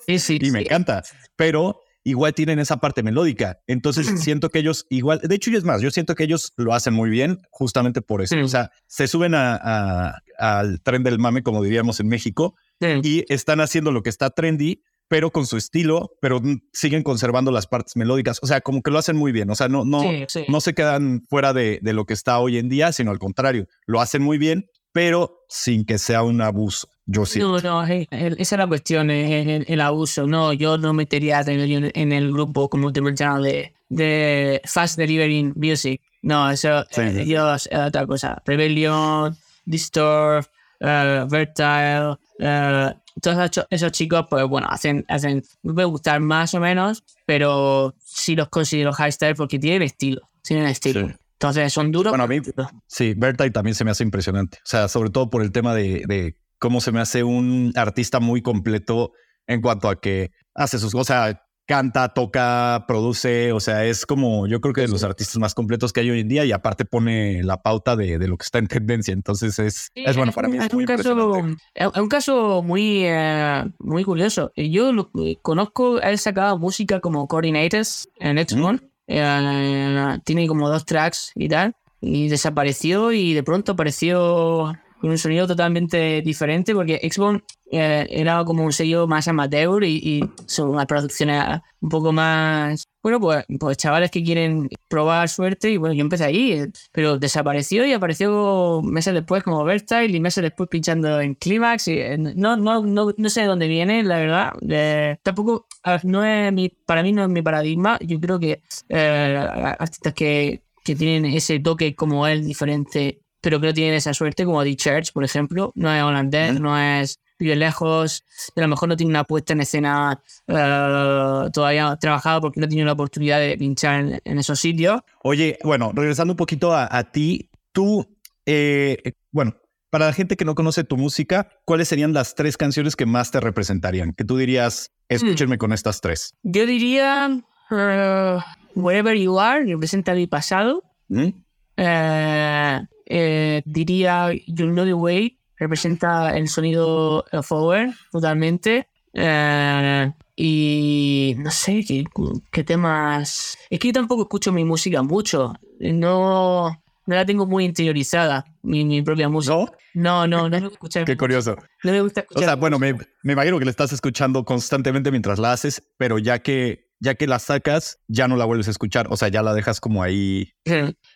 Sí, 0.06 0.18
sí. 0.18 0.38
y 0.40 0.50
me 0.52 0.60
encanta. 0.60 1.02
Pero 1.36 1.80
igual 2.05 2.34
tienen 2.34 2.59
esa 2.59 2.78
parte 2.78 3.03
melódica. 3.03 3.59
Entonces 3.66 4.07
siento 4.22 4.51
que 4.51 4.61
ellos 4.61 4.86
igual, 4.90 5.20
de 5.22 5.34
hecho, 5.34 5.51
y 5.51 5.57
es 5.57 5.64
más, 5.64 5.82
yo 5.82 5.90
siento 5.90 6.14
que 6.14 6.24
ellos 6.24 6.53
lo 6.57 6.74
hacen 6.74 6.94
muy 6.94 7.11
bien 7.11 7.38
justamente 7.51 8.03
por 8.03 8.22
eso. 8.22 8.36
O 8.42 8.48
sea, 8.48 8.70
se 8.86 9.09
suben 9.09 9.34
a, 9.34 10.14
al 10.38 10.80
tren 10.82 11.03
del 11.03 11.18
mame, 11.18 11.42
como 11.42 11.62
diríamos 11.62 12.01
en 12.01 12.09
México, 12.09 12.55
y 13.03 13.24
están 13.32 13.61
haciendo 13.61 13.92
lo 13.92 14.03
que 14.03 14.11
está 14.11 14.30
trendy, 14.30 14.82
pero 15.09 15.32
con 15.32 15.44
su 15.44 15.57
estilo, 15.57 16.12
pero 16.20 16.40
siguen 16.72 17.03
conservando 17.03 17.51
las 17.51 17.66
partes 17.66 17.96
melódicas. 17.96 18.38
O 18.42 18.46
sea, 18.46 18.61
como 18.61 18.80
que 18.80 18.92
lo 18.92 18.98
hacen 18.98 19.16
muy 19.16 19.32
bien. 19.32 19.51
O 19.51 19.57
sea, 19.57 19.68
no, 19.68 19.84
no, 19.84 20.03
no 20.48 20.61
se 20.61 20.74
quedan 20.74 21.22
fuera 21.28 21.53
de, 21.53 21.80
de, 21.82 21.92
lo 21.92 22.05
que 22.05 22.14
está 22.14 22.38
hoy 22.38 22.59
en 22.59 22.68
día, 22.68 22.92
sino 22.92 23.11
al 23.11 23.18
contrario, 23.18 23.66
lo 23.86 24.01
hacen 24.01 24.22
muy 24.22 24.38
bien, 24.38 24.70
pero 24.92 25.44
sin 25.48 25.84
que 25.84 25.98
sea 25.98 26.22
un 26.22 26.40
abuso. 26.40 26.88
Yo 27.12 27.26
sí. 27.26 27.40
No, 27.40 27.58
no, 27.58 27.82
esa 27.84 28.06
es 28.11 28.52
la 28.52 28.68
cuestión, 28.68 29.11
el, 29.11 29.64
el, 29.66 29.80
abuso. 29.80 30.28
No, 30.28 30.52
yo 30.52 30.78
no 30.78 30.92
metería 30.92 31.40
en 31.40 32.12
el 32.12 32.32
grupo 32.32 32.70
como 32.70 32.92
te 32.92 33.00
mencionaba 33.00 33.40
de, 33.40 33.74
de 33.88 34.62
Fast 34.64 34.96
Delivering 34.96 35.52
Music. 35.56 36.00
No, 36.22 36.48
eso 36.48 36.86
eh, 36.96 37.24
es 37.26 37.68
otra 37.72 38.06
cosa. 38.06 38.40
Rebellion, 38.46 39.36
Disturb, 39.64 40.46
uh, 40.80 41.26
Vertile, 41.28 42.11
uh, 42.38 42.94
todos 43.20 43.66
esos, 43.70 43.90
chicos, 43.90 44.26
pues 44.30 44.44
bueno, 44.46 44.68
hacen, 44.70 45.04
hacen, 45.08 45.42
me 45.62 45.74
puede 45.74 45.86
gustar 45.86 46.20
más 46.20 46.54
o 46.54 46.61
menos, 46.61 47.02
pero 47.26 47.92
sí 48.04 48.36
los 48.36 48.48
considero 48.48 48.92
high 48.92 49.11
style 49.11 49.34
porque 49.34 49.58
tienen 49.58 49.82
estilo, 49.82 50.30
tienen 50.42 50.66
estilo. 50.66 51.11
Entonces 51.32 51.72
son 51.72 51.90
duros. 51.90 52.12
Bueno, 52.12 52.24
a 52.24 52.28
mí, 52.28 52.38
sí, 52.86 53.14
Berta 53.16 53.50
también 53.50 53.74
se 53.74 53.84
me 53.84 53.90
hace 53.90 54.04
impresionante. 54.04 54.58
O 54.58 54.68
sea, 54.68 54.86
sobre 54.88 55.11
todo 55.11 55.28
por 55.28 55.42
el 55.42 55.50
tema 55.50 55.74
de, 55.74 56.04
de 56.06 56.36
cómo 56.61 56.80
se 56.80 56.92
me 56.92 57.00
hace 57.00 57.24
un 57.24 57.72
artista 57.74 58.20
muy 58.20 58.42
completo 58.42 59.12
en 59.48 59.61
cuanto 59.61 59.88
a 59.88 60.00
que 60.00 60.30
hace 60.54 60.78
sus 60.78 60.92
cosas 60.92 61.36
canta, 61.66 62.08
toca, 62.08 62.84
produce, 62.88 63.52
o 63.52 63.61
sea, 63.61 63.84
es 63.84 64.04
como 64.04 64.48
yo 64.48 64.61
creo 64.61 64.74
que 64.74 64.80
de 64.80 64.88
los 64.88 65.04
artistas 65.04 65.38
más 65.38 65.54
completos 65.54 65.92
que 65.92 66.00
hay 66.00 66.11
hoy 66.11 66.18
en 66.18 66.26
día 66.26 66.44
y 66.44 66.50
aparte 66.50 66.84
pone 66.84 67.44
la 67.44 67.62
pauta 67.62 67.94
de, 67.94 68.18
de 68.18 68.26
lo 68.26 68.36
que 68.36 68.42
está 68.42 68.58
en 68.58 68.66
tendencia, 68.66 69.12
entonces 69.12 69.56
es, 69.61 69.88
es 69.94 70.16
bueno 70.16 70.32
para 70.32 70.48
mí. 70.48 70.56
Es, 70.56 70.74
un, 70.74 70.84
caso, 70.84 71.38
es 71.74 71.96
un 71.96 72.08
caso 72.08 72.62
muy, 72.64 73.04
eh, 73.04 73.64
muy 73.78 74.02
curioso. 74.02 74.50
Yo 74.56 74.92
lo, 74.92 75.12
conozco, 75.42 76.00
él 76.00 76.18
sacado 76.18 76.58
música 76.58 76.98
como 76.98 77.28
Coordinators 77.28 78.08
en 78.18 78.38
Xbox, 78.38 78.82
eh, 79.06 80.18
tiene 80.24 80.48
como 80.48 80.68
dos 80.68 80.84
tracks 80.84 81.30
y 81.36 81.48
tal, 81.48 81.76
y 82.00 82.28
desapareció 82.28 83.12
y 83.12 83.32
de 83.32 83.44
pronto 83.44 83.72
apareció 83.72 84.74
con 85.01 85.11
un 85.11 85.18
sonido 85.18 85.46
totalmente 85.46 86.20
diferente, 86.22 86.74
porque 86.74 87.01
Xbox 87.11 87.42
eh, 87.72 88.07
era 88.11 88.44
como 88.44 88.64
un 88.64 88.72
sello 88.72 89.07
más 89.07 89.28
amateur 89.28 89.82
y, 89.84 90.20
son 90.46 90.70
unas 90.70 90.86
producciones 90.86 91.61
un 91.80 91.88
poco 91.88 92.12
más. 92.12 92.84
Bueno, 93.03 93.18
pues, 93.18 93.46
pues 93.59 93.78
chavales 93.78 94.11
que 94.11 94.22
quieren 94.22 94.68
probar 94.88 95.28
suerte, 95.30 95.70
y 95.70 95.78
bueno, 95.78 95.94
yo 95.94 96.03
empecé 96.03 96.24
ahí, 96.24 96.53
eh, 96.53 96.70
pero 96.92 97.18
desapareció 97.18 97.86
y 97.86 97.94
apareció 97.94 98.82
meses 98.82 99.14
después 99.14 99.42
como 99.42 99.64
Vertile 99.64 100.16
y 100.16 100.20
meses 100.20 100.42
después 100.42 100.68
pinchando 100.68 101.20
en 101.20 101.34
Climax. 101.34 101.88
Y 101.88 101.98
eh, 101.98 102.18
no, 102.18 102.57
no, 102.57 102.84
no, 102.84 103.14
no 103.16 103.30
sé 103.30 103.42
de 103.42 103.46
dónde 103.46 103.68
viene, 103.68 104.03
la 104.03 104.18
verdad. 104.18 105.18
tampoco, 105.22 105.66
no 106.05 106.24
es 106.24 106.53
mi, 106.53 106.68
para 106.68 107.03
mí 107.03 107.12
no 107.12 107.22
es 107.22 107.30
mi 107.30 107.40
paradigma. 107.40 107.98
Yo 108.01 108.20
creo 108.20 108.38
que 108.38 108.62
artistas 108.90 110.12
que, 110.12 110.62
que 110.84 110.94
tienen 110.94 111.24
ese 111.24 111.59
toque 111.61 111.94
como 111.94 112.26
él 112.26 112.44
diferente 112.44 113.22
pero 113.41 113.61
que 113.61 113.66
no 113.66 113.74
tienen 113.74 113.95
esa 113.95 114.14
suerte, 114.14 114.45
como 114.45 114.62
The 114.62 114.76
Church, 114.76 115.12
por 115.12 115.24
ejemplo. 115.24 115.72
No 115.74 115.93
es 115.93 116.03
holandés, 116.03 116.61
no 116.61 116.78
es 116.78 117.18
vive 117.41 117.57
lejos, 117.57 118.22
a 118.55 118.61
lo 118.61 118.68
mejor 118.68 118.88
no 118.88 118.97
tiene 118.97 119.11
una 119.11 119.24
puesta 119.24 119.55
en 119.55 119.62
escena 119.62 120.22
uh, 120.47 121.51
todavía 121.51 121.97
trabajado 121.97 122.43
porque 122.43 122.61
no 122.61 122.68
tiene 122.68 122.84
la 122.84 122.93
oportunidad 122.93 123.41
de 123.41 123.57
pinchar 123.57 124.20
en, 124.22 124.38
esos 124.38 124.61
sitios. 124.61 125.01
Oye, 125.22 125.59
bueno, 125.64 125.91
regresando 125.95 126.34
un 126.34 126.36
poquito 126.36 126.74
a, 126.74 127.03
ti, 127.11 127.51
tú, 127.72 128.07
eh, 128.47 129.14
bueno, 129.32 129.57
para 129.88 130.07
la 130.07 130.12
gente 130.12 130.36
que 130.36 130.45
no 130.45 130.55
conoce 130.55 130.84
tu 130.84 130.97
música, 130.97 131.49
¿cuáles 131.64 131.88
serían 131.88 132.12
las 132.12 132.34
tres 132.34 132.57
canciones 132.57 132.95
que 132.95 133.07
más 133.07 133.30
te 133.30 133.41
representarían? 133.41 134.12
Que 134.12 134.24
tú 134.24 134.36
dirías, 134.36 134.93
escúchenme 135.09 135.59
con 135.59 135.72
estas 135.72 136.01
tres. 136.01 136.34
Yo 136.43 136.66
diría 136.66 137.43
uh, 137.70 138.41
Wherever 138.78 139.16
You 139.16 139.41
Are, 139.41 139.64
representa 139.64 140.14
mi 140.14 140.26
pasado. 140.26 140.84
¿Mm? 141.09 141.30
Eh, 141.76 142.80
eh, 143.11 143.62
diría 143.64 144.30
You 144.46 144.66
Know 144.66 144.84
The 144.84 144.94
Way, 144.94 145.38
representa 145.58 146.36
el 146.36 146.48
sonido 146.48 147.24
forward 147.42 147.90
totalmente. 148.12 148.86
Eh, 149.12 150.12
y 150.36 151.34
no 151.38 151.50
sé 151.50 151.84
¿qué, 151.86 152.04
qué 152.52 152.64
temas. 152.64 153.58
Es 153.68 153.78
que 153.80 153.88
yo 153.88 153.92
tampoco 153.92 154.22
escucho 154.22 154.52
mi 154.52 154.64
música 154.64 155.02
mucho. 155.02 155.54
No, 155.80 156.70
no 156.70 157.14
la 157.16 157.26
tengo 157.26 157.44
muy 157.46 157.64
interiorizada, 157.64 158.44
mi, 158.62 158.84
mi 158.84 159.02
propia 159.02 159.28
música. 159.28 159.54
¿No? 159.54 159.66
No, 159.92 160.26
no, 160.28 160.48
no 160.48 160.50
me 160.50 160.61
gusta 160.61 160.74
escuchar. 160.74 161.04
Qué 161.06 161.16
curioso. 161.16 161.56
No 161.82 161.90
me 161.92 162.00
gusta 162.00 162.20
O 162.20 162.22
escuchar. 162.22 162.44
sea, 162.44 162.54
bueno, 162.56 162.78
me, 162.78 162.94
me 163.24 163.32
imagino 163.32 163.58
que 163.58 163.64
la 163.64 163.72
estás 163.72 163.92
escuchando 163.92 164.44
constantemente 164.44 165.11
mientras 165.11 165.40
la 165.40 165.52
haces, 165.52 165.82
pero 165.98 166.18
ya 166.18 166.38
que, 166.38 166.86
ya 167.01 167.14
que 167.14 167.26
la 167.26 167.38
sacas, 167.38 167.98
ya 168.09 168.28
no 168.28 168.36
la 168.36 168.44
vuelves 168.44 168.68
a 168.68 168.70
escuchar. 168.70 169.09
O 169.11 169.16
sea, 169.16 169.28
ya 169.28 169.42
la 169.42 169.55
dejas 169.55 169.80
como 169.80 170.03
ahí. 170.03 170.53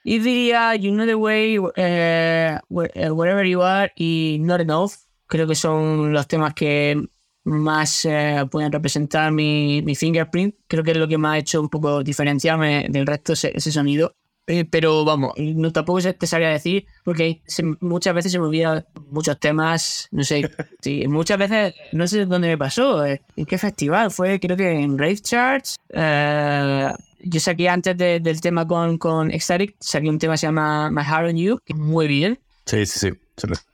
Y 0.02 0.18
diría 0.18 0.74
You 0.74 0.92
Know 0.92 1.06
the 1.06 1.14
Way, 1.14 1.58
eh, 1.76 2.58
eh, 2.94 3.10
Wherever 3.10 3.46
You 3.46 3.62
Are 3.62 3.92
y 3.96 4.38
Not 4.40 4.60
Enough. 4.60 4.92
Creo 5.26 5.46
que 5.46 5.54
son 5.54 6.12
los 6.12 6.26
temas 6.26 6.54
que 6.54 7.02
más 7.44 8.04
eh, 8.06 8.44
pueden 8.50 8.72
representar 8.72 9.30
mi, 9.32 9.82
mi 9.82 9.94
fingerprint. 9.94 10.56
Creo 10.66 10.82
que 10.82 10.92
es 10.92 10.96
lo 10.96 11.08
que 11.08 11.18
me 11.18 11.28
ha 11.28 11.38
hecho 11.38 11.60
un 11.60 11.68
poco 11.68 12.02
diferenciarme 12.02 12.86
del 12.90 13.06
resto 13.06 13.34
ese 13.34 13.72
sonido. 13.72 14.16
Eh, 14.46 14.66
pero 14.66 15.06
vamos, 15.06 15.32
no 15.38 15.72
tampoco 15.72 16.00
te 16.12 16.26
sabría 16.26 16.50
decir, 16.50 16.84
porque 17.02 17.40
se- 17.46 17.62
muchas 17.80 18.14
veces 18.14 18.30
se 18.30 18.38
me 18.38 18.44
olvidan 18.44 18.84
muchos 19.10 19.40
temas, 19.40 20.06
no 20.10 20.22
sé, 20.22 20.42
sí, 20.82 21.08
muchas 21.08 21.38
veces, 21.38 21.74
no 21.92 22.06
sé 22.06 22.26
dónde 22.26 22.48
me 22.48 22.58
pasó, 22.58 23.06
eh, 23.06 23.22
en 23.36 23.46
qué 23.46 23.56
festival 23.56 24.10
fue, 24.10 24.38
creo 24.40 24.56
que 24.56 24.70
en 24.70 24.98
Rave 24.98 25.16
Charts. 25.18 25.76
eh, 25.88 26.90
yo 27.26 27.40
saqué 27.40 27.70
antes 27.70 27.96
de- 27.96 28.20
del 28.20 28.40
tema 28.42 28.66
con, 28.68 28.98
con 28.98 29.30
Ecstatic, 29.30 29.76
saqué 29.80 30.10
un 30.10 30.18
tema 30.18 30.34
que 30.34 30.38
se 30.38 30.46
llama 30.46 30.90
My 30.90 31.02
Heart 31.02 31.30
on 31.30 31.36
You, 31.36 31.58
que 31.64 31.72
muy 31.72 32.06
bien, 32.06 32.38
Sí, 32.66 32.86
sí, 32.86 32.98
sí. 32.98 33.10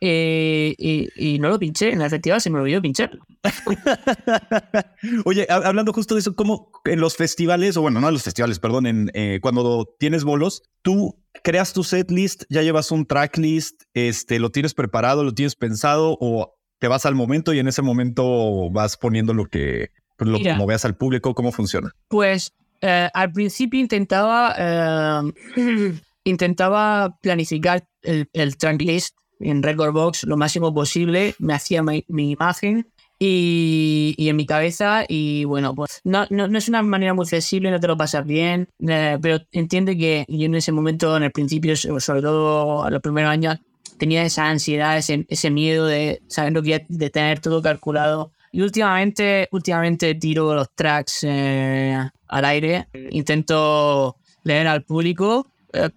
Eh, 0.01 0.73
y, 0.77 1.09
y 1.15 1.39
no 1.39 1.49
lo 1.49 1.59
pinché, 1.59 1.91
en 1.93 2.01
el 2.01 2.09
festival 2.09 2.41
se 2.41 2.49
me 2.49 2.59
olvidó 2.59 2.81
pinchar. 2.81 3.11
Oye, 5.25 5.45
ha- 5.49 5.55
hablando 5.67 5.93
justo 5.93 6.15
de 6.15 6.21
eso, 6.21 6.35
¿cómo 6.35 6.71
en 6.85 6.99
los 6.99 7.15
festivales, 7.15 7.77
o 7.77 7.81
bueno, 7.81 8.01
no 8.01 8.07
en 8.07 8.13
los 8.13 8.23
festivales, 8.23 8.59
perdón, 8.59 8.87
en, 8.87 9.11
eh, 9.13 9.39
cuando 9.41 9.85
tienes 9.99 10.23
bolos, 10.23 10.63
tú 10.81 11.15
creas 11.43 11.73
tu 11.73 11.83
set 11.83 12.09
list, 12.11 12.43
ya 12.49 12.61
llevas 12.61 12.91
un 12.91 13.05
tracklist, 13.05 13.83
este, 13.93 14.39
lo 14.39 14.49
tienes 14.49 14.73
preparado, 14.73 15.23
lo 15.23 15.33
tienes 15.33 15.55
pensado, 15.55 16.17
o 16.19 16.55
te 16.79 16.87
vas 16.87 17.05
al 17.05 17.15
momento 17.15 17.53
y 17.53 17.59
en 17.59 17.67
ese 17.67 17.81
momento 17.83 18.69
vas 18.71 18.97
poniendo 18.97 19.33
lo 19.33 19.45
que, 19.45 19.89
pues, 20.17 20.29
lo, 20.29 20.39
Mira. 20.39 20.53
como 20.53 20.65
veas 20.67 20.85
al 20.85 20.95
público, 20.97 21.35
cómo 21.35 21.51
funciona. 21.51 21.91
Pues 22.07 22.51
eh, 22.81 23.09
al 23.13 23.31
principio 23.31 23.79
intentaba 23.79 24.55
eh, 24.57 25.93
intentaba 26.23 27.15
planificar 27.21 27.83
el, 28.03 28.29
el 28.33 28.57
tracklist 28.57 29.15
en 29.39 29.63
Recordbox 29.63 30.23
lo 30.25 30.37
máximo 30.37 30.73
posible, 30.73 31.35
me 31.39 31.53
hacía 31.53 31.81
mi, 31.83 32.03
mi 32.07 32.31
imagen 32.31 32.91
y, 33.19 34.13
y 34.17 34.29
en 34.29 34.35
mi 34.35 34.45
cabeza 34.45 35.03
y 35.07 35.43
bueno, 35.45 35.73
pues 35.75 36.01
no, 36.03 36.25
no, 36.29 36.47
no 36.47 36.57
es 36.57 36.67
una 36.69 36.81
manera 36.83 37.13
muy 37.13 37.25
flexible, 37.25 37.71
no 37.71 37.79
te 37.79 37.87
lo 37.87 37.97
pasas 37.97 38.25
bien, 38.25 38.67
eh, 38.87 39.17
pero 39.21 39.39
entiende 39.51 39.97
que 39.97 40.25
yo 40.27 40.45
en 40.45 40.55
ese 40.55 40.71
momento, 40.71 41.15
en 41.17 41.23
el 41.23 41.31
principio, 41.31 41.75
so- 41.75 41.99
sobre 41.99 42.21
todo 42.21 42.83
a 42.83 42.89
los 42.91 43.01
primeros 43.01 43.29
años, 43.31 43.57
tenía 43.97 44.23
esa 44.23 44.47
ansiedad, 44.49 44.97
ese, 44.97 45.25
ese 45.29 45.49
miedo 45.51 45.85
de 45.85 46.21
saber 46.27 46.53
lo 46.53 46.63
que 46.63 46.85
de 46.89 47.09
tener 47.09 47.39
todo 47.39 47.61
calculado. 47.61 48.31
Y 48.51 48.61
últimamente, 48.61 49.47
últimamente 49.51 50.13
tiro 50.15 50.53
los 50.53 50.67
tracks 50.75 51.19
eh, 51.23 51.97
al 52.27 52.45
aire, 52.45 52.87
intento 53.11 54.17
leer 54.43 54.67
al 54.67 54.83
público. 54.83 55.50
Eh, 55.73 55.89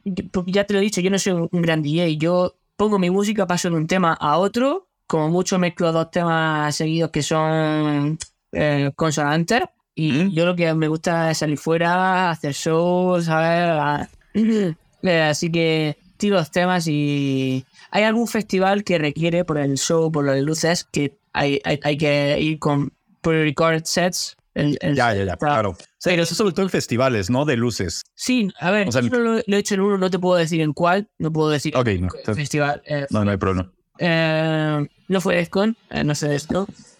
ya 0.47 0.65
te 0.65 0.73
lo 0.75 0.79
he 0.81 0.83
dicho, 0.83 1.01
yo 1.01 1.11
no 1.11 1.19
soy 1.19 1.33
un, 1.35 1.49
un 1.51 1.63
gran 1.63 1.83
DJ, 1.83 2.17
yo 2.17 2.55
pongo 2.77 2.99
mi 2.99 3.11
música, 3.11 3.47
paso 3.47 3.71
de 3.71 3.77
un 3.77 3.87
tema 3.87 4.15
a 4.15 4.39
otro, 4.39 4.89
como 5.07 5.29
mucho 5.29 5.59
mezclo 5.59 5.93
dos 5.93 6.11
temas 6.11 6.75
seguidos 6.75 7.11
que 7.11 7.23
son 7.23 8.19
eh, 8.53 8.91
consonantes. 8.97 9.63
Y 9.97 10.11
Mm. 10.11 10.31
yo 10.33 10.45
lo 10.47 10.57
que 10.57 10.75
me 10.75 10.89
gusta 10.89 11.31
es 11.31 11.39
salir 11.39 11.57
fuera, 11.57 12.31
hacer 12.31 12.53
shows, 12.53 13.27
¿sabes? 13.27 13.79
Ah, 13.81 14.09
eh, 15.03 15.23
Así 15.23 15.53
que 15.53 15.97
tiro 16.17 16.37
los 16.37 16.51
temas 16.51 16.87
y 16.89 17.65
hay 17.93 18.03
algún 18.03 18.27
festival 18.27 18.83
que 18.83 18.99
requiere 18.99 19.45
por 19.45 19.57
el 19.59 19.77
show, 19.79 20.11
por 20.11 20.25
las 20.25 20.41
luces, 20.41 20.83
que 20.91 21.17
hay, 21.33 21.61
hay, 21.65 21.79
hay 21.85 21.97
que 21.97 22.41
ir 22.41 22.59
con 22.59 22.93
pre-recorded 23.21 23.85
sets. 23.85 24.37
El, 24.55 24.77
el- 24.81 24.97
Ya, 24.97 25.15
ya, 25.15 25.25
ya, 25.25 25.37
claro. 25.37 25.77
Sí, 26.05 26.11
Pero- 26.11 26.23
eso 26.25 26.35
sobre 26.35 26.53
todo 26.53 26.67
en 26.67 26.71
festivales, 26.71 27.31
¿no? 27.31 27.47
De 27.47 27.57
luces. 27.57 28.03
Sí, 28.15 28.51
a 28.61 28.71
ver, 28.71 28.89
O 28.89 28.93
sea, 28.93 29.01
yo 29.01 29.09
lo, 29.19 29.35
lo 29.47 29.57
he 29.57 29.59
hecho 29.59 29.75
en 29.75 29.81
uno, 29.81 29.97
no 29.97 30.11
te 30.11 30.19
puedo 30.19 30.37
decir 30.39 30.61
en 30.61 30.75
cuál, 30.75 31.09
no 31.19 31.33
puedo 31.33 31.49
decir 31.49 31.75
Ok, 31.75 31.89
no. 31.99 32.09
festival. 32.35 32.83
eh, 32.85 33.07
No, 33.09 33.25
no 33.25 33.31
hay 33.31 33.39
problema. 33.39 33.73
eh, 33.99 34.87
no 35.09 35.21
fue 35.23 35.37
Descon, 35.37 35.77
eh, 35.91 36.05
no 36.05 36.15
sé 36.15 36.37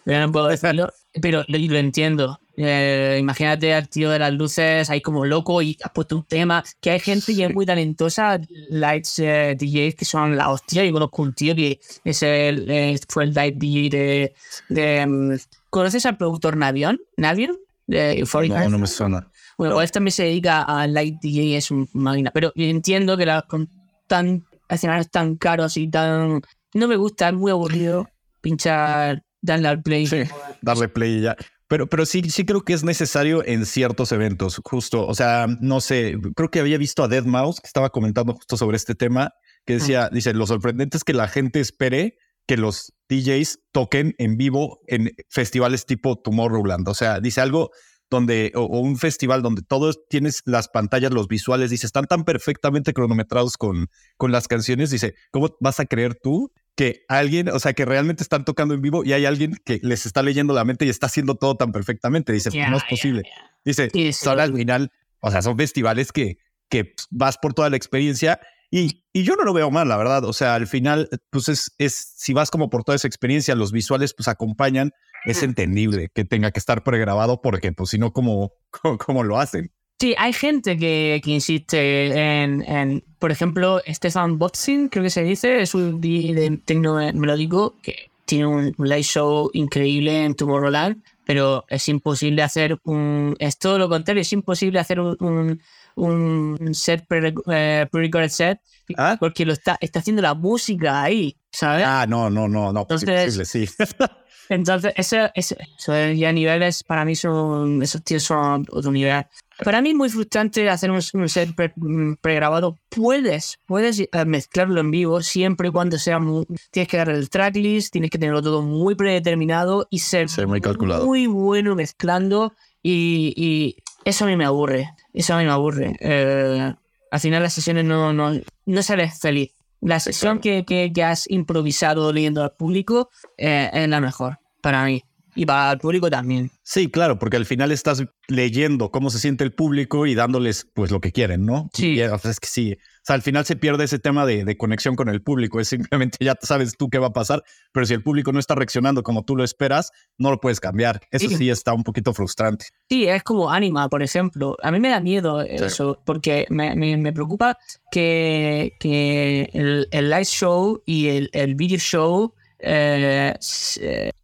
pero 0.03 0.19
no 0.25 0.31
puedo 0.31 0.47
decirlo, 0.47 0.91
pero 1.21 1.43
lo, 1.47 1.57
lo 1.59 1.77
entiendo. 1.77 2.39
Eh, 2.57 3.17
imagínate 3.19 3.73
al 3.73 3.89
tío 3.89 4.09
de 4.09 4.17
las 4.17 4.33
luces 4.33 4.89
ahí 4.89 5.01
como 5.01 5.25
loco 5.25 5.61
y 5.61 5.77
has 5.83 5.91
puesto 5.91 6.15
un 6.15 6.23
tema, 6.23 6.63
que 6.81 6.89
hay 6.91 6.99
gente 6.99 7.35
que 7.35 7.45
es 7.45 7.53
muy 7.53 7.65
talentosa, 7.65 8.39
lights 8.69 9.19
eh, 9.19 9.55
DJs 9.59 9.95
que 9.95 10.05
son 10.05 10.35
la 10.37 10.49
hostia, 10.49 10.83
yo 10.85 10.93
conozco 10.93 11.21
un 11.21 11.33
tío 11.33 11.53
que 11.55 11.79
es 12.03 12.23
el, 12.23 12.69
eh, 12.71 12.97
fue 13.09 13.25
el 13.25 13.33
light 13.33 13.55
DJ 13.57 13.89
de... 13.89 14.33
de, 14.69 15.05
mm, 15.05 15.35
¿Conoces 15.69 16.05
al 16.05 16.17
productor 16.17 16.55
Navion? 16.55 16.99
¿Navion? 17.17 17.57
No, 17.87 18.69
no 18.69 18.79
me 18.79 18.87
suena. 18.87 19.29
Bueno, 19.57 19.75
pues 19.75 19.91
también 19.91 20.11
se 20.11 20.23
dedica 20.23 20.63
a 20.63 20.87
light 20.87 21.15
DJ, 21.21 21.57
es 21.57 21.71
un 21.71 21.87
máquina. 21.93 22.31
Pero 22.33 22.51
entiendo 22.55 23.15
que 23.15 23.25
la, 23.25 23.43
con 23.43 23.69
tan 24.07 24.43
escenarios 24.69 25.09
tan 25.09 25.35
caros 25.35 25.77
y 25.77 25.89
tan. 25.89 26.41
No 26.73 26.87
me 26.87 26.97
gusta, 26.97 27.29
es 27.29 27.35
muy 27.35 27.51
aburrido 27.51 28.09
pinchar, 28.41 29.23
darle 29.41 29.67
al 29.67 29.81
play. 29.81 30.07
Sí, 30.07 30.23
darle 30.61 30.87
play 30.87 31.17
y 31.17 31.21
ya. 31.21 31.35
Pero, 31.67 31.87
pero 31.87 32.05
sí, 32.05 32.21
sí 32.29 32.45
creo 32.45 32.63
que 32.63 32.73
es 32.73 32.83
necesario 32.83 33.43
en 33.45 33.65
ciertos 33.65 34.11
eventos, 34.11 34.61
justo. 34.63 35.07
O 35.07 35.15
sea, 35.15 35.47
no 35.61 35.81
sé, 35.81 36.15
creo 36.35 36.51
que 36.51 36.59
había 36.59 36.77
visto 36.77 37.03
a 37.03 37.07
Dead 37.07 37.23
Mouse 37.23 37.59
que 37.59 37.67
estaba 37.67 37.89
comentando 37.89 38.33
justo 38.33 38.55
sobre 38.55 38.77
este 38.77 38.93
tema, 38.93 39.31
que 39.65 39.73
decía, 39.73 40.09
dice, 40.11 40.33
lo 40.33 40.45
sorprendente 40.45 40.97
es 40.97 41.03
que 41.03 41.13
la 41.13 41.27
gente 41.27 41.59
espere 41.59 42.17
que 42.45 42.57
los 42.57 42.93
DJs 43.09 43.59
toquen 43.71 44.15
en 44.17 44.37
vivo 44.37 44.79
en 44.87 45.11
festivales 45.29 45.85
tipo 45.85 46.17
Tomorrowland. 46.17 46.87
O 46.89 46.93
sea, 46.93 47.19
dice 47.19 47.41
algo 47.41 47.71
donde, 48.09 48.51
o, 48.55 48.61
o 48.61 48.79
un 48.79 48.97
festival 48.97 49.41
donde 49.41 49.61
todos 49.61 49.99
tienes 50.09 50.41
las 50.45 50.67
pantallas, 50.67 51.11
los 51.11 51.27
visuales, 51.27 51.71
dice, 51.71 51.85
están 51.85 52.05
tan 52.05 52.23
perfectamente 52.23 52.93
cronometrados 52.93 53.57
con, 53.57 53.87
con 54.17 54.31
las 54.31 54.47
canciones, 54.47 54.91
dice, 54.91 55.15
¿cómo 55.31 55.55
vas 55.59 55.79
a 55.79 55.85
creer 55.85 56.15
tú 56.15 56.51
que 56.75 57.03
alguien, 57.07 57.49
o 57.49 57.59
sea, 57.59 57.73
que 57.73 57.85
realmente 57.85 58.21
están 58.21 58.45
tocando 58.45 58.73
en 58.73 58.81
vivo 58.81 59.03
y 59.03 59.13
hay 59.13 59.25
alguien 59.25 59.55
que 59.65 59.79
les 59.81 60.05
está 60.05 60.21
leyendo 60.21 60.53
la 60.53 60.65
mente 60.65 60.85
y 60.85 60.89
está 60.89 61.07
haciendo 61.07 61.35
todo 61.35 61.55
tan 61.55 61.71
perfectamente? 61.71 62.33
Dice, 62.33 62.51
Ya, 62.51 62.69
no 62.69 62.77
es 62.77 62.83
posible. 62.83 63.23
Dice, 63.63 63.89
Sí, 63.91 64.11
sí. 64.11 64.13
son 64.13 64.39
al 64.39 64.53
final, 64.53 64.91
o 65.19 65.31
sea, 65.31 65.41
son 65.41 65.57
festivales 65.57 66.11
que, 66.11 66.37
que 66.69 66.93
vas 67.09 67.37
por 67.37 67.53
toda 67.53 67.69
la 67.69 67.77
experiencia 67.77 68.39
y, 68.77 69.03
y 69.13 69.23
yo 69.23 69.35
no 69.37 69.43
lo 69.43 69.53
veo 69.53 69.71
mal, 69.71 69.87
la 69.87 69.95
verdad. 69.95 70.25
O 70.25 70.33
sea, 70.33 70.55
al 70.55 70.67
final, 70.67 71.09
pues 71.29 71.47
es, 71.47 71.73
es, 71.77 71.93
si 72.17 72.33
vas 72.33 72.51
como 72.51 72.69
por 72.69 72.83
toda 72.83 72.97
esa 72.97 73.07
experiencia, 73.07 73.55
los 73.55 73.71
visuales 73.71 74.13
pues 74.13 74.27
acompañan, 74.27 74.91
es 75.23 75.43
entendible 75.43 76.09
que 76.13 76.25
tenga 76.25 76.51
que 76.51 76.59
estar 76.59 76.83
pregrabado 76.83 77.41
porque 77.41 77.71
pues 77.71 77.91
si 77.91 77.97
no, 77.97 78.11
¿cómo, 78.11 78.51
cómo, 78.69 78.97
cómo 78.97 79.23
lo 79.23 79.39
hacen? 79.39 79.71
Sí, 79.97 80.13
hay 80.17 80.33
gente 80.33 80.77
que, 80.77 81.21
que 81.23 81.31
insiste 81.31 82.07
en, 82.07 82.63
en, 82.63 83.03
por 83.17 83.31
ejemplo, 83.31 83.81
Stefan 83.87 84.37
Botzin, 84.37 84.89
creo 84.89 85.03
que 85.03 85.09
se 85.09 85.23
dice, 85.23 85.61
es 85.61 85.73
un 85.73 86.01
DJ 86.01 86.33
de 86.33 86.57
tecno 86.57 86.95
melódico 87.13 87.77
que 87.81 88.11
tiene 88.25 88.45
un 88.45 88.75
live 88.77 89.03
show 89.03 89.49
increíble 89.53 90.25
en 90.25 90.35
Tomorrowland, 90.35 91.01
pero 91.25 91.63
es 91.69 91.87
imposible 91.87 92.43
hacer 92.43 92.77
un... 92.83 93.37
Es 93.39 93.57
todo 93.57 93.79
lo 93.79 93.87
contrario, 93.87 94.21
es 94.21 94.33
imposible 94.33 94.79
hacer 94.79 94.99
un, 94.99 95.15
un, 95.21 95.61
un 95.95 96.73
set 96.73 97.05
pre- 97.07 97.33
eh, 97.51 97.87
pre-recorded 97.91 98.29
set 98.29 98.59
¿Ah? 98.97 99.17
porque 99.19 99.45
lo 99.45 99.53
está, 99.53 99.77
está 99.81 99.99
haciendo 99.99 100.21
la 100.21 100.33
música 100.33 101.01
ahí, 101.03 101.37
¿sabes? 101.51 101.85
Ah, 101.87 102.05
no, 102.07 102.29
no, 102.29 102.47
no, 102.47 102.71
no, 102.73 102.85
pues, 102.87 103.03
Entonces- 103.03 103.35
imposible, 103.35 103.67
sí. 103.67 103.75
Entonces, 104.47 104.93
ese, 104.95 105.31
ese, 105.33 105.57
eso 105.79 106.11
ya 106.11 106.31
niveles, 106.31 106.83
para 106.83 107.03
mí 107.03 107.15
son, 107.15 107.81
esos 107.81 108.03
tíos 108.03 108.21
son 108.21 108.63
otro 108.69 108.91
nivel. 108.91 109.25
Para 109.63 109.81
mí 109.81 109.89
es 109.89 109.95
muy 109.95 110.07
frustrante 110.09 110.69
hacer 110.69 110.91
un, 110.91 110.99
un 111.13 111.29
set 111.29 111.55
pre- 111.55 111.73
mm, 111.75 112.17
pregrabado. 112.21 112.77
Puedes, 112.89 113.57
puedes 113.65 113.99
eh, 114.01 114.07
mezclarlo 114.27 114.81
en 114.81 114.91
vivo 114.91 115.23
siempre 115.23 115.69
y 115.69 115.71
cuando 115.71 115.97
sea 115.97 116.19
muy, 116.19 116.45
tienes 116.69 116.87
que 116.89 116.97
dar 116.97 117.09
el 117.09 117.27
tracklist, 117.31 117.91
tienes 117.91 118.11
que 118.11 118.19
tenerlo 118.19 118.43
todo 118.43 118.61
muy 118.61 118.93
predeterminado 118.93 119.87
y 119.89 119.97
ser 119.97 120.29
Sí, 120.29 120.45
muy 120.45 120.61
calculado. 120.61 121.07
muy 121.07 121.25
bueno 121.25 121.73
mezclando 121.73 122.53
y, 122.83 123.33
y 123.35 123.77
eso 124.03 124.25
a 124.25 124.27
mí 124.27 124.35
me 124.35 124.45
aburre, 124.45 124.91
eso 125.15 125.33
a 125.33 125.39
mí 125.39 125.45
me 125.45 125.51
aburre. 125.51 125.95
Eh, 125.99 126.73
al 127.11 127.19
final 127.19 127.43
las 127.43 127.53
sesiones 127.53 127.85
no, 127.85 128.13
no, 128.13 128.33
no 128.65 128.83
sales 128.83 129.19
feliz 129.19 129.51
La 129.81 129.99
sesión 129.99 130.39
que, 130.39 130.65
que, 130.65 130.91
que 130.93 131.03
has 131.03 131.29
improvisado 131.29 132.11
leyendo 132.11 132.43
al 132.43 132.51
público 132.51 133.09
eh, 133.37 133.69
es 133.73 133.89
la 133.89 134.01
mejor 134.01 134.39
para 134.61 134.83
mí 134.85 135.03
y 135.35 135.45
para 135.45 135.73
el 135.73 135.79
público 135.79 136.09
también. 136.09 136.49
Sí, 136.63 136.89
claro, 136.89 137.19
porque 137.19 137.37
al 137.37 137.45
final 137.45 137.71
estás 137.71 138.03
leyendo 138.27 138.89
cómo 138.89 139.09
se 139.09 139.19
siente 139.19 139.43
el 139.43 139.53
público 139.53 140.05
y 140.07 140.15
dándoles 140.15 140.67
pues 140.73 140.91
lo 140.91 141.01
que 141.01 141.11
quieren, 141.11 141.45
¿no? 141.45 141.69
Sí. 141.73 141.95
Y, 141.95 142.01
o 142.01 142.17
sea, 142.17 142.31
es 142.31 142.39
que 142.39 142.47
sí. 142.47 142.77
O 143.05 143.07
sea, 143.07 143.15
al 143.17 143.21
final 143.21 143.45
se 143.45 143.55
pierde 143.55 143.83
ese 143.83 143.99
tema 143.99 144.25
de, 144.25 144.43
de, 144.45 144.57
conexión 144.57 144.95
con 144.95 145.09
el 145.09 145.21
público. 145.21 145.59
Es 145.59 145.67
simplemente 145.67 146.17
ya 146.21 146.33
sabes 146.41 146.75
tú 146.75 146.89
qué 146.89 146.97
va 146.97 147.07
a 147.07 147.13
pasar, 147.13 147.43
pero 147.71 147.85
si 147.85 147.93
el 147.93 148.01
público 148.01 148.31
no 148.31 148.39
está 148.39 148.55
reaccionando 148.55 149.03
como 149.03 149.23
tú 149.23 149.35
lo 149.35 149.43
esperas, 149.43 149.91
no 150.17 150.31
lo 150.31 150.39
puedes 150.39 150.59
cambiar. 150.59 151.01
Eso 151.11 151.29
sí, 151.29 151.35
sí 151.35 151.49
está 151.51 151.71
un 151.73 151.83
poquito 151.83 152.15
frustrante. 152.15 152.65
Sí, 152.89 153.05
es 153.05 153.21
como 153.21 153.51
Anima, 153.51 153.89
por 153.89 154.01
ejemplo. 154.01 154.57
A 154.63 154.71
mí 154.71 154.79
me 154.79 154.89
da 154.89 155.01
miedo 155.01 155.43
eso, 155.43 155.93
sí. 155.93 155.99
porque 156.03 156.47
me, 156.49 156.75
me, 156.75 156.97
me, 156.97 157.13
preocupa 157.13 157.59
que, 157.91 158.73
que 158.79 159.51
el, 159.53 159.87
el, 159.91 160.09
live 160.09 160.25
show 160.25 160.81
y 160.87 161.09
el, 161.09 161.29
el 161.33 161.53
video 161.53 161.77
show 161.77 162.33
eh, 162.59 163.33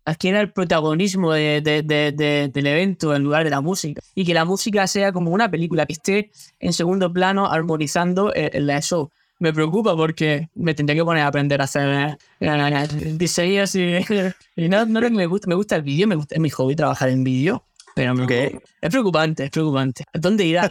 adquiera 0.06 0.42
el 0.42 0.52
protagonismo 0.52 1.34
de, 1.34 1.62
de, 1.62 1.84
de, 1.84 2.50
del 2.54 2.68
evento 2.68 3.16
en 3.16 3.24
lugar 3.24 3.44
de 3.44 3.50
la 3.50 3.62
música 3.62 4.02
y 4.16 4.26
que 4.26 4.34
la 4.34 4.46
música 4.46 4.88
sea 4.88 5.12
como 5.12 5.32
una 5.32 5.50
película 5.50 5.86
que 5.86 5.94
esté 5.94 6.32
en 6.60 6.74
segundo 6.74 7.12
plano 7.12 7.52
armonizando 7.52 8.34
el, 8.34 8.70
el 8.70 8.82
show. 8.82 9.10
Me 9.40 9.52
preocupa 9.54 9.96
porque 9.96 10.50
me 10.54 10.76
tendría 10.76 10.96
que 10.96 11.04
poner 11.04 11.24
a 11.24 11.28
aprender 11.28 11.62
a 11.62 11.64
hacer 11.64 12.18
eh, 12.40 13.14
diseños 13.14 13.74
y, 13.76 13.98
y 14.56 14.70
no, 14.70 14.86
no 14.86 15.10
me 15.10 15.26
gusta, 15.26 15.48
me 15.48 15.56
gusta 15.56 15.76
el 15.78 15.82
vídeo, 15.82 16.08
me 16.08 16.16
gusta, 16.16 16.36
es 16.36 16.42
mi 16.42 16.50
hobby 16.52 16.76
trabajar 16.76 17.10
en 17.10 17.24
vídeo, 17.24 17.66
pero 17.96 18.14
okay. 18.24 18.60
es 18.82 18.90
preocupante, 18.90 19.46
es 19.46 19.50
preocupante. 19.50 20.04
¿A 20.14 20.20
dónde 20.20 20.46
irá? 20.46 20.70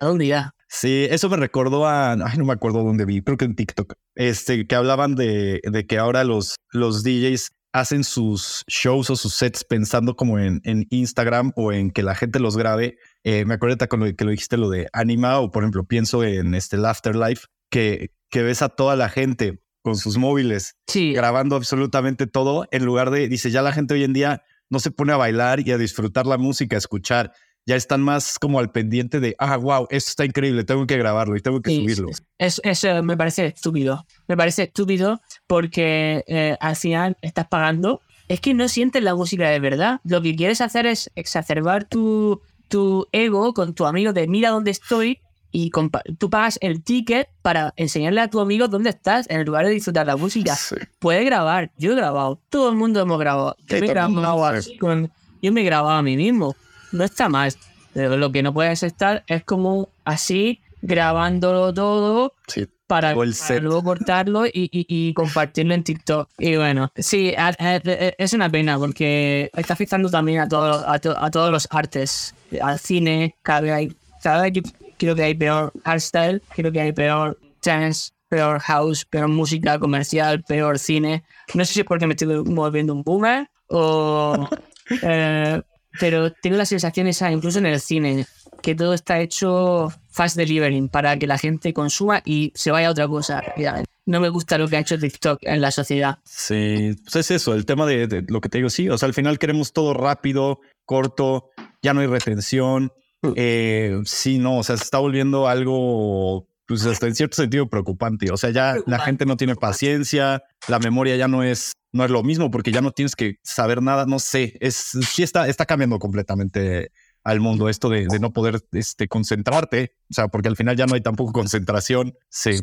¿A 0.00 0.04
dónde 0.04 0.24
irá? 0.24 0.54
Sí, 0.68 1.06
eso 1.10 1.30
me 1.30 1.38
recordó 1.38 1.86
a, 1.86 2.12
ay, 2.12 2.38
no 2.38 2.44
me 2.44 2.52
acuerdo 2.52 2.82
dónde 2.84 3.06
vi, 3.06 3.22
creo 3.22 3.38
que 3.38 3.46
en 3.46 3.56
TikTok, 3.56 3.94
este, 4.14 4.66
que 4.66 4.74
hablaban 4.74 5.14
de, 5.14 5.60
de 5.64 5.86
que 5.86 5.98
ahora 5.98 6.24
los, 6.24 6.56
los 6.72 7.02
DJs 7.02 7.48
hacen 7.72 8.04
sus 8.04 8.64
shows 8.66 9.10
o 9.10 9.16
sus 9.16 9.34
sets 9.34 9.64
pensando 9.64 10.16
como 10.16 10.38
en, 10.38 10.60
en 10.64 10.86
Instagram 10.90 11.52
o 11.56 11.72
en 11.72 11.90
que 11.90 12.02
la 12.02 12.14
gente 12.14 12.40
los 12.40 12.56
grabe. 12.56 12.98
Eh, 13.24 13.44
me 13.44 13.54
acuerdo 13.54 13.86
con 13.88 14.00
lo 14.00 14.14
que 14.14 14.24
lo 14.24 14.30
dijiste, 14.30 14.56
lo 14.56 14.70
de 14.70 14.88
Anima, 14.92 15.38
o 15.38 15.50
por 15.50 15.62
ejemplo, 15.62 15.84
pienso 15.84 16.24
en 16.24 16.54
este 16.54 16.76
el 16.76 16.84
Afterlife, 16.84 17.46
que, 17.70 18.10
que 18.30 18.42
ves 18.42 18.62
a 18.62 18.68
toda 18.68 18.96
la 18.96 19.08
gente 19.08 19.60
con 19.82 19.96
sus 19.96 20.18
móviles 20.18 20.76
sí. 20.86 21.12
grabando 21.12 21.56
absolutamente 21.56 22.26
todo, 22.26 22.66
en 22.70 22.84
lugar 22.84 23.10
de, 23.10 23.28
dice, 23.28 23.50
ya 23.50 23.62
la 23.62 23.72
gente 23.72 23.94
hoy 23.94 24.04
en 24.04 24.12
día 24.12 24.42
no 24.70 24.80
se 24.80 24.90
pone 24.90 25.12
a 25.12 25.16
bailar 25.16 25.60
y 25.66 25.72
a 25.72 25.78
disfrutar 25.78 26.26
la 26.26 26.36
música, 26.36 26.76
a 26.76 26.78
escuchar 26.78 27.32
ya 27.68 27.76
están 27.76 28.00
más 28.00 28.38
como 28.38 28.60
al 28.60 28.70
pendiente 28.70 29.20
de, 29.20 29.36
ah, 29.38 29.58
wow, 29.58 29.86
esto 29.90 30.08
está 30.08 30.24
increíble, 30.24 30.64
tengo 30.64 30.86
que 30.86 30.96
grabarlo 30.96 31.36
y 31.36 31.42
tengo 31.42 31.60
que 31.60 31.68
sí, 31.68 31.82
subirlo. 31.82 32.08
Eso 32.38 32.62
es, 32.64 32.82
es, 32.82 33.04
me 33.04 33.14
parece 33.14 33.44
estúpido. 33.44 34.06
Me 34.26 34.38
parece 34.38 34.62
estúpido 34.62 35.20
porque 35.46 36.24
eh, 36.26 36.56
al 36.60 36.76
final 36.76 37.18
estás 37.20 37.46
pagando. 37.48 38.00
Es 38.26 38.40
que 38.40 38.54
no 38.54 38.68
sientes 38.68 39.02
la 39.02 39.14
música 39.14 39.50
de 39.50 39.60
verdad. 39.60 40.00
Lo 40.04 40.22
que 40.22 40.34
quieres 40.34 40.62
hacer 40.62 40.86
es 40.86 41.10
exacerbar 41.14 41.84
tu, 41.84 42.40
tu 42.68 43.06
ego 43.12 43.52
con 43.52 43.74
tu 43.74 43.84
amigo 43.84 44.14
de 44.14 44.26
mira 44.28 44.48
dónde 44.48 44.70
estoy 44.70 45.20
y 45.52 45.70
tú 46.16 46.30
pagas 46.30 46.58
el 46.62 46.82
ticket 46.82 47.28
para 47.42 47.74
enseñarle 47.76 48.22
a 48.22 48.30
tu 48.30 48.40
amigo 48.40 48.68
dónde 48.68 48.88
estás 48.88 49.28
en 49.28 49.44
lugar 49.44 49.66
de 49.66 49.72
disfrutar 49.72 50.06
la 50.06 50.16
música. 50.16 50.56
Sí. 50.56 50.76
Puedes 51.00 51.26
grabar. 51.26 51.70
Yo 51.76 51.92
he 51.92 51.96
grabado. 51.96 52.40
Todo 52.48 52.70
el 52.70 52.76
mundo 52.76 52.98
hemos 53.02 53.18
grabado. 53.18 53.56
Yo 53.66 53.78
me, 53.78 53.86
grabado 53.88 54.58
con, 54.80 55.12
yo 55.42 55.52
me 55.52 55.60
he 55.60 55.64
grabado 55.64 55.98
a 55.98 56.02
mí 56.02 56.16
mismo 56.16 56.56
no 56.92 57.04
está 57.04 57.28
mal. 57.28 57.52
Pero 57.92 58.16
lo 58.16 58.30
que 58.30 58.42
no 58.42 58.52
puedes 58.52 58.82
estar 58.82 59.24
es 59.26 59.44
como 59.44 59.88
así, 60.04 60.60
grabándolo 60.82 61.72
todo 61.74 62.34
sí, 62.46 62.68
para, 62.86 63.14
luego 63.14 63.84
cortarlo 63.84 64.46
y, 64.46 64.50
y, 64.52 64.86
y, 64.88 65.14
compartirlo 65.14 65.74
en 65.74 65.84
TikTok. 65.84 66.28
Y 66.38 66.56
bueno, 66.56 66.90
sí, 66.96 67.34
es 67.36 68.32
una 68.32 68.48
pena 68.50 68.78
porque 68.78 69.50
está 69.54 69.74
afectando 69.74 70.10
también 70.10 70.40
a, 70.40 70.48
todo, 70.48 70.88
a, 70.88 70.98
to, 70.98 71.16
a 71.16 71.30
todos 71.30 71.50
los 71.50 71.68
artes, 71.70 72.34
al 72.60 72.78
cine, 72.78 73.36
cada 73.42 73.60
vez 73.60 73.72
hay, 73.72 73.92
cada 74.22 74.42
vez 74.42 74.52
creo 74.96 75.14
que 75.14 75.22
hay 75.22 75.34
peor 75.34 75.72
hardstyle, 75.84 76.42
creo 76.54 76.72
que 76.72 76.80
hay 76.80 76.92
peor 76.92 77.38
dance, 77.62 78.12
peor 78.28 78.58
house, 78.60 79.04
peor 79.04 79.28
música 79.28 79.78
comercial, 79.78 80.42
peor 80.42 80.78
cine. 80.78 81.24
No 81.54 81.64
sé 81.64 81.74
si 81.74 81.80
es 81.80 81.86
porque 81.86 82.06
me 82.06 82.14
estoy 82.14 82.42
volviendo 82.44 82.92
un 82.92 83.02
boomer 83.02 83.48
o... 83.68 84.48
Eh, 85.02 85.60
pero 86.00 86.32
tengo 86.32 86.56
la 86.56 86.66
sensación 86.66 87.06
esa, 87.06 87.30
incluso 87.30 87.58
en 87.58 87.66
el 87.66 87.80
cine, 87.80 88.26
que 88.62 88.74
todo 88.74 88.94
está 88.94 89.20
hecho 89.20 89.92
fast 90.10 90.36
delivering 90.36 90.88
para 90.88 91.18
que 91.18 91.26
la 91.26 91.38
gente 91.38 91.72
consuma 91.72 92.22
y 92.24 92.52
se 92.54 92.70
vaya 92.70 92.88
a 92.88 92.90
otra 92.90 93.08
cosa 93.08 93.40
rápidamente. 93.40 93.90
No 94.06 94.20
me 94.20 94.28
gusta 94.30 94.58
lo 94.58 94.68
que 94.68 94.76
ha 94.76 94.80
hecho 94.80 94.98
TikTok 94.98 95.38
en 95.42 95.60
la 95.60 95.70
sociedad. 95.70 96.18
Sí, 96.24 96.96
pues 97.04 97.16
es 97.16 97.30
eso, 97.30 97.54
el 97.54 97.66
tema 97.66 97.86
de, 97.86 98.06
de, 98.06 98.24
lo 98.28 98.40
que 98.40 98.48
te 98.48 98.58
digo, 98.58 98.70
sí, 98.70 98.88
o 98.88 98.96
sea, 98.98 99.06
al 99.06 99.14
final 99.14 99.38
queremos 99.38 99.72
todo 99.72 99.94
rápido, 99.94 100.60
corto, 100.84 101.50
ya 101.82 101.94
no 101.94 102.00
hay 102.00 102.06
retención. 102.06 102.92
Eh, 103.36 104.00
sí, 104.04 104.38
no, 104.38 104.58
o 104.58 104.62
sea, 104.62 104.76
se 104.76 104.84
está 104.84 104.98
volviendo 104.98 105.48
algo 105.48 106.47
pues 106.68 106.84
hasta 106.84 107.06
en 107.06 107.14
cierto 107.14 107.36
sentido 107.36 107.68
preocupante. 107.68 108.30
O 108.30 108.36
sea, 108.36 108.50
ya 108.50 108.76
la 108.86 108.98
gente 108.98 109.24
no 109.24 109.38
tiene 109.38 109.56
paciencia, 109.56 110.42
la 110.68 110.78
memoria 110.78 111.16
ya 111.16 111.26
no 111.26 111.42
es, 111.42 111.72
no 111.92 112.04
es 112.04 112.10
lo 112.10 112.22
mismo 112.22 112.50
porque 112.50 112.70
ya 112.70 112.82
no 112.82 112.92
tienes 112.92 113.16
que 113.16 113.38
saber 113.42 113.82
nada, 113.82 114.04
no 114.04 114.18
sé, 114.18 114.58
es, 114.60 114.76
sí 114.76 115.22
está, 115.22 115.48
está 115.48 115.64
cambiando 115.64 115.98
completamente 115.98 116.92
al 117.24 117.40
mundo 117.40 117.68
esto 117.68 117.88
de, 117.88 118.06
de 118.06 118.18
no 118.20 118.32
poder 118.32 118.60
este, 118.72 119.08
concentrarte, 119.08 119.94
o 120.10 120.14
sea, 120.14 120.28
porque 120.28 120.48
al 120.48 120.56
final 120.56 120.76
ya 120.76 120.86
no 120.86 120.94
hay 120.94 121.00
tampoco 121.00 121.32
concentración. 121.32 122.14
Sí. 122.28 122.58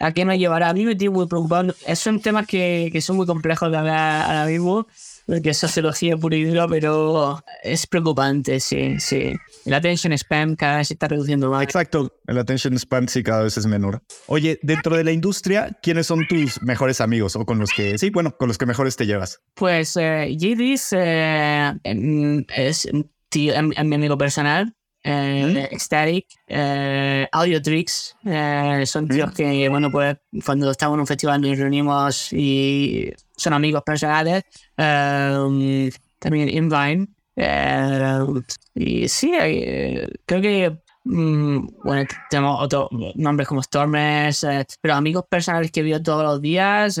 ¿A 0.00 0.12
qué 0.12 0.24
nos 0.24 0.38
llevará? 0.38 0.70
A 0.70 0.74
mí 0.74 0.86
me 0.86 0.96
tiene 0.96 1.14
muy 1.14 1.26
preocupado. 1.26 1.74
Son 1.94 2.20
temas 2.20 2.46
que, 2.46 2.88
que 2.92 3.02
son 3.02 3.16
muy 3.16 3.26
complejos 3.26 3.70
de 3.70 3.76
hablar 3.76 4.22
ahora 4.26 4.46
mismo 4.46 4.86
porque 5.26 5.50
es 5.50 5.58
sociología 5.58 6.16
pura 6.16 6.36
y 6.36 6.44
dura, 6.44 6.66
pero 6.68 7.42
es 7.62 7.86
preocupante, 7.86 8.60
sí, 8.60 8.98
sí. 8.98 9.32
El 9.64 9.74
attention 9.74 10.12
spam 10.12 10.56
cada 10.56 10.78
vez 10.78 10.88
se 10.88 10.94
está 10.94 11.08
reduciendo 11.08 11.50
más. 11.50 11.62
Exacto, 11.62 12.12
el 12.26 12.38
attention 12.38 12.78
spam 12.78 13.08
sí 13.08 13.22
cada 13.22 13.42
vez 13.42 13.56
es 13.56 13.66
menor. 13.66 14.02
Oye, 14.26 14.58
dentro 14.62 14.96
de 14.96 15.04
la 15.04 15.12
industria, 15.12 15.76
¿quiénes 15.82 16.06
son 16.06 16.26
tus 16.26 16.60
mejores 16.62 17.00
amigos 17.00 17.36
o 17.36 17.44
con 17.44 17.58
los 17.58 17.70
que, 17.70 17.98
sí, 17.98 18.10
bueno, 18.10 18.36
con 18.36 18.48
los 18.48 18.58
que 18.58 18.66
mejores 18.66 18.96
te 18.96 19.06
llevas? 19.06 19.40
Pues 19.54 19.96
eh, 19.96 20.28
eh, 20.30 22.44
es, 22.56 22.88
tío, 23.28 23.54
es 23.54 23.84
mi 23.84 23.94
amigo 23.94 24.18
personal. 24.18 24.74
Eh, 25.02 25.68
¿Mm? 25.70 25.74
Ecstatic, 25.74 26.26
eh, 26.46 27.26
Audiotrix, 27.32 28.16
eh, 28.24 28.82
son 28.84 29.08
tíos 29.08 29.30
¿Mm? 29.30 29.34
que, 29.34 29.68
bueno, 29.70 29.90
pues 29.90 30.16
cuando 30.44 30.70
estamos 30.70 30.96
en 30.96 31.00
un 31.00 31.06
festival 31.06 31.40
nos 31.40 31.56
reunimos 31.56 32.32
y 32.32 33.10
son 33.36 33.54
amigos 33.54 33.82
personales. 33.82 34.44
Um, 34.76 35.88
también 36.18 36.50
Invine. 36.50 37.08
y 38.74 39.08
sí, 39.08 39.32
creo 40.26 40.42
que 40.42 40.78
um, 41.06 41.66
bueno, 41.82 42.06
tenemos 42.28 42.62
otros 42.62 42.88
nombres 43.14 43.48
como 43.48 43.62
Stormers, 43.62 44.46
pero 44.82 44.94
amigos 44.94 45.24
personales 45.30 45.70
que 45.70 45.82
veo 45.82 46.02
todos 46.02 46.22
los 46.24 46.42
días, 46.42 47.00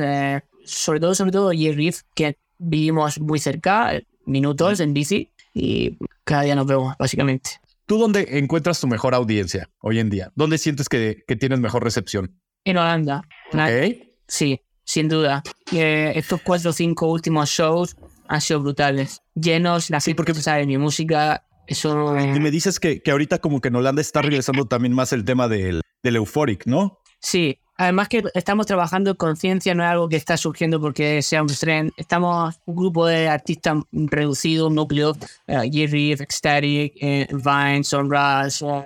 sobre 0.64 1.00
todo, 1.00 1.14
sobre 1.14 1.32
todo, 1.32 1.52
y 1.52 1.70
Riff, 1.72 2.02
que 2.14 2.38
vivimos 2.56 3.20
muy 3.20 3.38
cerca, 3.38 3.92
minutos 4.24 4.80
en 4.80 4.94
bici, 4.94 5.28
y 5.52 5.98
cada 6.24 6.42
día 6.42 6.54
nos 6.54 6.66
vemos, 6.66 6.94
básicamente. 6.98 7.60
¿Tú 7.90 7.98
dónde 7.98 8.38
encuentras 8.38 8.78
tu 8.78 8.86
mejor 8.86 9.16
audiencia 9.16 9.68
hoy 9.80 9.98
en 9.98 10.10
día? 10.10 10.30
¿Dónde 10.36 10.58
sientes 10.58 10.88
que, 10.88 11.24
que 11.26 11.34
tienes 11.34 11.58
mejor 11.58 11.82
recepción? 11.82 12.40
En 12.62 12.76
Holanda. 12.76 13.22
Okay. 13.48 14.14
Sí, 14.28 14.60
sin 14.84 15.08
duda. 15.08 15.42
Eh, 15.72 16.12
estos 16.14 16.40
cuatro 16.40 16.70
o 16.70 16.72
cinco 16.72 17.10
últimos 17.10 17.50
shows 17.50 17.96
han 18.28 18.40
sido 18.40 18.60
brutales. 18.60 19.22
Llenos, 19.34 19.90
la 19.90 19.98
sí, 19.98 20.14
porque 20.14 20.34
sabe 20.34 20.66
mi 20.66 20.78
música. 20.78 21.44
Eso... 21.66 22.16
Y 22.16 22.38
me 22.38 22.52
dices 22.52 22.78
que, 22.78 23.02
que 23.02 23.10
ahorita 23.10 23.40
como 23.40 23.60
que 23.60 23.66
en 23.66 23.74
Holanda 23.74 24.00
está 24.00 24.22
regresando 24.22 24.66
también 24.66 24.94
más 24.94 25.12
el 25.12 25.24
tema 25.24 25.48
del, 25.48 25.80
del 26.04 26.14
euphoric, 26.14 26.66
¿no? 26.66 26.99
Sí, 27.20 27.58
Además 27.80 28.08
que 28.10 28.22
estamos 28.34 28.66
trabajando 28.66 29.12
en 29.12 29.16
conciencia, 29.16 29.74
no 29.74 29.82
es 29.82 29.88
algo 29.88 30.06
que 30.06 30.16
está 30.16 30.36
surgiendo 30.36 30.78
porque 30.82 31.22
sea 31.22 31.40
un 31.40 31.48
tren. 31.48 31.90
Estamos 31.96 32.56
un 32.66 32.76
grupo 32.76 33.06
de 33.06 33.26
artistas 33.26 33.78
reducido, 33.90 34.68
núcleo, 34.68 35.12
uh, 35.12 35.62
Jerry, 35.72 36.12
Ecstatic, 36.12 36.92
eh, 37.00 37.26
Vine, 37.30 37.82
Sunrise, 37.82 38.62
uh, 38.62 38.84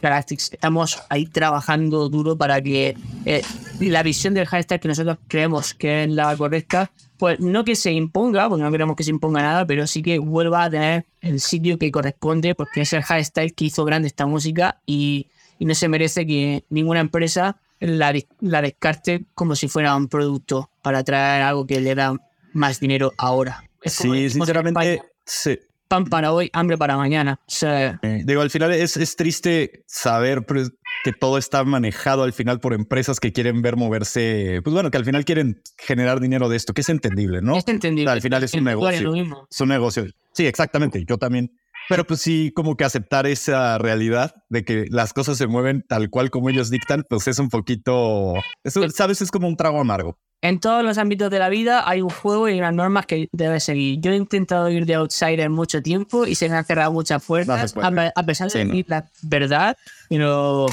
Galactics. 0.00 0.52
Estamos 0.52 1.02
ahí 1.08 1.26
trabajando 1.26 2.08
duro 2.08 2.38
para 2.38 2.62
que 2.62 2.96
eh, 3.24 3.42
la 3.80 4.04
visión 4.04 4.34
del 4.34 4.46
hashtag 4.46 4.80
que 4.80 4.86
nosotros 4.86 5.18
creemos 5.26 5.74
que 5.74 6.04
es 6.04 6.10
la 6.10 6.36
correcta, 6.36 6.92
pues 7.18 7.40
no 7.40 7.64
que 7.64 7.74
se 7.74 7.90
imponga, 7.90 8.48
porque 8.48 8.62
no 8.62 8.70
queremos 8.70 8.94
que 8.94 9.02
se 9.02 9.10
imponga 9.10 9.42
nada, 9.42 9.66
pero 9.66 9.88
sí 9.88 10.00
que 10.00 10.20
vuelva 10.20 10.62
a 10.62 10.70
tener 10.70 11.06
el 11.22 11.40
sitio 11.40 11.76
que 11.76 11.90
corresponde, 11.90 12.54
porque 12.54 12.82
es 12.82 12.92
el 12.92 13.02
hashtag 13.02 13.52
que 13.52 13.64
hizo 13.64 13.84
grande 13.84 14.06
esta 14.06 14.26
música 14.26 14.80
y, 14.86 15.26
y 15.60 15.66
no 15.66 15.74
se 15.74 15.88
merece 15.88 16.26
que 16.26 16.64
ninguna 16.70 17.00
empresa 17.00 17.60
la, 17.78 18.12
la 18.40 18.62
descarte 18.62 19.26
como 19.34 19.54
si 19.54 19.68
fuera 19.68 19.94
un 19.94 20.08
producto 20.08 20.70
para 20.82 21.04
traer 21.04 21.42
algo 21.42 21.66
que 21.66 21.80
le 21.80 21.94
da 21.94 22.16
más 22.54 22.80
dinero 22.80 23.12
ahora. 23.18 23.62
Es 23.82 23.92
sí, 23.92 24.30
sinceramente, 24.30 25.02
sí. 25.24 25.58
Pan 25.86 26.06
para 26.06 26.32
hoy, 26.32 26.48
hambre 26.54 26.78
para 26.78 26.96
mañana. 26.96 27.40
O 27.42 27.50
sea, 27.50 27.98
eh, 28.02 28.22
digo, 28.24 28.40
al 28.40 28.50
final 28.50 28.72
es, 28.72 28.96
es 28.96 29.16
triste 29.16 29.84
saber, 29.86 30.46
pero 30.46 30.62
que 31.04 31.12
todo 31.12 31.36
está 31.36 31.62
manejado 31.64 32.22
al 32.22 32.32
final 32.32 32.60
por 32.60 32.72
empresas 32.72 33.20
que 33.20 33.32
quieren 33.32 33.60
ver 33.60 33.76
moverse, 33.76 34.60
pues 34.62 34.72
bueno, 34.72 34.90
que 34.90 34.96
al 34.96 35.04
final 35.04 35.24
quieren 35.24 35.60
generar 35.76 36.20
dinero 36.20 36.48
de 36.48 36.56
esto, 36.56 36.72
que 36.72 36.80
es 36.80 36.88
entendible, 36.88 37.42
¿no? 37.42 37.56
Es 37.56 37.68
entendible. 37.68 38.10
al 38.10 38.22
final 38.22 38.44
es 38.44 38.54
un 38.54 38.64
negocio. 38.64 39.14
Es 39.50 39.60
un 39.60 39.68
negocio. 39.68 40.06
Sí, 40.32 40.46
exactamente. 40.46 41.04
Yo 41.06 41.18
también. 41.18 41.52
Pero 41.90 42.06
pues 42.06 42.20
sí, 42.20 42.52
como 42.54 42.76
que 42.76 42.84
aceptar 42.84 43.26
esa 43.26 43.76
realidad 43.78 44.34
de 44.48 44.64
que 44.64 44.86
las 44.90 45.12
cosas 45.12 45.36
se 45.36 45.46
mueven 45.48 45.84
tal 45.88 46.08
cual 46.08 46.30
como 46.30 46.48
ellos 46.48 46.70
dictan, 46.70 47.04
pues 47.08 47.26
es 47.26 47.38
un 47.38 47.48
poquito, 47.48 48.34
eso, 48.64 48.88
sabes, 48.90 49.20
es 49.20 49.30
como 49.30 49.48
un 49.48 49.56
trago 49.56 49.80
amargo. 49.80 50.16
En 50.42 50.60
todos 50.60 50.82
los 50.82 50.96
ámbitos 50.96 51.30
de 51.30 51.38
la 51.38 51.48
vida 51.48 51.86
hay 51.86 52.00
un 52.00 52.08
juego 52.08 52.48
y 52.48 52.58
unas 52.58 52.72
normas 52.72 53.06
que 53.06 53.28
debes 53.32 53.64
seguir. 53.64 54.00
Yo 54.00 54.12
he 54.12 54.16
intentado 54.16 54.70
ir 54.70 54.86
de 54.86 54.94
outsider 54.94 55.50
mucho 55.50 55.82
tiempo 55.82 56.26
y 56.26 56.34
se 56.34 56.48
me 56.48 56.56
han 56.56 56.64
cerrado 56.64 56.92
muchas 56.92 57.22
puertas, 57.24 57.74
a, 57.76 58.22
pesar 58.24 58.50
de 58.50 58.64
decir 58.64 58.86
la 58.88 59.10
verdad, 59.22 59.76
pero 60.08 60.66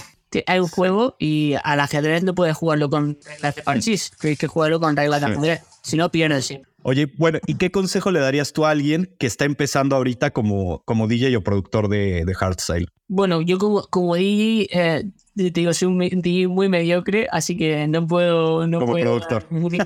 hay 0.45 0.59
un 0.59 0.67
juego 0.67 1.15
y 1.19 1.55
al 1.63 1.79
ajedrez 1.79 2.23
no 2.23 2.35
puedes 2.35 2.55
jugarlo 2.55 2.89
con 2.89 3.17
reglas 3.25 3.55
de 3.55 3.63
parchís, 3.63 4.11
tienes 4.19 4.39
que 4.39 4.47
jugarlo 4.47 4.79
con 4.79 4.95
reglas 4.95 5.19
de 5.19 5.27
ajedrez, 5.27 5.61
si 5.81 5.97
no 5.97 6.11
pierdes 6.11 6.53
Oye, 6.89 7.11
bueno, 7.17 7.39
¿y 7.45 7.55
qué 7.55 7.69
consejo 7.69 8.11
le 8.11 8.21
darías 8.21 8.53
tú 8.53 8.65
a 8.65 8.69
alguien 8.69 9.13
que 9.19 9.27
está 9.27 9.43
empezando 9.43 9.97
ahorita 9.97 10.31
como, 10.31 10.83
como 10.85 11.09
DJ 11.09 11.35
o 11.35 11.41
productor 11.43 11.89
de, 11.89 12.23
de 12.23 12.33
Hardstyle? 12.33 12.87
Bueno, 13.09 13.41
yo 13.41 13.57
como, 13.57 13.81
como 13.89 14.15
DJ, 14.15 14.69
eh, 14.71 15.03
te 15.35 15.51
digo, 15.51 15.73
soy 15.73 15.89
un 15.89 15.99
DJ 15.99 16.47
muy 16.47 16.69
mediocre, 16.69 17.27
así 17.29 17.57
que 17.57 17.85
no 17.89 18.07
puedo, 18.07 18.65
no 18.67 18.79
como 18.79 18.93
puedo 18.93 19.03
productor. 19.03 19.45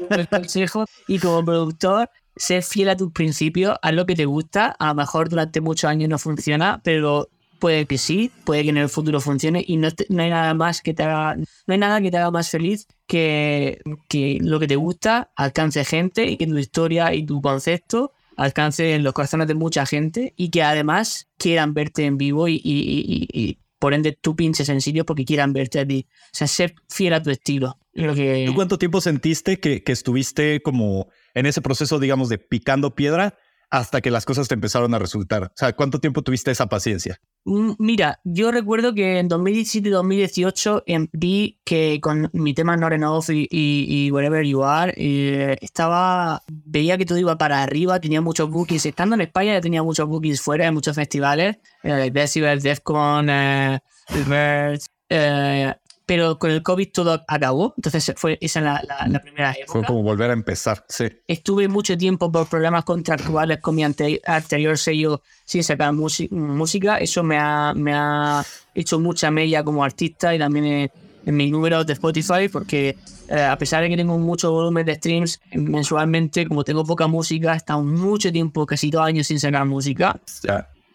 dar 0.10 0.30
consejo. 0.30 0.86
Y 1.08 1.18
como 1.18 1.44
productor, 1.44 2.08
sé 2.36 2.62
fiel 2.62 2.90
a 2.90 2.96
tus 2.96 3.12
principios, 3.12 3.76
haz 3.82 3.94
lo 3.96 4.06
que 4.06 4.16
te 4.16 4.26
gusta. 4.26 4.68
A 4.68 4.90
lo 4.90 4.94
mejor 4.94 5.28
durante 5.28 5.60
muchos 5.60 5.90
años 5.90 6.08
no 6.08 6.20
funciona, 6.20 6.82
pero 6.84 7.30
puede 7.62 7.86
que 7.86 8.00
sí, 8.00 8.32
puede 8.44 8.64
que 8.64 8.70
en 8.72 8.78
el 8.78 8.90
futuro 8.90 9.22
funcione 9.22 9.64
y 9.66 9.78
no, 9.78 9.88
no, 10.10 10.24
hay 10.24 10.32
nada 10.32 10.56
más 10.56 10.82
que 10.82 10.96
te 10.96 11.04
haga, 11.04 11.36
no 11.36 11.46
hay 11.68 11.78
nada 11.78 12.02
que 12.02 12.10
te 12.10 12.18
haga 12.18 12.32
más 12.32 12.50
feliz 12.50 12.88
que, 13.06 13.80
que 14.10 14.40
lo 14.42 14.60
que 14.60 14.68
te 14.68 14.76
gusta 14.76 15.32
alcance 15.36 15.86
gente 15.86 16.26
y 16.26 16.38
que 16.38 16.48
tu 16.48 16.58
historia 16.58 17.14
y 17.14 17.24
tu 17.24 17.40
concepto 17.40 18.14
alcance 18.36 18.96
en 18.96 19.04
los 19.04 19.14
corazones 19.14 19.48
de 19.48 19.54
mucha 19.54 19.86
gente 19.86 20.34
y 20.36 20.50
que 20.50 20.64
además 20.64 21.30
quieran 21.38 21.76
verte 21.76 22.06
en 22.06 22.18
vivo 22.18 22.48
y, 22.48 22.56
y, 22.56 23.28
y, 23.32 23.60
por 23.78 23.94
ende 23.94 24.18
tú 24.20 24.36
pinches 24.36 24.70
en 24.70 24.82
sitio 24.82 25.06
porque 25.06 25.26
quieran 25.26 25.54
verte 25.54 25.80
a 25.80 25.88
ti. 25.88 26.08
O 26.10 26.30
sea, 26.34 26.48
ser 26.48 26.76
fiel 26.90 27.14
a 27.14 27.22
tu 27.22 27.30
estilo. 27.30 27.78
Lo 27.94 28.14
que... 28.16 28.46
¿Tú 28.48 28.56
cuánto 28.56 28.78
tiempo 28.78 29.02
sentiste 29.02 29.60
que, 29.60 29.84
que 29.84 29.92
estuviste 29.92 30.62
como 30.62 31.10
en 31.34 31.48
ese 31.48 31.62
proceso, 31.62 32.00
digamos, 32.00 32.30
de 32.30 32.38
picando 32.38 32.96
piedra 32.96 33.36
hasta 33.72 34.02
que 34.02 34.12
las 34.12 34.26
cosas 34.26 34.48
te 34.48 34.54
empezaron 34.54 34.94
a 34.94 35.00
resultar? 35.00 35.46
O 35.46 35.52
sea, 35.56 35.74
¿cuánto 35.74 36.00
tiempo 36.00 36.22
tuviste 36.22 36.52
esa 36.52 36.68
paciencia? 36.68 37.20
Mm, 37.46 37.72
mira, 37.80 38.20
yo 38.24 38.52
recuerdo 38.52 38.94
que 38.94 39.18
en 39.18 39.28
2017 39.28 39.90
y 39.90 39.92
2018 39.92 40.84
vi 41.14 41.60
que 41.64 42.00
con 42.02 42.30
mi 42.34 42.54
tema 42.54 42.78
Not 42.78 42.94
Enough 42.94 43.30
y, 43.30 43.48
y, 43.50 44.12
Wherever 44.12 44.46
You 44.46 44.64
Are 44.64 44.94
eh, 44.96 45.58
estaba, 45.62 46.44
veía 46.48 46.98
que 46.98 47.06
todo 47.06 47.18
iba 47.18 47.38
para 47.38 47.64
arriba, 47.64 48.00
tenía 48.00 48.22
muchos 48.22 48.50
bookings. 48.50 48.86
Estando 48.86 49.16
en 49.16 49.22
España 49.22 49.60
tenía 49.62 49.82
muchos 49.82 50.08
bookings 50.08 50.42
fuera 50.42 50.66
de 50.66 50.72
muchos 50.72 50.96
festivales, 50.96 51.58
eh, 51.82 52.12
Decibel, 52.14 52.62
Defcon, 52.62 53.30
eh, 53.30 53.80
Reverse, 54.10 54.88
eh, 55.10 55.74
pero 56.06 56.40
con 56.40 56.52
el 56.52 56.64
COVID 56.64 56.92
todo 56.92 57.24
acabó. 57.28 57.74
Entonces 57.78 58.14
fue 58.18 58.38
esa 58.42 58.62
la, 58.62 58.84
la, 59.08 59.22
primera 59.22 59.54
época. 59.54 59.80
Fue 59.80 59.84
como 59.84 60.04
volver 60.04 60.30
a 60.30 60.34
empezar, 60.34 60.86
sí. 60.88 61.06
Estuve 61.28 61.68
mucho 61.68 61.98
tiempo 61.98 62.32
por 62.32 62.48
problemas 62.48 62.84
contractuales 62.84 63.60
con 63.60 63.76
mi 63.76 63.84
anterior 63.84 64.78
sello 64.78 65.22
sin 65.46 65.64
sacar 65.64 65.94
música. 65.94 66.98
Eso 66.98 67.24
me 67.24 67.38
ha, 67.38 67.74
me 67.76 67.94
ha 67.94 68.44
hecho 68.74 69.00
mucha 69.00 69.32
media 69.32 69.64
como 69.64 69.84
artista 69.84 70.34
y 70.36 70.40
también 70.40 70.66
en, 70.66 70.92
mis 71.24 71.52
números 71.52 71.86
de 71.86 71.94
Spotify, 71.94 72.50
porque 72.52 72.98
eh, 73.30 73.42
a 73.42 73.56
pesar 73.56 73.84
de 73.84 73.90
que 73.90 73.96
tengo 73.96 74.18
mucho 74.18 74.52
volumen 74.52 74.86
de 74.86 74.96
streams 74.96 75.40
mensualmente, 75.54 76.48
como 76.48 76.64
tengo 76.64 76.84
poca 76.84 77.06
música, 77.06 77.54
he 77.54 77.58
estado 77.58 77.84
mucho 77.84 78.32
tiempo, 78.32 78.66
casi 78.66 78.90
dos 78.90 79.04
años 79.04 79.28
sin 79.28 79.40
sacar 79.40 79.66
música. 79.66 80.20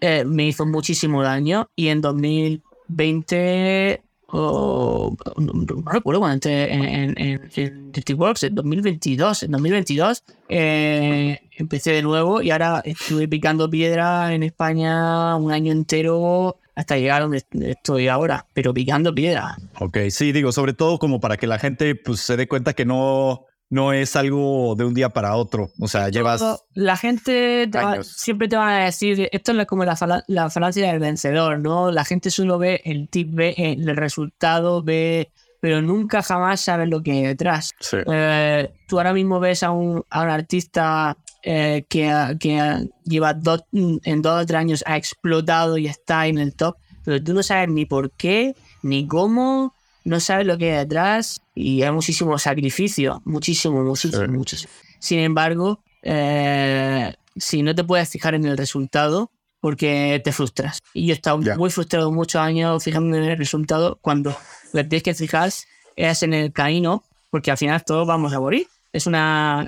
Eh, 0.00 0.24
me 0.24 0.48
hizo 0.48 0.66
muchísimo 0.66 1.22
daño 1.22 1.70
y 1.76 1.88
en 1.88 2.00
2020 2.00 4.02
o 4.28 5.16
no, 5.36 5.52
recuerdo 5.90 6.20
cuando 6.20 6.34
entré 6.34 6.72
en, 6.72 6.84
en, 6.84 7.14
en, 7.16 7.92
en 7.94 8.18
Works, 8.18 8.42
en 8.44 8.54
2022. 8.54 9.44
En 9.44 9.50
2022 9.52 10.24
eh, 10.48 11.40
empecé 11.52 11.92
de 11.92 12.02
nuevo 12.02 12.42
y 12.42 12.50
ahora 12.50 12.82
estuve 12.84 13.28
picando 13.28 13.70
piedra 13.70 14.34
en 14.34 14.42
España 14.42 15.36
un 15.36 15.52
año 15.52 15.72
entero 15.72 16.56
hasta 16.74 16.98
llegar 16.98 17.22
donde 17.22 17.42
estoy 17.62 18.08
ahora, 18.08 18.46
pero 18.52 18.74
picando 18.74 19.14
piedra. 19.14 19.56
Ok, 19.80 19.98
sí, 20.10 20.32
digo, 20.32 20.52
sobre 20.52 20.74
todo 20.74 20.98
como 20.98 21.20
para 21.20 21.36
que 21.36 21.46
la 21.46 21.58
gente 21.58 21.94
pues, 21.94 22.20
se 22.20 22.36
dé 22.36 22.46
cuenta 22.46 22.74
que 22.74 22.84
no, 22.84 23.46
no 23.68 23.92
es 23.92 24.14
algo 24.16 24.74
de 24.76 24.84
un 24.84 24.94
día 24.94 25.08
para 25.10 25.34
otro. 25.36 25.70
O 25.80 25.88
sea, 25.88 26.08
llevas. 26.08 26.42
La 26.74 26.96
gente 26.96 27.68
siempre 28.02 28.48
te 28.48 28.56
va 28.56 28.76
a 28.76 28.84
decir, 28.84 29.28
esto 29.32 29.52
es 29.52 29.66
como 29.66 29.84
la, 29.84 30.24
la 30.28 30.50
falacia 30.50 30.88
del 30.88 31.00
vencedor, 31.00 31.58
¿no? 31.58 31.90
La 31.90 32.04
gente 32.04 32.30
solo 32.30 32.58
ve 32.58 32.80
el 32.84 33.08
tip, 33.08 33.34
ve 33.34 33.54
el 33.56 33.96
resultado, 33.96 34.82
ve. 34.82 35.30
Pero 35.60 35.82
nunca 35.82 36.22
jamás 36.22 36.60
sabes 36.60 36.88
lo 36.88 37.02
que 37.02 37.12
hay 37.12 37.22
detrás. 37.22 37.72
Eh, 37.92 38.70
tú 38.86 38.98
ahora 38.98 39.12
mismo 39.12 39.40
ves 39.40 39.62
a 39.62 39.70
un, 39.70 40.04
a 40.10 40.22
un 40.22 40.28
artista 40.28 41.16
eh, 41.42 41.84
que, 41.88 42.36
que 42.38 42.88
lleva 43.04 43.34
dos, 43.34 43.64
en 43.72 44.22
dos 44.22 44.42
o 44.42 44.46
tres 44.46 44.60
años 44.60 44.84
ha 44.86 44.96
explotado 44.96 45.78
y 45.78 45.86
está 45.86 46.26
en 46.26 46.38
el 46.38 46.54
top, 46.54 46.76
pero 47.04 47.24
tú 47.24 47.34
no 47.34 47.42
sabes 47.42 47.68
ni 47.70 47.84
por 47.86 48.12
qué, 48.12 48.54
ni 48.82 49.08
cómo, 49.08 49.74
no 50.04 50.20
sabes 50.20 50.46
lo 50.46 50.58
que 50.58 50.72
hay 50.72 50.78
detrás 50.84 51.40
y 51.56 51.82
hay 51.82 51.90
muchísimo 51.90 52.38
sacrificio, 52.38 53.22
muchísimo, 53.24 53.82
muchísimo, 53.82 54.28
muchísimo. 54.28 54.70
Sin 55.00 55.20
embargo, 55.20 55.82
eh, 56.02 57.14
si 57.34 57.62
no 57.62 57.74
te 57.74 57.82
puedes 57.82 58.10
fijar 58.10 58.34
en 58.34 58.44
el 58.44 58.58
resultado, 58.58 59.32
porque 59.60 60.20
te 60.22 60.32
frustras. 60.32 60.80
Y 60.92 61.06
yo 61.06 61.14
he 61.14 61.16
estado 61.16 61.38
muy 61.56 61.70
frustrado 61.70 62.12
muchos 62.12 62.40
años 62.40 62.84
fijándome 62.84 63.24
en 63.24 63.30
el 63.30 63.38
resultado 63.38 63.98
cuando 64.02 64.36
lo 64.72 64.82
que 64.82 64.88
tienes 64.88 65.02
que 65.02 65.14
fijar 65.14 65.50
es 65.96 66.22
en 66.22 66.34
el 66.34 66.52
camino, 66.52 67.02
porque 67.30 67.50
al 67.50 67.56
final 67.56 67.82
todos 67.84 68.06
vamos 68.06 68.34
a 68.34 68.38
morir. 68.38 68.66
Es 68.92 69.06
una... 69.06 69.66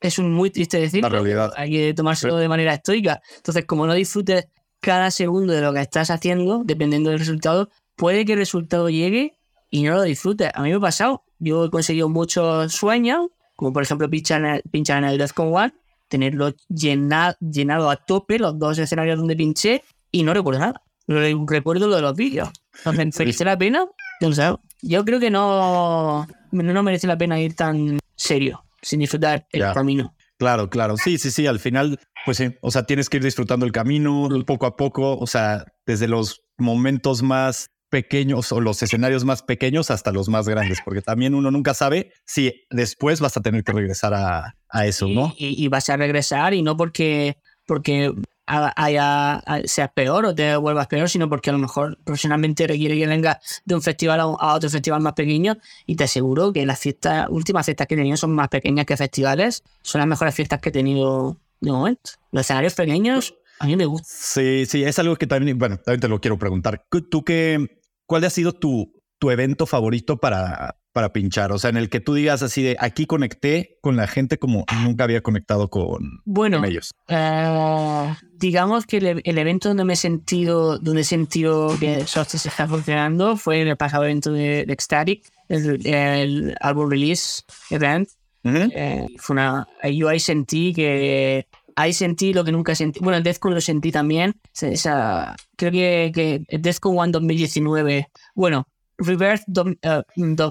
Es 0.00 0.18
un 0.18 0.32
muy 0.32 0.50
triste 0.50 0.80
decir. 0.80 1.02
Hay 1.56 1.70
que 1.70 1.92
tomárselo 1.92 2.36
de 2.36 2.48
manera 2.48 2.72
estoica. 2.72 3.20
Entonces, 3.36 3.64
como 3.66 3.86
no 3.86 3.94
disfrutes 3.94 4.46
cada 4.80 5.10
segundo 5.10 5.52
de 5.52 5.60
lo 5.60 5.74
que 5.74 5.80
estás 5.80 6.08
haciendo, 6.10 6.62
dependiendo 6.64 7.10
del 7.10 7.18
resultado, 7.18 7.68
puede 7.96 8.24
que 8.24 8.34
el 8.34 8.38
resultado 8.38 8.88
llegue 8.88 9.39
y 9.70 9.82
no 9.82 9.94
lo 9.94 10.02
disfrutes. 10.02 10.50
A 10.54 10.62
mí 10.62 10.70
me 10.70 10.76
ha 10.76 10.80
pasado. 10.80 11.24
Yo 11.38 11.64
he 11.64 11.70
conseguido 11.70 12.08
muchos 12.08 12.72
sueños, 12.72 13.28
como 13.56 13.72
por 13.72 13.82
ejemplo 13.82 14.10
pinchar 14.10 14.40
en 14.40 14.46
el, 14.46 14.62
pinchar 14.70 14.98
en 14.98 15.08
el 15.08 15.18
Defcon 15.18 15.54
One, 15.54 15.72
tenerlo 16.08 16.52
llenado, 16.68 17.36
llenado 17.40 17.88
a 17.88 17.96
tope, 17.96 18.38
los 18.38 18.58
dos 18.58 18.78
escenarios 18.78 19.18
donde 19.18 19.36
pinché, 19.36 19.82
y 20.10 20.22
no 20.22 20.34
recuerdo 20.34 20.60
nada. 20.60 20.82
Recuerdo 21.06 21.88
lo 21.88 21.96
de 21.96 22.02
los 22.02 22.14
vídeos. 22.14 22.50
Entonces, 22.84 23.14
¿merece 23.18 23.44
la 23.44 23.56
pena? 23.56 23.86
Yo 24.20 24.28
no 24.28 24.34
sé. 24.34 24.54
Yo 24.82 25.04
creo 25.04 25.20
que 25.20 25.30
no, 25.30 26.26
no 26.52 26.82
merece 26.82 27.06
la 27.06 27.16
pena 27.16 27.40
ir 27.40 27.54
tan 27.54 27.98
serio, 28.16 28.64
sin 28.82 29.00
disfrutar 29.00 29.46
el 29.50 29.72
camino. 29.72 30.14
Claro, 30.38 30.70
claro. 30.70 30.96
Sí, 30.96 31.18
sí, 31.18 31.30
sí. 31.30 31.46
Al 31.46 31.58
final, 31.58 32.00
pues 32.24 32.38
sí. 32.38 32.54
O 32.62 32.70
sea, 32.70 32.84
tienes 32.84 33.10
que 33.10 33.18
ir 33.18 33.24
disfrutando 33.24 33.66
el 33.66 33.72
camino 33.72 34.28
poco 34.46 34.66
a 34.66 34.76
poco. 34.76 35.18
O 35.18 35.26
sea, 35.26 35.66
desde 35.84 36.08
los 36.08 36.42
momentos 36.56 37.22
más 37.22 37.70
pequeños 37.90 38.52
o 38.52 38.60
los 38.60 38.82
escenarios 38.82 39.24
más 39.24 39.42
pequeños 39.42 39.90
hasta 39.90 40.12
los 40.12 40.28
más 40.28 40.48
grandes, 40.48 40.78
porque 40.84 41.02
también 41.02 41.34
uno 41.34 41.50
nunca 41.50 41.74
sabe 41.74 42.12
si 42.24 42.64
después 42.70 43.20
vas 43.20 43.36
a 43.36 43.42
tener 43.42 43.64
que 43.64 43.72
regresar 43.72 44.14
a, 44.14 44.56
a 44.68 44.86
eso, 44.86 45.08
¿no? 45.08 45.34
Y, 45.36 45.68
vas 45.68 45.90
a 45.90 45.96
regresar 45.96 46.54
y 46.54 46.62
no 46.62 46.76
porque, 46.76 47.36
porque 47.66 48.14
haya, 48.46 49.42
seas 49.64 49.90
peor 49.94 50.24
o 50.26 50.34
te 50.34 50.56
vuelvas 50.56 50.86
peor, 50.86 51.08
sino 51.08 51.28
porque 51.28 51.50
a 51.50 51.52
lo 51.52 51.58
mejor 51.58 51.98
profesionalmente 52.04 52.66
requiere 52.66 52.96
que 52.96 53.06
vengas 53.06 53.62
de 53.64 53.74
un 53.74 53.82
festival 53.82 54.20
a, 54.20 54.26
otro 54.26 54.70
festival 54.70 55.00
más 55.00 55.12
pequeño 55.12 55.56
y 55.86 55.96
te 55.96 56.04
aseguro 56.04 56.52
que 56.52 56.66
las 56.66 56.78
fiestas, 56.78 57.26
últimas 57.30 57.66
fiestas 57.66 57.86
que 57.86 57.94
he 57.94 57.98
tenido 57.98 58.16
son 58.16 58.32
más 58.32 58.48
pequeñas 58.48 58.86
que 58.86 58.96
festivales, 58.96 59.62
son 59.82 60.00
las 60.00 60.08
mejores 60.08 60.34
fiestas 60.34 60.60
que 60.60 60.70
he 60.70 60.72
tenido 60.72 61.36
de 61.60 61.70
momento. 61.70 62.12
Los 62.32 62.42
escenarios 62.42 62.74
pequeños 62.74 63.34
a 63.60 63.66
mí 63.66 63.76
me 63.76 63.84
gustan. 63.84 64.08
Sí, 64.10 64.64
sí, 64.66 64.82
es 64.82 64.98
algo 64.98 65.16
que 65.16 65.26
también, 65.26 65.58
bueno, 65.58 65.76
también 65.76 66.00
te 66.00 66.08
lo 66.08 66.18
quiero 66.20 66.38
preguntar. 66.38 66.86
¿Tú 67.10 67.24
qué, 67.24 67.79
¿cuál 68.10 68.24
ha 68.24 68.30
sido 68.30 68.52
tu, 68.52 68.92
tu 69.20 69.30
evento 69.30 69.66
favorito 69.66 70.16
para, 70.16 70.76
para 70.92 71.12
pinchar? 71.12 71.52
O 71.52 71.60
sea, 71.60 71.70
en 71.70 71.76
el 71.76 71.88
que 71.88 72.00
tú 72.00 72.14
digas 72.14 72.42
así 72.42 72.60
de 72.60 72.76
aquí 72.80 73.06
conecté 73.06 73.78
con 73.82 73.94
la 73.94 74.08
gente 74.08 74.36
como 74.36 74.64
nunca 74.82 75.04
había 75.04 75.20
conectado 75.20 75.70
con, 75.70 76.20
bueno, 76.24 76.64
ellos. 76.64 76.90
Eh, 77.06 78.12
digamos 78.32 78.84
que 78.86 78.96
el, 78.96 79.38
evento 79.38 79.68
donde 79.68 79.84
me 79.84 79.92
he 79.92 79.96
sentido, 79.96 80.80
donde 80.80 81.02
he 81.02 81.04
sentido 81.04 81.76
que 81.78 82.04
Solstice 82.04 82.48
está 82.48 82.66
funcionando 82.66 83.36
fue 83.36 83.60
en 83.60 83.68
el 83.68 83.76
pasado 83.76 84.02
evento 84.02 84.32
de, 84.32 84.62
Ecstatic, 84.62 85.30
el, 85.48 86.56
álbum 86.60 86.90
release 86.90 87.44
event. 87.70 88.08
Eh, 88.42 89.06
fue 89.18 89.34
una, 89.34 89.68
yo 89.84 90.08
ahí 90.08 90.18
sentí 90.18 90.72
que 90.72 91.46
ahí 91.80 91.92
sentí 91.92 92.32
lo 92.32 92.44
que 92.44 92.52
nunca 92.52 92.74
sentí. 92.74 93.00
Bueno, 93.00 93.18
en 93.18 93.24
Deathcon 93.24 93.54
lo 93.54 93.60
sentí 93.60 93.92
también. 93.92 94.34
Esa, 94.60 95.36
creo 95.56 95.72
que, 95.72 96.12
que 96.14 96.58
Deathcon 96.58 96.98
One 96.98 97.12
2019, 97.12 98.08
bueno, 98.34 98.66
Reverse, 99.00 99.44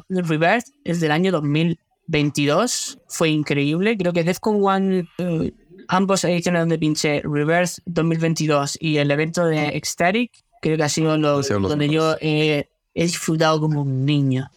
Reverse 0.09 0.73
es 0.83 0.99
del 0.99 1.11
año 1.11 1.31
2022. 1.31 2.99
Fue 3.07 3.29
increíble. 3.29 3.97
Creo 3.97 4.11
que 4.11 4.23
Defcon 4.23 4.63
One, 4.63 5.07
uh, 5.19 5.49
ambos 5.87 6.23
ediciones 6.23 6.61
donde 6.63 6.79
pinché 6.79 7.21
Reverse 7.23 7.81
2022 7.85 8.77
y 8.79 8.97
el 8.97 9.11
evento 9.11 9.45
de 9.45 9.69
Ecstatic, 9.69 10.31
creo 10.61 10.77
que 10.77 10.83
ha 10.83 10.89
sido 10.89 11.17
los, 11.17 11.47
donde 11.47 11.89
yo 11.89 12.15
he 12.19 12.67
disfrutado 12.93 13.61
como 13.61 13.83
un 13.83 14.05
niño. 14.05 14.49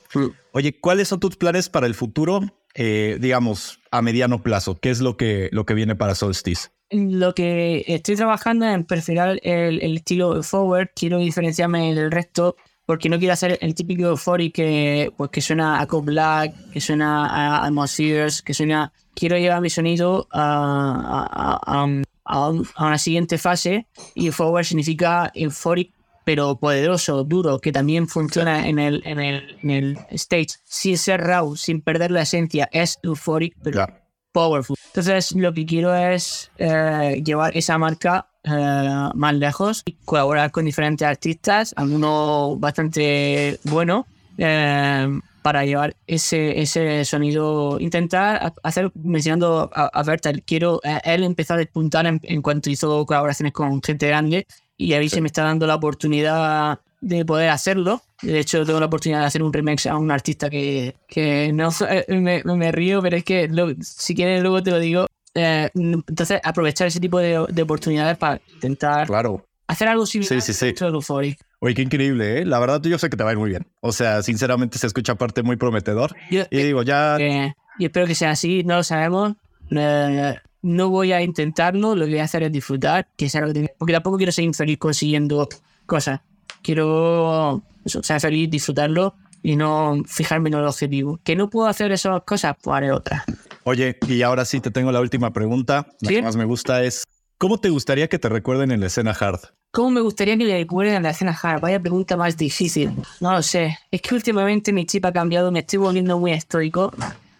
Oye, 0.52 0.78
¿cuáles 0.78 1.08
son 1.08 1.20
tus 1.20 1.36
planes 1.36 1.68
para 1.68 1.86
el 1.86 1.94
futuro? 1.94 2.40
Eh, 2.74 3.18
digamos, 3.20 3.80
a 3.90 4.02
mediano 4.02 4.42
plazo. 4.42 4.78
¿Qué 4.80 4.90
es 4.90 5.00
lo 5.00 5.16
que, 5.16 5.48
lo 5.52 5.66
que 5.66 5.74
viene 5.74 5.94
para 5.94 6.14
Solstice? 6.14 6.70
Lo 6.90 7.34
que 7.34 7.84
estoy 7.86 8.16
trabajando 8.16 8.66
en 8.66 8.84
perfilar 8.84 9.38
el, 9.42 9.82
el 9.82 9.96
estilo 9.96 10.42
forward. 10.42 10.88
Quiero 10.94 11.18
diferenciarme 11.18 11.94
del 11.94 12.10
resto 12.10 12.56
porque 12.86 13.08
no 13.08 13.18
quiero 13.18 13.34
hacer 13.34 13.58
el 13.60 13.74
típico 13.74 14.04
euphoric 14.06 14.54
que, 14.54 15.12
pues, 15.16 15.30
que 15.30 15.40
suena 15.40 15.80
a 15.80 15.86
Cold 15.86 16.06
Black, 16.06 16.54
que 16.72 16.80
suena 16.80 17.26
a 17.26 17.66
Atmospheres, 17.66 18.42
que 18.42 18.54
suena... 18.54 18.92
Quiero 19.14 19.36
llevar 19.36 19.60
mi 19.60 19.68
sonido 19.68 20.26
a, 20.32 21.60
a, 21.66 21.84
a, 21.84 22.52
a 22.74 22.86
una 22.86 22.98
siguiente 22.98 23.36
fase 23.36 23.86
y 24.14 24.30
forward 24.30 24.64
significa 24.64 25.30
euphoric 25.34 25.92
pero 26.24 26.56
poderoso, 26.56 27.24
duro, 27.24 27.58
que 27.58 27.72
también 27.72 28.08
funciona 28.08 28.66
en 28.68 28.78
el, 28.78 29.02
en 29.04 29.20
el, 29.20 29.56
en 29.62 29.70
el 29.70 29.98
stage, 30.10 30.58
sin 30.64 30.96
ser 30.96 31.20
raw, 31.20 31.56
sin 31.56 31.80
perder 31.80 32.10
la 32.10 32.22
esencia, 32.22 32.68
es 32.72 32.98
euphoric, 33.02 33.56
pero 33.62 33.86
powerful. 34.32 34.76
Entonces, 34.86 35.32
lo 35.32 35.52
que 35.52 35.66
quiero 35.66 35.94
es 35.94 36.50
eh, 36.58 37.22
llevar 37.24 37.56
esa 37.56 37.78
marca 37.78 38.28
eh, 38.44 39.08
más 39.14 39.34
lejos 39.34 39.82
y 39.84 39.92
colaborar 40.04 40.50
con 40.50 40.64
diferentes 40.64 41.06
artistas, 41.06 41.74
algunos 41.76 42.58
bastante 42.58 43.58
buenos. 43.64 44.06
Eh, 44.38 45.20
para 45.42 45.64
llevar 45.64 45.96
ese, 46.06 46.60
ese 46.60 47.04
sonido, 47.04 47.78
intentar 47.80 48.52
hacer, 48.62 48.92
mencionando 48.94 49.68
a, 49.74 49.86
a 49.92 50.02
Bertel, 50.04 50.44
quiero, 50.44 50.80
él 51.02 51.24
empezó 51.24 51.54
a 51.54 51.56
despuntar 51.56 52.06
en, 52.06 52.20
en, 52.22 52.42
cuanto 52.42 52.70
hizo 52.70 53.04
colaboraciones 53.04 53.52
con 53.52 53.82
gente 53.82 54.06
grande 54.06 54.46
y 54.82 54.94
a 54.94 54.98
mí 54.98 55.08
se 55.08 55.20
me 55.20 55.28
está 55.28 55.44
dando 55.44 55.66
la 55.66 55.76
oportunidad 55.76 56.80
de 57.00 57.24
poder 57.24 57.50
hacerlo. 57.50 58.02
De 58.22 58.38
hecho, 58.38 58.64
tengo 58.64 58.80
la 58.80 58.86
oportunidad 58.86 59.20
de 59.20 59.26
hacer 59.26 59.42
un 59.42 59.52
remix 59.52 59.86
a 59.86 59.96
un 59.96 60.10
artista 60.10 60.48
que, 60.48 60.96
que 61.08 61.52
no 61.52 61.70
eh, 61.88 62.04
me, 62.08 62.42
me, 62.44 62.72
río, 62.72 63.02
pero 63.02 63.16
es 63.16 63.24
que 63.24 63.50
si 63.80 64.14
quieres 64.14 64.42
luego 64.42 64.62
te 64.62 64.70
lo 64.70 64.78
digo. 64.78 65.06
Eh, 65.34 65.70
entonces, 65.74 66.40
aprovechar 66.44 66.86
ese 66.86 67.00
tipo 67.00 67.18
de, 67.18 67.46
de, 67.48 67.62
oportunidades 67.62 68.18
para 68.18 68.40
intentar 68.54 69.06
claro. 69.06 69.44
hacer 69.66 69.88
algo 69.88 70.04
similar 70.04 70.40
sí, 70.42 70.52
sí, 70.52 70.74
sí. 70.74 70.84
Euphoric. 70.84 71.40
Oye, 71.60 71.74
qué 71.74 71.82
increíble, 71.82 72.40
¿eh? 72.40 72.44
La 72.44 72.58
verdad, 72.58 72.82
yo 72.82 72.98
sé 72.98 73.08
que 73.08 73.16
te 73.16 73.22
va 73.24 73.30
a 73.30 73.32
ir 73.32 73.38
muy 73.38 73.50
bien. 73.50 73.66
O 73.80 73.92
sea, 73.92 74.22
sinceramente 74.22 74.78
se 74.78 74.86
escucha 74.86 75.12
aparte 75.12 75.42
muy 75.42 75.56
prometedor. 75.56 76.14
Yo, 76.30 76.42
y 76.50 76.58
digo, 76.58 76.82
ya... 76.82 77.16
Eh, 77.18 77.54
y 77.78 77.84
espero 77.84 78.06
que 78.06 78.14
sea 78.14 78.32
así, 78.32 78.64
no 78.64 78.76
lo 78.76 78.82
sabemos. 78.82 79.34
Eh, 79.70 80.36
no 80.62 80.88
voy 80.88 81.12
a 81.12 81.22
intentarlo, 81.22 81.94
lo 81.94 82.04
que 82.04 82.12
voy 82.12 82.20
a 82.20 82.24
hacer 82.24 82.44
es 82.44 82.52
disfrutar, 82.52 83.08
que 83.16 83.28
sea 83.28 83.42
lo 83.42 83.52
que 83.52 83.74
porque 83.76 83.92
tampoco 83.92 84.16
quiero 84.16 84.32
ser 84.32 84.44
infeliz 84.44 84.78
consiguiendo 84.78 85.48
cosas. 85.86 86.20
Quiero 86.62 87.62
ser 87.84 88.20
feliz, 88.20 88.48
disfrutarlo 88.48 89.14
y 89.42 89.56
no 89.56 90.02
fijarme 90.06 90.48
en 90.48 90.54
el 90.54 90.64
objetivo. 90.64 91.18
Que 91.24 91.34
no 91.34 91.50
puedo 91.50 91.66
hacer 91.66 91.90
esas 91.90 92.22
cosas, 92.22 92.56
pues 92.62 92.76
haré 92.76 92.92
otras. 92.92 93.24
Oye, 93.64 93.98
y 94.06 94.22
ahora 94.22 94.44
sí 94.44 94.60
te 94.60 94.70
tengo 94.70 94.92
la 94.92 95.00
última 95.00 95.32
pregunta. 95.32 95.88
La 96.00 96.08
¿Sí? 96.08 96.14
que 96.16 96.22
más 96.22 96.36
me 96.36 96.44
gusta 96.44 96.84
es, 96.84 97.04
¿cómo 97.38 97.58
te 97.58 97.68
gustaría 97.68 98.08
que 98.08 98.20
te 98.20 98.28
recuerden 98.28 98.70
en 98.70 98.80
la 98.80 98.86
escena 98.86 99.10
hard? 99.10 99.40
¿Cómo 99.72 99.90
me 99.90 100.00
gustaría 100.00 100.36
que 100.36 100.44
le 100.44 100.58
recuerden 100.58 100.94
en 100.94 101.02
la 101.02 101.10
escena 101.10 101.36
hard? 101.40 101.60
Vaya 101.60 101.80
pregunta 101.80 102.16
más 102.16 102.36
difícil. 102.36 102.92
No 103.20 103.32
lo 103.32 103.42
sé. 103.42 103.78
Es 103.90 104.02
que 104.02 104.14
últimamente 104.14 104.72
mi 104.72 104.86
chip 104.86 105.04
ha 105.06 105.12
cambiado, 105.12 105.50
me 105.50 105.60
estoy 105.60 105.78
volviendo 105.78 106.18
muy 106.18 106.32
estoico 106.32 106.92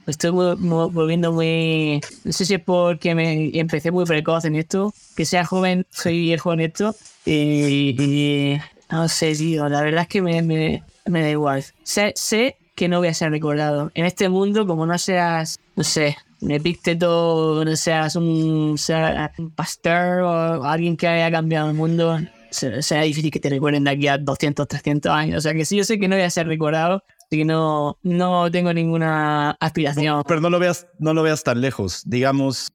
estoy 0.07 0.31
volviendo 0.31 1.33
muy. 1.33 2.01
No 2.25 2.33
sé 2.33 2.45
si 2.45 2.55
es 2.55 2.61
porque 2.61 3.15
me 3.15 3.57
empecé 3.59 3.91
muy 3.91 4.05
precoz 4.05 4.45
en 4.45 4.57
esto. 4.57 4.93
Que 5.17 5.25
sea 5.25 5.45
joven, 5.45 5.87
soy 5.91 6.21
viejo 6.21 6.53
en 6.53 6.61
esto. 6.61 6.95
Y. 7.25 7.95
y 7.99 8.61
no 8.91 9.09
sé, 9.09 9.35
tío. 9.35 9.69
La 9.69 9.83
verdad 9.83 10.03
es 10.03 10.09
que 10.09 10.23
me, 10.23 10.43
me, 10.43 10.83
me 11.07 11.23
da 11.23 11.31
igual. 11.31 11.65
Sé, 11.83 12.13
sé, 12.17 12.57
que 12.75 12.89
no 12.89 12.99
voy 12.99 13.09
a 13.09 13.15
ser 13.15 13.31
recordado. 13.31 13.91
En 13.95 14.05
este 14.05 14.29
mundo, 14.29 14.67
como 14.67 14.87
no 14.87 14.99
seas. 14.99 15.59
No 15.77 15.85
sé. 15.85 16.17
Un 16.41 16.51
epícteto, 16.51 17.63
no 17.65 17.77
seas 17.77 18.17
un, 18.17 18.77
sea, 18.77 19.33
un 19.39 19.51
pastor 19.53 20.23
o 20.23 20.65
alguien 20.65 20.97
que 20.97 21.07
haya 21.07 21.31
cambiado 21.31 21.69
el 21.69 21.77
mundo, 21.77 22.19
será 22.51 23.03
difícil 23.03 23.31
que 23.31 23.39
te 23.39 23.49
recuerden 23.49 23.85
de 23.85 23.91
aquí 23.91 24.09
a 24.09 24.19
200, 24.19 24.67
300 24.67 25.13
años. 25.13 25.39
O 25.39 25.41
sea 25.41 25.55
que 25.55 25.65
sí, 25.65 25.77
yo 25.77 25.85
sé 25.85 25.99
que 25.99 26.09
no 26.09 26.17
voy 26.17 26.25
a 26.25 26.31
ser 26.31 26.49
recordado, 26.49 27.05
que 27.37 27.45
no, 27.45 27.99
no 28.03 28.51
tengo 28.51 28.73
ninguna 28.73 29.53
aspiración. 29.61 30.23
Pero 30.27 30.41
no 30.41 30.51
lo 30.51 30.59
veas, 30.59 30.87
no 30.99 31.15
lo 31.15 31.23
veas 31.23 31.43
tan 31.45 31.61
lejos. 31.61 32.03
Digamos, 32.07 32.73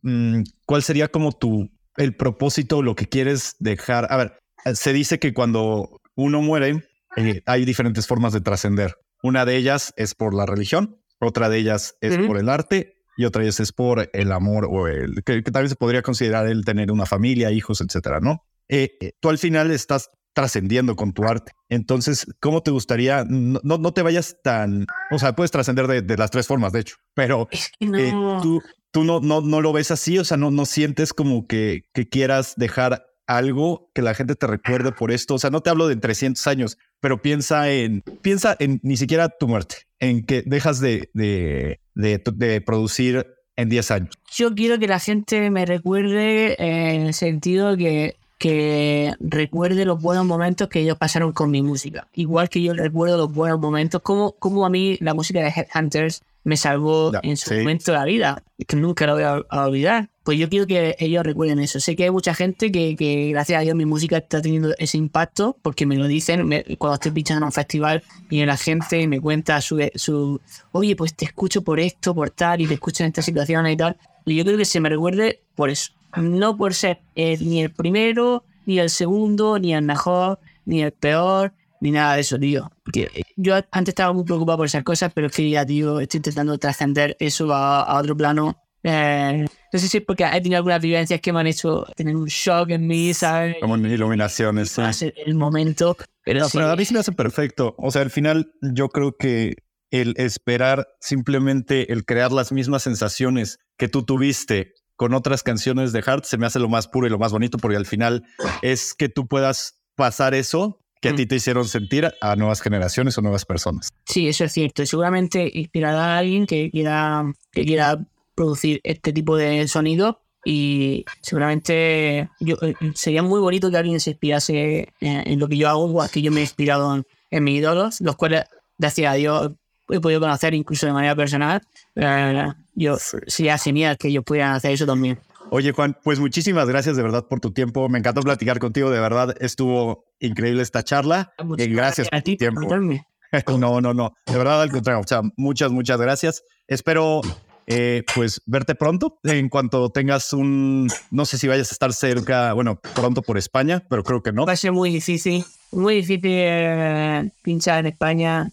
¿cuál 0.66 0.84
sería 0.84 1.08
como 1.08 1.32
tu 1.32 1.70
el 1.98 2.16
propósito, 2.16 2.82
lo 2.82 2.96
que 2.96 3.08
quieres 3.08 3.56
dejar? 3.60 4.08
A 4.12 4.18
ver, 4.18 4.40
se 4.74 4.94
dice 4.94 5.20
que 5.20 5.34
cuando 5.34 6.00
uno 6.16 6.42
muere, 6.42 6.84
eh, 7.16 7.42
hay 7.46 7.66
diferentes 7.66 8.08
formas 8.08 8.34
de 8.34 8.42
trascender. 8.42 8.96
Una 9.24 9.46
de 9.46 9.58
ellas 9.58 9.94
es 9.98 10.14
por 10.14 10.34
la 10.34 10.46
religión, 10.46 11.02
otra 11.20 11.50
de 11.50 11.58
ellas 11.58 11.98
es 12.02 12.18
uh 12.18 12.22
-huh. 12.22 12.28
por 12.28 12.38
el 12.38 12.50
arte 12.50 12.98
y 13.18 13.26
otra 13.26 13.42
de 13.42 13.48
ellas 13.48 13.60
es 13.60 13.72
por 13.72 14.10
el 14.14 14.32
amor 14.32 14.68
o 14.70 14.88
el 14.88 15.24
que, 15.24 15.42
vez 15.42 15.70
se 15.70 15.76
podría 15.76 16.04
considerar 16.04 16.48
el 16.48 16.64
tener 16.64 16.92
una 16.92 17.06
familia, 17.06 17.52
hijos, 17.52 17.82
etcétera, 17.82 18.20
¿no? 18.20 18.46
Eh, 18.70 19.14
tú 19.20 19.30
al 19.30 19.38
final 19.38 19.72
estás 19.72 20.12
trascendiendo 20.38 20.96
con 20.96 21.14
tu 21.14 21.24
arte. 21.24 21.54
Entonces, 21.68 22.28
¿cómo 22.40 22.62
te 22.62 22.70
gustaría? 22.70 23.26
No, 23.28 23.60
no, 23.64 23.80
no 23.80 23.92
te 23.92 24.04
vayas 24.04 24.38
tan, 24.44 24.86
o 25.10 25.18
sea, 25.18 25.36
puedes 25.36 25.50
trascender 25.50 25.88
de, 25.88 26.04
de, 26.04 26.16
las 26.16 26.30
tres 26.30 26.46
formas, 26.46 26.74
de 26.74 26.82
hecho, 26.82 26.98
pero 27.16 27.48
es 27.50 27.72
que 27.80 27.88
no. 27.88 27.98
eh, 27.98 28.40
tú, 28.44 28.62
tú 28.92 29.04
no, 29.04 29.20
no, 29.20 29.42
no 29.42 29.62
lo 29.62 29.74
ves 29.74 29.90
así, 29.90 30.20
o 30.20 30.24
sea, 30.24 30.38
no, 30.38 30.52
no 30.52 30.68
sientes 30.68 31.12
como 31.12 31.48
que, 31.48 31.86
que 31.92 32.08
quieras 32.08 32.54
dejar 32.56 33.04
algo 33.26 33.90
que 33.96 34.04
la 34.04 34.14
gente 34.14 34.36
te 34.36 34.46
recuerde 34.46 34.92
por 34.92 35.12
esto. 35.12 35.34
O 35.34 35.40
sea, 35.40 35.50
no 35.50 35.62
te 35.62 35.72
hablo 35.72 35.88
de 35.88 35.96
300 35.96 36.46
años, 36.46 36.78
pero 37.00 37.20
piensa 37.20 37.72
en, 37.72 38.04
piensa 38.22 38.56
en 38.60 38.80
ni 38.84 38.96
siquiera 38.96 39.30
tu 39.30 39.48
muerte, 39.48 39.88
en 40.00 40.24
que 40.24 40.44
dejas 40.46 40.80
de, 40.80 41.10
de, 41.16 41.80
de, 41.96 42.22
de 42.36 42.62
producir 42.62 43.26
en 43.56 43.70
10 43.70 43.90
años. 43.90 44.14
Yo 44.32 44.54
quiero 44.54 44.78
que 44.78 44.88
la 44.88 45.00
gente 45.00 45.50
me 45.50 45.66
recuerde 45.66 46.56
en 46.60 47.08
el 47.08 47.16
sentido 47.16 47.76
que 47.76 48.18
que 48.38 49.14
recuerde 49.20 49.86
los 49.86 50.02
buenos 50.02 50.26
momentos 50.26 50.68
que 50.68 50.82
ellos 50.82 50.98
pasaron 50.98 51.32
con 51.32 51.50
mi 51.52 51.62
música. 51.62 52.08
Igual 52.14 52.50
que 52.50 52.62
yo 52.62 52.74
recuerdo 52.74 53.18
los 53.18 53.34
buenos 53.34 53.60
momentos, 53.60 54.02
como, 54.02 54.34
como 54.34 54.66
a 54.66 54.70
mí 54.70 54.98
la 55.02 55.14
música 55.14 55.40
de 55.42 55.50
Headhunters 55.50 56.22
me 56.44 56.56
salvó 56.56 57.12
en 57.24 57.36
su 57.36 57.50
sí. 57.50 57.56
momento 57.58 57.92
de 57.92 57.98
la 57.98 58.06
vida, 58.06 58.44
que 58.68 58.78
nunca 58.78 59.06
lo 59.06 59.16
voy 59.16 59.24
a, 59.24 59.42
a 59.50 59.66
olvidar. 59.68 60.10
Pues 60.24 60.38
yo 60.40 60.48
quiero 60.48 60.66
que 60.66 60.96
ellos 61.00 61.26
recuerden 61.26 61.60
eso. 61.60 61.80
Sé 61.82 61.96
que 61.98 62.04
hay 62.06 62.12
mucha 62.12 62.34
gente 62.34 62.72
que, 62.72 62.96
que 62.96 63.30
gracias 63.32 63.60
a 63.60 63.62
Dios 63.64 63.76
mi 63.76 63.86
música 63.86 64.18
está 64.18 64.42
teniendo 64.42 64.74
ese 64.78 64.98
impacto, 64.98 65.58
porque 65.62 65.86
me 65.86 65.98
lo 65.98 66.08
dicen 66.08 66.46
me- 66.48 66.64
cuando 66.78 66.96
estoy 66.96 67.12
pinchando 67.12 67.40
en 67.40 67.48
un 67.48 67.52
festival 67.52 68.02
y 68.30 68.46
la 68.46 68.56
gente 68.56 69.08
me 69.08 69.20
cuenta 69.20 69.60
su, 69.60 69.90
su, 69.96 70.40
oye, 70.72 70.96
pues 70.96 71.16
te 71.16 71.26
escucho 71.26 71.64
por 71.64 71.80
esto, 71.82 72.14
por 72.16 72.30
tal, 72.30 72.62
y 72.62 72.68
te 72.68 72.76
escucho 72.76 73.04
en 73.04 73.08
esta 73.08 73.22
situación 73.22 73.68
y 73.68 73.76
tal. 73.76 73.98
Y 74.26 74.36
yo 74.36 74.46
creo 74.46 74.58
que 74.58 74.66
se 74.66 74.80
me 74.80 74.88
recuerde 74.90 75.42
por 75.56 75.70
eso. 75.70 75.92
No 76.16 76.58
por 76.58 76.74
ser 76.74 77.02
eh, 77.16 77.38
ni 77.40 77.62
el 77.62 77.72
primero, 77.72 78.44
ni 78.66 78.80
el 78.80 78.90
segundo, 78.90 79.60
ni 79.60 79.74
el 79.74 79.82
mejor, 79.84 80.40
ni 80.66 80.82
el 80.82 80.92
peor, 80.92 81.54
ni 81.82 81.92
nada 81.92 82.16
de 82.16 82.22
eso, 82.22 82.40
tío. 82.40 82.72
Porque 82.84 83.10
yo 83.36 83.56
antes 83.72 83.92
estaba 83.92 84.14
muy 84.14 84.24
preocupado 84.24 84.58
por 84.58 84.66
esas 84.66 84.84
cosas, 84.84 85.12
pero 85.14 85.28
es 85.28 85.34
que 85.34 85.50
ya, 85.50 85.66
tío, 85.66 86.00
estoy 86.00 86.20
intentando 86.20 86.58
trascender 86.58 87.16
eso 87.20 87.54
a, 87.54 87.84
a 87.84 88.00
otro 88.00 88.16
plano. 88.16 88.58
Eh, 88.84 89.46
no 89.74 89.80
sé 89.80 89.88
si 89.88 89.98
es 89.98 90.04
porque 90.04 90.24
he 90.24 90.42
tenido 90.42 90.58
algunas 90.58 90.82
vivencias 90.82 91.20
que 91.20 91.34
me 91.34 91.40
han 91.40 91.48
hecho 91.48 91.86
tener 91.96 92.16
un 92.16 92.28
shock 92.28 92.70
en 92.70 92.88
mí, 92.88 93.14
¿sabes? 93.14 93.58
Como 93.60 93.76
en 93.76 93.86
iluminaciones. 93.86 94.70
sí. 94.70 94.82
Ser 94.94 95.14
el 95.26 95.36
momento. 95.36 95.98
Pero, 96.24 96.42
No, 96.42 96.50
sí, 96.50 96.58
pero 96.58 96.72
a 96.72 96.76
mí 96.76 96.86
se 96.86 96.94
me 96.94 97.00
hace 97.00 97.12
perfecto. 97.12 97.76
O 97.78 97.92
sea, 97.92 98.02
al 98.02 98.10
final 98.10 98.52
yo 98.62 98.90
creo 98.90 99.16
que 99.18 99.56
el 99.92 100.14
esperar 100.18 100.88
simplemente 101.00 101.92
el 101.92 102.06
crear 102.06 102.32
las 102.32 102.52
mismas 102.52 102.84
sensaciones 102.84 103.60
que 103.78 103.88
tú 103.88 104.04
tuviste 104.04 104.74
con 104.98 105.14
otras 105.14 105.44
canciones 105.44 105.94
de 105.94 106.02
Heart 106.02 106.26
se 106.26 106.38
me 106.38 106.46
hace 106.46 106.60
lo 106.60 106.68
más 106.68 106.88
puro 106.88 107.08
y 107.08 107.10
lo 107.10 107.20
más 107.20 107.32
bonito 107.32 107.58
porque 107.58 107.78
al 107.78 107.86
final 107.86 108.26
es 108.62 108.94
que 108.94 109.08
tú 109.08 109.28
puedas 109.28 109.80
pasar 109.96 110.34
eso 110.34 110.80
que 111.00 111.10
a 111.10 111.16
ti 111.16 111.28
te 111.28 111.36
hicieron 111.36 111.68
sentir 111.68 112.12
a 112.22 112.36
nuevas 112.36 112.60
generaciones 112.60 113.16
o 113.18 113.22
nuevas 113.22 113.46
personas. 113.46 113.90
Sí, 114.06 114.28
eso 114.28 114.46
es 114.46 114.52
cierto. 114.52 114.82
Y 114.82 114.88
seguramente 114.88 115.50
inspirará 115.54 116.16
a 116.16 116.18
alguien 116.18 116.48
que 116.48 116.72
quiera, 116.72 117.24
que 117.52 117.66
quiera 117.66 118.04
producir 118.34 118.82
este 118.84 119.14
tipo 119.14 119.38
de 119.38 119.68
sonido. 119.68 120.22
Y 120.44 121.06
seguramente 121.22 122.30
yo, 122.40 122.56
eh, 122.64 122.74
sería 122.96 123.22
muy 123.22 123.40
bonito 123.40 123.70
que 123.70 123.78
alguien 123.78 124.00
se 124.00 124.12
inspirase 124.12 124.94
en, 125.00 125.32
en 125.32 125.40
lo 125.40 125.48
que 125.48 125.58
yo 125.58 125.70
hago, 125.70 125.88
igual 125.88 126.10
que 126.10 126.24
yo 126.24 126.32
me 126.32 126.40
he 126.40 126.44
inspirado 126.44 126.96
en, 126.96 127.06
en 127.30 127.44
mis 127.44 127.60
ídolos, 127.60 128.02
los 128.02 128.16
cuales, 128.16 128.46
gracias 128.78 129.12
a 129.12 129.16
Dios, 129.16 129.52
he 129.90 130.00
podido 130.00 130.20
conocer 130.20 130.54
incluso 130.54 130.86
de 130.86 130.94
manera 130.94 131.16
personal. 131.16 131.62
Eh, 131.96 132.48
yo 132.76 132.98
sería 133.28 133.58
genial 133.58 133.98
que 133.98 134.10
ellos 134.10 134.24
pudieran 134.24 134.54
hacer 134.54 134.72
eso 134.72 134.86
también. 134.86 135.20
Oye, 135.50 135.72
Juan, 135.72 135.98
pues 136.04 136.20
muchísimas 136.20 136.68
gracias 136.68 136.98
de 136.98 137.04
verdad 137.04 137.26
por 137.28 137.40
tu 137.40 137.52
tiempo. 137.52 137.88
Me 137.90 138.00
encantó 138.00 138.22
platicar 138.22 138.60
contigo. 138.60 138.90
De 138.92 139.00
verdad, 139.00 139.36
estuvo 139.40 140.06
increíble 140.20 140.62
esta 140.62 140.84
charla. 140.84 141.34
Muchas 141.44 141.68
Y 141.68 141.72
gracias 141.72 142.08
a 142.12 142.22
ti 142.22 142.34
tu 142.34 142.40
tiempo. 142.40 142.68
por 142.68 142.82
no, 143.60 143.82
no, 143.82 143.94
no. 143.94 144.14
De 144.26 144.38
verdad, 144.38 144.62
al 144.62 144.72
contrario. 144.72 145.02
O 145.02 145.08
sea, 145.08 145.22
muchas, 145.38 145.72
muchas 145.72 146.00
gracias. 146.00 146.44
Espero 146.68 147.22
eh, 147.70 148.04
pues 148.16 148.42
verte 148.46 148.76
pronto 148.76 149.20
en 149.24 149.50
cuanto 149.50 149.90
tengas 149.90 150.32
un, 150.32 150.88
no 151.12 151.26
sé 151.26 151.38
si 151.38 151.50
vayas 151.50 151.70
a 151.70 151.74
estar 151.74 151.92
cerca, 151.92 152.54
bueno, 152.54 152.80
pronto 152.96 153.22
por 153.22 153.38
España, 153.38 153.84
pero 153.90 154.04
creo 154.04 154.24
que 154.24 154.32
no. 154.32 154.46
Va 154.46 154.54
a 154.54 154.58
ser 154.58 154.72
muy 154.72 154.90
difícil, 154.90 155.44
muy 155.72 155.96
difícil 155.96 156.22
eh, 156.26 157.30
pinchar 157.42 157.80
en 157.80 157.88
España. 157.88 158.50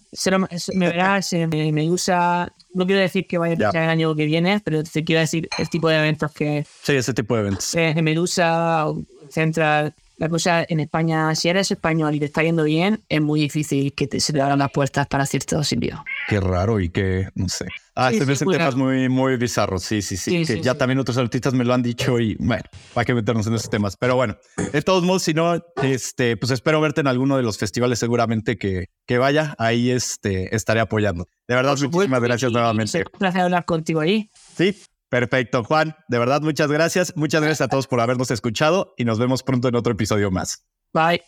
me 0.75 0.87
verás, 0.89 1.33
me, 1.33 1.73
me, 1.73 1.89
gusta, 1.89 2.53
no 2.75 2.87
quiero 2.87 3.01
decir 3.01 3.27
que 3.27 3.39
vaya 3.39 3.55
a 3.55 3.57
pinchar 3.57 3.85
el 3.85 3.91
año 3.91 4.15
que 4.15 4.27
viene, 4.27 4.61
pero 4.65 4.83
te 4.83 5.05
quiero 5.05 5.21
decir 5.21 5.49
el 5.59 5.69
tipo 5.69 5.89
de 5.89 5.99
eventos 5.99 6.33
que... 6.33 6.67
Sí, 6.83 6.93
ese 6.93 7.15
tipo 7.15 7.35
de 7.35 7.41
eventos. 7.43 7.75
Eh, 7.75 7.95
Medusa, 8.03 8.87
Central, 9.31 9.95
la 10.17 10.29
cosa 10.29 10.65
en 10.69 10.81
España, 10.81 11.35
si 11.35 11.49
eres 11.49 11.71
español 11.71 12.15
y 12.15 12.21
te 12.21 12.27
está 12.27 12.43
yendo 12.43 12.65
bien, 12.65 13.03
es 13.09 13.21
muy 13.21 13.41
difícil 13.41 13.93
que 13.95 14.07
te, 14.07 14.21
se 14.21 14.33
te 14.33 14.41
abran 14.41 14.59
las 14.59 14.71
puertas 14.71 15.07
para 15.07 15.27
ciertos 15.27 15.67
sitios. 15.67 16.01
Qué 16.29 16.41
raro 16.41 16.81
y 16.81 16.89
que, 16.89 17.29
no 17.35 17.49
sé. 17.49 17.67
Ah, 17.97 18.11
sí, 18.11 18.19
se 18.19 18.45
me 18.45 18.57
temas 18.57 18.75
muy, 18.75 19.09
muy 19.09 19.37
bizarros. 19.37 19.85
Sí, 19.85 20.03
sí, 20.03 20.17
sí. 20.17 20.45
que 20.45 20.61
ya 20.61 20.75
también 20.75 20.99
otros 20.99 21.17
artistas 21.17 21.55
me 21.55 21.65
lo 21.65 21.75
han 21.75 21.83
dicho 21.83 22.19
y 22.19 22.37
bueno, 22.41 22.65
hay 22.95 23.05
que 23.05 23.15
meternos 23.15 23.47
en 23.47 23.55
esos 23.55 23.71
temas. 23.71 23.97
Pero 23.97 24.17
bueno, 24.17 24.37
de 24.73 24.83
todos 24.83 25.05
modos, 25.05 25.23
si 25.23 25.33
no, 25.33 25.63
este, 25.83 26.37
pues 26.37 26.51
espero 26.51 26.81
verte 26.81 27.03
en 27.03 27.07
alguno 27.07 27.37
de 27.37 27.43
los 27.43 27.57
festivales 27.57 27.99
seguramente 27.99 28.59
que, 28.59 28.87
que 29.07 29.19
vaya. 29.19 29.55
Ahí 29.59 29.91
este, 29.91 30.55
estaré 30.55 30.81
apoyando. 30.81 31.29
De 31.47 31.55
verdad, 31.55 31.77
muchísimas 31.79 32.23
gracias 32.23 32.51
nuevamente. 32.51 32.99
Un 32.99 33.19
placer 33.19 33.43
hablar 33.43 33.65
contigo 33.65 34.01
ahí. 34.01 34.31
Sí, 34.57 34.77
Perfecto, 35.15 35.63
Juan. 35.63 35.95
De 36.09 36.19
verdad, 36.19 36.41
muchas 36.43 36.69
gracias. 36.73 37.17
Muchas 37.17 37.41
gracias 37.41 37.61
a 37.61 37.69
todos 37.69 37.87
por 37.87 38.01
habernos 38.01 38.33
escuchado 38.33 38.95
y 38.97 39.05
nos 39.05 39.21
vemos 39.21 39.45
pronto 39.45 39.69
en 39.69 39.77
otro 39.77 39.93
episodio 39.93 40.33
más. 40.33 40.65
Bye. 40.93 41.21